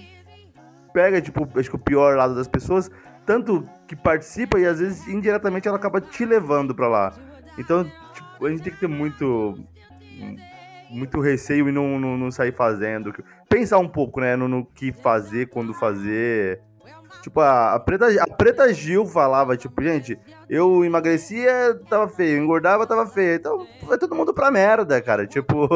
pega, 0.93 1.19
tipo, 1.19 1.47
acho 1.57 1.69
que 1.69 1.75
o 1.75 1.79
pior 1.79 2.15
lado 2.15 2.35
das 2.35 2.47
pessoas, 2.47 2.89
tanto 3.25 3.67
que 3.89 3.95
participa 3.95 4.59
e 4.59 4.67
às 4.67 4.79
vezes 4.79 5.07
indiretamente 5.07 5.67
ela 5.67 5.77
acaba 5.77 5.99
te 5.99 6.23
levando 6.23 6.75
pra 6.75 6.87
lá. 6.87 7.11
Então, 7.57 7.83
tipo, 8.13 8.45
a 8.45 8.49
gente 8.51 8.61
tem 8.61 8.71
que 8.71 8.79
ter 8.79 8.87
muito. 8.87 9.57
Muito 10.91 11.19
receio 11.19 11.69
e 11.69 11.71
não, 11.71 11.99
não, 11.99 12.17
não 12.17 12.31
sair 12.31 12.51
fazendo. 12.51 13.13
Pensar 13.47 13.77
um 13.79 13.87
pouco, 13.87 14.21
né, 14.21 14.35
no, 14.35 14.47
no 14.47 14.65
que 14.65 14.91
fazer, 14.91 15.49
quando 15.49 15.73
fazer. 15.73 16.61
Tipo, 17.21 17.41
a, 17.41 17.75
a, 17.75 17.79
Preta, 17.79 18.07
a 18.23 18.27
Preta 18.27 18.73
Gil 18.73 19.05
falava, 19.05 19.57
tipo, 19.57 19.83
gente, 19.83 20.19
eu 20.49 20.83
emagrecia, 20.83 21.79
tava 21.87 22.07
feio, 22.07 22.41
engordava, 22.41 22.87
tava 22.87 23.05
feio. 23.05 23.35
Então, 23.35 23.67
vai 23.83 23.97
todo 23.97 24.15
mundo 24.15 24.33
pra 24.33 24.51
merda, 24.51 24.99
cara. 24.99 25.27
Tipo, 25.27 25.67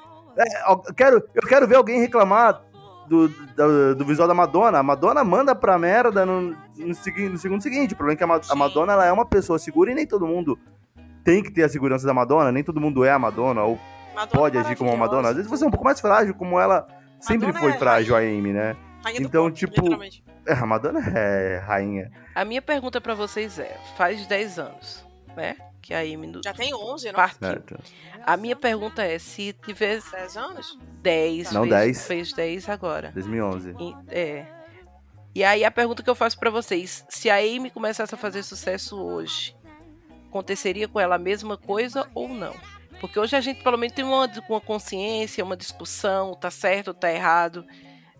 é, 0.36 0.70
eu, 0.70 0.78
quero, 0.94 1.22
eu 1.34 1.42
quero 1.46 1.66
ver 1.66 1.76
alguém 1.76 2.00
reclamar 2.00 2.62
do, 3.08 3.28
do, 3.28 3.94
do 3.96 4.04
visual 4.04 4.26
da 4.28 4.34
Madonna. 4.34 4.78
A 4.78 4.82
Madonna 4.82 5.22
manda 5.24 5.54
pra 5.54 5.78
merda 5.78 6.24
no, 6.26 6.56
no, 6.78 6.94
segui- 6.94 7.28
no 7.28 7.38
segundo 7.38 7.62
seguinte. 7.62 7.94
O 7.94 7.96
problema 7.96 8.14
é 8.14 8.18
que 8.18 8.24
a, 8.24 8.26
Ma- 8.26 8.40
a. 8.48 8.54
Madonna 8.54 8.92
ela 8.92 9.06
é 9.06 9.12
uma 9.12 9.26
pessoa 9.26 9.58
segura 9.58 9.90
e 9.90 9.94
nem 9.94 10.06
todo 10.06 10.26
mundo 10.26 10.58
tem 11.24 11.42
que 11.42 11.50
ter 11.52 11.62
a 11.62 11.68
segurança 11.68 12.06
da 12.06 12.14
Madonna, 12.14 12.50
nem 12.50 12.64
todo 12.64 12.80
mundo 12.80 13.04
é 13.04 13.10
a 13.12 13.18
Madonna, 13.18 13.62
ou 13.62 13.78
Madonna 14.14 14.30
pode 14.40 14.58
agir 14.58 14.76
como 14.76 14.90
uma 14.90 14.96
Madonna. 14.96 15.28
Às 15.30 15.36
vezes 15.36 15.50
você 15.50 15.64
é 15.64 15.66
um 15.68 15.70
pouco 15.70 15.84
mais 15.84 16.00
frágil, 16.00 16.34
como 16.34 16.58
ela 16.58 16.86
sempre 17.20 17.46
Madonna 17.46 17.60
foi 17.60 17.72
é 17.72 17.78
frágil 17.78 18.16
a 18.16 18.18
Amy, 18.20 18.52
né? 18.52 18.76
Rainha 19.04 19.20
do 19.20 19.26
Então, 19.26 19.44
pop, 19.44 19.54
tipo. 19.56 19.82
É, 20.46 20.52
A 20.54 20.66
Madonna 20.66 21.00
é 21.16 21.58
rainha. 21.58 22.10
A 22.34 22.44
minha 22.44 22.60
pergunta 22.62 23.00
pra 23.00 23.14
vocês 23.14 23.58
é: 23.58 23.76
faz 23.96 24.26
10 24.26 24.58
anos, 24.58 25.06
né? 25.36 25.56
Que 25.82 25.92
a 25.92 25.98
Amy 25.98 26.28
no- 26.28 26.40
Já 26.44 26.54
tem 26.54 26.72
11, 26.72 27.08
não? 27.08 27.14
partiu. 27.14 27.38
Certo. 27.40 27.76
A 28.24 28.36
minha 28.36 28.54
pergunta 28.56 29.02
é: 29.02 29.18
se 29.18 29.52
tivesse 29.52 30.10
10 30.12 30.36
anos? 30.36 30.78
10, 31.02 31.50
Não, 31.52 31.62
fez, 31.62 31.70
10. 31.74 32.06
fez 32.06 32.32
10 32.32 32.68
agora. 32.68 33.10
2011. 33.12 33.74
E- 33.78 33.96
é. 34.08 34.46
E 35.34 35.42
aí 35.42 35.64
a 35.64 35.70
pergunta 35.70 36.02
que 36.02 36.08
eu 36.08 36.14
faço 36.14 36.38
pra 36.38 36.50
vocês: 36.50 37.04
se 37.08 37.28
a 37.28 37.36
Amy 37.36 37.70
começasse 37.70 38.14
a 38.14 38.18
fazer 38.18 38.42
sucesso 38.44 38.96
hoje, 39.02 39.56
aconteceria 40.28 40.86
com 40.86 41.00
ela 41.00 41.16
a 41.16 41.18
mesma 41.18 41.56
coisa 41.56 42.08
ou 42.14 42.28
não? 42.28 42.54
Porque 43.00 43.18
hoje 43.18 43.34
a 43.34 43.40
gente 43.40 43.62
pelo 43.64 43.76
menos 43.76 43.96
tem 43.96 44.04
uma, 44.04 44.30
uma 44.48 44.60
consciência, 44.60 45.42
uma 45.44 45.56
discussão, 45.56 46.34
tá 46.34 46.50
certo, 46.50 46.94
tá 46.94 47.12
errado. 47.12 47.66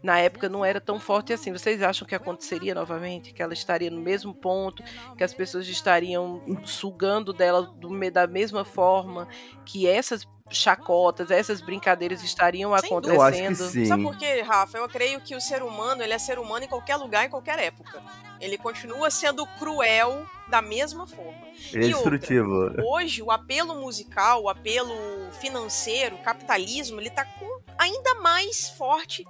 Na 0.03 0.19
época 0.19 0.49
não 0.49 0.65
era 0.65 0.81
tão 0.81 0.99
forte 0.99 1.33
assim. 1.33 1.53
Vocês 1.53 1.83
acham 1.83 2.07
que 2.07 2.15
aconteceria 2.15 2.75
novamente? 2.75 3.33
Que 3.33 3.43
ela 3.43 3.53
estaria 3.53 3.91
no 3.91 4.01
mesmo 4.01 4.35
ponto? 4.35 4.83
Que 5.17 5.23
as 5.23 5.33
pessoas 5.33 5.69
estariam 5.69 6.43
sugando 6.65 7.33
dela 7.33 7.63
do 7.63 7.93
da 8.11 8.27
mesma 8.27 8.65
forma? 8.65 9.29
Que 9.65 9.87
essas 9.87 10.27
chacotas, 10.53 11.31
essas 11.31 11.61
brincadeiras 11.61 12.23
estariam 12.23 12.77
Sem 12.79 12.91
dúvida. 12.91 13.15
Eu 13.15 13.23
acho 13.23 13.39
que 13.39 13.45
acontecendo? 13.45 13.71
sim. 13.71 13.87
Sabe 13.87 14.03
por 14.03 14.17
quê, 14.17 14.43
Rafa? 14.43 14.79
Eu 14.79 14.89
creio 14.89 15.21
que 15.21 15.35
o 15.35 15.41
ser 15.41 15.63
humano, 15.63 16.03
ele 16.03 16.13
é 16.13 16.19
ser 16.19 16.39
humano 16.39 16.65
em 16.65 16.69
qualquer 16.69 16.97
lugar, 16.97 17.27
em 17.27 17.31
qualquer 17.31 17.59
época. 17.59 18.03
Ele 18.41 18.59
continua 18.59 19.11
sendo 19.11 19.47
cruel 19.59 20.27
da 20.49 20.61
mesma 20.61 21.07
forma. 21.07 21.47
Ele 21.73 21.87
é 21.87 21.89
E 21.89 21.95
outra? 21.95 22.11
destrutivo. 22.19 22.83
Hoje, 22.85 23.23
o 23.23 23.31
apelo 23.31 23.77
musical, 23.77 24.43
o 24.43 24.49
apelo 24.49 24.95
financeiro, 25.41 26.17
o 26.17 26.23
capitalismo, 26.23 27.01
ele 27.01 27.11
tá 27.11 27.25
com 27.25 27.61
ainda 27.79 28.17
mais 28.17 28.69
forte 28.71 29.25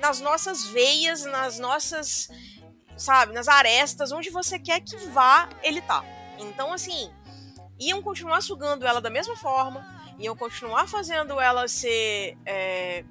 nas 0.00 0.20
nossas 0.20 0.66
veias, 0.66 1.24
nas 1.24 1.58
nossas, 1.58 2.28
sabe, 2.96 3.32
nas 3.32 3.48
arestas, 3.48 4.12
onde 4.12 4.30
você 4.30 4.58
quer 4.58 4.80
que 4.80 4.96
vá, 5.08 5.48
ele 5.62 5.80
tá. 5.80 6.04
Então, 6.38 6.72
assim, 6.72 7.10
iam 7.80 8.02
continuar 8.02 8.42
sugando 8.42 8.86
ela 8.86 9.00
da 9.00 9.10
mesma 9.10 9.36
forma, 9.36 9.84
iam 10.18 10.36
continuar 10.36 10.88
fazendo 10.88 11.40
ela 11.40 11.68
ser 11.68 12.36
é, 12.44 13.04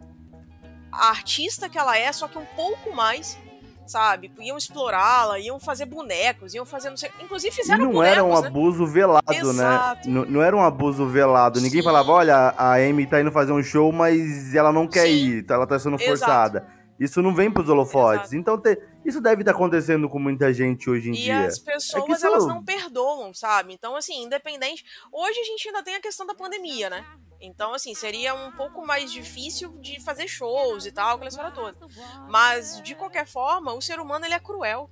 a 0.91 1.10
artista 1.10 1.70
que 1.70 1.78
ela 1.78 1.97
é, 1.97 2.12
só 2.12 2.28
que 2.28 2.38
um 2.38 2.45
pouco 2.55 2.93
mais, 2.95 3.38
sabe? 3.86 4.32
Iam 4.39 4.58
explorá-la, 4.58 5.39
iam 5.39 5.60
fazer 5.60 5.86
bonecos, 5.86 6.53
iam 6.53 6.66
fazer 6.66 6.89
não 6.89 6.97
sei. 6.97 7.10
Inclusive 7.22 7.53
E 7.53 7.55
fizeram 7.55 7.86
não 7.86 7.91
bonecos, 7.93 8.18
era 8.18 8.24
um 8.26 8.41
né? 8.41 8.47
abuso 8.47 8.86
velado, 8.86 9.24
Exato. 9.32 10.10
né? 10.10 10.14
Não, 10.14 10.26
não 10.26 10.41
era 10.41 10.55
um 10.55 10.62
abuso 10.62 11.08
velado. 11.08 11.62
Ninguém 11.62 11.82
Sim. 11.82 11.86
falava, 11.86 12.12
olha, 12.12 12.53
a 12.58 12.74
Amy 12.76 13.05
tá 13.08 13.22
indo 13.22 13.32
fazer 13.32 13.53
um 13.53 13.64
show, 13.64 13.91
mas 13.93 14.53
ela 14.53 14.74
não 14.74 14.88
quer 14.88 15.05
Sim. 15.08 15.14
ir, 15.38 15.43
tá- 15.43 15.53
ela 15.55 15.66
tá 15.68 15.80
sendo 15.80 15.95
Exato. 16.01 16.62
Isso 17.00 17.22
não 17.22 17.34
vem 17.34 17.52
pros 17.52 17.70
holofotes. 17.70 18.32
Exato. 18.32 18.36
Então, 18.36 18.60
te- 18.60 18.82
isso 19.06 19.22
deve 19.22 19.41
estar 19.43 19.52
acontecendo 19.52 20.10
com 20.10 20.18
muita 20.20 20.52
gente 20.54 20.89
hoje 20.89 21.10
em 21.10 21.14
E 21.14 21.18
dia. 21.24 21.45
as 21.45 21.60
pessoas, 21.60 22.10
isso- 22.10 22.26
elas 22.26 22.48
não 22.48 22.64
perdoam, 22.64 23.34
sabe? 23.34 23.74
Então, 23.74 23.95
assim, 23.95 24.24
independente. 24.24 24.84
Hoje 25.12 25.39
a 25.39 25.43
gente 25.43 25.68
ainda 25.68 25.84
tem 25.84 25.95
a 25.95 26.02
questão 26.02 26.26
da 26.26 26.34
pandemia, 26.34 26.89
né? 26.89 27.06
Então, 27.39 27.74
assim, 27.74 27.93
seria 27.93 28.34
um 28.34 28.52
pouco 28.52 28.86
mais 28.86 29.12
difícil 29.12 29.70
de 29.80 30.04
fazer 30.04 30.28
shows 30.28 30.88
e 30.88 30.91
tal, 30.91 31.16
aquela 31.16 31.30
história 31.30 31.52
toda. 31.52 31.78
Mas, 32.30 32.82
de 32.82 32.95
qualquer 32.95 33.28
forma, 33.28 33.74
o 33.74 33.82
ser 33.82 34.00
humano, 34.00 34.26
ele 34.26 34.34
é 34.34 34.39
cruel. 34.39 34.89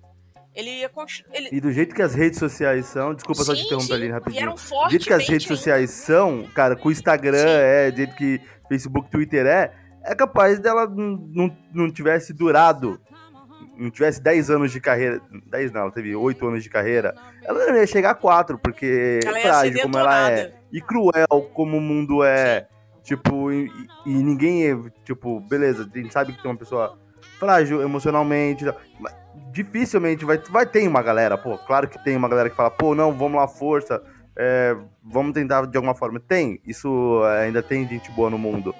Ele 0.53 0.87
continu- 0.89 1.27
ele 1.33 1.49
E 1.51 1.59
do 1.59 1.69
jeito 1.71 1.93
que 1.93 2.01
as 2.01 2.13
redes 2.13 2.39
sociais 2.39 2.85
são, 2.85 3.13
desculpa 3.13 3.43
só 3.43 3.53
te 3.53 3.59
Sim, 3.59 3.65
interromper 3.65 3.87
sim, 3.87 3.93
ali 3.93 4.09
rapidinho. 4.09 4.53
Do 4.53 4.89
jeito 4.89 5.05
que 5.05 5.13
as 5.13 5.27
redes 5.27 5.43
ainda. 5.45 5.55
sociais 5.57 5.91
são, 5.91 6.43
cara, 6.53 6.77
com 6.77 6.87
o 6.87 6.91
Instagram 6.91 7.39
Sim. 7.39 7.45
é, 7.47 7.91
do 7.91 7.97
jeito 7.97 8.15
que 8.15 8.39
Facebook, 8.69 9.09
Twitter 9.11 9.45
é, 9.45 9.73
é 10.05 10.15
capaz 10.15 10.59
dela 10.59 10.87
não, 10.87 11.55
não, 11.73 11.91
tivesse 11.91 12.31
durado, 12.31 12.99
não 13.77 13.89
tivesse 13.89 14.21
10 14.21 14.49
anos 14.49 14.71
de 14.71 14.79
carreira, 14.79 15.21
10 15.47 15.71
não, 15.71 15.81
ela 15.81 15.91
teve 15.91 16.15
8 16.15 16.47
anos 16.47 16.63
de 16.63 16.69
carreira, 16.69 17.15
ela 17.43 17.65
não 17.67 17.75
ia 17.75 17.87
chegar 17.87 18.11
a 18.11 18.15
4, 18.15 18.57
porque 18.59 19.19
Ela 19.25 19.39
é 19.39 19.41
frágil 19.41 19.81
como 19.81 19.97
ela 19.97 20.31
é, 20.31 20.53
e 20.71 20.81
cruel 20.81 21.49
como 21.53 21.77
o 21.77 21.81
mundo 21.81 22.23
é, 22.23 22.67
tipo, 23.03 23.51
e, 23.51 23.69
e 24.05 24.13
ninguém 24.13 24.71
é, 24.71 24.77
tipo, 25.03 25.39
beleza, 25.39 25.89
a 25.91 25.97
gente 25.97 26.13
sabe 26.13 26.33
que 26.33 26.41
tem 26.41 26.51
uma 26.51 26.57
pessoa 26.57 26.97
frágil 27.39 27.81
emocionalmente, 27.81 28.63
mas 28.99 29.13
dificilmente 29.51 30.23
vai, 30.23 30.37
vai 30.37 30.65
ter 30.65 30.87
uma 30.87 31.01
galera, 31.01 31.37
pô, 31.37 31.57
claro 31.57 31.87
que 31.87 32.03
tem 32.03 32.15
uma 32.15 32.29
galera 32.29 32.49
que 32.49 32.55
fala, 32.55 32.69
pô, 32.69 32.93
não, 32.93 33.11
vamos 33.11 33.39
lá, 33.39 33.47
força, 33.47 34.01
é, 34.37 34.75
vamos 35.03 35.33
tentar 35.33 35.65
de 35.65 35.77
alguma 35.77 35.95
forma. 35.95 36.19
Tem, 36.19 36.59
isso 36.65 37.21
ainda 37.39 37.63
tem 37.63 37.87
gente 37.87 38.11
boa 38.11 38.29
no 38.29 38.37
mundo. 38.37 38.75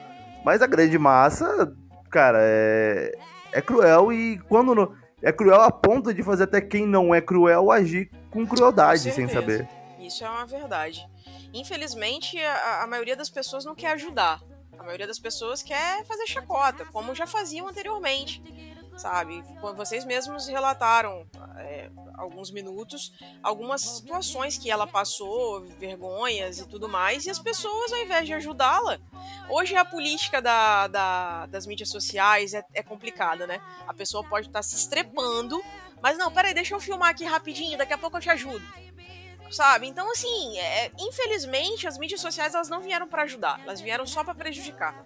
Mas 0.46 0.62
a 0.62 0.68
grande 0.68 1.00
massa, 1.00 1.76
cara, 2.12 2.38
é, 2.40 3.12
é 3.52 3.60
cruel 3.60 4.14
e 4.14 4.38
quando 4.48 4.76
não, 4.76 4.96
é 5.20 5.32
cruel 5.32 5.60
a 5.60 5.72
ponto 5.72 6.14
de 6.14 6.22
fazer 6.22 6.44
até 6.44 6.62
quem 6.62 6.86
não 6.86 7.16
é 7.16 7.20
cruel 7.20 7.72
agir 7.72 8.12
com 8.30 8.46
crueldade, 8.46 9.10
Com 9.10 9.16
sem 9.16 9.28
saber. 9.28 9.68
Isso 10.00 10.24
é 10.24 10.30
uma 10.30 10.46
verdade. 10.46 11.04
Infelizmente, 11.52 12.38
a, 12.38 12.84
a 12.84 12.88
maioria 12.88 13.16
das 13.16 13.28
pessoas 13.28 13.66
não 13.66 13.74
quer 13.74 13.94
ajudar. 13.94 14.40
A 14.78 14.84
maioria 14.84 15.08
das 15.08 15.18
pessoas 15.18 15.64
quer 15.64 16.06
fazer 16.06 16.28
chacota, 16.28 16.86
como 16.94 17.16
já 17.16 17.26
faziam 17.26 17.68
anteriormente. 17.68 18.40
Sabe? 18.98 19.44
Vocês 19.76 20.06
mesmos 20.06 20.48
relataram 20.48 21.28
é, 21.58 21.90
alguns 22.18 22.50
minutos 22.50 23.12
algumas 23.44 23.82
situações 23.82 24.58
que 24.58 24.72
ela 24.72 24.88
passou, 24.88 25.66
vergonhas 25.78 26.60
e 26.60 26.66
tudo 26.68 26.88
mais, 26.88 27.26
e 27.26 27.30
as 27.30 27.40
pessoas, 27.40 27.92
ao 27.92 28.00
invés 28.00 28.26
de 28.26 28.34
ajudá-la, 28.34 28.98
hoje 29.50 29.76
a 29.76 29.84
política 29.84 30.42
da- 30.42 30.88
da- 30.88 31.46
das 31.48 31.66
mídias 31.68 31.90
sociais 31.90 32.54
é, 32.54 32.64
é 32.74 32.82
complicada, 32.82 33.46
né? 33.46 33.60
A 33.88 33.94
pessoa 33.94 34.24
pode 34.24 34.48
estar 34.48 34.64
se 34.64 34.76
estrepando, 34.76 35.62
mas 36.02 36.18
não, 36.18 36.32
peraí, 36.32 36.54
deixa 36.54 36.74
eu 36.74 36.80
filmar 36.80 37.10
aqui 37.10 37.26
rapidinho, 37.26 37.78
daqui 37.78 37.94
a 37.94 37.98
pouco 37.98 38.18
eu 38.18 38.22
te 38.22 38.30
ajudo 38.30 38.66
sabe? 39.52 39.88
Então, 39.88 40.12
assim, 40.12 40.58
é, 40.58 40.92
infelizmente, 40.98 41.88
as 41.88 41.98
mídias 42.00 42.20
sociais 42.20 42.56
elas 42.56 42.68
não 42.68 42.82
vieram 42.82 43.08
pra 43.08 43.22
ajudar, 43.24 43.62
elas 43.64 43.80
vieram 43.80 44.06
só 44.06 44.24
pra 44.24 44.34
prejudicar. 44.34 45.06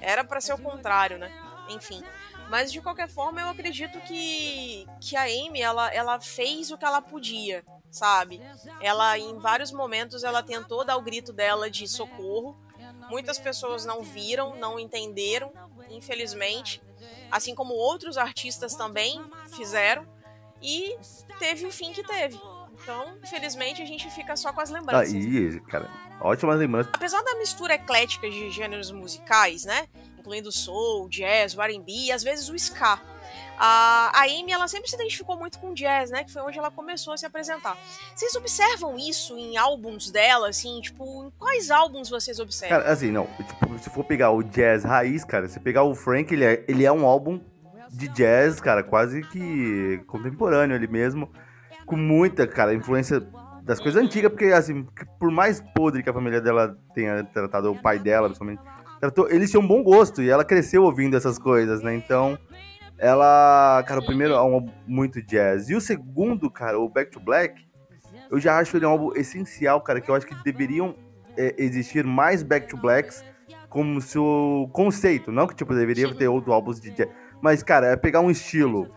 Era 0.00 0.22
pra 0.24 0.40
ser 0.40 0.54
o 0.54 0.58
contrário, 0.58 1.18
né? 1.18 1.30
Enfim. 1.68 2.02
Mas 2.50 2.72
de 2.72 2.80
qualquer 2.80 3.08
forma, 3.08 3.40
eu 3.40 3.48
acredito 3.48 3.98
que, 4.02 4.86
que 5.00 5.16
a 5.16 5.22
Amy 5.24 5.60
ela, 5.60 5.92
ela 5.92 6.20
fez 6.20 6.70
o 6.70 6.78
que 6.78 6.84
ela 6.84 7.00
podia, 7.00 7.64
sabe? 7.90 8.40
Ela 8.80 9.18
em 9.18 9.38
vários 9.38 9.72
momentos 9.72 10.22
ela 10.24 10.42
tentou 10.42 10.84
dar 10.84 10.96
o 10.96 11.02
grito 11.02 11.32
dela 11.32 11.70
de 11.70 11.88
socorro. 11.88 12.56
Muitas 13.10 13.38
pessoas 13.38 13.84
não 13.84 14.02
viram, 14.02 14.56
não 14.56 14.78
entenderam, 14.78 15.52
infelizmente, 15.90 16.82
assim 17.30 17.54
como 17.54 17.74
outros 17.74 18.16
artistas 18.16 18.74
também 18.74 19.22
fizeram 19.54 20.06
e 20.62 20.96
teve 21.38 21.66
o 21.66 21.72
fim 21.72 21.92
que 21.92 22.02
teve. 22.02 22.40
Então, 22.82 23.16
infelizmente, 23.22 23.80
a 23.82 23.86
gente 23.86 24.10
fica 24.10 24.36
só 24.36 24.52
com 24.52 24.60
as 24.60 24.70
Ah, 24.70 24.74
lembranças. 24.74 25.12
e, 25.14 25.60
cara, 25.68 25.90
ótimas 26.20 26.58
lembranças. 26.58 26.92
Apesar 26.94 27.22
da 27.22 27.36
mistura 27.36 27.74
eclética 27.74 28.28
de 28.28 28.50
gêneros 28.50 28.90
musicais, 28.90 29.64
né? 29.64 29.86
Incluindo 30.24 30.50
soul, 30.50 31.06
jazz, 31.10 31.54
R&B 31.54 31.92
e 32.06 32.10
às 32.10 32.22
vezes 32.22 32.48
o 32.48 32.54
ska. 32.54 32.98
A, 33.58 34.22
Amy, 34.22 34.52
ela 34.52 34.66
sempre 34.66 34.88
se 34.88 34.96
identificou 34.96 35.36
muito 35.38 35.58
com 35.58 35.74
jazz, 35.74 36.10
né? 36.10 36.24
Que 36.24 36.32
foi 36.32 36.40
onde 36.40 36.58
ela 36.58 36.70
começou 36.70 37.12
a 37.12 37.16
se 37.18 37.26
apresentar. 37.26 37.76
Vocês 38.14 38.34
observam 38.34 38.98
isso 38.98 39.36
em 39.36 39.58
álbuns 39.58 40.10
dela, 40.10 40.48
assim? 40.48 40.80
Tipo, 40.80 41.26
em 41.26 41.30
quais 41.38 41.70
álbuns 41.70 42.08
vocês 42.08 42.40
observam? 42.40 42.78
Cara, 42.78 42.90
assim, 42.90 43.10
não, 43.10 43.26
tipo, 43.26 43.78
se 43.78 43.90
for 43.90 44.02
pegar 44.02 44.30
o 44.30 44.42
jazz 44.42 44.82
raiz, 44.82 45.24
cara, 45.24 45.46
se 45.46 45.60
pegar 45.60 45.82
o 45.84 45.94
Frank, 45.94 46.32
ele 46.32 46.44
é, 46.44 46.64
ele 46.66 46.86
é 46.86 46.90
um 46.90 47.04
álbum 47.04 47.38
de 47.90 48.08
jazz, 48.08 48.60
cara, 48.60 48.82
quase 48.82 49.22
que 49.28 50.02
contemporâneo 50.06 50.74
ele 50.74 50.88
mesmo, 50.88 51.30
com 51.84 51.96
muita, 51.96 52.46
cara, 52.46 52.72
influência 52.72 53.20
das 53.62 53.78
coisas 53.78 54.02
antigas, 54.02 54.30
porque, 54.30 54.46
assim, 54.46 54.86
por 55.18 55.30
mais 55.30 55.62
podre 55.74 56.02
que 56.02 56.10
a 56.10 56.14
família 56.14 56.40
dela 56.40 56.76
tenha 56.94 57.22
tratado 57.24 57.70
o 57.70 57.80
pai 57.80 57.98
dela, 57.98 58.28
principalmente, 58.28 58.60
eles 59.30 59.50
tinham 59.50 59.62
um 59.62 59.66
bom 59.66 59.82
gosto 59.82 60.22
e 60.22 60.30
ela 60.30 60.44
cresceu 60.44 60.84
ouvindo 60.84 61.16
essas 61.16 61.38
coisas, 61.38 61.82
né? 61.82 61.94
Então, 61.94 62.38
ela, 62.98 63.82
cara, 63.86 64.00
o 64.00 64.06
primeiro 64.06 64.34
é 64.34 64.42
um 64.42 64.54
álbum 64.54 64.72
muito 64.86 65.20
jazz. 65.22 65.68
E 65.68 65.74
o 65.74 65.80
segundo, 65.80 66.50
cara, 66.50 66.78
o 66.78 66.88
Back 66.88 67.10
to 67.10 67.20
Black, 67.20 67.66
eu 68.30 68.38
já 68.38 68.58
acho 68.58 68.76
ele 68.76 68.86
um 68.86 68.90
álbum 68.90 69.12
essencial, 69.14 69.80
cara, 69.80 70.00
que 70.00 70.10
eu 70.10 70.14
acho 70.14 70.26
que 70.26 70.34
deveriam 70.42 70.94
é, 71.36 71.54
existir 71.58 72.04
mais 72.04 72.42
Back 72.42 72.68
to 72.68 72.76
Blacks 72.76 73.24
como 73.68 74.00
seu 74.00 74.70
conceito. 74.72 75.32
Não 75.32 75.46
que, 75.46 75.54
tipo, 75.54 75.74
deveria 75.74 76.14
ter 76.14 76.28
outros 76.28 76.54
álbuns 76.54 76.80
de 76.80 76.90
jazz. 76.90 77.08
Mas, 77.42 77.62
cara, 77.62 77.88
é 77.88 77.96
pegar 77.96 78.20
um 78.20 78.30
estilo 78.30 78.88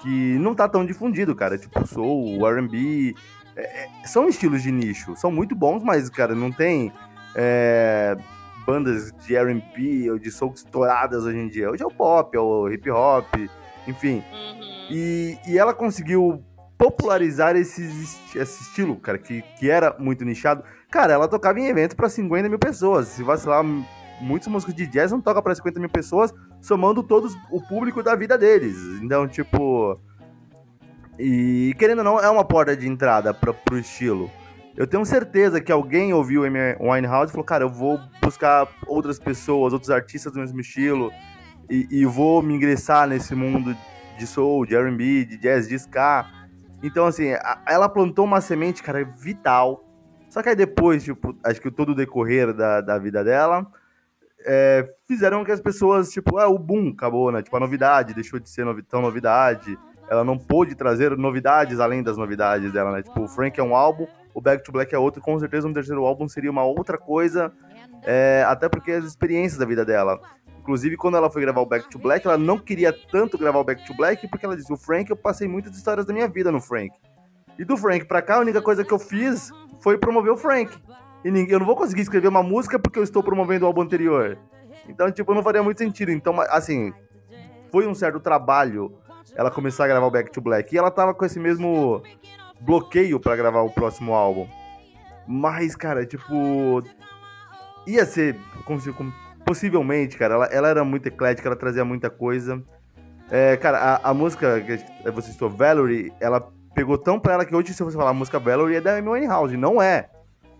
que 0.00 0.38
não 0.38 0.54
tá 0.54 0.68
tão 0.68 0.86
difundido, 0.86 1.34
cara. 1.34 1.58
Tipo, 1.58 1.86
soul, 1.86 2.40
o 2.40 2.46
R&B... 2.46 3.14
é, 3.56 3.62
é, 3.62 4.06
são 4.06 4.28
estilos 4.28 4.62
de 4.62 4.70
nicho. 4.70 5.16
São 5.16 5.30
muito 5.30 5.54
bons, 5.54 5.82
mas, 5.82 6.08
cara, 6.08 6.34
não 6.34 6.50
tem... 6.52 6.92
é, 7.34 8.16
bandas 8.64 9.12
de 9.26 9.36
R&B 9.36 10.10
ou 10.10 10.18
de 10.18 10.30
soul 10.30 10.52
estouradas 10.54 11.24
hoje 11.24 11.38
em 11.38 11.48
dia. 11.48 11.70
Hoje 11.70 11.82
é 11.82 11.86
o 11.86 11.90
pop, 11.90 12.36
é 12.36 12.40
o 12.40 12.68
hip 12.68 12.90
hop, 12.90 13.34
enfim. 13.86 14.22
Uhum. 14.32 14.72
E, 14.90 15.38
e 15.46 15.58
ela 15.58 15.72
conseguiu 15.72 16.42
popularizar 16.76 17.54
esse, 17.54 17.82
esse 18.34 18.62
estilo, 18.62 18.96
cara, 18.96 19.16
que, 19.16 19.42
que 19.58 19.70
era 19.70 19.94
muito 19.98 20.24
nichado. 20.24 20.64
Cara, 20.90 21.12
ela 21.12 21.28
tocava 21.28 21.60
em 21.60 21.66
evento 21.66 21.94
pra 21.94 22.08
50 22.08 22.48
mil 22.48 22.58
pessoas. 22.58 23.08
Se 23.08 23.22
vacilar, 23.22 23.64
muitos 24.20 24.48
músicos 24.48 24.74
de 24.74 24.86
jazz 24.86 25.12
não 25.12 25.20
tocam 25.20 25.42
pra 25.42 25.54
50 25.54 25.78
mil 25.78 25.88
pessoas 25.88 26.34
somando 26.60 27.02
todos 27.02 27.36
o 27.50 27.60
público 27.60 28.02
da 28.02 28.14
vida 28.14 28.36
deles. 28.36 28.76
Então, 29.00 29.28
tipo. 29.28 29.98
E 31.18 31.74
querendo 31.78 31.98
ou 31.98 32.04
não, 32.04 32.18
é 32.18 32.28
uma 32.28 32.44
porta 32.44 32.76
de 32.76 32.88
entrada 32.88 33.32
pra, 33.32 33.52
pro 33.52 33.78
estilo. 33.78 34.30
Eu 34.76 34.86
tenho 34.86 35.04
certeza 35.04 35.60
que 35.60 35.70
alguém 35.70 36.12
ouviu 36.14 36.44
Amy 36.44 36.58
Winehouse 36.80 37.28
e 37.28 37.32
falou, 37.32 37.44
cara, 37.44 37.64
eu 37.64 37.68
vou 37.68 38.00
buscar 38.22 38.66
outras 38.86 39.18
pessoas, 39.18 39.72
outros 39.72 39.90
artistas 39.90 40.32
do 40.32 40.38
mesmo 40.40 40.60
estilo 40.60 41.10
e, 41.68 41.86
e 41.90 42.06
vou 42.06 42.42
me 42.42 42.54
ingressar 42.54 43.06
nesse 43.06 43.34
mundo 43.34 43.76
de 44.18 44.26
soul, 44.26 44.64
de 44.64 44.74
R&B, 44.74 45.24
de 45.26 45.36
jazz, 45.36 45.68
de 45.68 45.74
ska. 45.74 46.26
Então, 46.82 47.04
assim, 47.06 47.32
a- 47.32 47.60
ela 47.68 47.88
plantou 47.88 48.24
uma 48.24 48.40
semente, 48.40 48.82
cara, 48.82 49.04
vital. 49.04 49.84
Só 50.30 50.42
que 50.42 50.48
aí 50.48 50.56
depois, 50.56 51.04
tipo, 51.04 51.36
acho 51.44 51.60
que 51.60 51.70
todo 51.70 51.92
o 51.92 51.94
decorrer 51.94 52.54
da, 52.54 52.80
da 52.80 52.98
vida 52.98 53.22
dela, 53.22 53.66
é, 54.44 54.90
fizeram 55.06 55.44
que 55.44 55.52
as 55.52 55.60
pessoas, 55.60 56.10
tipo, 56.10 56.38
ah, 56.38 56.48
o 56.48 56.58
boom 56.58 56.88
acabou, 56.90 57.30
né? 57.30 57.42
Tipo, 57.42 57.56
a 57.56 57.60
novidade 57.60 58.14
deixou 58.14 58.40
de 58.40 58.48
ser 58.48 58.64
novi 58.64 58.82
tão 58.82 59.02
novidade. 59.02 59.78
Ela 60.08 60.24
não 60.24 60.36
pôde 60.38 60.74
trazer 60.74 61.16
novidades 61.16 61.78
além 61.78 62.02
das 62.02 62.16
novidades 62.16 62.72
dela, 62.72 62.90
né? 62.92 63.02
Tipo, 63.02 63.20
o 63.22 63.28
Frank 63.28 63.60
é 63.60 63.62
um 63.62 63.76
álbum, 63.76 64.06
o 64.34 64.40
Back 64.40 64.64
to 64.64 64.72
Black 64.72 64.94
é 64.94 64.98
outro, 64.98 65.20
com 65.20 65.38
certeza 65.38 65.66
um 65.68 65.72
terceiro 65.72 66.04
álbum 66.04 66.28
seria 66.28 66.50
uma 66.50 66.64
outra 66.64 66.98
coisa, 66.98 67.52
é, 68.02 68.44
até 68.46 68.68
porque 68.68 68.92
as 68.92 69.04
experiências 69.04 69.58
da 69.58 69.66
vida 69.66 69.84
dela. 69.84 70.20
Inclusive, 70.60 70.96
quando 70.96 71.16
ela 71.16 71.28
foi 71.28 71.42
gravar 71.42 71.60
o 71.60 71.66
Back 71.66 71.90
to 71.90 71.98
Black, 71.98 72.26
ela 72.26 72.38
não 72.38 72.58
queria 72.58 72.92
tanto 72.92 73.36
gravar 73.36 73.58
o 73.58 73.64
Back 73.64 73.84
to 73.84 73.94
Black, 73.94 74.28
porque 74.28 74.46
ela 74.46 74.56
disse, 74.56 74.72
o 74.72 74.76
Frank, 74.76 75.10
eu 75.10 75.16
passei 75.16 75.48
muitas 75.48 75.76
histórias 75.76 76.06
da 76.06 76.12
minha 76.12 76.28
vida 76.28 76.52
no 76.52 76.60
Frank. 76.60 76.92
E 77.58 77.64
do 77.64 77.76
Frank 77.76 78.04
pra 78.06 78.22
cá, 78.22 78.36
a 78.36 78.40
única 78.40 78.62
coisa 78.62 78.84
que 78.84 78.92
eu 78.92 78.98
fiz 78.98 79.50
foi 79.80 79.98
promover 79.98 80.32
o 80.32 80.36
Frank. 80.36 80.72
E 81.24 81.30
ninguém, 81.30 81.54
eu 81.54 81.58
não 81.58 81.66
vou 81.66 81.76
conseguir 81.76 82.02
escrever 82.02 82.28
uma 82.28 82.42
música 82.42 82.78
porque 82.78 82.98
eu 82.98 83.02
estou 83.02 83.22
promovendo 83.22 83.64
o 83.64 83.68
álbum 83.68 83.82
anterior. 83.82 84.38
Então, 84.88 85.10
tipo, 85.10 85.34
não 85.34 85.42
faria 85.42 85.62
muito 85.62 85.78
sentido. 85.78 86.10
Então, 86.10 86.40
assim, 86.42 86.92
foi 87.70 87.86
um 87.86 87.94
certo 87.94 88.20
trabalho 88.20 88.92
ela 89.34 89.50
começar 89.50 89.84
a 89.84 89.88
gravar 89.88 90.06
o 90.06 90.10
Back 90.10 90.30
to 90.30 90.40
Black. 90.40 90.74
E 90.74 90.78
ela 90.78 90.90
tava 90.90 91.14
com 91.14 91.24
esse 91.24 91.38
mesmo 91.38 92.02
bloqueio 92.64 93.20
pra 93.20 93.36
gravar 93.36 93.62
o 93.62 93.70
próximo 93.70 94.14
álbum. 94.14 94.48
Mas, 95.26 95.74
cara, 95.76 96.04
tipo. 96.06 96.82
Ia 97.86 98.06
ser. 98.06 98.36
possivelmente, 99.44 100.16
cara. 100.16 100.34
Ela, 100.34 100.46
ela 100.46 100.68
era 100.68 100.84
muito 100.84 101.06
eclética, 101.06 101.48
ela 101.48 101.56
trazia 101.56 101.84
muita 101.84 102.10
coisa. 102.10 102.62
É, 103.30 103.56
cara, 103.56 103.78
a, 103.78 104.10
a 104.10 104.14
música 104.14 104.60
que 104.60 105.10
você 105.10 105.32
citou, 105.32 105.48
Valerie, 105.48 106.12
ela 106.20 106.52
pegou 106.74 106.98
tão 106.98 107.18
pra 107.18 107.34
ela 107.34 107.44
que 107.44 107.54
hoje, 107.54 107.72
se 107.72 107.82
você 107.82 107.96
falar 107.96 108.10
a 108.10 108.14
música 108.14 108.38
Valerie, 108.38 108.76
é 108.76 108.80
da 108.80 108.96
Amy 108.96 109.08
Winehouse. 109.08 109.56
Não 109.56 109.80
é. 109.80 110.10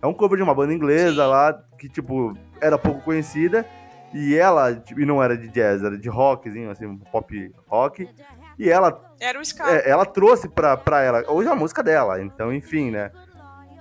É 0.01 0.07
um 0.07 0.13
cover 0.13 0.37
de 0.37 0.43
uma 0.43 0.53
banda 0.53 0.73
inglesa 0.73 1.23
Sim. 1.23 1.29
lá, 1.29 1.63
que, 1.77 1.87
tipo, 1.87 2.37
era 2.59 2.77
pouco 2.77 3.01
conhecida. 3.01 3.65
E 4.13 4.35
ela, 4.35 4.75
tipo, 4.75 5.01
e 5.01 5.05
não 5.05 5.23
era 5.23 5.35
de 5.35 5.47
jazz, 5.47 5.83
era 5.83 5.97
de 5.97 6.09
rockzinho, 6.09 6.69
assim, 6.69 6.97
pop 7.11 7.51
rock. 7.67 8.07
E 8.59 8.69
ela 8.69 8.91
Era 9.23 9.39
o 9.39 9.41
Ska. 9.41 9.69
é, 9.71 9.89
ela 9.89 10.05
trouxe 10.05 10.49
pra, 10.49 10.75
pra 10.75 11.01
ela. 11.01 11.23
Hoje 11.31 11.47
é 11.47 11.51
a 11.51 11.55
música 11.55 11.81
dela, 11.81 12.21
então, 12.21 12.53
enfim, 12.53 12.91
né? 12.91 13.11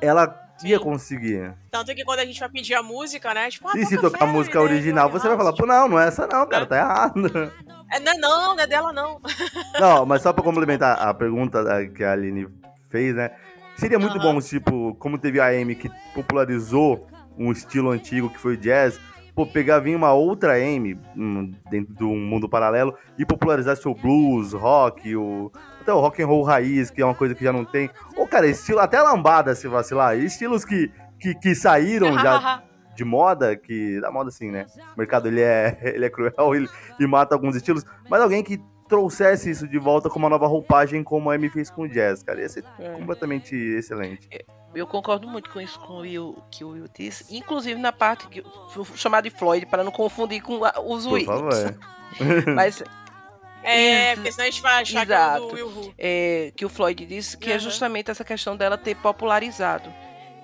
Ela 0.00 0.38
ia 0.64 0.78
Sim. 0.78 0.84
conseguir. 0.84 1.52
Tanto 1.70 1.94
que 1.94 2.04
quando 2.04 2.20
a 2.20 2.24
gente 2.24 2.38
vai 2.38 2.48
pedir 2.48 2.74
a 2.74 2.82
música, 2.82 3.34
né? 3.34 3.50
Tipo, 3.50 3.68
ah, 3.68 3.72
E 3.76 3.84
se 3.84 3.96
toca 3.96 4.10
tocar 4.10 4.24
a 4.24 4.28
música 4.28 4.58
né, 4.58 4.64
original, 4.64 5.10
você 5.10 5.26
vai 5.26 5.36
falar, 5.36 5.52
pô, 5.52 5.66
não, 5.66 5.88
não 5.88 5.98
é 5.98 6.06
essa 6.08 6.26
não, 6.26 6.46
cara, 6.46 6.60
Né? 6.60 6.66
tá 6.66 6.76
errado. 6.76 7.52
É, 7.92 7.98
não, 8.00 8.14
não, 8.18 8.54
não 8.56 8.62
é 8.62 8.66
dela, 8.66 8.92
não. 8.92 9.20
Não, 9.80 10.06
mas 10.06 10.22
só 10.22 10.32
pra 10.32 10.42
complementar 10.44 10.98
a 10.98 11.12
pergunta 11.12 11.62
da- 11.64 11.86
que 11.86 12.02
a 12.04 12.12
Aline 12.12 12.46
fez, 12.88 13.14
né? 13.14 13.30
Seria 13.76 13.98
muito 13.98 14.16
Aham. 14.18 14.34
bom, 14.34 14.40
tipo, 14.40 14.94
como 14.94 15.18
teve 15.18 15.40
a 15.40 15.48
Amy 15.48 15.74
que 15.74 15.90
popularizou 16.14 17.06
um 17.36 17.50
estilo 17.52 17.90
antigo 17.90 18.30
que 18.30 18.38
foi 18.38 18.54
o 18.54 18.56
jazz, 18.56 18.98
pô, 19.34 19.46
pegar 19.46 19.78
vir 19.78 19.96
uma 19.96 20.12
outra 20.12 20.54
Amy 20.54 20.98
hum, 21.16 21.52
dentro 21.70 21.94
de 21.94 22.04
um 22.04 22.16
mundo 22.16 22.48
paralelo 22.48 22.94
e 23.18 23.24
popularizar 23.24 23.76
seu 23.76 23.94
blues, 23.94 24.52
rock, 24.52 25.14
o 25.16 25.50
até 25.80 25.92
o 25.92 26.00
rock 26.00 26.22
and 26.22 26.26
roll 26.26 26.42
raiz, 26.42 26.90
que 26.90 27.02
é 27.02 27.04
uma 27.04 27.14
coisa 27.14 27.34
que 27.34 27.42
já 27.42 27.52
não 27.52 27.64
tem. 27.64 27.90
Ou, 28.16 28.26
cara, 28.26 28.46
estilo 28.46 28.78
até 28.78 29.00
lambada, 29.00 29.54
se 29.54 29.66
vacilar, 29.66 30.16
estilos 30.16 30.64
que, 30.64 30.90
que, 31.18 31.34
que 31.34 31.54
saíram 31.54 32.14
já 32.20 32.62
de 32.94 33.04
moda, 33.04 33.56
que 33.56 34.00
da 34.00 34.10
moda 34.10 34.28
assim, 34.28 34.50
né? 34.50 34.66
O 34.94 34.98
mercado 34.98 35.28
ele 35.28 35.40
é, 35.40 35.78
ele 35.94 36.04
é 36.04 36.10
cruel 36.10 36.54
ele, 36.54 36.68
e 37.00 37.06
mata 37.06 37.34
alguns 37.34 37.56
estilos, 37.56 37.84
mas 38.08 38.20
alguém 38.20 38.42
que 38.42 38.60
trouxesse 38.92 39.48
isso 39.50 39.66
de 39.66 39.78
volta 39.78 40.10
com 40.10 40.18
uma 40.18 40.28
nova 40.28 40.46
roupagem, 40.46 41.02
como 41.02 41.30
a 41.30 41.34
Amy 41.34 41.48
fez 41.48 41.70
com 41.70 41.82
o 41.82 41.88
jazz, 41.88 42.22
cara. 42.22 42.40
Ia 42.42 42.48
ser 42.48 42.62
É. 42.78 42.90
completamente 42.90 43.54
excelente. 43.56 44.28
Eu 44.74 44.86
concordo 44.86 45.26
muito 45.26 45.48
com 45.50 45.58
isso 45.60 45.80
com 45.80 45.94
o 45.94 46.00
Will, 46.00 46.36
que 46.50 46.62
o 46.62 46.70
Will 46.72 46.84
disse. 46.94 47.24
Inclusive 47.34 47.80
na 47.80 47.90
parte 47.92 48.26
que 48.28 48.42
vou 48.74 48.84
chamar 48.94 49.22
de 49.22 49.30
Floyd, 49.30 49.64
para 49.66 49.82
não 49.82 49.90
confundir 49.90 50.42
com 50.42 50.62
a- 50.64 50.74
os 50.84 51.04
Por 51.06 51.14
Wills. 51.14 51.26
favor. 51.26 51.74
Mas 52.54 52.82
É, 53.64 54.10
Ex- 54.10 54.14
porque 54.16 54.32
senão 54.32 54.44
a 54.46 54.50
gente 54.50 54.62
vai 54.62 54.82
achar 54.82 55.06
que 55.06 55.12
é 55.12 55.16
Exato. 55.16 55.46
do 55.46 55.54
Will 55.54 55.94
é, 55.96 56.52
que 56.56 56.64
o 56.64 56.68
Floyd 56.68 57.06
disse 57.06 57.38
que 57.38 57.48
é 57.48 57.52
Aham. 57.54 57.60
justamente 57.60 58.10
essa 58.10 58.24
questão 58.24 58.56
dela 58.56 58.76
ter 58.76 58.96
popularizado. 58.96 59.88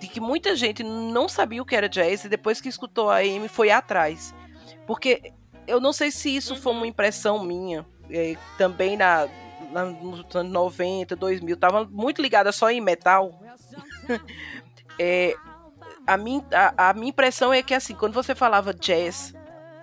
De 0.00 0.06
que 0.06 0.20
muita 0.20 0.54
gente 0.54 0.84
não 0.84 1.28
sabia 1.28 1.60
o 1.60 1.64
que 1.66 1.74
era 1.74 1.88
jazz 1.88 2.24
e 2.24 2.28
depois 2.28 2.60
que 2.60 2.68
escutou 2.68 3.10
a 3.10 3.16
Amy 3.18 3.48
foi 3.48 3.70
atrás. 3.72 4.32
Porque 4.86 5.32
eu 5.66 5.80
não 5.80 5.92
sei 5.92 6.10
se 6.12 6.34
isso 6.34 6.54
foi 6.54 6.72
uma 6.72 6.86
impressão 6.86 7.42
minha. 7.44 7.84
É, 8.10 8.36
também 8.56 8.96
na, 8.96 9.28
na, 9.70 9.84
nos 9.84 10.24
anos 10.34 10.52
90, 10.52 11.16
2000, 11.16 11.56
tava 11.56 11.84
muito 11.84 12.22
ligada 12.22 12.52
só 12.52 12.70
em 12.70 12.80
metal. 12.80 13.38
É, 15.00 15.32
a, 16.04 16.16
minha, 16.16 16.44
a, 16.52 16.88
a 16.88 16.92
minha 16.92 17.10
impressão 17.10 17.52
é 17.52 17.62
que 17.62 17.72
assim, 17.72 17.94
quando 17.94 18.14
você 18.14 18.34
falava 18.34 18.74
jazz 18.74 19.32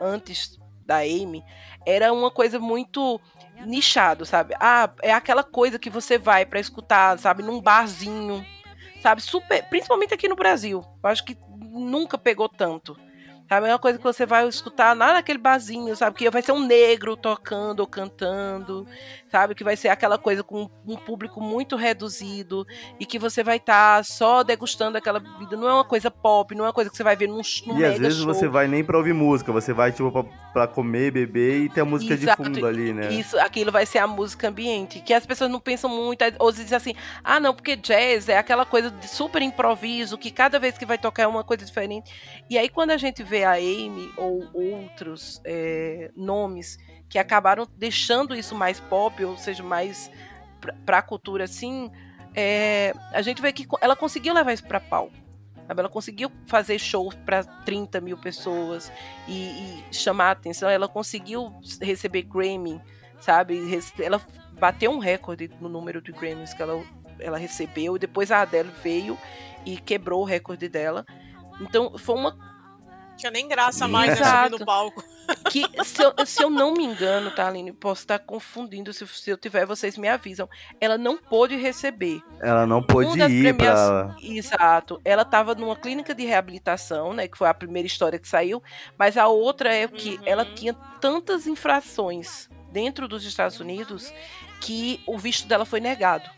antes 0.02 0.60
da 0.86 0.98
Amy, 0.98 1.42
era 1.86 2.12
uma 2.12 2.30
coisa 2.30 2.60
muito 2.60 3.22
nichado, 3.66 4.26
sabe? 4.26 4.54
Ah, 4.60 4.90
é 5.02 5.14
aquela 5.14 5.44
coisa 5.44 5.80
que 5.80 5.90
você 5.90 6.18
vai 6.18 6.46
pra 6.46 6.60
escutar, 6.60 7.18
sabe, 7.18 7.44
num 7.44 7.62
barzinho, 7.62 8.46
sabe? 9.02 9.22
Super, 9.22 9.64
principalmente 9.70 10.14
aqui 10.14 10.28
no 10.28 10.36
Brasil. 10.36 10.84
Eu 11.02 11.10
acho 11.10 11.24
que 11.24 11.38
nunca 11.72 12.18
pegou 12.18 12.50
tanto. 12.50 12.98
É 13.48 13.60
uma 13.60 13.78
coisa 13.78 13.98
que 14.00 14.04
você 14.04 14.26
vai 14.26 14.48
escutar 14.48 14.98
lá 14.98 15.14
naquele 15.14 15.38
barzinho, 15.38 15.96
sabe? 15.96 16.18
Que 16.18 16.30
vai 16.32 16.42
ser 16.42 16.52
um 16.52 16.66
negro 16.66 17.16
tocando 17.16 17.82
ou 17.82 17.88
cantando, 17.88 18.88
sabe? 19.30 19.54
Que 19.54 19.64
vai 19.64 19.78
ser 19.78 19.90
aquela 19.90 20.18
coisa 20.18 20.42
com 20.42 20.68
um 20.86 20.96
público 20.96 21.40
muito 21.40 21.76
reduzido 21.76 22.66
e 23.00 23.06
que 23.06 23.20
você 23.20 23.44
vai 23.44 23.58
estar 23.58 24.04
só 24.04 24.42
degustando 24.42 24.98
aquela 24.98 25.20
bebida. 25.20 25.56
Não 25.56 25.70
é 25.70 25.74
uma 25.74 25.84
coisa 25.84 26.10
pop, 26.10 26.56
não 26.56 26.66
é 26.66 26.68
uma 26.70 26.74
coisa 26.74 26.90
que 26.90 26.98
você 26.98 27.04
vai 27.04 27.16
ver 27.16 27.28
num, 27.28 27.42
num 27.68 27.80
E 27.80 27.86
às 27.86 28.00
vezes 28.00 28.18
show. 28.18 28.34
você 28.34 28.48
vai 28.48 28.68
nem 28.68 28.84
pra 28.84 28.98
ouvir 28.98 29.14
música, 29.14 29.52
você 29.52 29.74
vai, 29.74 29.92
tipo, 29.92 30.12
pra, 30.12 30.24
pra 30.52 30.68
comer, 30.68 31.12
beber 31.12 31.66
e 31.66 31.70
ter 31.70 31.82
a 31.82 31.86
música 31.86 32.16
Exato. 32.16 32.42
de 32.42 32.48
fundo 32.50 32.66
ali, 32.66 32.94
né? 32.94 33.14
Isso, 33.14 33.38
aquilo 33.40 33.72
vai 33.72 33.86
ser 33.86 34.00
a 34.00 34.08
música 34.08 34.48
ambiente, 34.48 35.02
que 35.02 35.14
as 35.14 35.26
pessoas 35.26 35.52
não 35.52 35.60
pensam 35.60 35.90
muito, 35.90 36.24
ou 36.40 36.52
dizem 36.52 36.76
assim, 36.76 36.96
ah 37.24 37.40
não, 37.40 37.54
porque 37.54 37.76
jazz 37.76 38.28
é 38.28 38.38
aquela 38.38 38.66
coisa 38.66 38.90
de 38.90 39.08
super 39.08 39.42
improviso, 39.44 40.18
que 40.18 40.32
cada 40.32 40.58
vez 40.58 40.78
que 40.80 40.86
vai 40.86 40.98
tocar 40.98 41.24
é 41.24 41.28
uma 41.28 41.44
coisa 41.44 41.64
diferente. 41.64 42.12
E 42.50 42.58
aí 42.58 42.70
quando 42.70 42.90
a 42.90 42.98
gente 42.98 43.22
vê 43.22 43.35
a 43.44 43.54
Amy 43.54 44.12
ou 44.18 44.48
outros 44.54 45.42
é, 45.44 46.12
nomes 46.16 46.78
que 47.10 47.20
acabaram 47.20 47.68
deixando 47.78 48.36
isso 48.36 48.56
mais 48.56 48.80
pop, 48.80 49.24
ou 49.24 49.38
seja, 49.38 49.64
mais 49.64 50.12
pra, 50.60 50.74
pra 50.86 51.02
cultura 51.02 51.44
assim, 51.44 51.92
é, 52.34 52.94
a 53.12 53.22
gente 53.22 53.42
vê 53.42 53.52
que 53.54 53.68
ela 53.82 53.96
conseguiu 53.96 54.34
levar 54.34 54.54
isso 54.54 54.66
pra 54.66 54.80
pau. 54.80 55.10
Ela 55.68 55.90
conseguiu 55.90 56.32
fazer 56.46 56.78
shows 56.78 57.16
para 57.26 57.44
30 57.44 58.00
mil 58.00 58.18
pessoas 58.18 58.92
e, 59.28 59.34
e 59.34 59.84
chamar 59.92 60.28
a 60.28 60.32
atenção. 60.32 60.70
Ela 60.70 60.88
conseguiu 60.88 61.52
receber 61.82 62.22
Grammy, 62.22 62.80
sabe? 63.20 63.60
Ela 64.00 64.22
bateu 64.60 64.92
um 64.92 65.00
recorde 65.00 65.50
no 65.60 65.68
número 65.68 66.02
de 66.02 66.12
Grammys 66.12 66.54
que 66.54 66.62
ela, 66.62 66.84
ela 67.20 67.38
recebeu. 67.38 67.96
E 67.96 68.00
depois 68.00 68.32
a 68.32 68.42
Adele 68.42 68.70
veio 68.84 69.18
e 69.66 69.78
quebrou 69.78 70.22
o 70.22 70.26
recorde 70.26 70.70
dela. 70.70 71.04
Então 71.60 71.98
foi 71.98 72.16
uma 72.16 72.38
Tinha 73.18 73.32
nem 73.32 73.48
graça 73.48 73.88
mais, 73.88 74.20
né? 74.20 74.26
Subir 74.26 74.60
no 74.60 74.66
palco. 74.66 75.04
que, 75.52 75.64
se 75.84 76.04
eu, 76.04 76.14
se 76.26 76.44
eu 76.44 76.50
não 76.52 76.74
me 76.74 76.84
engano, 76.84 77.32
tá, 77.32 77.48
Aline? 77.48 77.72
Posso 77.74 78.02
estar 78.02 78.20
confundindo. 78.20 78.94
Se, 78.94 79.08
se 79.08 79.30
eu 79.32 79.38
tiver, 79.38 79.66
vocês 79.66 79.98
me 79.98 80.08
avisam. 80.08 80.48
Ela 80.80 80.98
não 80.98 81.18
pôde 81.18 81.56
receber. 81.56 82.22
Ela 82.40 82.68
não 82.68 82.84
pôde 82.84 83.10
Uma 83.20 83.28
ir 83.28 83.56
pra... 83.56 83.74
premiações- 83.74 84.24
Exato. 84.24 85.02
Ela 85.04 85.24
estava 85.24 85.56
numa 85.56 85.76
clínica 85.76 86.14
de 86.14 86.26
reabilitação, 86.26 87.14
né? 87.14 87.28
Que 87.28 87.38
foi 87.38 87.48
a 87.48 87.54
primeira 87.54 87.88
história 87.88 88.20
que 88.20 88.28
saiu. 88.28 88.62
Mas 89.00 89.18
a 89.18 89.28
outra 89.28 89.74
é 89.74 89.88
que 89.88 90.18
Uhum. 90.18 90.24
ela 90.28 90.46
tinha 90.46 90.74
tantas 91.02 91.48
infrações 91.48 92.48
dentro 92.72 93.08
dos 93.08 93.26
Estados 93.26 93.60
Unidos 93.60 94.14
que 94.62 95.02
o 95.08 95.18
visto 95.18 95.48
dela 95.48 95.66
foi 95.66 95.80
negado. 95.80 96.30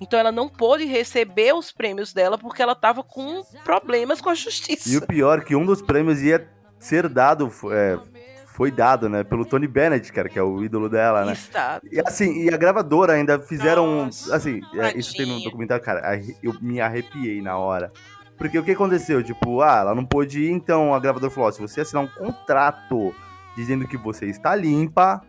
Então 0.00 0.18
ela 0.18 0.32
não 0.32 0.48
pôde 0.48 0.84
receber 0.84 1.54
os 1.54 1.70
prêmios 1.72 2.12
dela 2.12 2.36
porque 2.36 2.60
ela 2.62 2.72
estava 2.72 3.02
com 3.02 3.42
problemas 3.64 4.20
com 4.20 4.28
a 4.28 4.32
E 4.32 4.36
justiça. 4.36 4.98
o 4.98 5.06
pior 5.06 5.38
é 5.38 5.42
que 5.42 5.54
um 5.54 5.64
dos 5.64 5.80
prêmios 5.80 6.20
ia 6.20 6.48
ser 6.78 7.08
dado, 7.08 7.50
é, 7.70 7.98
foi 8.46 8.70
dado, 8.70 9.08
né, 9.08 9.24
pelo 9.24 9.44
Tony 9.44 9.66
Bennett, 9.66 10.12
cara, 10.12 10.28
que 10.28 10.38
é 10.38 10.42
o 10.42 10.62
ídolo 10.62 10.88
dela, 10.88 11.24
né? 11.24 11.32
Está. 11.32 11.80
E 11.90 12.00
assim, 12.00 12.42
e 12.42 12.52
a 12.52 12.56
gravadora 12.56 13.14
ainda 13.14 13.38
fizeram. 13.38 14.06
Nossa, 14.06 14.34
assim, 14.34 14.60
é, 14.74 14.96
isso 14.98 15.14
tem 15.16 15.26
no 15.26 15.40
documentário, 15.40 15.84
cara. 15.84 16.20
Eu 16.42 16.54
me 16.60 16.80
arrepiei 16.80 17.40
na 17.40 17.56
hora. 17.56 17.92
Porque 18.36 18.58
o 18.58 18.64
que 18.64 18.72
aconteceu? 18.72 19.22
Tipo, 19.22 19.60
ah, 19.62 19.78
ela 19.80 19.94
não 19.94 20.04
pôde 20.04 20.40
ir, 20.42 20.50
então 20.50 20.92
a 20.92 21.00
gravadora 21.00 21.32
falou: 21.32 21.48
ó, 21.48 21.52
se 21.52 21.60
você 21.60 21.80
assinar 21.80 22.02
um 22.04 22.08
contrato 22.08 23.14
dizendo 23.56 23.86
que 23.86 23.96
você 23.96 24.26
está 24.26 24.54
limpa, 24.56 25.22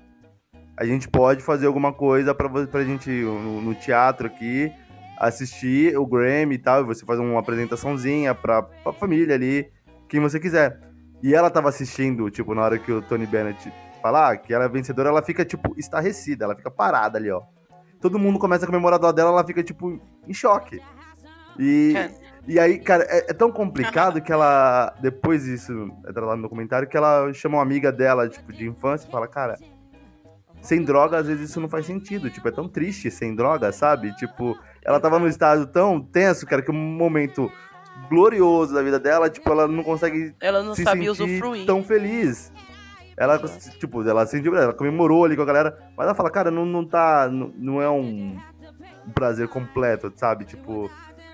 a 0.78 0.86
gente 0.86 1.08
pode 1.08 1.42
fazer 1.44 1.68
alguma 1.68 1.94
coisa 1.94 2.34
pra, 2.36 2.48
vo- 2.48 2.68
pra 2.68 2.84
gente 2.84 3.10
no, 3.10 3.62
no 3.62 3.76
teatro 3.76 4.28
aqui, 4.28 4.72
assistir 5.18 5.98
o 5.98 6.06
Grammy 6.06 6.56
e 6.56 6.58
tal, 6.58 6.82
e 6.82 6.84
você 6.86 7.06
faz 7.06 7.20
uma 7.20 7.40
apresentaçãozinha 7.40 8.36
pra, 8.36 8.62
pra 8.62 8.92
família 8.94 9.36
ali, 9.36 9.70
quem 10.10 10.20
você 10.20 10.40
quiser. 10.40 10.80
E 11.24 11.34
ela 11.34 11.50
tava 11.50 11.70
assistindo, 11.70 12.30
tipo, 12.30 12.54
na 12.54 12.62
hora 12.62 12.78
que 12.78 12.92
o 12.92 13.02
Tony 13.02 13.26
Bennett 13.26 13.72
falar 14.02 14.38
que 14.38 14.54
ela 14.54 14.66
é 14.66 14.70
vencedora, 14.70 15.10
ela 15.10 15.22
fica, 15.22 15.44
tipo, 15.46 15.74
estarrecida, 15.80 16.46
ela 16.46 16.56
fica 16.56 16.70
parada 16.70 17.18
ali, 17.18 17.32
ó. 17.32 17.42
Todo 18.02 18.20
mundo 18.20 18.38
começa 18.38 18.66
a 18.66 18.68
comemorar 18.68 19.02
lado 19.02 19.16
dela, 19.16 19.32
ela 19.32 19.44
fica, 19.44 19.64
tipo, 19.64 20.00
em 20.28 20.34
choque. 20.34 20.80
E, 21.58 21.94
Cara. 21.94 22.12
e 22.48 22.60
aí, 22.60 22.78
cara, 22.80 23.04
é, 23.10 23.32
é 23.32 23.34
tão 23.34 23.50
complicado 23.52 24.22
que 24.22 24.32
ela, 24.32 24.94
depois 25.02 25.46
disso, 25.46 25.90
entra 26.08 26.26
lá 26.26 26.36
no 26.36 26.44
documentário, 26.44 26.88
que 26.88 26.98
ela 26.98 27.32
chama 27.34 27.58
uma 27.58 27.64
amiga 27.64 27.92
dela, 27.92 28.28
tipo, 28.30 28.52
de 28.52 28.68
infância 28.68 29.08
e 29.08 29.12
fala, 29.12 29.28
cara, 29.28 29.58
sem 30.66 30.84
droga, 30.84 31.18
às 31.18 31.28
vezes 31.28 31.50
isso 31.50 31.62
não 31.62 31.70
faz 31.70 31.86
sentido. 31.86 32.30
Tipo, 32.30 32.48
é 32.48 32.52
tão 32.52 32.68
triste 32.68 33.10
sem 33.12 33.36
droga, 33.36 33.72
sabe? 33.72 34.16
Tipo, 34.16 34.58
ela 34.84 35.00
tava 35.00 35.20
num 35.20 35.28
estado 35.28 35.68
tão 35.68 36.02
tenso, 36.02 36.46
cara, 36.46 36.62
que 36.62 36.72
um 36.72 36.74
momento 36.74 37.52
glorioso 38.10 38.74
da 38.74 38.82
vida 38.82 39.00
dela, 39.00 39.30
tipo, 39.30 39.50
ela 39.50 39.68
não 39.68 39.84
consegue 39.84 40.36
Ela 40.42 40.62
não 40.62 40.76
se 40.76 40.84
sabia 40.84 41.14
sentir 41.14 41.32
usufruir. 41.32 41.66
tão 41.66 41.84
feliz. 41.84 42.52
Ela, 43.18 43.40
tipo, 43.80 44.08
ela 44.08 44.26
sentiu, 44.26 44.56
ela 44.56 44.74
comemorou 44.74 45.24
ali 45.24 45.38
com 45.38 45.42
a 45.42 45.46
galera, 45.46 45.78
mas 45.96 46.06
ela 46.06 46.16
fala, 46.16 46.30
cara, 46.30 46.52
não, 46.52 46.66
não 46.66 46.84
tá, 46.84 47.30
não, 47.32 47.54
não 47.56 47.82
é 47.82 47.90
um, 47.90 48.38
prazer 49.14 49.48
completo, 49.48 50.12
sabe? 50.16 50.46
Tipo, 50.46 50.92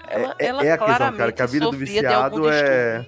Ela, 0.07 0.35
é, 0.37 0.45
ela 0.45 0.63
é 0.63 0.71
a 0.71 0.77
questão, 0.77 1.13
cara, 1.13 1.31
que 1.31 1.41
a 1.41 1.45
vida 1.45 1.65
do 1.65 1.77
viciado 1.77 2.49
é... 2.49 3.05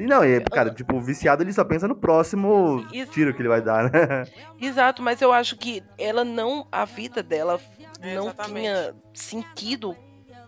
Sim, 0.00 0.06
não, 0.06 0.24
e, 0.24 0.40
cara, 0.40 0.70
tipo, 0.70 0.96
o 0.96 1.00
viciado 1.00 1.42
ele 1.42 1.52
só 1.52 1.62
pensa 1.64 1.86
no 1.86 1.94
próximo 1.94 2.86
Isso. 2.92 3.12
tiro 3.12 3.34
que 3.34 3.42
ele 3.42 3.48
vai 3.50 3.60
dar, 3.60 3.90
né? 3.90 4.26
Exato, 4.58 5.02
mas 5.02 5.20
eu 5.20 5.30
acho 5.32 5.56
que 5.56 5.82
ela 5.98 6.24
não. 6.24 6.66
A 6.72 6.84
vida 6.86 7.22
dela 7.22 7.60
É, 8.00 8.14
não 8.14 8.24
exatamente. 8.28 8.60
tinha 8.62 8.94
sentido 9.12 9.96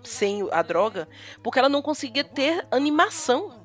sem 0.03 0.49
a 0.51 0.63
droga, 0.63 1.07
porque 1.43 1.59
ela 1.59 1.69
não 1.69 1.83
conseguia 1.83 2.25
ter 2.25 2.67
animação. 2.71 3.61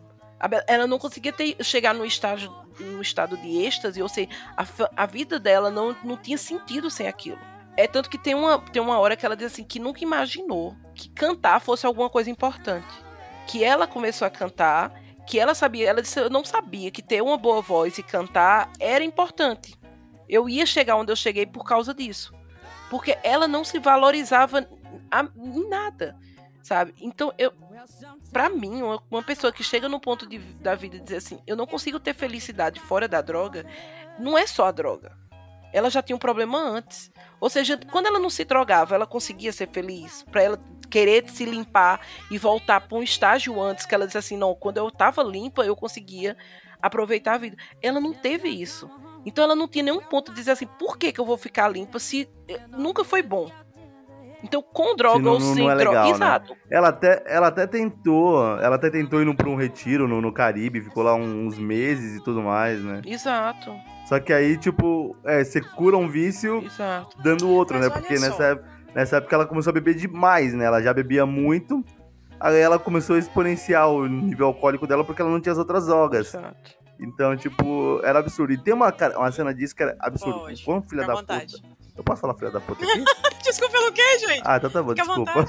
Ela 0.68 0.86
não 0.86 1.00
conseguia 1.00 1.32
ter, 1.34 1.56
chegar 1.64 1.96
no 1.96 2.06
estágio, 2.06 2.54
no 2.80 3.02
estado 3.02 3.36
de 3.38 3.64
êxtase, 3.64 4.02
ou 4.02 4.10
seja, 4.10 4.30
a, 4.56 4.66
a 4.96 5.06
vida 5.08 5.40
dela 5.40 5.72
não, 5.72 5.96
não 6.04 6.16
tinha 6.16 6.38
sentido 6.38 6.92
sem 6.92 7.08
aquilo. 7.08 7.40
É 7.76 7.88
tanto 7.88 8.10
que 8.10 8.18
tem 8.18 8.36
uma, 8.36 8.60
tem 8.60 8.82
uma 8.82 9.00
hora 9.00 9.16
que 9.16 9.26
ela 9.26 9.36
diz 9.38 9.48
assim 9.48 9.64
que 9.64 9.80
nunca 9.80 10.04
imaginou 10.04 10.76
que 10.94 11.10
cantar 11.10 11.60
fosse 11.62 11.86
alguma 11.86 12.10
coisa 12.10 12.30
importante. 12.30 12.88
Que 13.48 13.64
ela 13.64 13.88
começou 13.88 14.28
a 14.28 14.30
cantar, 14.30 14.92
que 15.28 15.38
ela 15.38 15.54
sabia, 15.54 15.90
ela 15.90 16.02
disse, 16.02 16.20
eu 16.20 16.30
não 16.30 16.44
sabia 16.46 16.90
que 16.90 17.02
ter 17.02 17.22
uma 17.22 17.38
boa 17.38 17.62
voz 17.62 17.98
e 17.98 18.04
cantar 18.04 18.72
era 18.80 19.04
importante. 19.04 19.78
Eu 20.28 20.48
ia 20.48 20.66
chegar 20.66 20.96
onde 20.96 21.12
eu 21.12 21.16
cheguei 21.16 21.46
por 21.46 21.66
causa 21.66 21.94
disso. 21.94 22.34
Porque 22.90 23.18
ela 23.22 23.48
não 23.48 23.66
se 23.66 23.78
valorizava 23.78 24.62
em 24.62 25.70
nada, 25.70 26.18
sabe? 26.64 26.94
Então, 27.02 27.34
eu, 27.38 27.52
para 28.32 28.50
mim, 28.50 28.82
uma, 28.82 29.22
pessoa 29.22 29.52
que 29.52 29.64
chega 29.64 29.90
no 29.90 30.00
ponto 30.00 30.26
de- 30.26 30.40
da 30.40 30.76
vida 30.76 30.96
e 30.96 31.02
dizer 31.02 31.18
assim, 31.18 31.42
eu 31.46 31.58
não 31.58 31.68
consigo 31.68 32.00
ter 32.00 32.14
felicidade 32.14 32.80
fora 32.80 33.08
da 33.08 33.22
droga, 33.22 33.66
não 34.18 34.38
é 34.38 34.48
só 34.48 34.68
a 34.68 34.72
droga. 34.72 35.18
Ela 35.74 35.90
já 35.90 36.02
tinha 36.02 36.16
um 36.16 36.20
problema 36.20 36.60
antes. 36.60 37.12
Ou 37.40 37.50
seja, 37.50 37.80
quando 37.92 38.08
ela 38.08 38.20
não 38.20 38.30
se 38.30 38.44
drogava, 38.46 38.96
ela 38.96 39.06
conseguia 39.06 39.52
ser 39.52 39.68
feliz. 39.68 40.24
Pra 40.32 40.42
ela 40.42 40.60
querer 40.90 41.30
se 41.30 41.46
limpar 41.46 42.02
e 42.32 42.38
voltar 42.38 42.82
para 42.82 42.98
um 42.98 43.04
estágio 43.04 43.62
antes 43.62 43.86
que 43.86 43.94
ela 43.94 44.06
disse 44.06 44.18
assim, 44.18 44.38
não, 44.38 44.56
quando 44.56 44.78
eu 44.78 44.90
tava 44.90 45.22
limpa, 45.24 45.64
eu 45.64 45.76
conseguia 45.76 46.36
aproveitar 46.82 47.34
a 47.34 47.38
vida. 47.38 47.58
Ela 47.82 48.00
não 48.00 48.14
teve 48.14 48.48
isso. 48.48 48.90
Então 49.26 49.44
ela 49.44 49.56
não 49.56 49.68
tinha 49.68 49.84
nenhum 49.84 50.02
ponto 50.02 50.32
de 50.32 50.38
dizer 50.38 50.52
assim, 50.52 50.68
por 50.80 50.98
que, 50.98 51.12
que 51.12 51.20
eu 51.20 51.26
vou 51.26 51.38
ficar 51.38 51.68
limpa 51.68 52.00
se 52.00 52.30
eh, 52.48 52.62
nunca 52.70 53.04
foi 53.04 53.22
bom? 53.22 53.52
Então, 54.44 54.62
com 54.62 54.96
droga 54.96 55.32
ou 55.32 55.42
sem 55.42 55.64
não 55.64 55.72
é 55.72 55.76
droga. 55.76 55.90
legal, 55.90 56.06
né? 56.06 56.16
Exato. 56.16 56.58
Ela 56.70 56.88
até, 56.90 57.24
ela 57.26 57.48
até 57.48 57.68
tentou, 57.68 58.40
ela 58.60 58.76
até 58.76 58.90
tentou 58.90 59.22
ir 59.22 59.36
para 59.36 59.50
um 59.50 59.56
retiro 59.56 60.08
no, 60.08 60.22
no 60.22 60.32
Caribe, 60.32 60.82
ficou 60.82 61.04
lá 61.04 61.16
uns 61.16 61.58
meses 61.58 62.18
e 62.20 62.24
tudo 62.24 62.42
mais, 62.42 62.82
né? 62.84 63.02
Exato. 63.06 63.76
Só 64.08 64.20
que 64.20 64.32
aí, 64.32 64.58
tipo, 64.58 65.16
é, 65.26 65.44
você 65.44 65.60
cura 65.62 65.98
um 65.98 66.08
vício 66.08 66.64
Exato. 66.66 67.18
dando 67.22 67.50
outro, 67.50 67.78
Mas 67.78 67.88
né? 67.88 67.94
Porque 67.94 68.14
nessa, 68.18 68.44
época- 68.44 68.70
nessa 68.96 69.18
época 69.18 69.36
ela 69.36 69.46
começou 69.46 69.72
a 69.72 69.74
beber 69.74 69.96
demais, 69.96 70.54
né? 70.54 70.66
Ela 70.66 70.82
já 70.82 70.94
bebia 70.94 71.26
muito. 71.26 71.84
Aí 72.40 72.58
ela 72.58 72.80
começou 72.80 73.16
a 73.16 73.20
exponenciar 73.20 73.90
o 73.90 74.08
nível 74.08 74.48
alcoólico 74.48 74.88
dela 74.88 75.04
porque 75.04 75.22
ela 75.22 75.32
não 75.32 75.42
tinha 75.42 75.52
as 75.52 75.58
outras 75.58 75.88
drogas. 75.88 76.28
Exato. 76.34 76.78
Então, 77.00 77.36
tipo, 77.36 78.00
era 78.04 78.20
absurdo. 78.20 78.54
E 78.54 78.58
tem 78.58 78.74
uma, 78.74 78.94
uma 79.18 79.32
cena 79.32 79.54
disso 79.54 79.76
que 79.76 79.84
era 79.84 79.96
absurdo. 80.00 80.40
Pode, 80.40 80.64
Quão 80.64 80.82
filha 80.82 81.06
da 81.06 81.14
vontade. 81.14 81.56
puta. 81.62 81.78
Eu 81.98 82.04
posso 82.04 82.22
falar 82.22 82.36
filha 82.36 82.52
da 82.52 82.62
puta 82.62 82.84
aqui? 82.86 83.04
Desculpa 83.44 83.74
pelo 83.74 83.92
quê, 83.92 84.20
gente? 84.20 84.42
Ah, 84.46 84.58
então 84.58 84.70
tá 84.70 84.82
bom, 84.84 84.90
Fica 84.90 85.04
desculpa. 85.04 85.46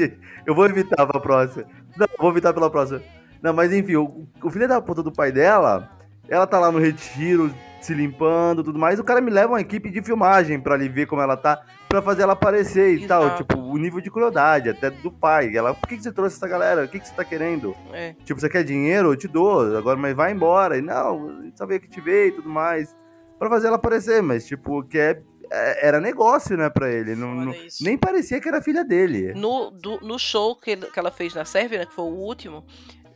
eu 0.46 0.54
vou 0.54 0.66
evitar 0.66 1.06
pra 1.06 1.20
próxima. 1.20 1.64
Não, 1.96 2.06
vou 2.18 2.30
evitar 2.30 2.52
pela 2.52 2.68
próxima. 2.70 3.00
Não, 3.40 3.52
mas 3.52 3.72
enfim, 3.72 3.96
o, 3.96 4.26
o 4.42 4.50
filho 4.50 4.66
da 4.68 4.80
puta 4.80 5.02
do 5.02 5.12
pai 5.12 5.30
dela, 5.32 5.90
ela 6.28 6.46
tá 6.46 6.58
lá 6.58 6.70
no 6.72 6.78
retiro, 6.78 7.52
se 7.84 7.94
limpando 7.94 8.62
tudo 8.62 8.78
mais. 8.78 8.98
O 8.98 9.04
cara 9.04 9.20
me 9.20 9.30
leva 9.30 9.52
uma 9.52 9.60
equipe 9.60 9.90
de 9.90 10.02
filmagem 10.02 10.60
pra 10.60 10.74
ali 10.74 10.88
ver 10.88 11.06
como 11.06 11.20
ela 11.22 11.36
tá, 11.36 11.60
pra 11.88 12.00
fazer 12.02 12.22
ela 12.22 12.32
aparecer 12.34 12.94
e 12.96 13.06
tal. 13.06 13.24
Exato. 13.24 13.44
Tipo, 13.44 13.58
o 13.60 13.76
nível 13.76 14.00
de 14.00 14.10
crueldade, 14.10 14.68
até 14.70 14.90
do 14.90 15.10
pai. 15.10 15.54
Ela, 15.56 15.74
por 15.74 15.88
que, 15.88 15.96
que 15.96 16.02
você 16.02 16.12
trouxe 16.12 16.36
essa 16.36 16.48
galera? 16.48 16.84
O 16.84 16.88
que, 16.88 16.98
que 17.00 17.06
você 17.08 17.14
tá 17.14 17.24
querendo? 17.24 17.74
É. 17.92 18.14
Tipo, 18.24 18.40
você 18.40 18.48
quer 18.48 18.64
dinheiro? 18.64 19.12
Eu 19.12 19.16
te 19.16 19.28
dou, 19.28 19.76
agora, 19.76 19.96
mas 19.98 20.14
vai 20.16 20.32
embora. 20.32 20.76
E 20.78 20.82
não, 20.82 21.50
só 21.54 21.66
veio 21.66 21.80
que 21.80 21.88
te 21.88 22.00
ver 22.00 22.28
e 22.28 22.32
tudo 22.32 22.48
mais. 22.48 22.94
Pra 23.38 23.48
fazer 23.48 23.66
ela 23.66 23.76
aparecer, 23.76 24.22
mas, 24.22 24.46
tipo, 24.46 24.84
que 24.84 24.96
é, 24.98 25.20
é- 25.50 25.88
era 25.88 26.00
negócio, 26.00 26.56
né, 26.56 26.70
pra 26.70 26.88
ele. 26.90 27.16
Não, 27.16 27.34
não- 27.34 27.54
nem 27.80 27.98
parecia 27.98 28.40
que 28.40 28.48
era 28.48 28.62
filha 28.62 28.84
dele. 28.84 29.32
No, 29.34 29.70
do- 29.70 29.98
no 30.00 30.18
show 30.18 30.54
que, 30.54 30.70
ele- 30.70 30.86
que 30.86 30.98
ela 30.98 31.10
fez 31.10 31.34
na 31.34 31.44
Sérvia, 31.44 31.80
né, 31.80 31.86
que 31.86 31.92
foi 31.94 32.04
o 32.04 32.08
último, 32.14 32.64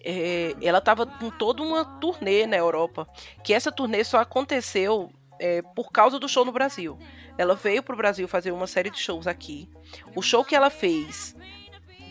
é, 0.08 0.54
ela 0.62 0.80
tava 0.80 1.04
com 1.04 1.30
toda 1.30 1.62
uma 1.62 1.84
turnê 1.84 2.46
na 2.46 2.56
Europa. 2.56 3.08
Que 3.42 3.52
essa 3.52 3.72
turnê 3.72 4.04
só 4.04 4.18
aconteceu 4.18 5.10
é, 5.40 5.62
por 5.74 5.90
causa 5.90 6.18
do 6.20 6.28
show 6.28 6.44
no 6.44 6.52
Brasil. 6.52 6.96
Ela 7.36 7.56
veio 7.56 7.82
pro 7.82 7.96
Brasil 7.96 8.28
fazer 8.28 8.52
uma 8.52 8.68
série 8.68 8.88
de 8.88 9.00
shows 9.00 9.26
aqui. 9.26 9.68
O 10.14 10.22
show 10.22 10.44
que 10.44 10.54
ela 10.54 10.70
fez 10.70 11.34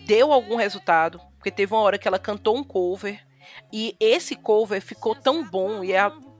deu 0.05 0.33
algum 0.33 0.57
resultado, 0.57 1.21
porque 1.37 1.49
teve 1.49 1.73
uma 1.73 1.81
hora 1.81 1.97
que 1.97 2.07
ela 2.07 2.19
cantou 2.19 2.57
um 2.57 2.63
cover. 2.63 3.25
E 3.71 3.95
esse 3.97 4.35
cover 4.35 4.81
ficou 4.81 5.15
tão 5.15 5.47
bom 5.47 5.81
e 5.81 5.93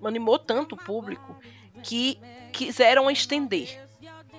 animou 0.04 0.38
tanto 0.38 0.76
o 0.76 0.78
público 0.78 1.40
que 1.82 2.20
quiseram 2.52 3.10
estender. 3.10 3.82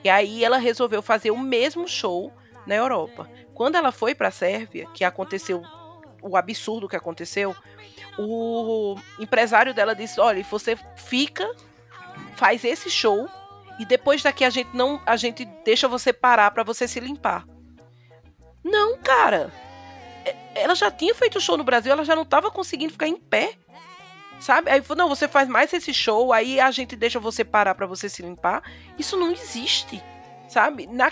E 0.05 0.11
aí 0.11 0.45
ela 0.45 0.59
resolveu 0.59 1.01
fazer 1.01 1.31
o 1.31 1.39
mesmo 1.39 1.89
show 1.89 2.31
na 2.67 2.75
Europa. 2.75 3.29
Quando 3.55 3.77
ela 3.77 3.91
foi 3.91 4.15
para 4.15 4.29
a 4.29 4.33
Sérvia, 4.33 4.87
que 4.93 5.03
aconteceu 5.03 5.63
o 6.29 6.37
absurdo 6.37 6.89
que 6.89 6.97
aconteceu, 6.97 7.55
o 8.19 8.97
empresário 9.19 9.73
dela 9.73 9.95
disse: 9.95 10.21
"Olha, 10.21 10.43
você 10.45 10.77
fica, 10.97 11.49
faz 12.35 12.65
esse 12.65 12.91
show 12.91 13.29
e 13.79 13.85
depois 13.85 14.23
daqui 14.23 14.45
a 14.45 14.51
gente 14.51 14.71
não, 14.75 15.01
a 15.07 15.17
gente 15.17 15.45
deixa 15.65 15.89
você 15.89 16.13
parar 16.13 16.51
para 16.51 16.63
você 16.63 16.89
se 16.89 17.01
limpar". 17.01 17.47
Não, 18.65 18.99
cara. 18.99 19.53
Ela 20.55 20.75
já 20.75 20.91
tinha 20.91 21.15
feito 21.15 21.41
show 21.41 21.57
no 21.57 21.63
Brasil, 21.63 21.93
ela 21.93 22.05
já 22.05 22.17
não 22.17 22.25
estava 22.25 22.51
conseguindo 22.51 22.93
ficar 22.93 23.07
em 23.07 23.17
pé. 23.17 23.55
Sabe? 24.41 24.71
Aí 24.71 24.83
falou, 24.83 25.05
não, 25.05 25.09
você 25.09 25.27
faz 25.27 25.49
mais 25.49 25.73
esse 25.73 25.95
show, 25.95 26.33
aí 26.33 26.61
a 26.61 26.71
gente 26.71 26.95
deixa 26.95 27.19
você 27.19 27.45
parar 27.45 27.75
pra 27.75 27.87
você 27.87 28.09
se 28.09 28.23
limpar. 28.23 28.63
Isso 28.99 29.17
não 29.17 29.31
existe. 29.31 30.03
Sabe? 30.49 30.87
Na, 30.87 31.11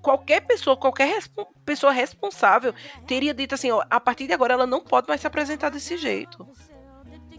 qualquer 0.00 0.40
pessoa, 0.42 0.76
qualquer 0.76 1.22
pessoa 1.64 1.92
responsável 1.92 2.74
teria 3.06 3.34
dito 3.34 3.54
assim, 3.54 3.70
ó, 3.70 3.82
a 3.90 4.00
partir 4.00 4.26
de 4.26 4.32
agora 4.32 4.54
ela 4.54 4.66
não 4.66 4.80
pode 4.80 5.08
mais 5.08 5.20
se 5.20 5.26
apresentar 5.26 5.70
desse 5.70 5.96
jeito. 5.96 6.46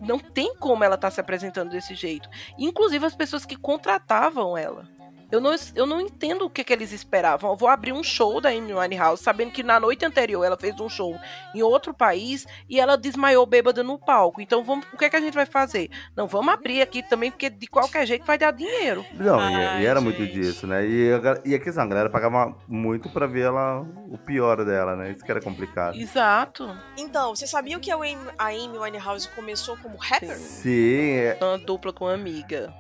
Não 0.02 0.20
tem 0.20 0.56
como 0.56 0.84
ela 0.84 0.96
estar 0.96 1.12
se 1.12 1.20
apresentando 1.20 1.70
desse 1.72 1.96
jeito. 1.96 2.30
Inclusive 2.58 3.06
as 3.06 3.16
pessoas 3.16 3.46
que 3.46 3.56
contratavam 3.56 4.58
ela. 4.58 4.88
Eu 5.32 5.40
não, 5.40 5.56
eu 5.76 5.86
não 5.86 6.02
entendo 6.02 6.46
o 6.46 6.50
que, 6.50 6.64
que 6.64 6.74
eles 6.74 6.92
esperavam. 6.92 7.52
Eu 7.52 7.56
vou 7.56 7.70
abrir 7.70 7.94
um 7.94 8.04
show 8.04 8.42
da 8.42 8.50
Amy 8.50 8.74
Winehouse, 8.74 9.22
sabendo 9.24 9.52
que 9.52 9.62
na 9.62 9.80
noite 9.80 10.04
anterior 10.06 10.44
ela 10.44 10.58
fez 10.58 10.80
um 10.80 10.90
show 10.90 11.18
em 11.54 11.62
outro 11.62 11.94
país 11.94 12.48
e 12.68 12.80
ela 12.80 12.98
desmaiou 12.98 13.46
bêbada 13.46 13.84
no 13.84 14.00
palco. 14.00 14.42
Então 14.42 14.64
vamos, 14.64 14.86
o 14.92 14.98
que, 14.98 15.06
é 15.06 15.10
que 15.10 15.16
a 15.16 15.22
gente 15.22 15.34
vai 15.36 15.46
fazer? 15.46 15.90
Não, 16.16 16.28
vamos 16.28 16.54
abrir 16.54 16.82
aqui 16.82 17.04
também, 17.04 17.30
porque 17.30 17.50
de 17.50 17.68
qualquer 17.68 18.06
jeito 18.08 18.26
vai 18.26 18.38
dar 18.38 18.52
dinheiro. 18.52 19.06
Não, 19.14 19.40
e, 19.40 19.56
Ai, 19.56 19.84
e 19.84 19.86
era 19.86 20.02
muito 20.02 20.26
disso, 20.26 20.66
né? 20.66 20.86
E 20.86 21.10
e 21.46 21.56
a 21.56 21.60
questão, 21.60 21.84
a 21.84 21.88
galera 21.88 22.10
pagava 22.10 22.56
muito 22.68 23.10
pra 23.10 23.28
ver 23.28 23.42
ela, 23.46 23.82
o 24.10 24.18
pior 24.18 24.64
dela, 24.66 24.96
né? 24.96 25.12
Isso 25.12 25.24
que 25.24 25.32
era 25.32 25.42
complicado. 25.42 25.96
Exato. 25.96 26.76
Então, 26.98 27.36
você 27.36 27.46
sabia 27.46 27.80
que 27.80 27.92
a 27.92 27.96
Amy, 27.96 28.18
a 28.38 28.48
Amy 28.48 28.78
Winehouse 28.78 29.28
começou 29.30 29.78
como 29.78 29.98
rapper? 29.98 30.36
Sim, 30.38 31.12
é- 31.18 31.38
Uma 31.42 31.58
dupla 31.58 31.94
com 31.94 32.06
uma 32.06 32.14
amiga. 32.14 32.74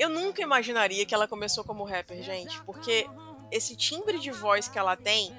Eu 0.00 0.08
nunca 0.08 0.40
imaginaria 0.40 1.04
que 1.04 1.14
ela 1.14 1.28
começou 1.28 1.62
como 1.62 1.84
rapper, 1.84 2.22
gente, 2.22 2.58
porque 2.62 3.06
esse 3.52 3.76
timbre 3.76 4.18
de 4.18 4.30
voz 4.30 4.66
que 4.66 4.78
ela 4.78 4.96
tem, 4.96 5.30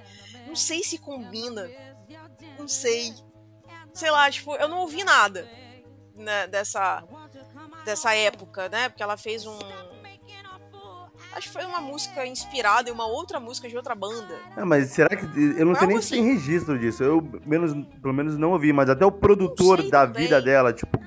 não 0.47 0.55
sei 0.55 0.83
se 0.83 0.99
combina. 0.99 1.67
Não 2.59 2.67
sei. 2.67 3.11
Sei 3.91 4.11
lá, 4.11 4.29
tipo, 4.29 4.55
eu 4.55 4.67
não 4.67 4.81
ouvi 4.81 5.03
nada 5.03 5.49
né, 6.15 6.45
dessa 6.45 7.03
dessa 7.83 8.13
época, 8.13 8.69
né? 8.69 8.89
Porque 8.89 9.01
ela 9.01 9.17
fez 9.17 9.47
um. 9.47 9.57
Acho 11.33 11.47
que 11.47 11.53
foi 11.53 11.65
uma 11.65 11.81
música 11.81 12.23
inspirada 12.27 12.87
em 12.87 12.93
uma 12.93 13.07
outra 13.07 13.39
música 13.39 13.67
de 13.67 13.75
outra 13.75 13.95
banda. 13.95 14.37
Ah, 14.55 14.63
mas 14.63 14.89
será 14.91 15.09
que. 15.09 15.25
Eu 15.57 15.65
não 15.65 15.73
sei 15.73 15.87
nem 15.87 15.99
se 15.99 16.09
tem 16.11 16.19
assim. 16.19 16.33
registro 16.33 16.77
disso. 16.77 17.03
Eu 17.03 17.27
menos, 17.47 17.73
pelo 17.99 18.13
menos 18.13 18.37
não 18.37 18.51
ouvi, 18.51 18.71
mas 18.71 18.91
até 18.91 19.03
o 19.03 19.11
produtor 19.11 19.89
da 19.89 20.05
vida 20.05 20.39
dela, 20.39 20.71
tipo, 20.71 20.99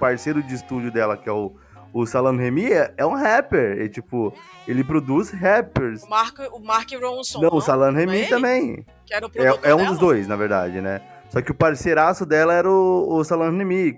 parceiro 0.00 0.42
de 0.42 0.54
estúdio 0.54 0.90
dela, 0.90 1.18
que 1.18 1.28
é 1.28 1.32
o, 1.32 1.54
o 1.94 2.04
Salam 2.06 2.36
Remy, 2.36 2.72
é, 2.72 2.92
é 2.96 3.06
um 3.06 3.14
rapper. 3.14 3.80
E, 3.80 3.88
tipo, 3.88 4.34
ele 4.66 4.82
produz 4.82 5.30
rappers. 5.30 6.02
O 6.02 6.10
Mark, 6.10 6.38
o 6.52 6.58
Mark 6.58 6.90
Ronson. 7.00 7.40
Não, 7.40 7.50
o 7.52 7.60
Salam 7.60 7.92
Não 7.92 7.98
é 8.00 8.04
Remy 8.04 8.16
ele? 8.18 8.26
também. 8.28 8.86
Que 9.06 9.14
era 9.14 9.26
o 9.26 9.30
É, 9.34 9.70
é 9.70 9.74
um 9.74 9.86
dos 9.86 9.98
dois, 9.98 10.26
na 10.26 10.34
verdade, 10.36 10.80
né? 10.80 11.00
Só 11.30 11.40
que 11.40 11.50
o 11.50 11.54
parceiraço 11.54 12.26
dela 12.26 12.52
era 12.52 12.68
o, 12.70 13.14
o 13.16 13.24
Salam 13.24 13.56
Remy. 13.56 13.96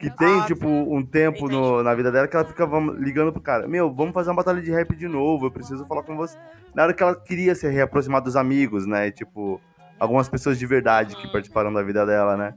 Que 0.00 0.08
tem, 0.10 0.40
Ah, 0.40 0.44
tipo, 0.46 0.68
um 0.68 1.04
tempo 1.04 1.48
no- 1.48 1.82
na 1.82 1.92
vida 1.92 2.12
dela 2.12 2.28
que 2.28 2.36
ela 2.36 2.44
ficava 2.44 2.78
ligando 3.00 3.32
pro 3.32 3.40
cara. 3.42 3.66
Meu, 3.66 3.92
vamos 3.92 4.14
fazer 4.14 4.30
uma 4.30 4.36
batalha 4.36 4.62
de 4.62 4.70
rap 4.70 4.94
de 4.94 5.08
novo, 5.08 5.46
eu 5.46 5.50
preciso 5.50 5.84
falar 5.86 6.04
com 6.04 6.16
você. 6.16 6.38
Na 6.72 6.84
hora 6.84 6.94
que 6.94 7.02
ela 7.02 7.16
queria 7.16 7.52
se 7.56 7.68
reaproximar 7.68 8.22
dos 8.22 8.36
amigos, 8.36 8.86
né? 8.86 9.08
E, 9.08 9.10
tipo, 9.12 9.60
algumas 9.98 10.28
pessoas 10.28 10.56
de 10.56 10.64
verdade 10.66 11.16
que 11.16 11.26
Hum. 11.26 11.32
participaram 11.32 11.72
da 11.72 11.82
vida 11.82 12.06
dela, 12.06 12.36
né? 12.36 12.54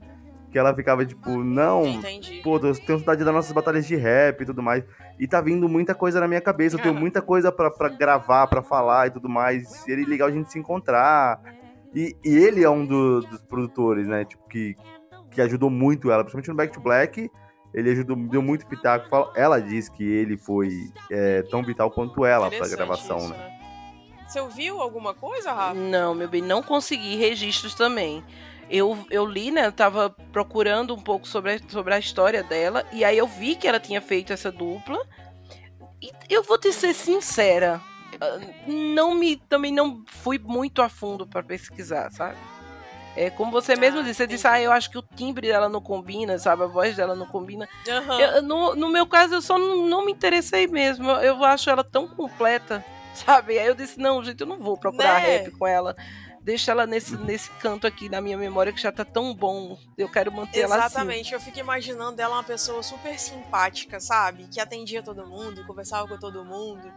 Que 0.52 0.58
ela 0.58 0.74
ficava, 0.74 1.04
tipo, 1.06 1.42
não, 1.42 1.86
Entendi. 1.86 2.42
pô, 2.44 2.56
eu 2.56 2.74
tenho 2.76 2.98
saudade 2.98 3.24
das 3.24 3.34
nossas 3.34 3.52
batalhas 3.52 3.86
de 3.86 3.96
rap 3.96 4.42
e 4.42 4.44
tudo 4.44 4.62
mais. 4.62 4.84
E 5.18 5.26
tá 5.26 5.40
vindo 5.40 5.66
muita 5.66 5.94
coisa 5.94 6.20
na 6.20 6.28
minha 6.28 6.42
cabeça. 6.42 6.76
Eu 6.76 6.82
tenho 6.82 6.94
muita 6.94 7.22
coisa 7.22 7.50
pra, 7.50 7.70
pra 7.70 7.88
gravar, 7.88 8.46
pra 8.48 8.62
falar 8.62 9.06
e 9.06 9.10
tudo 9.12 9.30
mais. 9.30 9.66
Seria 9.68 10.06
legal 10.06 10.28
a 10.28 10.30
gente 10.30 10.52
se 10.52 10.58
encontrar. 10.58 11.40
E, 11.94 12.14
e 12.22 12.36
ele 12.36 12.62
é 12.62 12.68
um 12.68 12.84
do- 12.84 13.22
dos 13.22 13.40
produtores, 13.42 14.06
né? 14.06 14.26
Tipo, 14.26 14.46
que, 14.46 14.76
que 15.30 15.40
ajudou 15.40 15.70
muito 15.70 16.10
ela, 16.10 16.22
principalmente 16.22 16.48
no 16.50 16.54
Back 16.54 16.72
to 16.74 16.80
Black. 16.80 17.30
Ele 17.72 17.90
ajudou, 17.90 18.14
deu 18.14 18.42
muito 18.42 18.66
pitaco. 18.66 19.08
Ela 19.34 19.58
diz 19.58 19.88
que 19.88 20.04
ele 20.04 20.36
foi 20.36 20.68
é, 21.10 21.40
tão 21.44 21.62
vital 21.62 21.90
quanto 21.90 22.26
ela 22.26 22.50
pra 22.50 22.68
gravação, 22.68 23.16
isso, 23.16 23.28
né? 23.30 23.36
né? 23.38 23.52
Você 24.28 24.38
ouviu 24.40 24.80
alguma 24.80 25.14
coisa, 25.14 25.52
Rafa? 25.52 25.74
Não, 25.74 26.14
meu 26.14 26.28
bem, 26.28 26.42
não 26.42 26.62
consegui 26.62 27.16
registros 27.16 27.74
também. 27.74 28.22
Eu, 28.72 29.06
eu 29.10 29.26
li, 29.26 29.50
né? 29.50 29.66
Eu 29.66 29.72
tava 29.72 30.08
procurando 30.32 30.94
um 30.94 31.00
pouco 31.00 31.28
sobre 31.28 31.52
a, 31.52 31.58
sobre 31.68 31.92
a 31.92 31.98
história 31.98 32.42
dela. 32.42 32.84
E 32.90 33.04
aí 33.04 33.18
eu 33.18 33.26
vi 33.26 33.54
que 33.54 33.68
ela 33.68 33.78
tinha 33.78 34.00
feito 34.00 34.32
essa 34.32 34.50
dupla. 34.50 34.98
E 36.02 36.10
eu 36.30 36.42
vou 36.42 36.56
te 36.58 36.72
ser 36.72 36.94
sincera. 36.94 37.80
ah, 38.20 38.38
Não 38.66 39.14
me. 39.14 39.36
Também 39.36 39.70
não 39.72 40.02
fui 40.06 40.38
muito 40.38 40.80
a 40.80 40.88
fundo 40.88 41.26
pra 41.26 41.42
pesquisar, 41.42 42.10
sabe? 42.12 42.36
É 43.14 43.28
como 43.28 43.52
você 43.52 43.76
mesmo 43.76 44.00
Ah, 44.00 44.02
disse, 44.02 44.14
você 44.14 44.26
disse, 44.26 44.46
ah, 44.46 44.58
eu 44.58 44.72
acho 44.72 44.90
que 44.90 44.96
o 44.96 45.02
timbre 45.02 45.46
dela 45.48 45.68
não 45.68 45.82
combina, 45.82 46.38
sabe? 46.38 46.62
A 46.62 46.66
voz 46.66 46.96
dela 46.96 47.14
não 47.14 47.26
combina. 47.26 47.68
Aham. 47.86 48.18
Eu- 48.18 48.42
no, 48.42 48.74
no 48.74 48.88
meu 48.88 49.06
caso, 49.06 49.34
eu 49.34 49.42
só 49.42 49.58
não, 49.58 49.86
não 49.86 50.06
me 50.06 50.12
interessei 50.12 50.66
mesmo. 50.66 51.10
Eu, 51.10 51.36
eu 51.36 51.44
acho 51.44 51.68
ela 51.68 51.84
tão 51.84 52.08
completa, 52.08 52.82
sabe? 53.14 53.58
Aí 53.58 53.66
eu 53.66 53.74
disse, 53.74 53.98
não, 54.00 54.24
gente, 54.24 54.40
eu 54.40 54.46
não 54.46 54.58
vou 54.58 54.78
procurar 54.78 55.20
Né? 55.20 55.28
rap 55.28 55.50
com 55.52 55.66
ela. 55.66 55.94
Deixa 56.42 56.72
ela 56.72 56.86
nesse, 56.86 57.16
nesse 57.18 57.50
canto 57.52 57.86
aqui 57.86 58.08
na 58.08 58.20
minha 58.20 58.36
memória 58.36 58.72
que 58.72 58.80
já 58.80 58.90
tá 58.90 59.04
tão 59.04 59.32
bom. 59.32 59.78
Eu 59.96 60.08
quero 60.10 60.32
manter 60.32 60.60
ela 60.60 60.74
assim. 60.76 60.86
Exatamente, 60.96 61.32
eu 61.32 61.40
fico 61.40 61.58
imaginando 61.60 62.20
ela 62.20 62.34
uma 62.36 62.42
pessoa 62.42 62.82
super 62.82 63.16
simpática, 63.18 64.00
sabe? 64.00 64.48
Que 64.48 64.60
atendia 64.60 65.02
todo 65.02 65.24
mundo, 65.26 65.64
conversava 65.66 66.08
com 66.08 66.18
todo 66.18 66.44
mundo, 66.44 66.92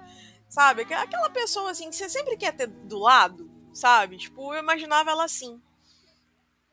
sabe? 0.49 0.81
Aquela- 0.81 1.03
Aquela 1.03 1.29
pessoa 1.29 1.69
assim 1.69 1.89
que 1.91 1.95
você 1.95 2.09
sempre 2.09 2.35
quer 2.37 2.53
ter 2.53 2.65
do 2.67 2.97
lado, 2.97 3.47
sabe? 3.71 4.17
Tipo, 4.17 4.51
eu 4.53 4.59
imaginava 4.63 5.11
ela 5.11 5.25
assim. 5.25 5.61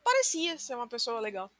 Parecia 0.02 0.58
ser 0.58 0.74
uma 0.74 0.88
pessoa 0.88 1.20
legal. 1.20 1.50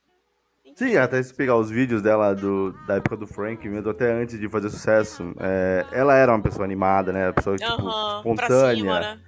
Sim, 0.76 0.96
até 0.96 1.22
se 1.22 1.34
pegar 1.34 1.56
os 1.56 1.68
vídeos 1.70 2.00
dela 2.00 2.34
do, 2.34 2.72
da 2.86 2.94
época 2.94 3.16
do 3.16 3.26
Frank, 3.26 3.68
mesmo 3.68 3.90
até 3.90 4.12
antes 4.12 4.38
de 4.38 4.48
fazer 4.48 4.70
sucesso, 4.70 5.34
é, 5.40 5.84
ela 5.92 6.14
era 6.14 6.32
uma 6.32 6.40
pessoa 6.42 6.64
animada, 6.64 7.12
né? 7.12 7.26
Uma 7.26 7.32
pessoa, 7.34 7.56
tipo, 7.58 7.72
Aham, 7.72 8.22
pra 8.22 8.46
espontânea. 8.46 8.76
cima, 8.76 9.00
né? 9.00 9.20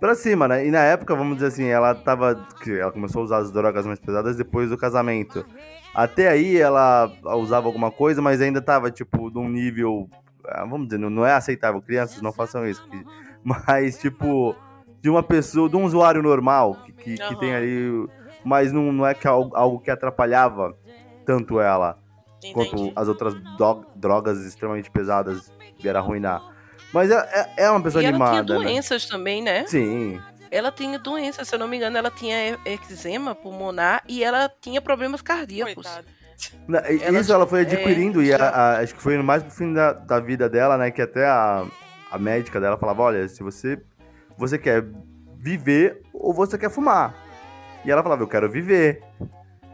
Pra 0.00 0.14
cima, 0.14 0.46
né? 0.48 0.66
E 0.66 0.70
na 0.70 0.80
época, 0.80 1.14
vamos 1.14 1.36
dizer 1.36 1.46
assim, 1.48 1.66
ela 1.66 1.94
tava. 1.94 2.34
que 2.62 2.78
Ela 2.78 2.92
começou 2.92 3.22
a 3.22 3.24
usar 3.24 3.36
as 3.38 3.50
drogas 3.50 3.86
mais 3.86 3.98
pesadas 3.98 4.36
depois 4.36 4.68
do 4.70 4.76
casamento. 4.76 5.44
Até 5.94 6.28
aí 6.28 6.56
ela 6.58 7.10
usava 7.36 7.66
alguma 7.68 7.90
coisa, 7.90 8.20
mas 8.20 8.40
ainda 8.40 8.60
tava, 8.60 8.90
tipo, 8.90 9.30
num 9.30 9.48
nível. 9.48 10.08
ah, 10.46 10.64
Vamos 10.64 10.88
dizer, 10.88 10.98
não- 10.98 11.24
é 11.24 11.32
aceitável. 11.32 11.80
Crianças, 11.80 12.20
não 12.20 12.32
façam 12.32 12.66
isso. 12.68 12.86
que- 12.88 13.04
Mas, 13.44 13.98
tipo, 13.98 14.56
de 15.02 15.08
uma 15.10 15.22
pessoa, 15.22 15.68
de 15.68 15.76
um 15.76 15.84
usuário 15.84 16.22
normal, 16.22 16.76
que, 16.84 16.92
que, 16.92 17.14
que 17.16 17.22
Aham. 17.22 17.36
tem 17.36 17.54
ali. 17.54 18.08
Mas 18.44 18.72
não, 18.72 18.90
não 18.92 19.06
é 19.06 19.14
que 19.14 19.26
algo, 19.28 19.54
algo 19.56 19.78
que 19.78 19.90
atrapalhava 19.90 20.74
tanto 21.24 21.60
ela 21.60 21.98
quanto 22.52 22.74
Entendi. 22.76 22.92
as 22.96 23.08
outras 23.08 23.34
drogas 23.96 24.44
extremamente 24.44 24.90
pesadas 24.90 25.50
vieram 25.78 26.00
arruinar. 26.00 26.42
Mas 26.94 27.10
é, 27.10 27.50
é, 27.56 27.64
é 27.64 27.70
uma 27.70 27.82
pessoa 27.82 28.02
E 28.02 28.06
ela 28.06 28.16
tinha 28.16 28.28
animada, 28.28 28.54
né? 28.58 28.64
doenças 28.64 29.04
também, 29.06 29.42
né? 29.42 29.66
Sim, 29.66 30.20
Ela 30.50 30.70
tinha 30.70 30.96
doenças, 30.98 31.48
se 31.48 31.54
eu 31.54 31.58
não 31.58 31.66
me 31.66 31.76
engano, 31.76 31.98
ela 31.98 32.10
tinha 32.12 32.56
eczema 32.64 33.34
pulmonar 33.34 34.02
e 34.08 34.22
ela 34.22 34.48
tinha 34.60 34.80
problemas 34.80 35.20
cardíacos. 35.20 35.74
Coitada. 35.74 36.04
Ela 37.02 37.20
isso 37.20 37.32
ela 37.32 37.46
foi 37.46 37.62
adquirindo 37.62 38.22
e 38.22 38.32
a- 38.32 38.36
a- 38.48 38.78
acho 38.78 38.94
que 38.94 39.02
foi 39.02 39.20
mais 39.22 39.42
pro 39.42 39.50
fim 39.52 39.72
da, 39.72 39.92
da 39.92 40.20
vida 40.20 40.48
dela, 40.48 40.78
né? 40.78 40.90
Que 40.92 41.02
até 41.02 41.26
a, 41.26 41.64
a 42.10 42.18
médica 42.18 42.60
dela 42.60 42.76
falava, 42.78 43.02
olha, 43.02 43.26
se 43.28 43.42
você, 43.42 43.80
você 44.38 44.56
quer 44.56 44.84
viver 45.38 46.00
ou 46.12 46.32
você 46.32 46.56
quer 46.56 46.70
fumar. 46.70 47.14
E 47.84 47.90
ela 47.90 48.02
falava, 48.02 48.22
eu 48.22 48.28
quero 48.28 48.48
viver. 48.50 49.02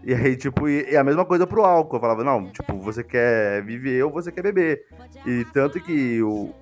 E 0.02 0.14
aí, 0.14 0.34
tipo, 0.36 0.66
e, 0.68 0.90
e 0.90 0.96
a 0.96 1.04
mesma 1.04 1.24
coisa 1.26 1.46
pro 1.46 1.62
álcool. 1.64 1.96
Eu 1.96 2.00
falava, 2.00 2.24
não, 2.24 2.50
tipo, 2.50 2.78
você 2.80 3.04
quer 3.04 3.62
viver 3.62 4.02
ou 4.02 4.10
você 4.10 4.32
quer 4.32 4.42
beber. 4.42 4.82
E 5.26 5.44
tanto 5.52 5.78
que 5.80 6.22
o, 6.22 6.54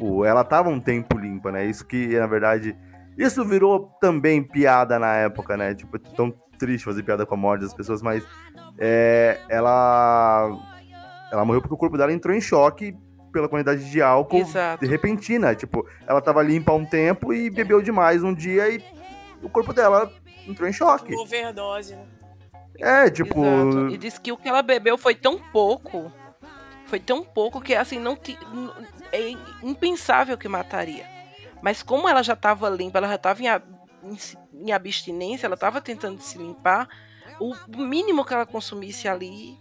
o, 0.00 0.24
ela 0.24 0.44
tava 0.44 0.68
um 0.68 0.80
tempo 0.80 1.18
limpa, 1.18 1.50
né? 1.50 1.64
Isso 1.66 1.84
que, 1.86 2.18
na 2.18 2.26
verdade, 2.26 2.76
isso 3.16 3.44
virou 3.44 3.90
também 4.00 4.42
piada 4.42 4.98
na 4.98 5.14
época, 5.16 5.56
né? 5.56 5.74
Tipo, 5.74 5.98
tão 5.98 6.30
triste 6.58 6.84
fazer 6.84 7.02
piada 7.02 7.26
com 7.26 7.34
a 7.34 7.38
morte 7.38 7.62
das 7.62 7.74
pessoas, 7.74 8.02
mas 8.02 8.26
é, 8.78 9.38
ela 9.48 10.50
ela 11.30 11.44
morreu 11.44 11.60
porque 11.60 11.74
o 11.74 11.78
corpo 11.78 11.98
dela 11.98 12.12
entrou 12.12 12.34
em 12.34 12.40
choque 12.40 12.96
pela 13.32 13.48
quantidade 13.48 13.90
de 13.90 14.00
álcool 14.00 14.38
Exato. 14.38 14.86
repentina. 14.86 15.54
Tipo, 15.54 15.86
ela 16.06 16.20
tava 16.20 16.42
limpa 16.42 16.72
há 16.72 16.74
um 16.74 16.86
tempo 16.86 17.32
e 17.32 17.50
bebeu 17.50 17.82
demais 17.82 18.22
um 18.22 18.32
dia 18.32 18.68
e 18.70 18.82
o 19.42 19.48
corpo 19.48 19.72
dela 19.72 20.10
entrou 20.46 20.68
em 20.68 20.72
choque. 20.72 21.14
Overdose, 21.14 21.94
né? 21.94 22.06
É, 22.78 23.10
tipo, 23.10 23.44
Exato. 23.44 23.88
E 23.90 23.98
disse 23.98 24.20
que 24.20 24.32
o 24.32 24.36
que 24.36 24.48
ela 24.48 24.62
bebeu 24.62 24.98
foi 24.98 25.14
tão 25.14 25.38
pouco, 25.38 26.12
foi 26.86 27.00
tão 27.00 27.24
pouco 27.24 27.60
que 27.60 27.74
assim 27.74 27.98
não 27.98 28.16
é 29.12 29.30
impensável 29.62 30.36
que 30.38 30.48
mataria. 30.48 31.06
Mas 31.62 31.82
como 31.82 32.08
ela 32.08 32.22
já 32.22 32.34
estava 32.34 32.68
limpa, 32.68 32.98
ela 32.98 33.08
já 33.08 33.14
estava 33.16 33.42
em, 33.42 33.48
a- 33.48 33.62
em 34.02 34.16
em 34.58 34.72
abstinência, 34.72 35.46
ela 35.46 35.54
estava 35.54 35.80
tentando 35.82 36.20
se 36.22 36.38
limpar, 36.38 36.88
o 37.38 37.54
mínimo 37.76 38.24
que 38.24 38.32
ela 38.32 38.46
consumisse 38.46 39.06
ali 39.06 39.58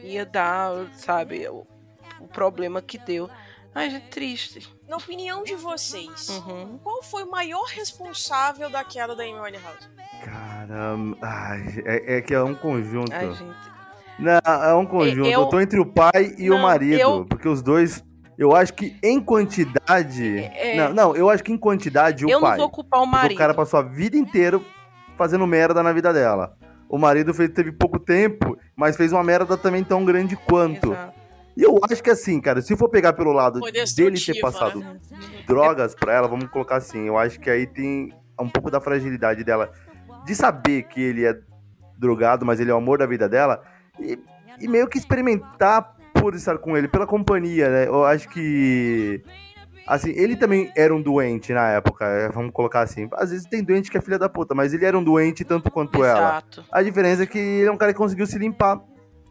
ia 0.00 0.24
dar, 0.24 0.72
sabe, 0.94 1.46
o, 1.48 1.66
o 2.18 2.26
problema 2.28 2.80
que 2.80 2.96
deu. 2.96 3.28
Ai, 3.74 3.90
gente, 3.90 4.08
triste. 4.08 4.74
Na 4.88 4.96
opinião 4.96 5.42
de 5.42 5.54
vocês, 5.54 6.28
Uhum. 6.30 6.78
qual 6.82 7.02
foi 7.02 7.24
o 7.24 7.30
maior 7.30 7.64
responsável 7.66 8.70
da 8.70 8.82
queda 8.84 9.14
da 9.14 9.22
Amy 9.22 9.38
Winehouse? 9.38 9.88
caramba, 10.24 11.16
ai, 11.22 11.82
é, 11.84 12.16
é 12.16 12.22
que 12.22 12.32
é 12.34 12.42
um 12.42 12.54
conjunto. 12.54 13.12
Ai, 13.12 13.32
gente. 13.34 13.72
Não, 14.18 14.40
é 14.64 14.74
um 14.74 14.86
conjunto. 14.86 15.28
Eu, 15.28 15.42
Eu- 15.42 15.46
tô 15.46 15.60
entre 15.60 15.78
o 15.80 15.86
pai 15.86 16.34
e 16.38 16.50
o 16.50 16.54
Não, 16.54 16.62
marido. 16.62 16.98
eu- 17.00 17.24
Porque 17.26 17.48
os 17.48 17.60
dois. 17.62 18.02
Eu 18.42 18.56
acho 18.56 18.74
que 18.74 18.96
em 19.00 19.20
quantidade. 19.20 20.38
É- 20.38 20.74
Não, 20.76 20.92
não, 20.92 21.16
eu 21.16 21.30
acho 21.30 21.44
que 21.44 21.52
em 21.52 21.56
quantidade 21.56 22.26
o 22.26 22.30
Eu 22.30 22.40
pai. 22.40 22.50
não 22.52 22.58
vou 22.58 22.70
culpar 22.70 23.00
o 23.00 23.06
marido. 23.06 23.36
o 23.36 23.38
cara 23.38 23.54
passou 23.54 23.78
a 23.78 23.82
vida 23.84 24.16
inteira 24.16 24.60
fazendo 25.16 25.46
merda 25.46 25.80
na 25.80 25.92
vida 25.92 26.12
dela. 26.12 26.56
O 26.88 26.98
marido 26.98 27.32
fez, 27.32 27.50
teve 27.50 27.70
pouco 27.70 28.00
tempo, 28.00 28.58
mas 28.74 28.96
fez 28.96 29.12
uma 29.12 29.22
merda 29.22 29.56
também 29.56 29.84
tão 29.84 30.04
grande 30.04 30.34
quanto. 30.34 30.92
Exato. 30.92 31.12
E 31.56 31.62
eu 31.62 31.78
acho 31.88 32.02
que 32.02 32.10
assim, 32.10 32.40
cara, 32.40 32.60
se 32.60 32.76
for 32.76 32.88
pegar 32.88 33.12
pelo 33.12 33.30
lado 33.32 33.60
dele 33.94 34.18
ter 34.20 34.40
passado 34.40 34.80
né? 34.80 34.98
drogas 35.46 35.94
pra 35.94 36.12
ela, 36.12 36.26
vamos 36.26 36.48
colocar 36.50 36.76
assim, 36.76 37.06
eu 37.06 37.16
acho 37.16 37.38
que 37.38 37.48
aí 37.48 37.66
tem 37.66 38.12
um 38.40 38.48
pouco 38.48 38.70
da 38.70 38.80
fragilidade 38.80 39.44
dela 39.44 39.70
de 40.24 40.34
saber 40.34 40.82
que 40.84 41.00
ele 41.00 41.24
é 41.24 41.38
drogado, 41.96 42.44
mas 42.44 42.58
ele 42.58 42.70
é 42.70 42.74
o 42.74 42.78
amor 42.78 42.98
da 42.98 43.06
vida 43.06 43.28
dela 43.28 43.62
e, 44.00 44.18
e 44.58 44.66
meio 44.66 44.88
que 44.88 44.98
experimentar 44.98 45.94
por 46.22 46.36
estar 46.36 46.56
com 46.58 46.76
ele, 46.76 46.86
pela 46.86 47.04
companhia, 47.04 47.68
né? 47.68 47.86
Eu 47.88 48.04
acho 48.04 48.28
que 48.28 49.20
assim, 49.84 50.10
ele 50.10 50.36
também 50.36 50.70
era 50.76 50.94
um 50.94 51.02
doente 51.02 51.52
na 51.52 51.68
época, 51.70 52.04
é, 52.04 52.28
vamos 52.28 52.52
colocar 52.52 52.82
assim. 52.82 53.08
Às 53.14 53.32
vezes 53.32 53.44
tem 53.44 53.60
doente 53.60 53.90
que 53.90 53.98
é 53.98 54.00
filha 54.00 54.20
da 54.20 54.28
puta, 54.28 54.54
mas 54.54 54.72
ele 54.72 54.84
era 54.84 54.96
um 54.96 55.02
doente 55.02 55.44
tanto 55.44 55.68
quanto 55.68 56.04
ela. 56.04 56.38
Exato. 56.38 56.64
A 56.70 56.80
diferença 56.80 57.24
é 57.24 57.26
que 57.26 57.38
ele 57.38 57.66
é 57.66 57.72
um 57.72 57.76
cara 57.76 57.92
que 57.92 57.98
conseguiu 57.98 58.24
se 58.24 58.38
limpar 58.38 58.80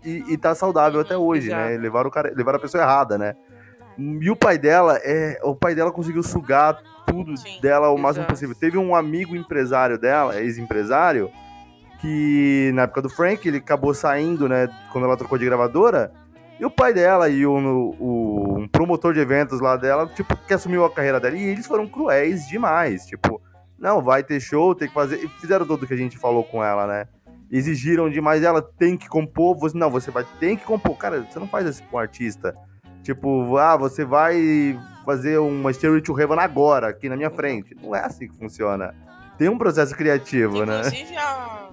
e, 0.04 0.34
e 0.34 0.38
tá 0.38 0.54
saudável 0.54 1.00
até 1.00 1.16
hoje, 1.16 1.50
né? 1.50 1.70
Exato. 1.70 1.82
Levaram, 1.82 2.10
o 2.10 2.12
cara, 2.12 2.34
levaram 2.36 2.58
a 2.60 2.62
pessoa 2.62 2.84
errada, 2.84 3.18
né? 3.18 3.36
E 3.98 4.30
o 4.30 4.36
pai 4.36 4.58
dela, 4.58 5.00
é, 5.02 5.40
o 5.44 5.56
pai 5.56 5.74
dela 5.74 5.94
conseguiu 5.94 6.24
sugar 6.24 6.78
tudo 7.08 7.38
Sim. 7.38 7.58
dela 7.62 7.90
o 7.90 7.98
máximo 7.98 8.24
Exato. 8.24 8.34
possível. 8.34 8.56
Teve 8.60 8.78
um 8.78 8.94
amigo 8.94 9.34
empresário 9.34 9.98
dela, 9.98 10.42
ex-empresário, 10.42 11.32
que 12.02 12.72
na 12.74 12.82
época 12.82 13.02
do 13.02 13.10
Frank, 13.10 13.48
ele 13.48 13.60
acabou 13.60 13.94
saindo, 13.94 14.50
né? 14.50 14.68
Quando 14.92 15.06
ela 15.06 15.16
trocou 15.16 15.38
de 15.38 15.46
gravadora. 15.46 16.12
E 16.62 16.66
o 16.66 16.70
pai 16.70 16.94
dela 16.94 17.28
e 17.28 17.44
o, 17.44 17.56
o, 18.00 18.60
um 18.60 18.68
promotor 18.68 19.16
de 19.16 19.20
eventos 19.20 19.60
lá 19.60 19.76
dela, 19.76 20.06
tipo, 20.06 20.38
que 20.38 20.54
assumiu 20.54 20.86
a 20.86 20.92
carreira 20.92 21.20
dela. 21.20 21.36
E 21.36 21.42
eles 21.42 21.66
foram 21.66 21.88
cruéis 21.88 22.48
demais. 22.48 23.04
Tipo, 23.08 23.42
não, 23.80 24.00
vai 24.00 24.22
ter 24.22 24.40
show, 24.40 24.76
tem 24.76 24.88
que 24.88 24.94
fazer. 24.94 25.24
E 25.24 25.28
fizeram 25.28 25.66
tudo 25.66 25.88
que 25.88 25.94
a 25.96 25.98
gente 25.98 26.20
falou 26.20 26.44
com 26.44 26.64
ela, 26.64 26.86
né? 26.86 27.08
Exigiram 27.52 28.12
demais, 28.12 28.44
ela 28.44 28.62
tem 28.62 28.96
que 28.96 29.10
compor. 29.10 29.58
Você, 29.58 29.76
não, 29.76 29.90
você 29.90 30.12
vai 30.12 30.24
tem 30.40 30.56
que 30.56 30.64
compor. 30.64 30.96
Cara, 31.00 31.22
você 31.22 31.40
não 31.40 31.48
faz 31.48 31.66
isso 31.66 31.82
com 31.90 31.98
um 31.98 32.00
artista. 32.00 32.56
Tipo, 33.02 33.58
ah, 33.58 33.76
você 33.76 34.06
vai 34.06 34.80
fazer 35.04 35.40
uma 35.40 35.74
Stereo 35.74 36.00
to 36.00 36.18
Heaven 36.18 36.38
agora, 36.38 36.90
aqui 36.90 37.10
na 37.10 37.18
minha 37.18 37.32
frente. 37.32 37.76
Não 37.82 37.96
é 37.96 38.06
assim 38.06 38.28
que 38.28 38.38
funciona. 38.38 38.94
Tem 39.36 39.50
um 39.50 39.58
processo 39.58 39.96
criativo, 39.96 40.64
né? 40.64 40.82
Inclusive, 40.82 41.18
a, 41.18 41.70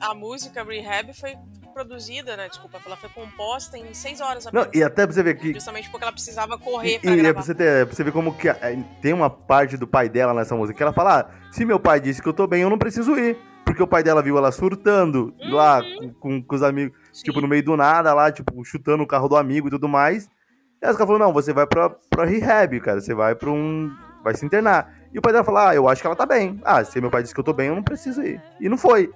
a 0.00 0.14
música 0.14 0.62
Rehab 0.64 1.12
foi 1.14 1.34
produzida, 1.72 2.36
né? 2.36 2.48
Desculpa, 2.48 2.78
ela 2.86 2.96
foi 2.96 3.08
composta 3.10 3.76
em 3.76 3.92
seis 3.94 4.20
horas 4.20 4.46
Não, 4.52 4.66
e 4.72 4.82
até 4.82 5.04
pra 5.06 5.12
você 5.14 5.22
ver 5.22 5.36
que. 5.36 5.52
Justamente 5.54 5.90
porque 5.90 6.04
ela 6.04 6.12
precisava 6.12 6.56
correr 6.58 6.96
E, 6.96 6.98
pra 7.00 7.10
e 7.10 7.14
é 7.14 7.16
gravar. 7.16 7.34
pra 7.34 7.42
você, 7.42 7.54
ter, 7.54 7.86
pra 7.86 7.94
você 7.96 8.04
ver 8.04 8.12
como 8.12 8.32
que 8.36 8.48
a- 8.48 8.56
tem 9.02 9.12
uma 9.12 9.28
parte 9.28 9.76
do 9.76 9.86
pai 9.86 10.08
dela 10.08 10.32
nessa 10.32 10.54
música 10.54 10.76
que 10.76 10.82
ela 10.82 10.92
fala: 10.92 11.20
ah, 11.20 11.52
se 11.52 11.64
meu 11.64 11.80
pai 11.80 12.00
disse 12.00 12.22
que 12.22 12.28
eu 12.28 12.32
tô 12.32 12.46
bem, 12.46 12.62
eu 12.62 12.70
não 12.70 12.78
preciso 12.78 13.16
ir. 13.18 13.36
Porque 13.64 13.82
o 13.82 13.86
pai 13.88 14.02
dela 14.02 14.22
viu 14.22 14.36
ela 14.38 14.52
surtando 14.52 15.34
lá 15.40 15.80
com, 15.82 16.12
com- 16.14 16.42
com 16.42 16.54
os 16.54 16.62
amigos, 16.62 16.96
Sim. 17.12 17.24
tipo, 17.24 17.40
no 17.40 17.48
meio 17.48 17.64
do 17.64 17.76
nada, 17.76 18.12
lá, 18.14 18.30
tipo, 18.30 18.62
chutando 18.64 19.02
o 19.02 19.06
carro 19.06 19.26
do 19.26 19.36
amigo 19.36 19.66
e 19.68 19.70
tudo 19.70 19.88
mais. 19.88 20.26
E 20.26 20.86
ela 20.86 20.94
falou: 20.96 21.18
não, 21.18 21.32
você 21.32 21.52
vai 21.52 21.66
pra, 21.66 21.90
pra 22.10 22.24
rehab, 22.24 22.78
cara. 22.80 23.00
Você 23.00 23.14
vai 23.14 23.34
pra 23.34 23.50
um. 23.50 23.90
Vai 24.22 24.34
se 24.36 24.44
internar. 24.46 24.94
E 25.12 25.18
o 25.18 25.22
pai 25.22 25.32
dela 25.32 25.44
falou: 25.44 25.60
ah, 25.60 25.74
eu 25.74 25.88
acho 25.88 26.00
que 26.00 26.06
ela 26.06 26.14
tá 26.14 26.24
bem. 26.26 26.60
Ah, 26.64 26.84
se 26.84 27.00
meu 27.00 27.10
pai 27.10 27.22
disse 27.22 27.34
que 27.34 27.40
eu 27.40 27.44
tô 27.44 27.52
bem, 27.52 27.68
eu 27.68 27.74
não 27.74 27.82
preciso 27.82 28.22
ir. 28.22 28.40
E 28.60 28.68
não 28.68 28.76
foi. 28.78 29.10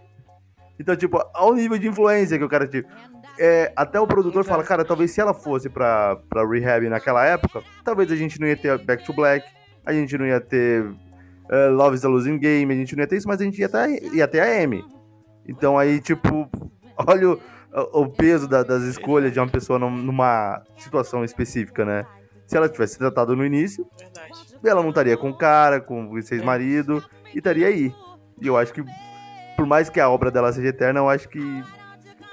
Então, 0.78 0.94
tipo, 0.96 1.18
ao 1.34 1.54
nível 1.54 1.76
de 1.78 1.88
influência 1.88 2.38
que 2.38 2.44
o 2.44 2.48
cara 2.48 2.66
tive. 2.66 2.86
É, 3.38 3.72
até 3.76 4.00
o 4.00 4.06
produtor 4.06 4.44
fala, 4.44 4.62
cara, 4.64 4.84
talvez 4.84 5.10
se 5.10 5.20
ela 5.20 5.32
fosse 5.34 5.68
pra, 5.68 6.16
pra 6.28 6.44
rehab 6.48 6.88
naquela 6.88 7.24
época, 7.24 7.62
talvez 7.84 8.10
a 8.12 8.16
gente 8.16 8.40
não 8.40 8.46
ia 8.48 8.56
ter 8.56 8.76
Back 8.84 9.04
to 9.04 9.12
Black, 9.12 9.46
a 9.84 9.92
gente 9.92 10.16
não 10.18 10.26
ia 10.26 10.40
ter 10.40 10.84
eh, 11.50 11.68
Love 11.68 11.96
is 11.96 12.04
a 12.04 12.08
Losing 12.08 12.38
Game, 12.38 12.72
a 12.72 12.76
gente 12.76 12.96
não 12.96 13.02
ia 13.02 13.06
ter 13.06 13.16
isso, 13.16 13.28
mas 13.28 13.40
a 13.40 13.44
gente 13.44 13.60
ia 13.60 13.68
ter, 13.68 14.02
ia 14.14 14.26
ter 14.28 14.40
a 14.40 14.62
Amy. 14.64 14.84
Então 15.46 15.78
aí, 15.78 16.00
tipo, 16.00 16.48
olha 17.06 17.30
o, 17.30 17.38
o 18.02 18.08
peso 18.08 18.48
da- 18.48 18.62
das 18.64 18.82
escolhas 18.82 19.32
de 19.32 19.38
uma 19.38 19.48
pessoa 19.48 19.78
num- 19.78 19.90
numa 19.90 20.62
situação 20.76 21.22
específica, 21.24 21.84
né? 21.84 22.04
Se 22.46 22.56
ela 22.56 22.68
tivesse 22.68 22.98
tratado 22.98 23.36
no 23.36 23.44
início, 23.44 23.86
Verdade. 23.98 24.56
ela 24.64 24.82
não 24.82 24.88
estaria 24.90 25.16
com 25.16 25.30
o 25.30 25.36
cara, 25.36 25.80
com 25.80 26.08
o 26.08 26.18
ex-marido, 26.18 27.02
e 27.34 27.38
estaria 27.38 27.66
aí. 27.68 27.92
E 28.40 28.46
eu 28.46 28.56
acho 28.56 28.72
que, 28.72 28.82
por 29.58 29.66
mais 29.66 29.90
que 29.90 29.98
a 29.98 30.08
obra 30.08 30.30
dela 30.30 30.52
seja 30.52 30.68
eterna, 30.68 31.00
eu 31.00 31.08
acho 31.08 31.28
que 31.28 31.40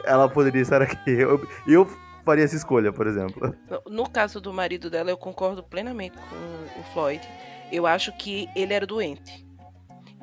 ela 0.05 0.30
poderia 0.30 0.61
estar 0.61 0.80
aqui. 0.80 1.09
Eu, 1.09 1.41
eu 1.67 1.89
faria 2.23 2.43
essa 2.43 2.55
escolha, 2.55 2.93
por 2.93 3.07
exemplo. 3.07 3.55
No- 3.88 4.07
caso 4.07 4.39
do 4.39 4.53
marido 4.53 4.91
dela, 4.91 5.09
eu 5.09 5.17
concordo 5.17 5.63
plenamente 5.63 6.15
com 6.17 6.80
o 6.80 6.84
Floyd. 6.93 7.28
Eu 7.71 7.88
acho 7.88 8.15
que 8.15 8.47
ele 8.55 8.73
era 8.76 8.86
doente. 8.86 9.43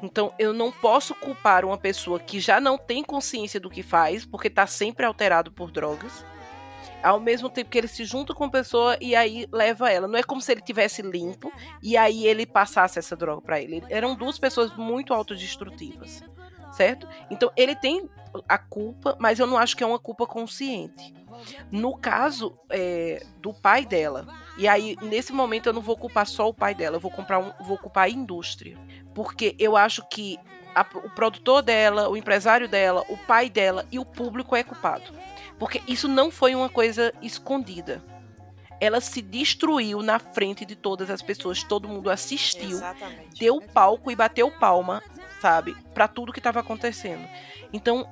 Então, 0.01 0.33
eu 0.39 0.53
não 0.53 0.71
posso 0.71 1.13
culpar 1.17 1.65
uma 1.65 1.77
pessoa 1.77 2.21
que 2.21 2.39
já 2.39 2.61
não 2.61 2.79
tem 2.79 3.03
consciência 3.03 3.59
do 3.59 3.69
que 3.71 3.83
faz, 3.83 4.25
porque 4.25 4.49
tá 4.49 4.67
sempre 4.67 5.05
alterado 5.05 5.51
por 5.51 5.73
drogas. 5.73 6.25
Ao 7.03 7.19
mesmo 7.19 7.51
tempo 7.51 7.69
que 7.71 7.79
ele 7.79 7.89
se 7.89 8.05
junta 8.05 8.33
com 8.33 8.45
a 8.45 8.51
pessoa 8.51 8.97
e 9.01 9.17
aí 9.17 9.49
leva 9.53 9.91
ela. 9.91 10.07
Não 10.07 10.19
é 10.19 10.23
como 10.23 10.41
se 10.41 10.53
ele 10.53 10.61
tivesse 10.61 11.03
limpo 11.03 11.53
e 11.83 11.97
aí 11.97 12.27
ele 12.29 12.47
passasse 12.47 12.97
essa 13.01 13.17
droga 13.17 13.43
pra 13.43 13.61
ele. 13.61 13.83
Eram 13.91 14.15
duas 14.15 14.39
pessoas 14.39 14.73
muito 14.77 15.13
autodestrutivas, 15.13 16.23
certo? 16.73 17.07
Então, 17.31 17.51
ele 17.57 17.77
tem 17.77 18.09
a 18.49 18.59
culpa, 18.59 19.17
mas 19.21 19.39
eu 19.39 19.47
não 19.47 19.59
acho 19.59 19.77
que 19.77 19.85
é 19.85 19.87
uma 19.87 19.99
culpa 19.99 20.27
consciente. 20.27 21.15
No 21.71 21.97
caso 21.97 22.57
é, 22.71 23.25
do 23.41 23.53
pai 23.53 23.85
dela, 23.85 24.27
e 24.57 24.69
aí 24.69 24.97
nesse 25.03 25.33
momento 25.33 25.69
eu 25.69 25.73
não 25.73 25.83
vou 25.83 25.97
culpar 25.97 26.27
só 26.27 26.49
o 26.49 26.55
pai 26.55 26.75
dela, 26.75 26.97
eu 26.97 27.01
vou, 27.01 27.11
comprar 27.11 27.39
um, 27.39 27.53
vou 27.61 27.79
culpar 27.79 28.05
a 28.05 28.09
indústria. 28.11 28.79
Porque 29.15 29.55
eu 29.59 29.77
acho 29.77 30.03
que 30.09 30.39
a- 30.75 30.87
o 30.95 31.11
produtor 31.11 31.63
dela, 31.63 32.09
o 32.09 32.17
empresário 32.17 32.69
dela, 32.69 33.05
o 33.09 33.17
pai 33.17 33.51
dela 33.51 33.85
e 33.91 33.99
o 33.99 34.05
público 34.05 34.55
é 34.57 34.63
culpado. 34.63 35.13
Porque 35.59 35.83
isso 35.87 36.09
não 36.09 36.31
foi 36.31 36.55
uma 36.55 36.69
coisa 36.69 37.13
escondida. 37.23 38.03
Ela 38.83 39.01
se 39.01 39.23
destruiu 39.23 40.03
na 40.03 40.19
frente 40.19 40.65
de 40.65 40.75
todas 40.75 41.09
as 41.09 41.23
pessoas, 41.23 41.63
todo 41.63 41.87
mundo 41.89 42.11
assistiu 42.11 42.71
Exatamente. 42.71 43.39
deu 43.39 43.61
palco 43.61 44.11
e 44.11 44.17
bateu 44.17 44.51
palma, 44.51 45.01
sabe, 45.41 45.77
Pra 45.95 46.09
tudo 46.09 46.33
que 46.33 46.41
estava 46.41 46.59
acontecendo. 46.59 47.25
Então 47.73 48.09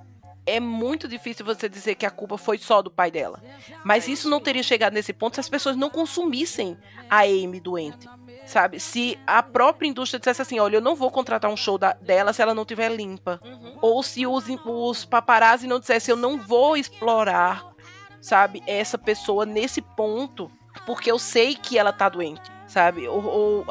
é 0.46 0.60
muito 0.60 1.08
difícil 1.08 1.44
você 1.44 1.68
dizer 1.68 1.96
que 1.96 2.06
a 2.06 2.10
culpa 2.10 2.38
foi 2.38 2.56
só 2.56 2.80
do 2.82 2.90
pai 2.90 3.10
dela. 3.10 3.42
Mas 3.84 4.06
isso 4.06 4.30
não 4.30 4.40
teria 4.40 4.62
chegado 4.62 4.94
nesse 4.94 5.12
ponto 5.12 5.34
se 5.34 5.40
as 5.40 5.48
pessoas 5.48 5.76
não 5.76 5.90
consumissem 5.90 6.78
a 7.08 7.22
Amy 7.22 7.58
doente. 7.60 8.08
Sabe? 8.46 8.78
Se 8.80 9.18
a 9.26 9.42
própria 9.42 9.88
indústria 9.88 10.18
dissesse 10.18 10.42
assim, 10.42 10.58
olha, 10.60 10.76
eu 10.76 10.80
não 10.80 10.96
vou 10.96 11.10
contratar 11.10 11.50
um 11.50 11.56
show 11.56 11.76
da- 11.78 11.92
dela 11.92 12.32
se 12.32 12.40
ela 12.42 12.54
não 12.54 12.64
tiver 12.64 12.90
limpa. 12.90 13.40
Uhum. 13.44 13.78
Ou 13.82 14.02
se 14.02 14.26
os, 14.26 14.44
os 14.64 15.04
paparazzi 15.04 15.66
não 15.66 15.78
dissessem, 15.80 16.12
eu 16.12 16.16
não 16.16 16.38
vou 16.38 16.76
explorar, 16.76 17.64
sabe, 18.20 18.62
essa 18.66 18.96
pessoa 18.98 19.44
nesse 19.46 19.80
ponto, 19.82 20.50
porque 20.86 21.10
eu 21.10 21.18
sei 21.18 21.54
que 21.54 21.78
ela 21.78 21.92
tá 21.92 22.08
doente, 22.08 22.50
sabe? 22.66 23.06
Ou, 23.08 23.64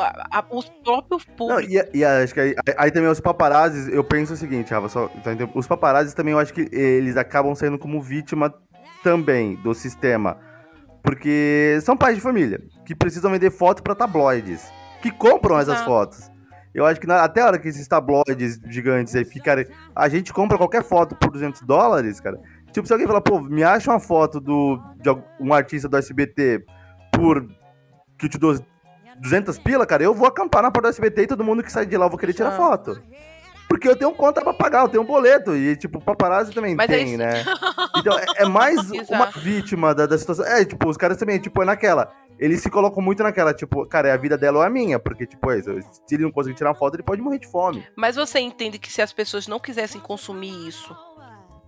os 0.51 0.69
próprios 0.83 1.25
Não, 1.27 1.35
públicos. 1.35 1.73
e, 1.93 1.97
e 1.99 2.05
acho 2.05 2.33
que 2.33 2.39
aí, 2.39 2.55
aí 2.77 2.91
também 2.91 3.09
os 3.09 3.19
paparazzis, 3.19 3.87
eu 3.87 4.03
penso 4.03 4.33
o 4.33 4.37
seguinte, 4.37 4.73
Rafa, 4.73 4.89
só, 4.89 5.09
os 5.53 5.67
paparazzis 5.67 6.13
também 6.13 6.33
eu 6.33 6.39
acho 6.39 6.53
que 6.53 6.67
eles 6.71 7.17
acabam 7.17 7.53
saindo 7.55 7.77
como 7.79 8.01
vítima 8.01 8.53
também 9.03 9.55
do 9.55 9.73
sistema. 9.73 10.37
Porque 11.01 11.79
são 11.81 11.95
pais 11.95 12.15
de 12.15 12.21
família 12.21 12.59
que 12.85 12.93
precisam 12.93 13.31
vender 13.31 13.51
foto 13.51 13.81
pra 13.81 13.95
tabloides, 13.95 14.67
que 15.01 15.09
compram 15.11 15.57
essas 15.57 15.75
Exato. 15.75 15.89
fotos. 15.89 16.31
Eu 16.73 16.85
acho 16.85 16.99
que 16.99 17.07
na- 17.07 17.23
até 17.23 17.41
a 17.41 17.47
hora 17.47 17.57
que 17.59 17.67
esses 17.67 17.87
tabloides 17.87 18.59
gigantes 18.69 19.15
aí 19.15 19.25
ficarem. 19.25 19.65
A 19.95 20.07
gente 20.07 20.31
compra 20.33 20.57
qualquer 20.57 20.83
foto 20.83 21.15
por 21.15 21.31
200 21.31 21.61
dólares, 21.61 22.19
cara. 22.19 22.37
Tipo, 22.71 22.85
se 22.85 22.93
alguém 22.93 23.07
falar, 23.07 23.21
pô, 23.21 23.39
me 23.41 23.63
acha 23.63 23.89
uma 23.89 23.99
foto 23.99 24.39
do, 24.39 24.77
de 24.97 25.09
um 25.39 25.51
artista 25.53 25.89
do 25.89 25.97
SBT 25.97 26.63
por. 27.19 27.47
que 28.17 28.29
te 28.29 28.37
dou 28.37 28.57
200 29.19 29.59
pila, 29.59 29.85
cara, 29.85 30.03
eu 30.03 30.13
vou 30.13 30.27
acampar 30.27 30.61
na 30.61 30.71
porta 30.71 30.87
do 30.89 30.91
SBT 30.91 31.23
e 31.23 31.27
todo 31.27 31.43
mundo 31.43 31.61
que 31.61 31.71
sai 31.71 31.85
de 31.85 31.97
lá 31.97 32.05
eu 32.05 32.09
vou 32.09 32.17
querer 32.17 32.33
tirar 32.33 32.51
foto. 32.51 33.01
Porque 33.67 33.87
eu 33.87 33.95
tenho 33.95 34.11
conta 34.13 34.41
pra 34.41 34.51
pagar, 34.51 34.81
eu 34.81 34.89
tenho 34.89 35.03
um 35.03 35.05
boleto. 35.05 35.55
E, 35.55 35.75
tipo, 35.75 36.01
paparazzi 36.01 36.51
também 36.51 36.73
Mas 36.75 36.89
é 36.89 36.93
tem, 36.93 37.07
isso. 37.09 37.17
né? 37.17 37.45
Então, 37.97 38.17
é, 38.17 38.25
é 38.37 38.45
mais 38.45 38.89
uma 38.91 39.01
Exato. 39.01 39.39
vítima 39.39 39.93
da, 39.93 40.05
da 40.05 40.17
situação. 40.17 40.45
É, 40.45 40.63
tipo, 40.63 40.87
os 40.89 40.95
caras 40.95 41.17
também, 41.17 41.37
tipo, 41.37 41.61
é 41.61 41.65
naquela. 41.65 42.11
Eles 42.39 42.61
se 42.61 42.69
colocam 42.69 43.03
muito 43.03 43.21
naquela, 43.21 43.53
tipo, 43.53 43.85
cara, 43.85 44.07
é 44.07 44.11
a 44.13 44.17
vida 44.17 44.37
dela 44.37 44.59
ou 44.59 44.63
a 44.63 44.69
minha. 44.69 44.97
Porque, 44.97 45.27
tipo, 45.27 45.51
é 45.51 45.61
se 45.61 46.15
ele 46.15 46.23
não 46.23 46.31
conseguir 46.31 46.55
tirar 46.55 46.69
uma 46.69 46.75
foto, 46.75 46.95
ele 46.95 47.03
pode 47.03 47.21
morrer 47.21 47.37
de 47.39 47.47
fome. 47.47 47.85
Mas 47.95 48.15
você 48.15 48.39
entende 48.39 48.79
que 48.79 48.91
se 48.91 49.01
as 49.01 49.11
pessoas 49.11 49.47
não 49.47 49.59
quisessem 49.59 49.99
consumir 49.99 50.67
isso, 50.67 50.95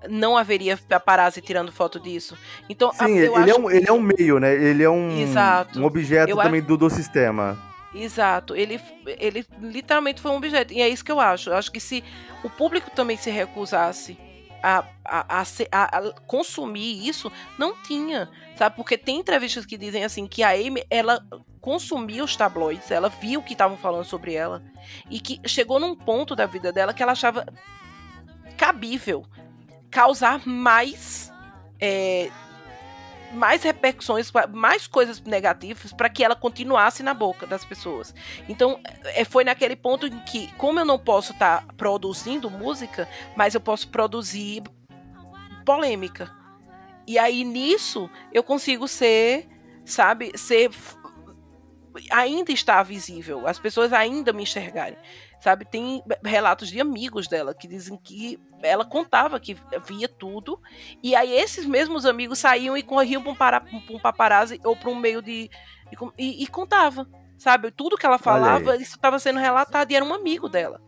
não 0.09 0.37
haveria 0.37 0.77
paparazzi 0.77 1.41
tirando 1.41 1.71
foto 1.71 1.99
disso? 1.99 2.37
Então, 2.69 2.91
Sim, 2.93 3.17
eu 3.17 3.37
ele, 3.39 3.49
é 3.51 3.53
acho 3.53 3.61
um, 3.61 3.71
ele 3.71 3.87
é 3.89 3.93
um 3.93 4.01
meio, 4.01 4.39
né? 4.39 4.53
Ele 4.53 4.83
é 4.83 4.89
um, 4.89 5.19
Exato. 5.21 5.79
um 5.79 5.85
objeto 5.85 6.29
Eu 6.29 6.37
também 6.37 6.61
do, 6.61 6.77
do 6.77 6.89
sistema. 6.89 7.57
Exato, 7.93 8.55
ele, 8.55 8.79
ele 9.05 9.45
literalmente 9.59 10.21
foi 10.21 10.31
um 10.31 10.37
objeto. 10.37 10.73
E 10.73 10.81
é 10.81 10.87
isso 10.87 11.03
que 11.03 11.11
eu 11.11 11.19
acho. 11.19 11.49
Eu 11.49 11.57
acho 11.57 11.71
que 11.71 11.79
se 11.79 12.03
o 12.43 12.49
público 12.49 12.89
também 12.91 13.17
se 13.17 13.29
recusasse 13.29 14.17
a, 14.63 14.85
a, 15.03 15.41
a, 15.41 15.97
a- 15.97 16.13
consumir 16.25 17.05
isso, 17.07 17.31
não 17.57 17.75
tinha. 17.83 18.29
Sabe? 18.55 18.75
Porque 18.75 18.97
tem 18.97 19.19
entrevistas 19.19 19.65
que 19.65 19.77
dizem 19.77 20.03
assim 20.05 20.25
que 20.27 20.41
a 20.41 20.51
Amy, 20.51 20.85
ela 20.89 21.21
consumia 21.59 22.23
os 22.23 22.35
tabloides, 22.35 22.89
ela 22.91 23.09
via 23.09 23.37
o 23.37 23.43
que 23.43 23.53
estavam 23.53 23.75
falando 23.77 24.05
sobre 24.05 24.35
ela. 24.35 24.63
E 25.09 25.19
que 25.19 25.39
chegou 25.45 25.79
num 25.79 25.95
ponto 25.95 26.35
da 26.35 26.45
vida 26.45 26.71
dela 26.71 26.93
que 26.93 27.03
ela 27.03 27.11
achava 27.11 27.45
cabível 28.57 29.25
causar 29.91 30.47
mais. 30.47 31.31
é, 31.79 32.31
mais 33.33 33.63
repercussões, 33.63 34.31
mais 34.49 34.87
coisas 34.87 35.21
negativas 35.21 35.93
para 35.93 36.09
que 36.09 36.23
ela 36.23 36.35
continuasse 36.35 37.01
na 37.01 37.13
boca 37.13 37.47
das 37.47 37.63
pessoas. 37.63 38.13
Então, 38.47 38.79
é, 39.05 39.23
foi 39.23 39.43
naquele 39.43 39.75
ponto 39.75 40.05
em 40.05 40.19
que, 40.19 40.51
como 40.57 40.79
eu 40.79 40.85
não 40.85 40.99
posso 40.99 41.31
estar 41.31 41.65
produzindo 41.77 42.49
música, 42.49 43.07
mas 43.35 43.55
eu 43.55 43.61
posso 43.61 43.87
produzir 43.87 44.63
polêmica. 45.65 46.29
E 47.07 47.17
aí 47.17 47.43
nisso 47.43 48.09
eu 48.33 48.43
consigo 48.43 48.87
ser, 48.87 49.47
sabe, 49.85 50.37
ser 50.37 50.69
ainda 52.09 52.51
está 52.51 52.81
visível, 52.83 53.47
as 53.47 53.59
pessoas 53.59 53.91
ainda 53.91 54.31
me 54.31 54.43
enxergarem. 54.43 54.97
Sabe, 55.41 55.65
tem 55.65 56.03
relatos 56.23 56.69
de 56.69 56.79
amigos 56.79 57.27
dela 57.27 57.51
que 57.51 57.67
dizem 57.67 57.97
que 57.97 58.39
ela 58.61 58.85
contava 58.85 59.39
que 59.39 59.57
via 59.87 60.07
tudo 60.07 60.61
e 61.01 61.15
aí 61.15 61.31
esses 61.31 61.65
mesmos 61.65 62.05
amigos 62.05 62.37
saíam 62.37 62.77
e 62.77 62.83
corriam 62.83 63.23
para 63.35 63.63
um, 63.73 63.95
um 63.95 63.99
paparazzi 63.99 64.61
ou 64.63 64.75
para 64.75 64.91
um 64.91 64.95
meio 64.95 65.19
de. 65.19 65.49
E, 66.15 66.43
e 66.43 66.47
contava. 66.47 67.07
Sabe? 67.39 67.71
Tudo 67.71 67.97
que 67.97 68.05
ela 68.05 68.19
falava, 68.19 68.75
isso 68.75 68.95
estava 68.95 69.17
sendo 69.17 69.39
relatado 69.39 69.89
e 69.89 69.95
era 69.95 70.05
um 70.05 70.13
amigo 70.13 70.47
dela. 70.47 70.79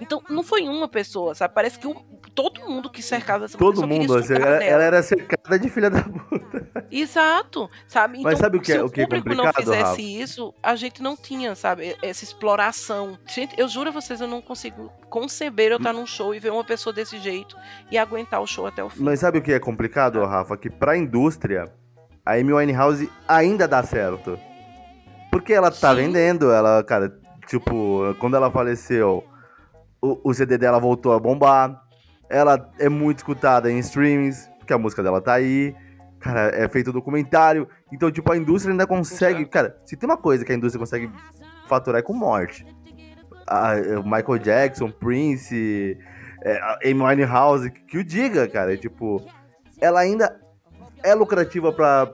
Então, 0.00 0.22
não 0.28 0.42
foi 0.42 0.62
uma 0.62 0.88
pessoa, 0.88 1.34
sabe? 1.34 1.54
Parece 1.54 1.78
que 1.78 1.86
o- 1.86 1.94
todo 2.34 2.60
mundo 2.68 2.90
que 2.90 3.02
cercava 3.02 3.44
essa 3.44 3.56
Todo 3.58 3.82
mulher 3.82 4.00
queria 4.06 4.16
mundo, 4.16 4.32
ela, 4.34 4.64
ela 4.64 4.82
era 4.82 5.02
cercada 5.02 5.58
de 5.58 5.68
filha 5.68 5.90
da 5.90 6.02
puta. 6.02 6.86
Exato, 6.90 7.68
sabe? 7.86 8.18
Então, 8.18 8.30
Mas 8.30 8.38
sabe 8.38 8.56
o 8.58 8.60
que 8.60 8.72
é- 8.72 8.76
se 8.76 8.82
o 8.82 8.90
que 8.90 9.00
é 9.00 9.04
o 9.04 9.08
público 9.08 9.34
não 9.34 9.52
fizesse 9.52 9.82
Rafa? 9.82 10.00
isso, 10.00 10.54
a 10.62 10.74
gente 10.76 11.02
não 11.02 11.16
tinha, 11.16 11.54
sabe? 11.54 11.96
Essa 12.02 12.24
exploração. 12.24 13.18
Gente, 13.26 13.54
eu 13.58 13.68
juro 13.68 13.88
a 13.90 13.92
vocês, 13.92 14.20
eu 14.20 14.26
não 14.28 14.40
consigo 14.42 14.90
conceber 15.10 15.70
eu 15.72 15.76
estar 15.76 15.92
num 15.92 16.06
show 16.06 16.34
e 16.34 16.38
ver 16.38 16.50
uma 16.52 16.64
pessoa 16.64 16.92
desse 16.92 17.18
jeito 17.18 17.56
e 17.90 17.98
aguentar 17.98 18.40
o 18.40 18.46
show 18.46 18.66
até 18.66 18.82
o 18.82 18.90
fim. 18.90 19.02
Mas 19.02 19.20
sabe 19.20 19.38
o 19.38 19.42
que 19.42 19.52
é 19.52 19.58
complicado, 19.60 20.20
Rafa? 20.24 20.56
Que 20.56 20.70
pra 20.70 20.96
indústria, 20.96 21.72
a 22.24 22.32
Amy 22.34 22.52
Winehouse 22.52 23.10
ainda 23.28 23.66
dá 23.68 23.82
certo. 23.82 24.38
Porque 25.30 25.52
ela 25.52 25.70
tá 25.70 25.90
Sim. 25.90 25.96
vendendo, 26.02 26.50
ela, 26.50 26.82
cara, 26.84 27.12
tipo, 27.46 28.14
quando 28.18 28.36
ela 28.36 28.50
faleceu, 28.50 29.24
o, 30.02 30.20
o 30.30 30.34
CD 30.34 30.58
dela 30.58 30.78
voltou 30.80 31.12
a 31.12 31.18
bombar. 31.20 31.80
Ela 32.28 32.70
é 32.78 32.88
muito 32.88 33.18
escutada 33.18 33.70
em 33.70 33.78
streamings, 33.78 34.48
porque 34.58 34.72
a 34.72 34.78
música 34.78 35.02
dela 35.02 35.20
tá 35.20 35.34
aí. 35.34 35.74
Cara, 36.18 36.50
é 36.54 36.68
feito 36.68 36.92
documentário. 36.92 37.68
Então, 37.92 38.10
tipo, 38.10 38.30
a 38.32 38.36
indústria 38.36 38.72
ainda 38.72 38.86
consegue. 38.86 39.44
Cara, 39.46 39.76
se 39.84 39.96
tem 39.96 40.08
uma 40.08 40.16
coisa 40.16 40.44
que 40.44 40.52
a 40.52 40.54
indústria 40.54 40.78
consegue 40.78 41.10
faturar 41.68 41.98
é 42.00 42.02
com 42.02 42.12
morte. 42.12 42.64
A- 43.46 43.74
o 43.98 44.04
Michael 44.04 44.38
Jackson, 44.38 44.90
Prince, 44.90 45.98
é, 46.42 46.56
a 46.58 46.78
Amy 46.84 47.02
Winehouse, 47.02 47.70
que, 47.70 47.80
que 47.82 47.98
o 47.98 48.04
diga, 48.04 48.46
cara. 48.48 48.76
Tipo, 48.76 49.24
ela 49.80 50.00
ainda 50.00 50.40
é 51.02 51.12
lucrativa 51.14 51.72
pra, 51.72 52.10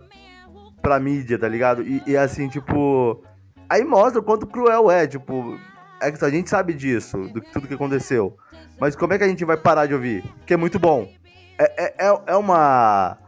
pra 0.80 0.99
mídia, 0.99 1.39
tá 1.39 1.47
ligado? 1.49 1.82
E, 1.82 2.03
e 2.07 2.16
assim, 2.16 2.49
tipo. 2.49 3.22
Aí 3.68 3.84
mostra 3.84 4.20
o 4.20 4.24
quanto 4.24 4.47
cruel 4.47 4.91
é, 4.91 5.07
tipo. 5.07 5.59
É 6.01 6.12
que 6.12 6.24
a 6.24 6.30
gente 6.30 6.49
sabe 6.49 6.72
disso, 6.74 7.16
do 7.28 7.40
que- 7.40 7.53
tudo 7.53 7.66
que 7.66 7.74
aconteceu. 7.74 8.36
Mas 8.80 8.94
como 8.94 9.12
é 9.12 9.18
que 9.18 9.24
a 9.24 9.28
gente 9.28 9.44
vai 9.44 9.57
parar 9.57 9.86
de 9.86 9.94
ouvir? 9.94 10.22
Que 10.46 10.55
é 10.55 10.57
muito 10.57 10.78
bom. 10.78 11.11
É, 11.59 11.84
é, 11.86 12.07
é, 12.09 12.20
é 12.28 12.36
uma. 12.36 13.18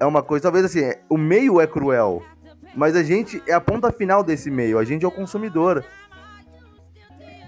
É 0.00 0.04
uma 0.06 0.22
coisa, 0.22 0.42
talvez 0.44 0.64
assim, 0.64 0.80
é- 0.80 1.00
o 1.08 1.16
meio 1.16 1.60
é 1.60 1.66
cruel. 1.66 2.22
Mas 2.74 2.94
a 2.96 3.02
gente 3.02 3.42
é 3.46 3.52
a 3.52 3.60
ponta 3.60 3.90
final 3.90 4.22
desse 4.22 4.50
meio, 4.50 4.78
a 4.78 4.84
gente 4.84 5.04
é 5.04 5.08
o 5.08 5.10
consumidor. 5.10 5.84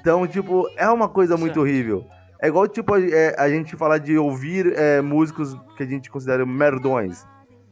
Então, 0.00 0.26
tipo, 0.26 0.68
é 0.76 0.88
uma 0.88 1.08
coisa 1.08 1.36
muito 1.36 1.60
horrível. 1.60 2.04
É 2.40 2.48
igual, 2.48 2.66
tipo, 2.66 2.96
é, 2.96 3.34
a 3.38 3.48
gente 3.50 3.76
falar 3.76 3.98
de 3.98 4.16
ouvir 4.16 4.72
é, 4.76 5.00
músicos 5.02 5.54
que 5.76 5.82
a 5.82 5.86
gente 5.86 6.10
considera 6.10 6.46
merdões. 6.46 7.26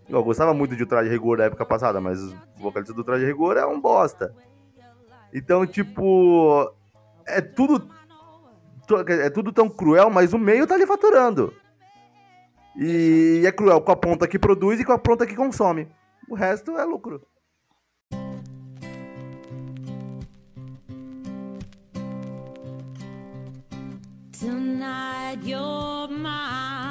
Eu 0.08 0.22
gostava 0.22 0.52
muito 0.52 0.76
de 0.76 0.82
O 0.82 0.86
Traje 0.86 1.08
Rigor 1.10 1.38
da 1.38 1.44
época 1.44 1.64
passada, 1.64 2.00
mas 2.00 2.22
o 2.22 2.34
vocalista 2.58 2.92
do 2.94 3.02
Traje 3.02 3.24
Rigor 3.24 3.56
é 3.56 3.64
um 3.66 3.80
bosta. 3.80 4.34
Então, 5.32 5.66
tipo, 5.66 6.72
é 7.26 7.40
tudo 7.40 7.88
é 9.06 9.28
tudo 9.28 9.52
tão 9.52 9.68
cruel, 9.68 10.08
mas 10.08 10.32
o 10.32 10.38
meio 10.38 10.66
tá 10.66 10.74
ali 10.74 10.86
faturando. 10.86 11.52
E 12.76 13.42
é 13.44 13.52
cruel 13.52 13.80
com 13.80 13.92
a 13.92 13.96
ponta 13.96 14.26
que 14.26 14.38
produz 14.38 14.80
e 14.80 14.84
com 14.84 14.92
a 14.92 14.98
ponta 14.98 15.26
que 15.26 15.34
consome. 15.36 15.88
O 16.28 16.34
resto 16.34 16.78
é 16.78 16.84
lucro. 16.84 17.20
Tonight 24.40 25.44
you're 25.44 26.08
mine 26.08 26.87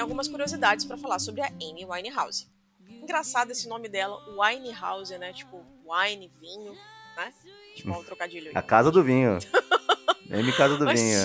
tem 0.00 0.02
algumas 0.02 0.28
curiosidades 0.28 0.86
pra 0.86 0.96
falar 0.96 1.18
sobre 1.18 1.42
a 1.42 1.48
Amy 1.48 1.84
Winehouse. 1.84 2.48
Engraçado 2.88 3.50
esse 3.50 3.68
nome 3.68 3.86
dela, 3.86 4.16
Winehouse, 4.34 5.16
né? 5.18 5.30
Tipo, 5.34 5.62
wine, 5.84 6.32
vinho, 6.40 6.72
né? 7.14 7.30
Tipo, 7.76 7.90
um 7.90 8.02
trocadilho 8.02 8.48
aí. 8.48 8.56
A 8.56 8.62
casa 8.62 8.90
do 8.90 9.04
vinho. 9.04 9.38
M 10.30 10.52
Casa 10.52 10.76
do 10.78 10.84
Mas- 10.84 11.00
Vinho. 11.00 11.16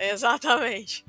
Exatamente. 0.00 1.04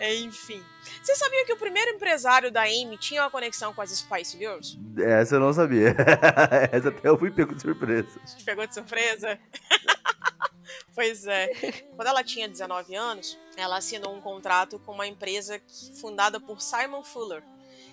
Enfim. 0.00 0.62
Você 1.02 1.16
sabia 1.16 1.44
que 1.46 1.52
o 1.54 1.56
primeiro 1.56 1.92
empresário 1.92 2.52
da 2.52 2.64
Amy 2.64 2.98
tinha 2.98 3.22
uma 3.22 3.30
conexão 3.30 3.72
com 3.72 3.80
as 3.80 3.90
Spice 3.90 4.36
Girls? 4.36 4.78
Essa 4.98 5.36
eu 5.36 5.40
não 5.40 5.52
sabia. 5.52 5.96
Essa 6.70 6.90
até 6.90 7.08
eu 7.08 7.16
fui 7.18 7.30
pego 7.30 7.54
de 7.54 7.62
surpresa. 7.62 8.20
Te 8.36 8.44
pegou 8.44 8.66
de 8.66 8.74
surpresa? 8.74 9.38
pois 10.94 11.26
é. 11.26 11.48
Quando 11.96 12.08
ela 12.08 12.24
tinha 12.24 12.48
19 12.48 12.94
anos, 12.94 13.38
ela 13.56 13.78
assinou 13.78 14.14
um 14.14 14.20
contrato 14.20 14.78
com 14.80 14.92
uma 14.92 15.06
empresa 15.06 15.60
fundada 16.00 16.40
por 16.40 16.60
Simon 16.60 17.02
Fuller, 17.02 17.42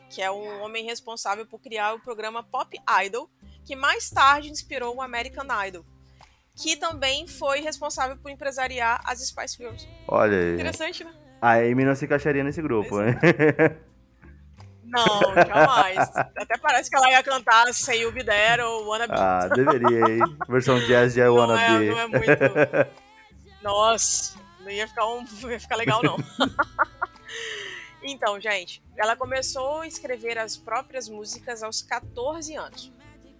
que 0.09 0.21
é 0.21 0.29
um 0.29 0.61
homem 0.61 0.85
responsável 0.85 1.45
por 1.45 1.59
criar 1.59 1.93
o 1.93 1.99
programa 1.99 2.43
Pop 2.43 2.77
Idol, 3.05 3.29
que 3.63 3.75
mais 3.75 4.09
tarde 4.09 4.51
inspirou 4.51 4.95
o 4.95 5.01
American 5.01 5.47
Idol, 5.65 5.85
que 6.55 6.75
também 6.77 7.27
foi 7.27 7.61
responsável 7.61 8.17
por 8.17 8.29
empresariar 8.29 9.01
as 9.03 9.19
Spice 9.25 9.57
Girls. 9.57 9.87
Olha 10.07 10.37
aí. 10.37 10.53
Interessante, 10.53 11.03
né? 11.03 11.13
A 11.41 11.55
Amy 11.55 11.83
não 11.83 11.95
se 11.95 12.05
encaixaria 12.05 12.43
nesse 12.43 12.61
grupo, 12.61 12.99
né? 12.99 13.19
Não, 14.85 15.33
jamais. 15.33 16.15
Até 16.15 16.57
parece 16.57 16.89
que 16.89 16.95
ela 16.95 17.09
ia 17.09 17.23
cantar 17.23 17.73
Say 17.73 18.01
You 18.01 18.11
Be 18.11 18.23
There 18.23 18.61
ou 18.61 18.87
Wanna 18.87 19.07
Be. 19.07 19.13
ah, 19.17 19.47
deveria, 19.47 20.09
hein? 20.09 20.37
Versão 20.47 20.79
jazz 20.79 21.13
de 21.13 21.21
I 21.21 21.25
não, 21.25 21.35
Wanna 21.35 21.61
é, 21.61 21.79
Be. 21.79 21.89
não 21.89 21.99
é 21.99 22.07
muito. 22.07 22.25
Nossa, 23.61 24.37
não 24.59 24.69
ia 24.69 24.87
ficar, 24.87 25.07
um, 25.07 25.25
ia 25.49 25.59
ficar 25.59 25.75
legal, 25.75 26.01
não. 26.03 26.17
então, 28.03 28.39
gente, 28.39 28.83
ela 28.95 29.15
começou 29.15 29.81
a 29.81 29.87
escrever 29.87 30.37
as 30.37 30.55
próprias 30.55 31.09
músicas 31.09 31.63
aos 31.63 31.81
14 31.81 32.55
anos. 32.55 32.91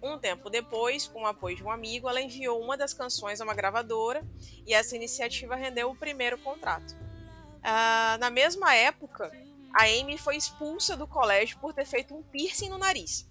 Um 0.02 0.18
tempo 0.18 0.50
depois, 0.50 1.06
com 1.06 1.22
o 1.22 1.26
apoio 1.26 1.56
de 1.56 1.64
um 1.64 1.70
amigo, 1.70 2.08
ela 2.08 2.20
enviou 2.20 2.60
uma 2.60 2.76
das 2.76 2.92
canções 2.92 3.40
a 3.40 3.44
uma 3.44 3.54
gravadora 3.54 4.22
e 4.66 4.74
essa 4.74 4.94
iniciativa 4.94 5.56
rendeu 5.56 5.90
o 5.90 5.96
primeiro 5.96 6.38
contrato. 6.38 6.94
Ah, 7.62 8.16
na 8.20 8.30
mesma 8.30 8.74
época, 8.74 9.32
a 9.76 9.84
Amy 9.84 10.16
foi 10.16 10.36
expulsa 10.36 10.96
do 10.96 11.06
colégio 11.06 11.58
por 11.58 11.74
ter 11.74 11.84
feito 11.84 12.14
um 12.14 12.22
piercing 12.22 12.70
no 12.70 12.78
nariz. 12.78 13.28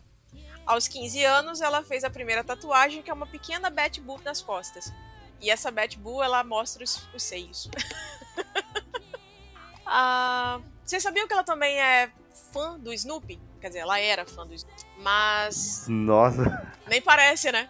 Aos 0.63 0.87
15 0.87 1.23
anos, 1.23 1.59
ela 1.59 1.83
fez 1.83 2.03
a 2.03 2.09
primeira 2.09 2.43
tatuagem, 2.43 3.01
que 3.01 3.09
é 3.09 3.13
uma 3.13 3.25
pequena 3.25 3.71
Betty 3.71 3.99
Boop 3.99 4.23
nas 4.23 4.43
costas. 4.43 4.93
E 5.41 5.49
essa 5.49 5.71
Betty 5.71 5.97
Boo, 5.97 6.21
ela 6.21 6.43
mostra 6.43 6.83
os, 6.83 7.07
os 7.15 7.23
seios. 7.23 7.67
ah, 9.85 10.59
vocês 10.83 11.01
sabiam 11.01 11.27
que 11.27 11.33
ela 11.33 11.43
também 11.43 11.79
é 11.81 12.11
fã 12.53 12.79
do 12.79 12.93
Snoopy? 12.93 13.39
Quer 13.59 13.69
dizer, 13.69 13.79
ela 13.79 13.99
era 13.99 14.23
fã 14.23 14.45
do 14.45 14.53
Snoopy. 14.53 14.85
Mas 14.97 15.87
Nossa. 15.87 16.75
nem 16.87 17.01
parece, 17.01 17.51
né? 17.51 17.67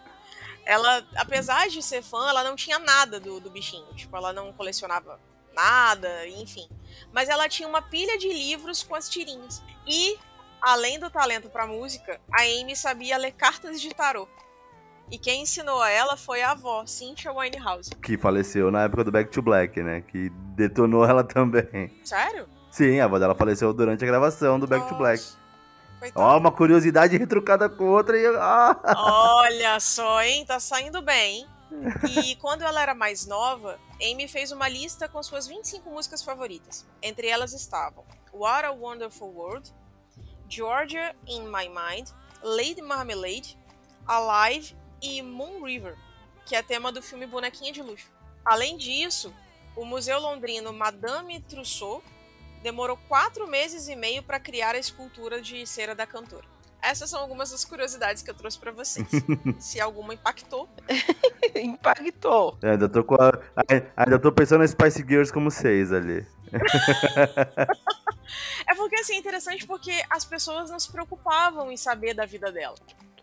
Ela, 0.66 1.06
apesar 1.16 1.68
de 1.68 1.82
ser 1.82 2.02
fã, 2.02 2.28
ela 2.28 2.44
não 2.44 2.56
tinha 2.56 2.78
nada 2.78 3.18
do, 3.18 3.40
do 3.40 3.48
bichinho. 3.48 3.86
Tipo, 3.94 4.18
ela 4.18 4.34
não 4.34 4.52
colecionava 4.52 5.18
nada, 5.54 6.28
enfim. 6.28 6.68
Mas 7.12 7.28
ela 7.28 7.48
tinha 7.48 7.68
uma 7.68 7.82
pilha 7.82 8.18
de 8.18 8.28
livros 8.28 8.82
com 8.82 8.94
as 8.94 9.08
tirinhas. 9.08 9.62
E, 9.86 10.18
além 10.60 10.98
do 10.98 11.10
talento 11.10 11.48
pra 11.48 11.66
música, 11.66 12.20
a 12.32 12.42
Amy 12.42 12.76
sabia 12.76 13.16
ler 13.16 13.32
cartas 13.32 13.80
de 13.80 13.94
tarô. 13.94 14.28
E 15.10 15.18
quem 15.18 15.42
ensinou 15.42 15.80
a 15.80 15.88
ela 15.88 16.16
foi 16.16 16.42
a 16.42 16.50
avó, 16.50 16.84
Cynthia 16.84 17.32
Winehouse. 17.32 17.90
Que 18.02 18.18
faleceu 18.18 18.70
na 18.72 18.82
época 18.82 19.04
do 19.04 19.12
Back 19.12 19.30
to 19.30 19.40
Black, 19.40 19.80
né? 19.80 20.00
Que 20.00 20.30
detonou 20.56 21.04
ela 21.04 21.22
também. 21.22 21.96
Sério? 22.04 22.48
Sim, 22.70 22.98
a 22.98 23.04
avó 23.04 23.18
dela 23.18 23.34
faleceu 23.34 23.72
durante 23.72 24.02
a 24.02 24.06
gravação 24.06 24.58
do 24.58 24.66
Back 24.66 24.88
to 24.88 24.96
Black. 24.96 25.22
Coitada. 26.00 26.26
Ó, 26.26 26.36
uma 26.36 26.52
curiosidade 26.52 27.16
retrucada 27.16 27.68
com 27.68 27.84
outra 27.84 28.18
e. 28.18 28.26
Ah! 28.36 28.76
Olha 29.38 29.80
só, 29.80 30.22
hein? 30.22 30.44
Tá 30.44 30.60
saindo 30.60 31.00
bem, 31.00 31.38
hein? 31.38 31.46
E 32.08 32.36
quando 32.36 32.62
ela 32.62 32.80
era 32.80 32.94
mais 32.94 33.26
nova, 33.26 33.78
Amy 34.02 34.28
fez 34.28 34.52
uma 34.52 34.68
lista 34.68 35.08
com 35.08 35.22
suas 35.22 35.46
25 35.46 35.88
músicas 35.90 36.22
favoritas. 36.22 36.86
Entre 37.02 37.28
elas 37.28 37.52
estavam 37.52 38.04
What 38.32 38.66
a 38.66 38.70
Wonderful 38.70 39.28
World, 39.28 39.72
Georgia 40.48 41.14
in 41.26 41.42
My 41.42 41.68
Mind, 41.68 42.08
Lady 42.42 42.82
Marmalade, 42.82 43.58
Alive 44.06 44.76
e 45.02 45.22
Moon 45.22 45.64
River, 45.64 45.96
que 46.44 46.54
é 46.54 46.62
tema 46.62 46.92
do 46.92 47.02
filme 47.02 47.26
Bonequinha 47.26 47.72
de 47.72 47.82
Luxo. 47.82 48.10
Além 48.44 48.76
disso, 48.76 49.34
o 49.74 49.84
Museu 49.84 50.20
Londrino 50.20 50.72
Madame 50.72 51.40
Trousseau 51.40 52.02
demorou 52.62 52.96
quatro 53.08 53.46
meses 53.46 53.88
e 53.88 53.96
meio 53.96 54.22
para 54.22 54.40
criar 54.40 54.74
a 54.74 54.78
escultura 54.78 55.40
de 55.40 55.66
cera 55.66 55.94
da 55.94 56.06
cantora. 56.06 56.55
Essas 56.90 57.10
são 57.10 57.20
algumas 57.20 57.50
das 57.50 57.64
curiosidades 57.64 58.22
que 58.22 58.30
eu 58.30 58.34
trouxe 58.34 58.58
para 58.58 58.70
vocês. 58.72 59.06
Se 59.58 59.80
alguma 59.80 60.14
impactou, 60.14 60.68
Impactou. 61.54 62.56
Eu 62.62 62.70
Ainda 62.72 62.88
tô, 62.88 63.02
com 63.04 63.14
a- 63.14 63.38
ainda 63.96 64.18
tô 64.18 64.30
pensando 64.32 64.62
em 64.64 64.68
Spice 64.68 64.98
Girls 65.06 65.32
como 65.32 65.50
seis 65.50 65.92
ali. 65.92 66.26
É 68.68 68.74
porque 68.74 68.96
assim, 68.96 69.14
é 69.14 69.18
interessante 69.18 69.66
porque 69.66 70.02
as 70.10 70.24
pessoas 70.24 70.68
não 70.70 70.78
se 70.80 70.90
preocupavam 70.90 71.70
em 71.70 71.76
saber 71.76 72.12
da 72.14 72.26
vida 72.26 72.50
dela. 72.50 72.74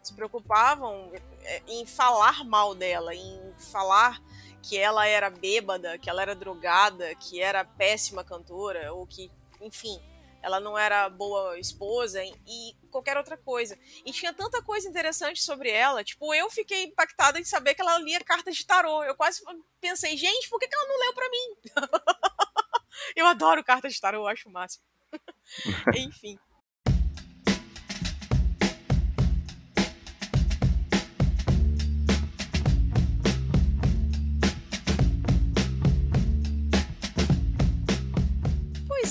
Se 0.02 0.14
preocupavam 0.14 1.12
é, 1.44 1.62
em 1.68 1.86
falar 1.86 2.44
mal 2.46 2.74
dela, 2.74 3.14
em 3.14 3.54
falar 3.72 4.22
que 4.62 4.78
ela 4.78 5.06
era 5.06 5.30
bêbada, 5.30 5.98
que 5.98 6.10
ela 6.10 6.22
era 6.22 6.34
drogada, 6.34 7.14
que 7.16 7.42
era 7.42 7.66
péssima 7.66 8.24
cantora, 8.24 8.94
ou 8.94 9.06
que, 9.06 9.30
enfim, 9.62 10.00
ela 10.44 10.60
não 10.60 10.78
era 10.78 11.10
boa 11.10 11.58
esposa 11.58 12.22
e 12.24 12.76
qualquer 12.92 13.18
outra 13.18 13.38
coisa. 13.38 13.80
E 14.06 14.12
tinha 14.12 14.34
tanta 14.34 14.62
coisa 14.62 14.88
interessante 14.88 15.42
sobre 15.42 15.72
ela, 15.72 16.04
tipo, 16.04 16.34
eu 16.34 16.50
fiquei 16.50 16.84
impactada 16.84 17.40
em 17.40 17.46
saber 17.46 17.74
que 17.74 17.82
ela 17.82 17.98
lia 17.98 18.20
cartas 18.20 18.56
de 18.58 18.66
tarô. 18.66 19.04
Eu 19.04 19.16
quase 19.16 19.42
pensei, 19.80 20.18
gente, 20.18 20.50
por 20.50 20.60
que, 20.60 20.68
ela 20.72 20.88
não 20.88 21.00
leu 21.00 21.14
pra 21.14 21.30
mim? 21.30 21.56
eu 23.16 23.26
adoro 23.26 23.64
cartas 23.64 23.94
de 23.94 24.02
tarô, 24.02 24.20
eu 24.20 24.28
acho 24.28 24.50
o 24.50 24.52
máximo. 24.52 24.84
Enfim. 25.96 26.38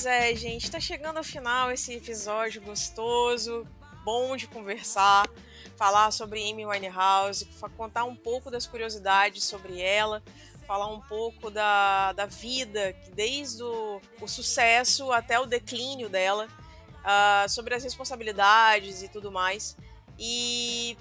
Pois 0.02 0.12
é, 0.12 0.34
gente, 0.34 0.68
tá 0.68 0.80
chegando 0.80 1.18
ao 1.18 1.22
final 1.22 1.70
esse 1.70 1.94
episódio 1.94 2.60
gostoso, 2.60 3.64
bom 4.04 4.36
de 4.36 4.48
conversar, 4.48 5.30
falar 5.76 6.10
sobre 6.10 6.42
Amy 6.50 6.66
Winehouse, 6.66 7.48
contar 7.76 8.02
um 8.02 8.16
pouco 8.16 8.50
das 8.50 8.66
curiosidades 8.66 9.44
sobre 9.44 9.80
ela, 9.80 10.20
falar 10.66 10.88
um 10.88 11.00
pouco 11.02 11.52
da, 11.52 12.12
da 12.14 12.26
vida, 12.26 12.96
desde 13.14 13.62
o, 13.62 14.00
o 14.20 14.26
sucesso 14.26 15.12
até 15.12 15.38
o 15.38 15.46
declínio 15.46 16.08
dela, 16.08 16.48
uh, 16.48 17.48
sobre 17.48 17.72
as 17.76 17.84
responsabilidades 17.84 19.04
e 19.04 19.08
tudo 19.08 19.30
mais. 19.30 19.76
E 20.18 20.98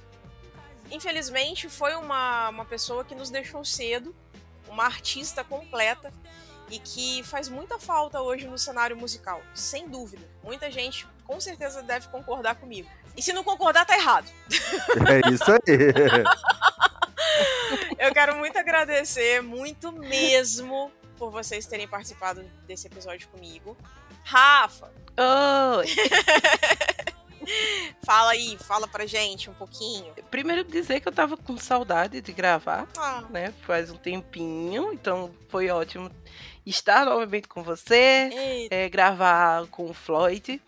infelizmente 0.91 1.67
foi 1.69 1.95
uma, 1.95 2.49
uma 2.49 2.65
pessoa 2.65 3.03
que 3.03 3.15
nos 3.15 3.31
deixou 3.31 3.65
cedo, 3.65 4.15
uma 4.69 4.85
artista 4.85 5.43
completa 5.43 6.13
e 6.71 6.79
que 6.79 7.21
faz 7.23 7.47
muita 7.49 7.77
falta 7.77 8.19
hoje 8.21 8.47
no 8.47 8.57
cenário 8.57 8.95
musical, 8.97 9.41
sem 9.53 9.87
dúvida. 9.89 10.25
Muita 10.43 10.71
gente 10.71 11.05
com 11.25 11.39
certeza 11.39 11.83
deve 11.83 12.07
concordar 12.07 12.55
comigo. 12.55 12.89
E 13.15 13.21
se 13.21 13.31
não 13.33 13.43
concordar, 13.43 13.85
tá 13.85 13.95
errado. 13.95 14.27
É 15.07 15.21
isso 15.33 15.51
aí. 15.51 15.59
Eu 17.99 18.13
quero 18.13 18.35
muito 18.37 18.57
agradecer, 18.57 19.41
muito 19.41 19.91
mesmo, 19.91 20.91
por 21.17 21.31
vocês 21.31 21.65
terem 21.65 21.87
participado 21.87 22.43
desse 22.65 22.87
episódio 22.87 23.27
comigo. 23.29 23.77
Rafa! 24.23 24.91
Oi! 25.77 25.87
fala 28.03 28.31
aí, 28.31 28.57
fala 28.57 28.87
pra 28.87 29.05
gente 29.05 29.49
um 29.49 29.53
pouquinho. 29.53 30.13
Primeiro 30.29 30.63
dizer 30.63 30.99
que 30.99 31.07
eu 31.07 31.11
tava 31.11 31.37
com 31.37 31.57
saudade 31.57 32.21
de 32.21 32.31
gravar, 32.31 32.87
Ah, 32.97 33.23
né? 33.29 33.53
Faz 33.65 33.91
um 33.91 33.97
tempinho, 33.97 34.93
então 34.93 35.31
foi 35.49 35.69
ótimo 35.69 36.09
estar 36.65 37.05
novamente 37.05 37.47
com 37.47 37.63
você, 37.63 38.67
é, 38.69 38.89
gravar 38.89 39.67
com 39.67 39.89
o 39.89 39.93
Floyd. 39.93 40.61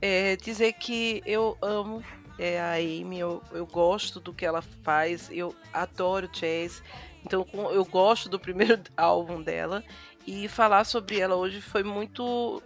É, 0.00 0.36
dizer 0.36 0.72
que 0.72 1.22
eu 1.24 1.56
amo 1.62 2.02
é, 2.38 2.60
a 2.60 2.74
Amy, 2.74 3.20
eu, 3.20 3.42
eu 3.52 3.64
gosto 3.64 4.18
do 4.18 4.32
que 4.32 4.44
ela 4.44 4.62
faz, 4.82 5.28
eu 5.30 5.54
adoro 5.72 6.26
jazz, 6.28 6.82
então 7.24 7.46
eu 7.70 7.84
gosto 7.84 8.28
do 8.28 8.38
primeiro 8.38 8.80
álbum 8.96 9.40
dela. 9.40 9.84
E 10.26 10.48
falar 10.48 10.84
sobre 10.84 11.18
ela 11.18 11.34
hoje 11.34 11.60
foi 11.60 11.82
muito 11.82 12.62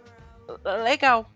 legal. 0.83 1.29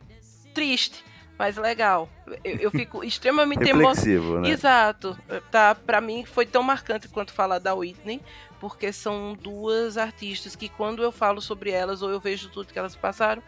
Triste, 0.53 1.03
mas 1.41 1.57
legal. 1.57 2.07
Eu, 2.43 2.57
eu 2.57 2.69
fico 2.69 3.01
extremamente 3.03 3.67
emocionada. 3.67 3.95
Reflexivo, 3.95 4.39
né? 4.39 4.49
Exato. 4.49 5.17
Tá, 5.49 5.73
para 5.73 5.99
mim 5.99 6.23
foi 6.23 6.45
tão 6.45 6.61
marcante 6.61 7.07
quanto 7.07 7.33
falar 7.33 7.57
da 7.57 7.73
Whitney, 7.73 8.21
porque 8.59 8.93
são 8.93 9.33
duas 9.33 9.97
artistas 9.97 10.55
que 10.55 10.69
quando 10.69 11.01
eu 11.01 11.11
falo 11.11 11.41
sobre 11.41 11.71
elas 11.71 12.03
ou 12.03 12.11
eu 12.11 12.19
vejo 12.19 12.47
tudo 12.49 12.71
que 12.71 12.77
elas 12.77 12.95
passaram, 12.95 13.41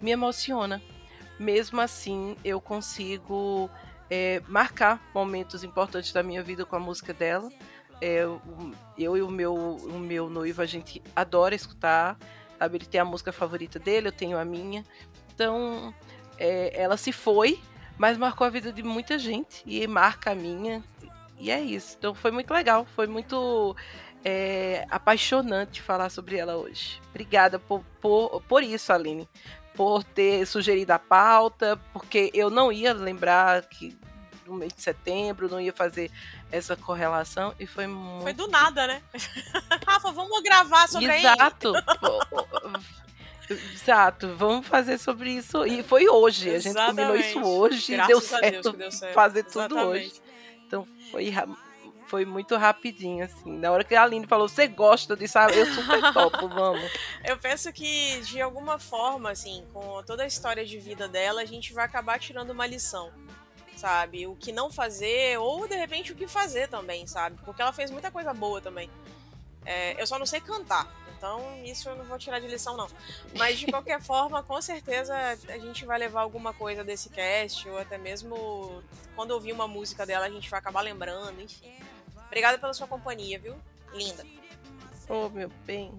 me 0.00 0.10
emociona. 0.10 0.80
Mesmo 1.38 1.78
assim, 1.78 2.38
eu 2.42 2.58
consigo 2.58 3.68
é, 4.08 4.40
marcar 4.48 4.98
momentos 5.12 5.62
importantes 5.62 6.14
da 6.14 6.22
minha 6.22 6.42
vida 6.42 6.64
com 6.64 6.74
a 6.74 6.80
música 6.80 7.12
dela. 7.12 7.50
É, 8.00 8.24
eu 8.96 9.14
e 9.14 9.20
o 9.20 9.28
meu, 9.28 9.54
o 9.54 9.98
meu 9.98 10.30
noivo, 10.30 10.62
a 10.62 10.66
gente 10.66 11.02
adora 11.14 11.54
escutar. 11.54 12.16
Sabe? 12.58 12.78
Ele 12.78 12.86
tem 12.86 12.98
a 12.98 13.04
música 13.04 13.30
favorita 13.30 13.78
dele, 13.78 14.08
eu 14.08 14.12
tenho 14.12 14.38
a 14.38 14.44
minha. 14.46 14.82
Então, 15.34 15.92
é, 16.38 16.72
ela 16.74 16.96
se 16.96 17.12
foi, 17.12 17.60
mas 17.98 18.18
marcou 18.18 18.46
a 18.46 18.50
vida 18.50 18.72
de 18.72 18.82
muita 18.82 19.18
gente 19.18 19.62
e 19.66 19.86
marca 19.86 20.32
a 20.32 20.34
minha. 20.34 20.82
E 21.38 21.50
é 21.50 21.60
isso. 21.60 21.96
Então 21.98 22.14
foi 22.14 22.30
muito 22.30 22.52
legal, 22.52 22.86
foi 22.94 23.06
muito 23.06 23.76
é, 24.24 24.86
apaixonante 24.90 25.82
falar 25.82 26.10
sobre 26.10 26.36
ela 26.36 26.56
hoje. 26.56 27.00
Obrigada 27.10 27.58
por, 27.58 27.84
por, 28.00 28.42
por 28.42 28.62
isso, 28.62 28.92
Aline. 28.92 29.28
Por 29.74 30.02
ter 30.02 30.46
sugerido 30.46 30.92
a 30.92 30.98
pauta, 30.98 31.78
porque 31.92 32.30
eu 32.32 32.48
não 32.48 32.72
ia 32.72 32.94
lembrar 32.94 33.62
que 33.66 33.96
no 34.46 34.54
mês 34.54 34.72
de 34.72 34.80
setembro, 34.80 35.48
não 35.48 35.60
ia 35.60 35.72
fazer 35.72 36.10
essa 36.50 36.76
correlação 36.76 37.54
e 37.58 37.66
foi 37.66 37.86
muito. 37.86 38.22
foi 38.22 38.32
do 38.32 38.46
nada, 38.48 38.86
né? 38.86 39.02
Rafa, 39.86 40.12
vamos 40.12 40.42
gravar 40.42 40.88
sobre. 40.88 41.12
Exato. 41.12 41.72
Exato, 43.50 44.34
vamos 44.36 44.66
fazer 44.66 44.98
sobre 44.98 45.30
isso. 45.30 45.64
E 45.66 45.82
foi 45.82 46.08
hoje, 46.08 46.54
a 46.54 46.58
gente 46.58 46.74
combinou 46.74 47.14
isso 47.16 47.38
Exatamente. 47.38 47.48
hoje 47.58 47.92
e 47.92 47.96
Graças 47.96 48.08
deu 48.08 48.16
a 48.16 48.40
Deus 48.40 48.52
certo 48.52 48.72
deu 48.72 48.90
certo. 48.92 49.14
fazer 49.14 49.42
tudo 49.44 49.74
Exatamente. 49.76 49.86
hoje. 50.06 50.22
Então 50.66 50.88
foi, 51.10 51.32
foi 52.08 52.24
muito 52.24 52.56
rapidinho, 52.56 53.24
assim. 53.24 53.56
Na 53.58 53.70
hora 53.70 53.84
que 53.84 53.94
a 53.94 54.02
Aline 54.02 54.26
falou, 54.26 54.48
você 54.48 54.66
gosta 54.66 55.16
disso? 55.16 55.38
Ah, 55.38 55.48
Eu 55.50 55.66
super 55.66 56.00
topo, 56.12 56.48
vamos. 56.48 56.90
Eu 57.24 57.36
penso 57.38 57.72
que, 57.72 58.20
de 58.22 58.40
alguma 58.40 58.78
forma, 58.78 59.30
assim, 59.30 59.64
com 59.72 60.02
toda 60.04 60.24
a 60.24 60.26
história 60.26 60.64
de 60.64 60.78
vida 60.78 61.06
dela, 61.08 61.40
a 61.40 61.44
gente 61.46 61.72
vai 61.72 61.84
acabar 61.84 62.18
tirando 62.18 62.50
uma 62.50 62.66
lição, 62.66 63.12
sabe? 63.76 64.26
O 64.26 64.34
que 64.34 64.50
não 64.52 64.70
fazer, 64.72 65.38
ou 65.38 65.68
de 65.68 65.76
repente 65.76 66.12
o 66.12 66.16
que 66.16 66.26
fazer 66.26 66.68
também, 66.68 67.06
sabe? 67.06 67.38
Porque 67.44 67.62
ela 67.62 67.72
fez 67.72 67.90
muita 67.90 68.10
coisa 68.10 68.32
boa 68.34 68.60
também. 68.60 68.90
É, 69.64 70.00
eu 70.00 70.06
só 70.06 70.18
não 70.18 70.26
sei 70.26 70.40
cantar, 70.40 70.86
então 71.16 71.40
isso 71.64 71.88
eu 71.88 71.96
não 71.96 72.04
vou 72.04 72.18
tirar 72.18 72.40
de 72.40 72.46
lição, 72.46 72.76
não. 72.76 72.88
Mas 73.36 73.58
de 73.58 73.66
qualquer 73.66 74.00
forma, 74.02 74.42
com 74.42 74.60
certeza 74.60 75.14
a 75.48 75.58
gente 75.58 75.84
vai 75.84 75.98
levar 75.98 76.22
alguma 76.22 76.52
coisa 76.52 76.84
desse 76.84 77.08
cast, 77.08 77.68
ou 77.68 77.78
até 77.78 77.98
mesmo 77.98 78.82
quando 79.14 79.30
ouvir 79.30 79.52
uma 79.52 79.66
música 79.66 80.04
dela, 80.04 80.26
a 80.26 80.30
gente 80.30 80.50
vai 80.50 80.58
acabar 80.58 80.80
lembrando, 80.80 81.40
enfim. 81.40 81.72
Obrigada 82.26 82.58
pela 82.58 82.74
sua 82.74 82.86
companhia, 82.86 83.38
viu? 83.38 83.54
Linda. 83.92 84.24
Oh, 85.08 85.28
meu 85.28 85.48
bem. 85.64 85.92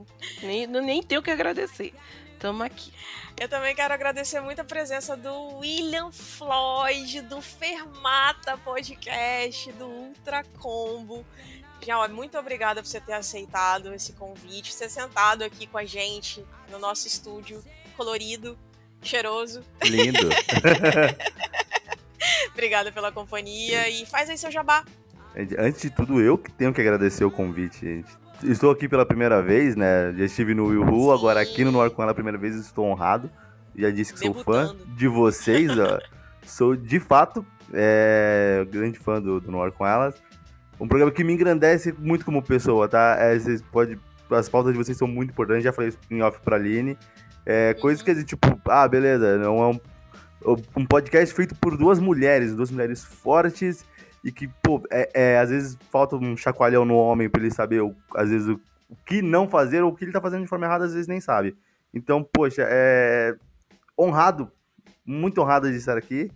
Nem, 0.44 0.68
nem 0.68 1.02
tenho 1.02 1.22
o 1.22 1.24
que 1.24 1.32
agradecer. 1.32 1.94
Tamo 2.40 2.64
aqui. 2.64 2.94
Eu 3.40 3.48
também 3.48 3.76
quero 3.76 3.94
agradecer 3.94 4.40
muito 4.42 4.60
a 4.60 4.64
presença 4.64 5.16
do 5.16 5.58
William 5.58 6.12
Floyd, 6.12 7.22
do 7.22 7.42
Fermata 7.42 8.58
Podcast, 8.58 9.72
do 9.74 9.88
Ultra 9.88 10.44
Combo. 10.60 11.26
Já, 11.86 12.00
ó, 12.00 12.08
muito 12.08 12.38
obrigada 12.38 12.82
por 12.82 12.88
você 12.88 13.00
ter 13.00 13.14
aceitado 13.14 13.94
esse 13.94 14.14
convite, 14.14 14.74
ser 14.74 14.90
sentado 14.90 15.44
aqui 15.44 15.68
com 15.68 15.78
a 15.78 15.86
gente 15.86 16.44
no 16.70 16.80
nosso 16.80 17.08
estúdio 17.08 17.64
colorido, 17.96 18.58
cheiroso. 19.02 19.64
Lindo. 19.84 20.30
Obrigada 22.52 22.92
pela 22.92 23.12
companhia 23.12 23.88
e 23.90 24.06
faz 24.06 24.30
aí 24.30 24.38
seu 24.38 24.52
jabá. 24.52 24.84
Antes 25.60 25.82
de 25.82 25.90
tudo, 25.90 26.20
eu 26.20 26.38
que 26.38 26.52
tenho 26.52 26.74
que 26.74 26.82
agradecer 26.82 27.24
o 27.24 27.32
convite, 27.32 27.80
gente. 27.80 28.12
Estou 28.44 28.72
aqui 28.72 28.88
pela 28.88 29.06
primeira 29.06 29.42
vez, 29.42 29.76
né? 29.76 30.14
Já 30.18 30.26
estive 30.26 30.54
no 30.54 30.68
Will 30.68 30.84
Who, 30.84 31.12
agora 31.12 31.42
aqui 31.42 31.64
no 31.64 31.72
Noir 31.72 31.92
com 31.92 32.02
ela 32.02 32.12
a 32.12 32.16
primeira 32.16 32.38
vez, 32.38 32.56
estou 32.56 32.86
honrado. 32.86 33.30
Já 33.76 33.92
disse 33.92 34.14
que 34.14 34.20
sou 34.20 34.34
fã 34.34 34.68
Debutando. 34.68 34.96
de 34.96 35.08
vocês, 35.08 35.72
ó. 35.78 36.00
Sou 36.48 36.78
de 36.78 36.98
fato 36.98 37.46
é, 37.74 38.66
grande 38.72 38.98
fã 38.98 39.22
do, 39.22 39.42
do 39.42 39.52
Noir 39.52 39.74
com 39.74 39.86
elas. 39.86 40.16
Um 40.80 40.88
programa 40.88 41.12
que 41.12 41.24
me 41.24 41.34
engrandece 41.34 41.94
muito 41.98 42.24
como 42.26 42.42
pessoa, 42.42 42.88
tá? 42.88 43.18
É, 43.20 43.38
vocês 43.38 43.62
pode, 43.62 43.98
as 44.30 44.48
pautas 44.48 44.72
de 44.74 44.78
vocês 44.78 44.98
são 44.98 45.08
muito 45.08 45.32
importantes, 45.32 45.64
já 45.64 45.74
falei 45.74 45.90
isso 45.90 45.98
em 46.12 46.22
off 46.22 46.40
pra 46.42 46.56
Aline. 46.56 46.98
É, 47.46 47.74
coisas 47.76 48.04
que, 48.04 48.24
tipo, 48.24 48.60
ah, 48.70 48.88
beleza, 48.88 49.38
não 49.38 49.64
é 49.64 49.68
um, 49.70 50.58
um 50.76 50.86
podcast 50.86 51.34
feito 51.34 51.56
por 51.56 51.78
duas 51.78 52.00
mulheres, 52.00 52.54
duas 52.56 52.70
mulheres 52.70 53.04
fortes 53.04 53.86
e 54.24 54.32
que, 54.32 54.48
pô, 54.62 54.84
é, 54.92 55.10
é, 55.14 55.40
às 55.40 55.50
vezes 55.50 55.78
falta 55.90 56.16
um 56.16 56.36
chacoalhão 56.36 56.84
no 56.86 56.96
homem 56.96 57.30
pra 57.30 57.42
ele 57.42 57.52
saber, 57.52 57.82
o- 57.82 57.96
às 58.16 58.30
vezes, 58.30 58.48
o, 58.48 58.60
o 58.90 58.96
que 59.06 59.22
não 59.22 59.48
fazer 59.48 59.82
ou 59.84 59.92
o 59.92 59.96
que 59.96 60.04
ele 60.06 60.12
tá 60.12 60.22
fazendo 60.22 60.42
de 60.44 60.48
forma 60.50 60.66
errada, 60.66 60.86
às 60.86 60.94
vezes 60.94 61.08
nem 61.08 61.22
sabe. 61.22 61.56
Então, 61.94 62.22
poxa, 62.22 62.64
é 62.70 63.36
honrado, 63.98 64.52
muito 65.06 65.42
honrado 65.42 65.72
de 65.72 65.78
estar 65.78 65.98
aqui. 65.98 66.30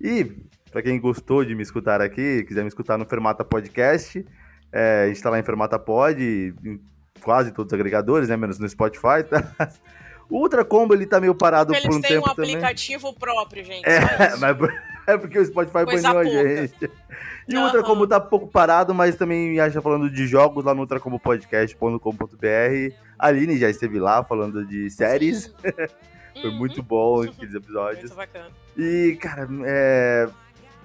E, 0.00 0.36
pra 0.70 0.82
quem 0.82 1.00
gostou 1.00 1.44
de 1.44 1.54
me 1.54 1.62
escutar 1.62 2.00
aqui, 2.00 2.44
quiser 2.44 2.62
me 2.62 2.68
escutar 2.68 2.96
no 2.98 3.04
Fermata 3.04 3.44
Podcast, 3.44 4.24
é, 4.72 5.04
a 5.04 5.08
gente 5.08 5.22
tá 5.22 5.30
lá 5.30 5.38
em 5.38 5.42
Fermata 5.42 5.78
Pod, 5.78 6.22
em 6.22 6.80
quase 7.22 7.52
todos 7.52 7.72
os 7.72 7.74
agregadores, 7.74 8.28
né, 8.28 8.36
menos 8.36 8.58
no 8.58 8.68
Spotify, 8.68 9.22
tá? 9.28 9.70
O 10.28 10.38
Ultra 10.40 10.64
Combo, 10.64 10.94
ele 10.94 11.06
tá 11.06 11.20
meio 11.20 11.34
parado 11.34 11.72
por 11.72 11.78
Eles 11.82 11.96
um 11.96 12.00
têm 12.00 12.18
um 12.18 12.22
tempo 12.22 12.34
também. 12.36 12.54
aplicativo 12.54 13.12
próprio, 13.14 13.64
gente. 13.64 13.84
É, 13.86 14.36
mas 14.38 14.56
é 15.06 15.18
porque 15.18 15.38
o 15.38 15.44
Spotify 15.44 15.84
Coisa 15.84 16.14
baniu 16.14 16.40
a 16.40 16.56
gente. 16.56 16.90
E 17.48 17.56
o 17.56 17.62
Ultra. 17.64 17.82
Combo 17.82 18.06
tá 18.06 18.20
pouco 18.20 18.46
parado, 18.46 18.94
mas 18.94 19.16
também 19.16 19.58
acha 19.58 19.82
falando 19.82 20.08
de 20.08 20.26
jogos 20.26 20.64
lá 20.64 20.72
no 20.72 20.82
ultracombopodcast.com.br. 20.82 22.94
A 23.18 23.26
Aline 23.26 23.58
já 23.58 23.68
esteve 23.68 23.98
lá 23.98 24.22
falando 24.24 24.64
de 24.64 24.88
séries. 24.90 25.52
Foi 26.40 26.48
Uhum. 26.48 26.56
muito 26.58 26.80
bom 26.82 27.22
aqueles 27.22 27.52
episódios. 27.54 28.04
Muito 28.04 28.14
bacana. 28.14 28.48
E, 28.78 29.18
cara, 29.20 29.48
é. 29.66 30.28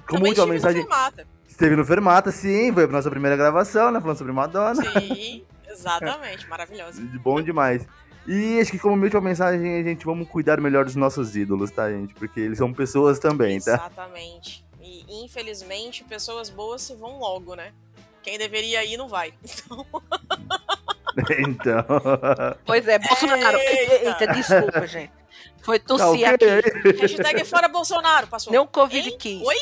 Como 0.08 0.26
última 0.26 0.46
no 0.46 0.54
mensagem. 0.54 0.82
Fermata. 0.82 1.28
Esteve 1.48 1.76
no 1.76 1.86
Fermata, 1.86 2.32
sim, 2.32 2.74
foi 2.74 2.84
a 2.84 2.88
nossa 2.88 3.10
primeira 3.10 3.38
gravação, 3.38 3.92
né? 3.92 4.02
Falando 4.02 4.18
sobre 4.18 4.34
Madonna. 4.34 4.84
Sim, 5.00 5.44
exatamente. 5.68 6.48
Maravilhoso. 6.50 7.02
De 7.08 7.18
bom 7.18 7.42
demais. 7.42 7.88
E 8.28 8.60
acho 8.60 8.72
que 8.72 8.80
como 8.80 9.02
última 9.02 9.22
mensagem, 9.22 9.80
a 9.80 9.84
gente 9.84 10.06
vamos 10.06 10.28
cuidar 10.28 10.60
melhor 10.60 10.84
dos 10.84 10.96
nossos 10.96 11.36
ídolos, 11.36 11.72
tá, 11.72 11.90
gente? 11.90 12.14
Porque 12.16 12.40
eles 12.40 12.58
são 12.58 12.74
pessoas 12.74 13.20
também, 13.20 13.60
tá? 13.62 13.76
Exatamente. 13.76 14.66
E 14.82 15.24
infelizmente, 15.24 16.04
pessoas 16.04 16.50
boas 16.50 16.82
se 16.82 16.96
vão 16.96 17.20
logo, 17.20 17.56
né? 17.56 17.72
Quem 18.24 18.38
deveria 18.38 18.84
ir 18.84 18.98
não 18.98 19.08
vai. 19.08 19.34
Então. 21.40 21.86
Pois 22.66 22.88
é, 22.88 23.00
Bolsonaro. 23.00 23.58
Eita. 23.58 24.24
Eita, 24.24 24.34
desculpa, 24.34 24.88
gente. 24.88 25.12
Foi 25.66 25.80
Tá 25.80 25.88
tossir 25.88 26.32
ok. 26.32 26.60
aqui. 26.60 26.92
Hashtag 27.02 27.44
fora 27.46 27.68
Bolsonaro, 27.68 28.28
passou. 28.28 28.52
Nem 28.52 28.60
o 28.62 28.68
Covid 28.68 29.10
Hein? 29.10 29.18
quis. 29.18 29.42
Oi? 29.42 29.58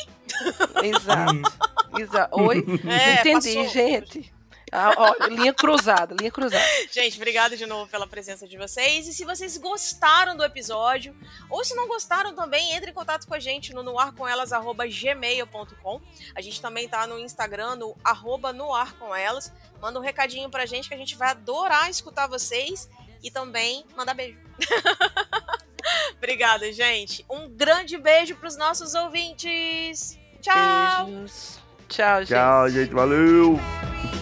Exato. 0.82 1.32
Exato. 1.98 2.42
Oi? 2.42 2.58
É, 2.86 3.20
Entendi, 3.20 3.54
passou. 3.54 3.68
gente. 3.72 4.34
Ah, 4.76 4.92
ó, 4.96 5.14
linha 5.28 5.52
cruzada, 5.54 6.16
linha 6.18 6.32
cruzada. 6.32 6.64
Gente, 6.90 7.14
obrigada 7.16 7.56
de 7.56 7.64
novo 7.64 7.88
pela 7.88 8.08
presença 8.08 8.48
de 8.48 8.58
vocês. 8.58 9.06
E 9.06 9.14
se 9.14 9.24
vocês 9.24 9.56
gostaram 9.56 10.36
do 10.36 10.42
episódio, 10.42 11.14
ou 11.48 11.64
se 11.64 11.76
não 11.76 11.86
gostaram 11.86 12.34
também, 12.34 12.72
entre 12.74 12.90
em 12.90 12.94
contato 12.94 13.24
com 13.26 13.34
a 13.34 13.38
gente 13.38 13.72
no 13.72 13.84
noarcomelas.gmail.com. 13.84 16.00
A 16.34 16.40
gente 16.40 16.60
também 16.60 16.88
tá 16.88 17.06
no 17.06 17.20
Instagram, 17.20 17.76
no 17.76 17.96
arroba 18.02 18.52
noarcomelas. 18.52 19.52
Manda 19.80 20.00
um 20.00 20.02
recadinho 20.02 20.50
pra 20.50 20.66
gente 20.66 20.88
que 20.88 20.94
a 20.94 20.98
gente 20.98 21.14
vai 21.14 21.28
adorar 21.30 21.88
escutar 21.88 22.26
vocês 22.26 22.88
e 23.22 23.30
também 23.30 23.84
mandar 23.96 24.14
beijo. 24.14 24.40
Obrigada, 26.16 26.72
gente. 26.72 27.24
Um 27.28 27.48
grande 27.48 27.96
beijo 27.98 28.34
pros 28.36 28.56
nossos 28.56 28.94
ouvintes. 28.94 30.18
Tchau! 30.40 31.06
Beijos. 31.06 31.58
Tchau, 31.88 32.20
gente. 32.20 32.28
Tchau, 32.28 32.68
gente. 32.70 32.94
Valeu! 32.94 34.13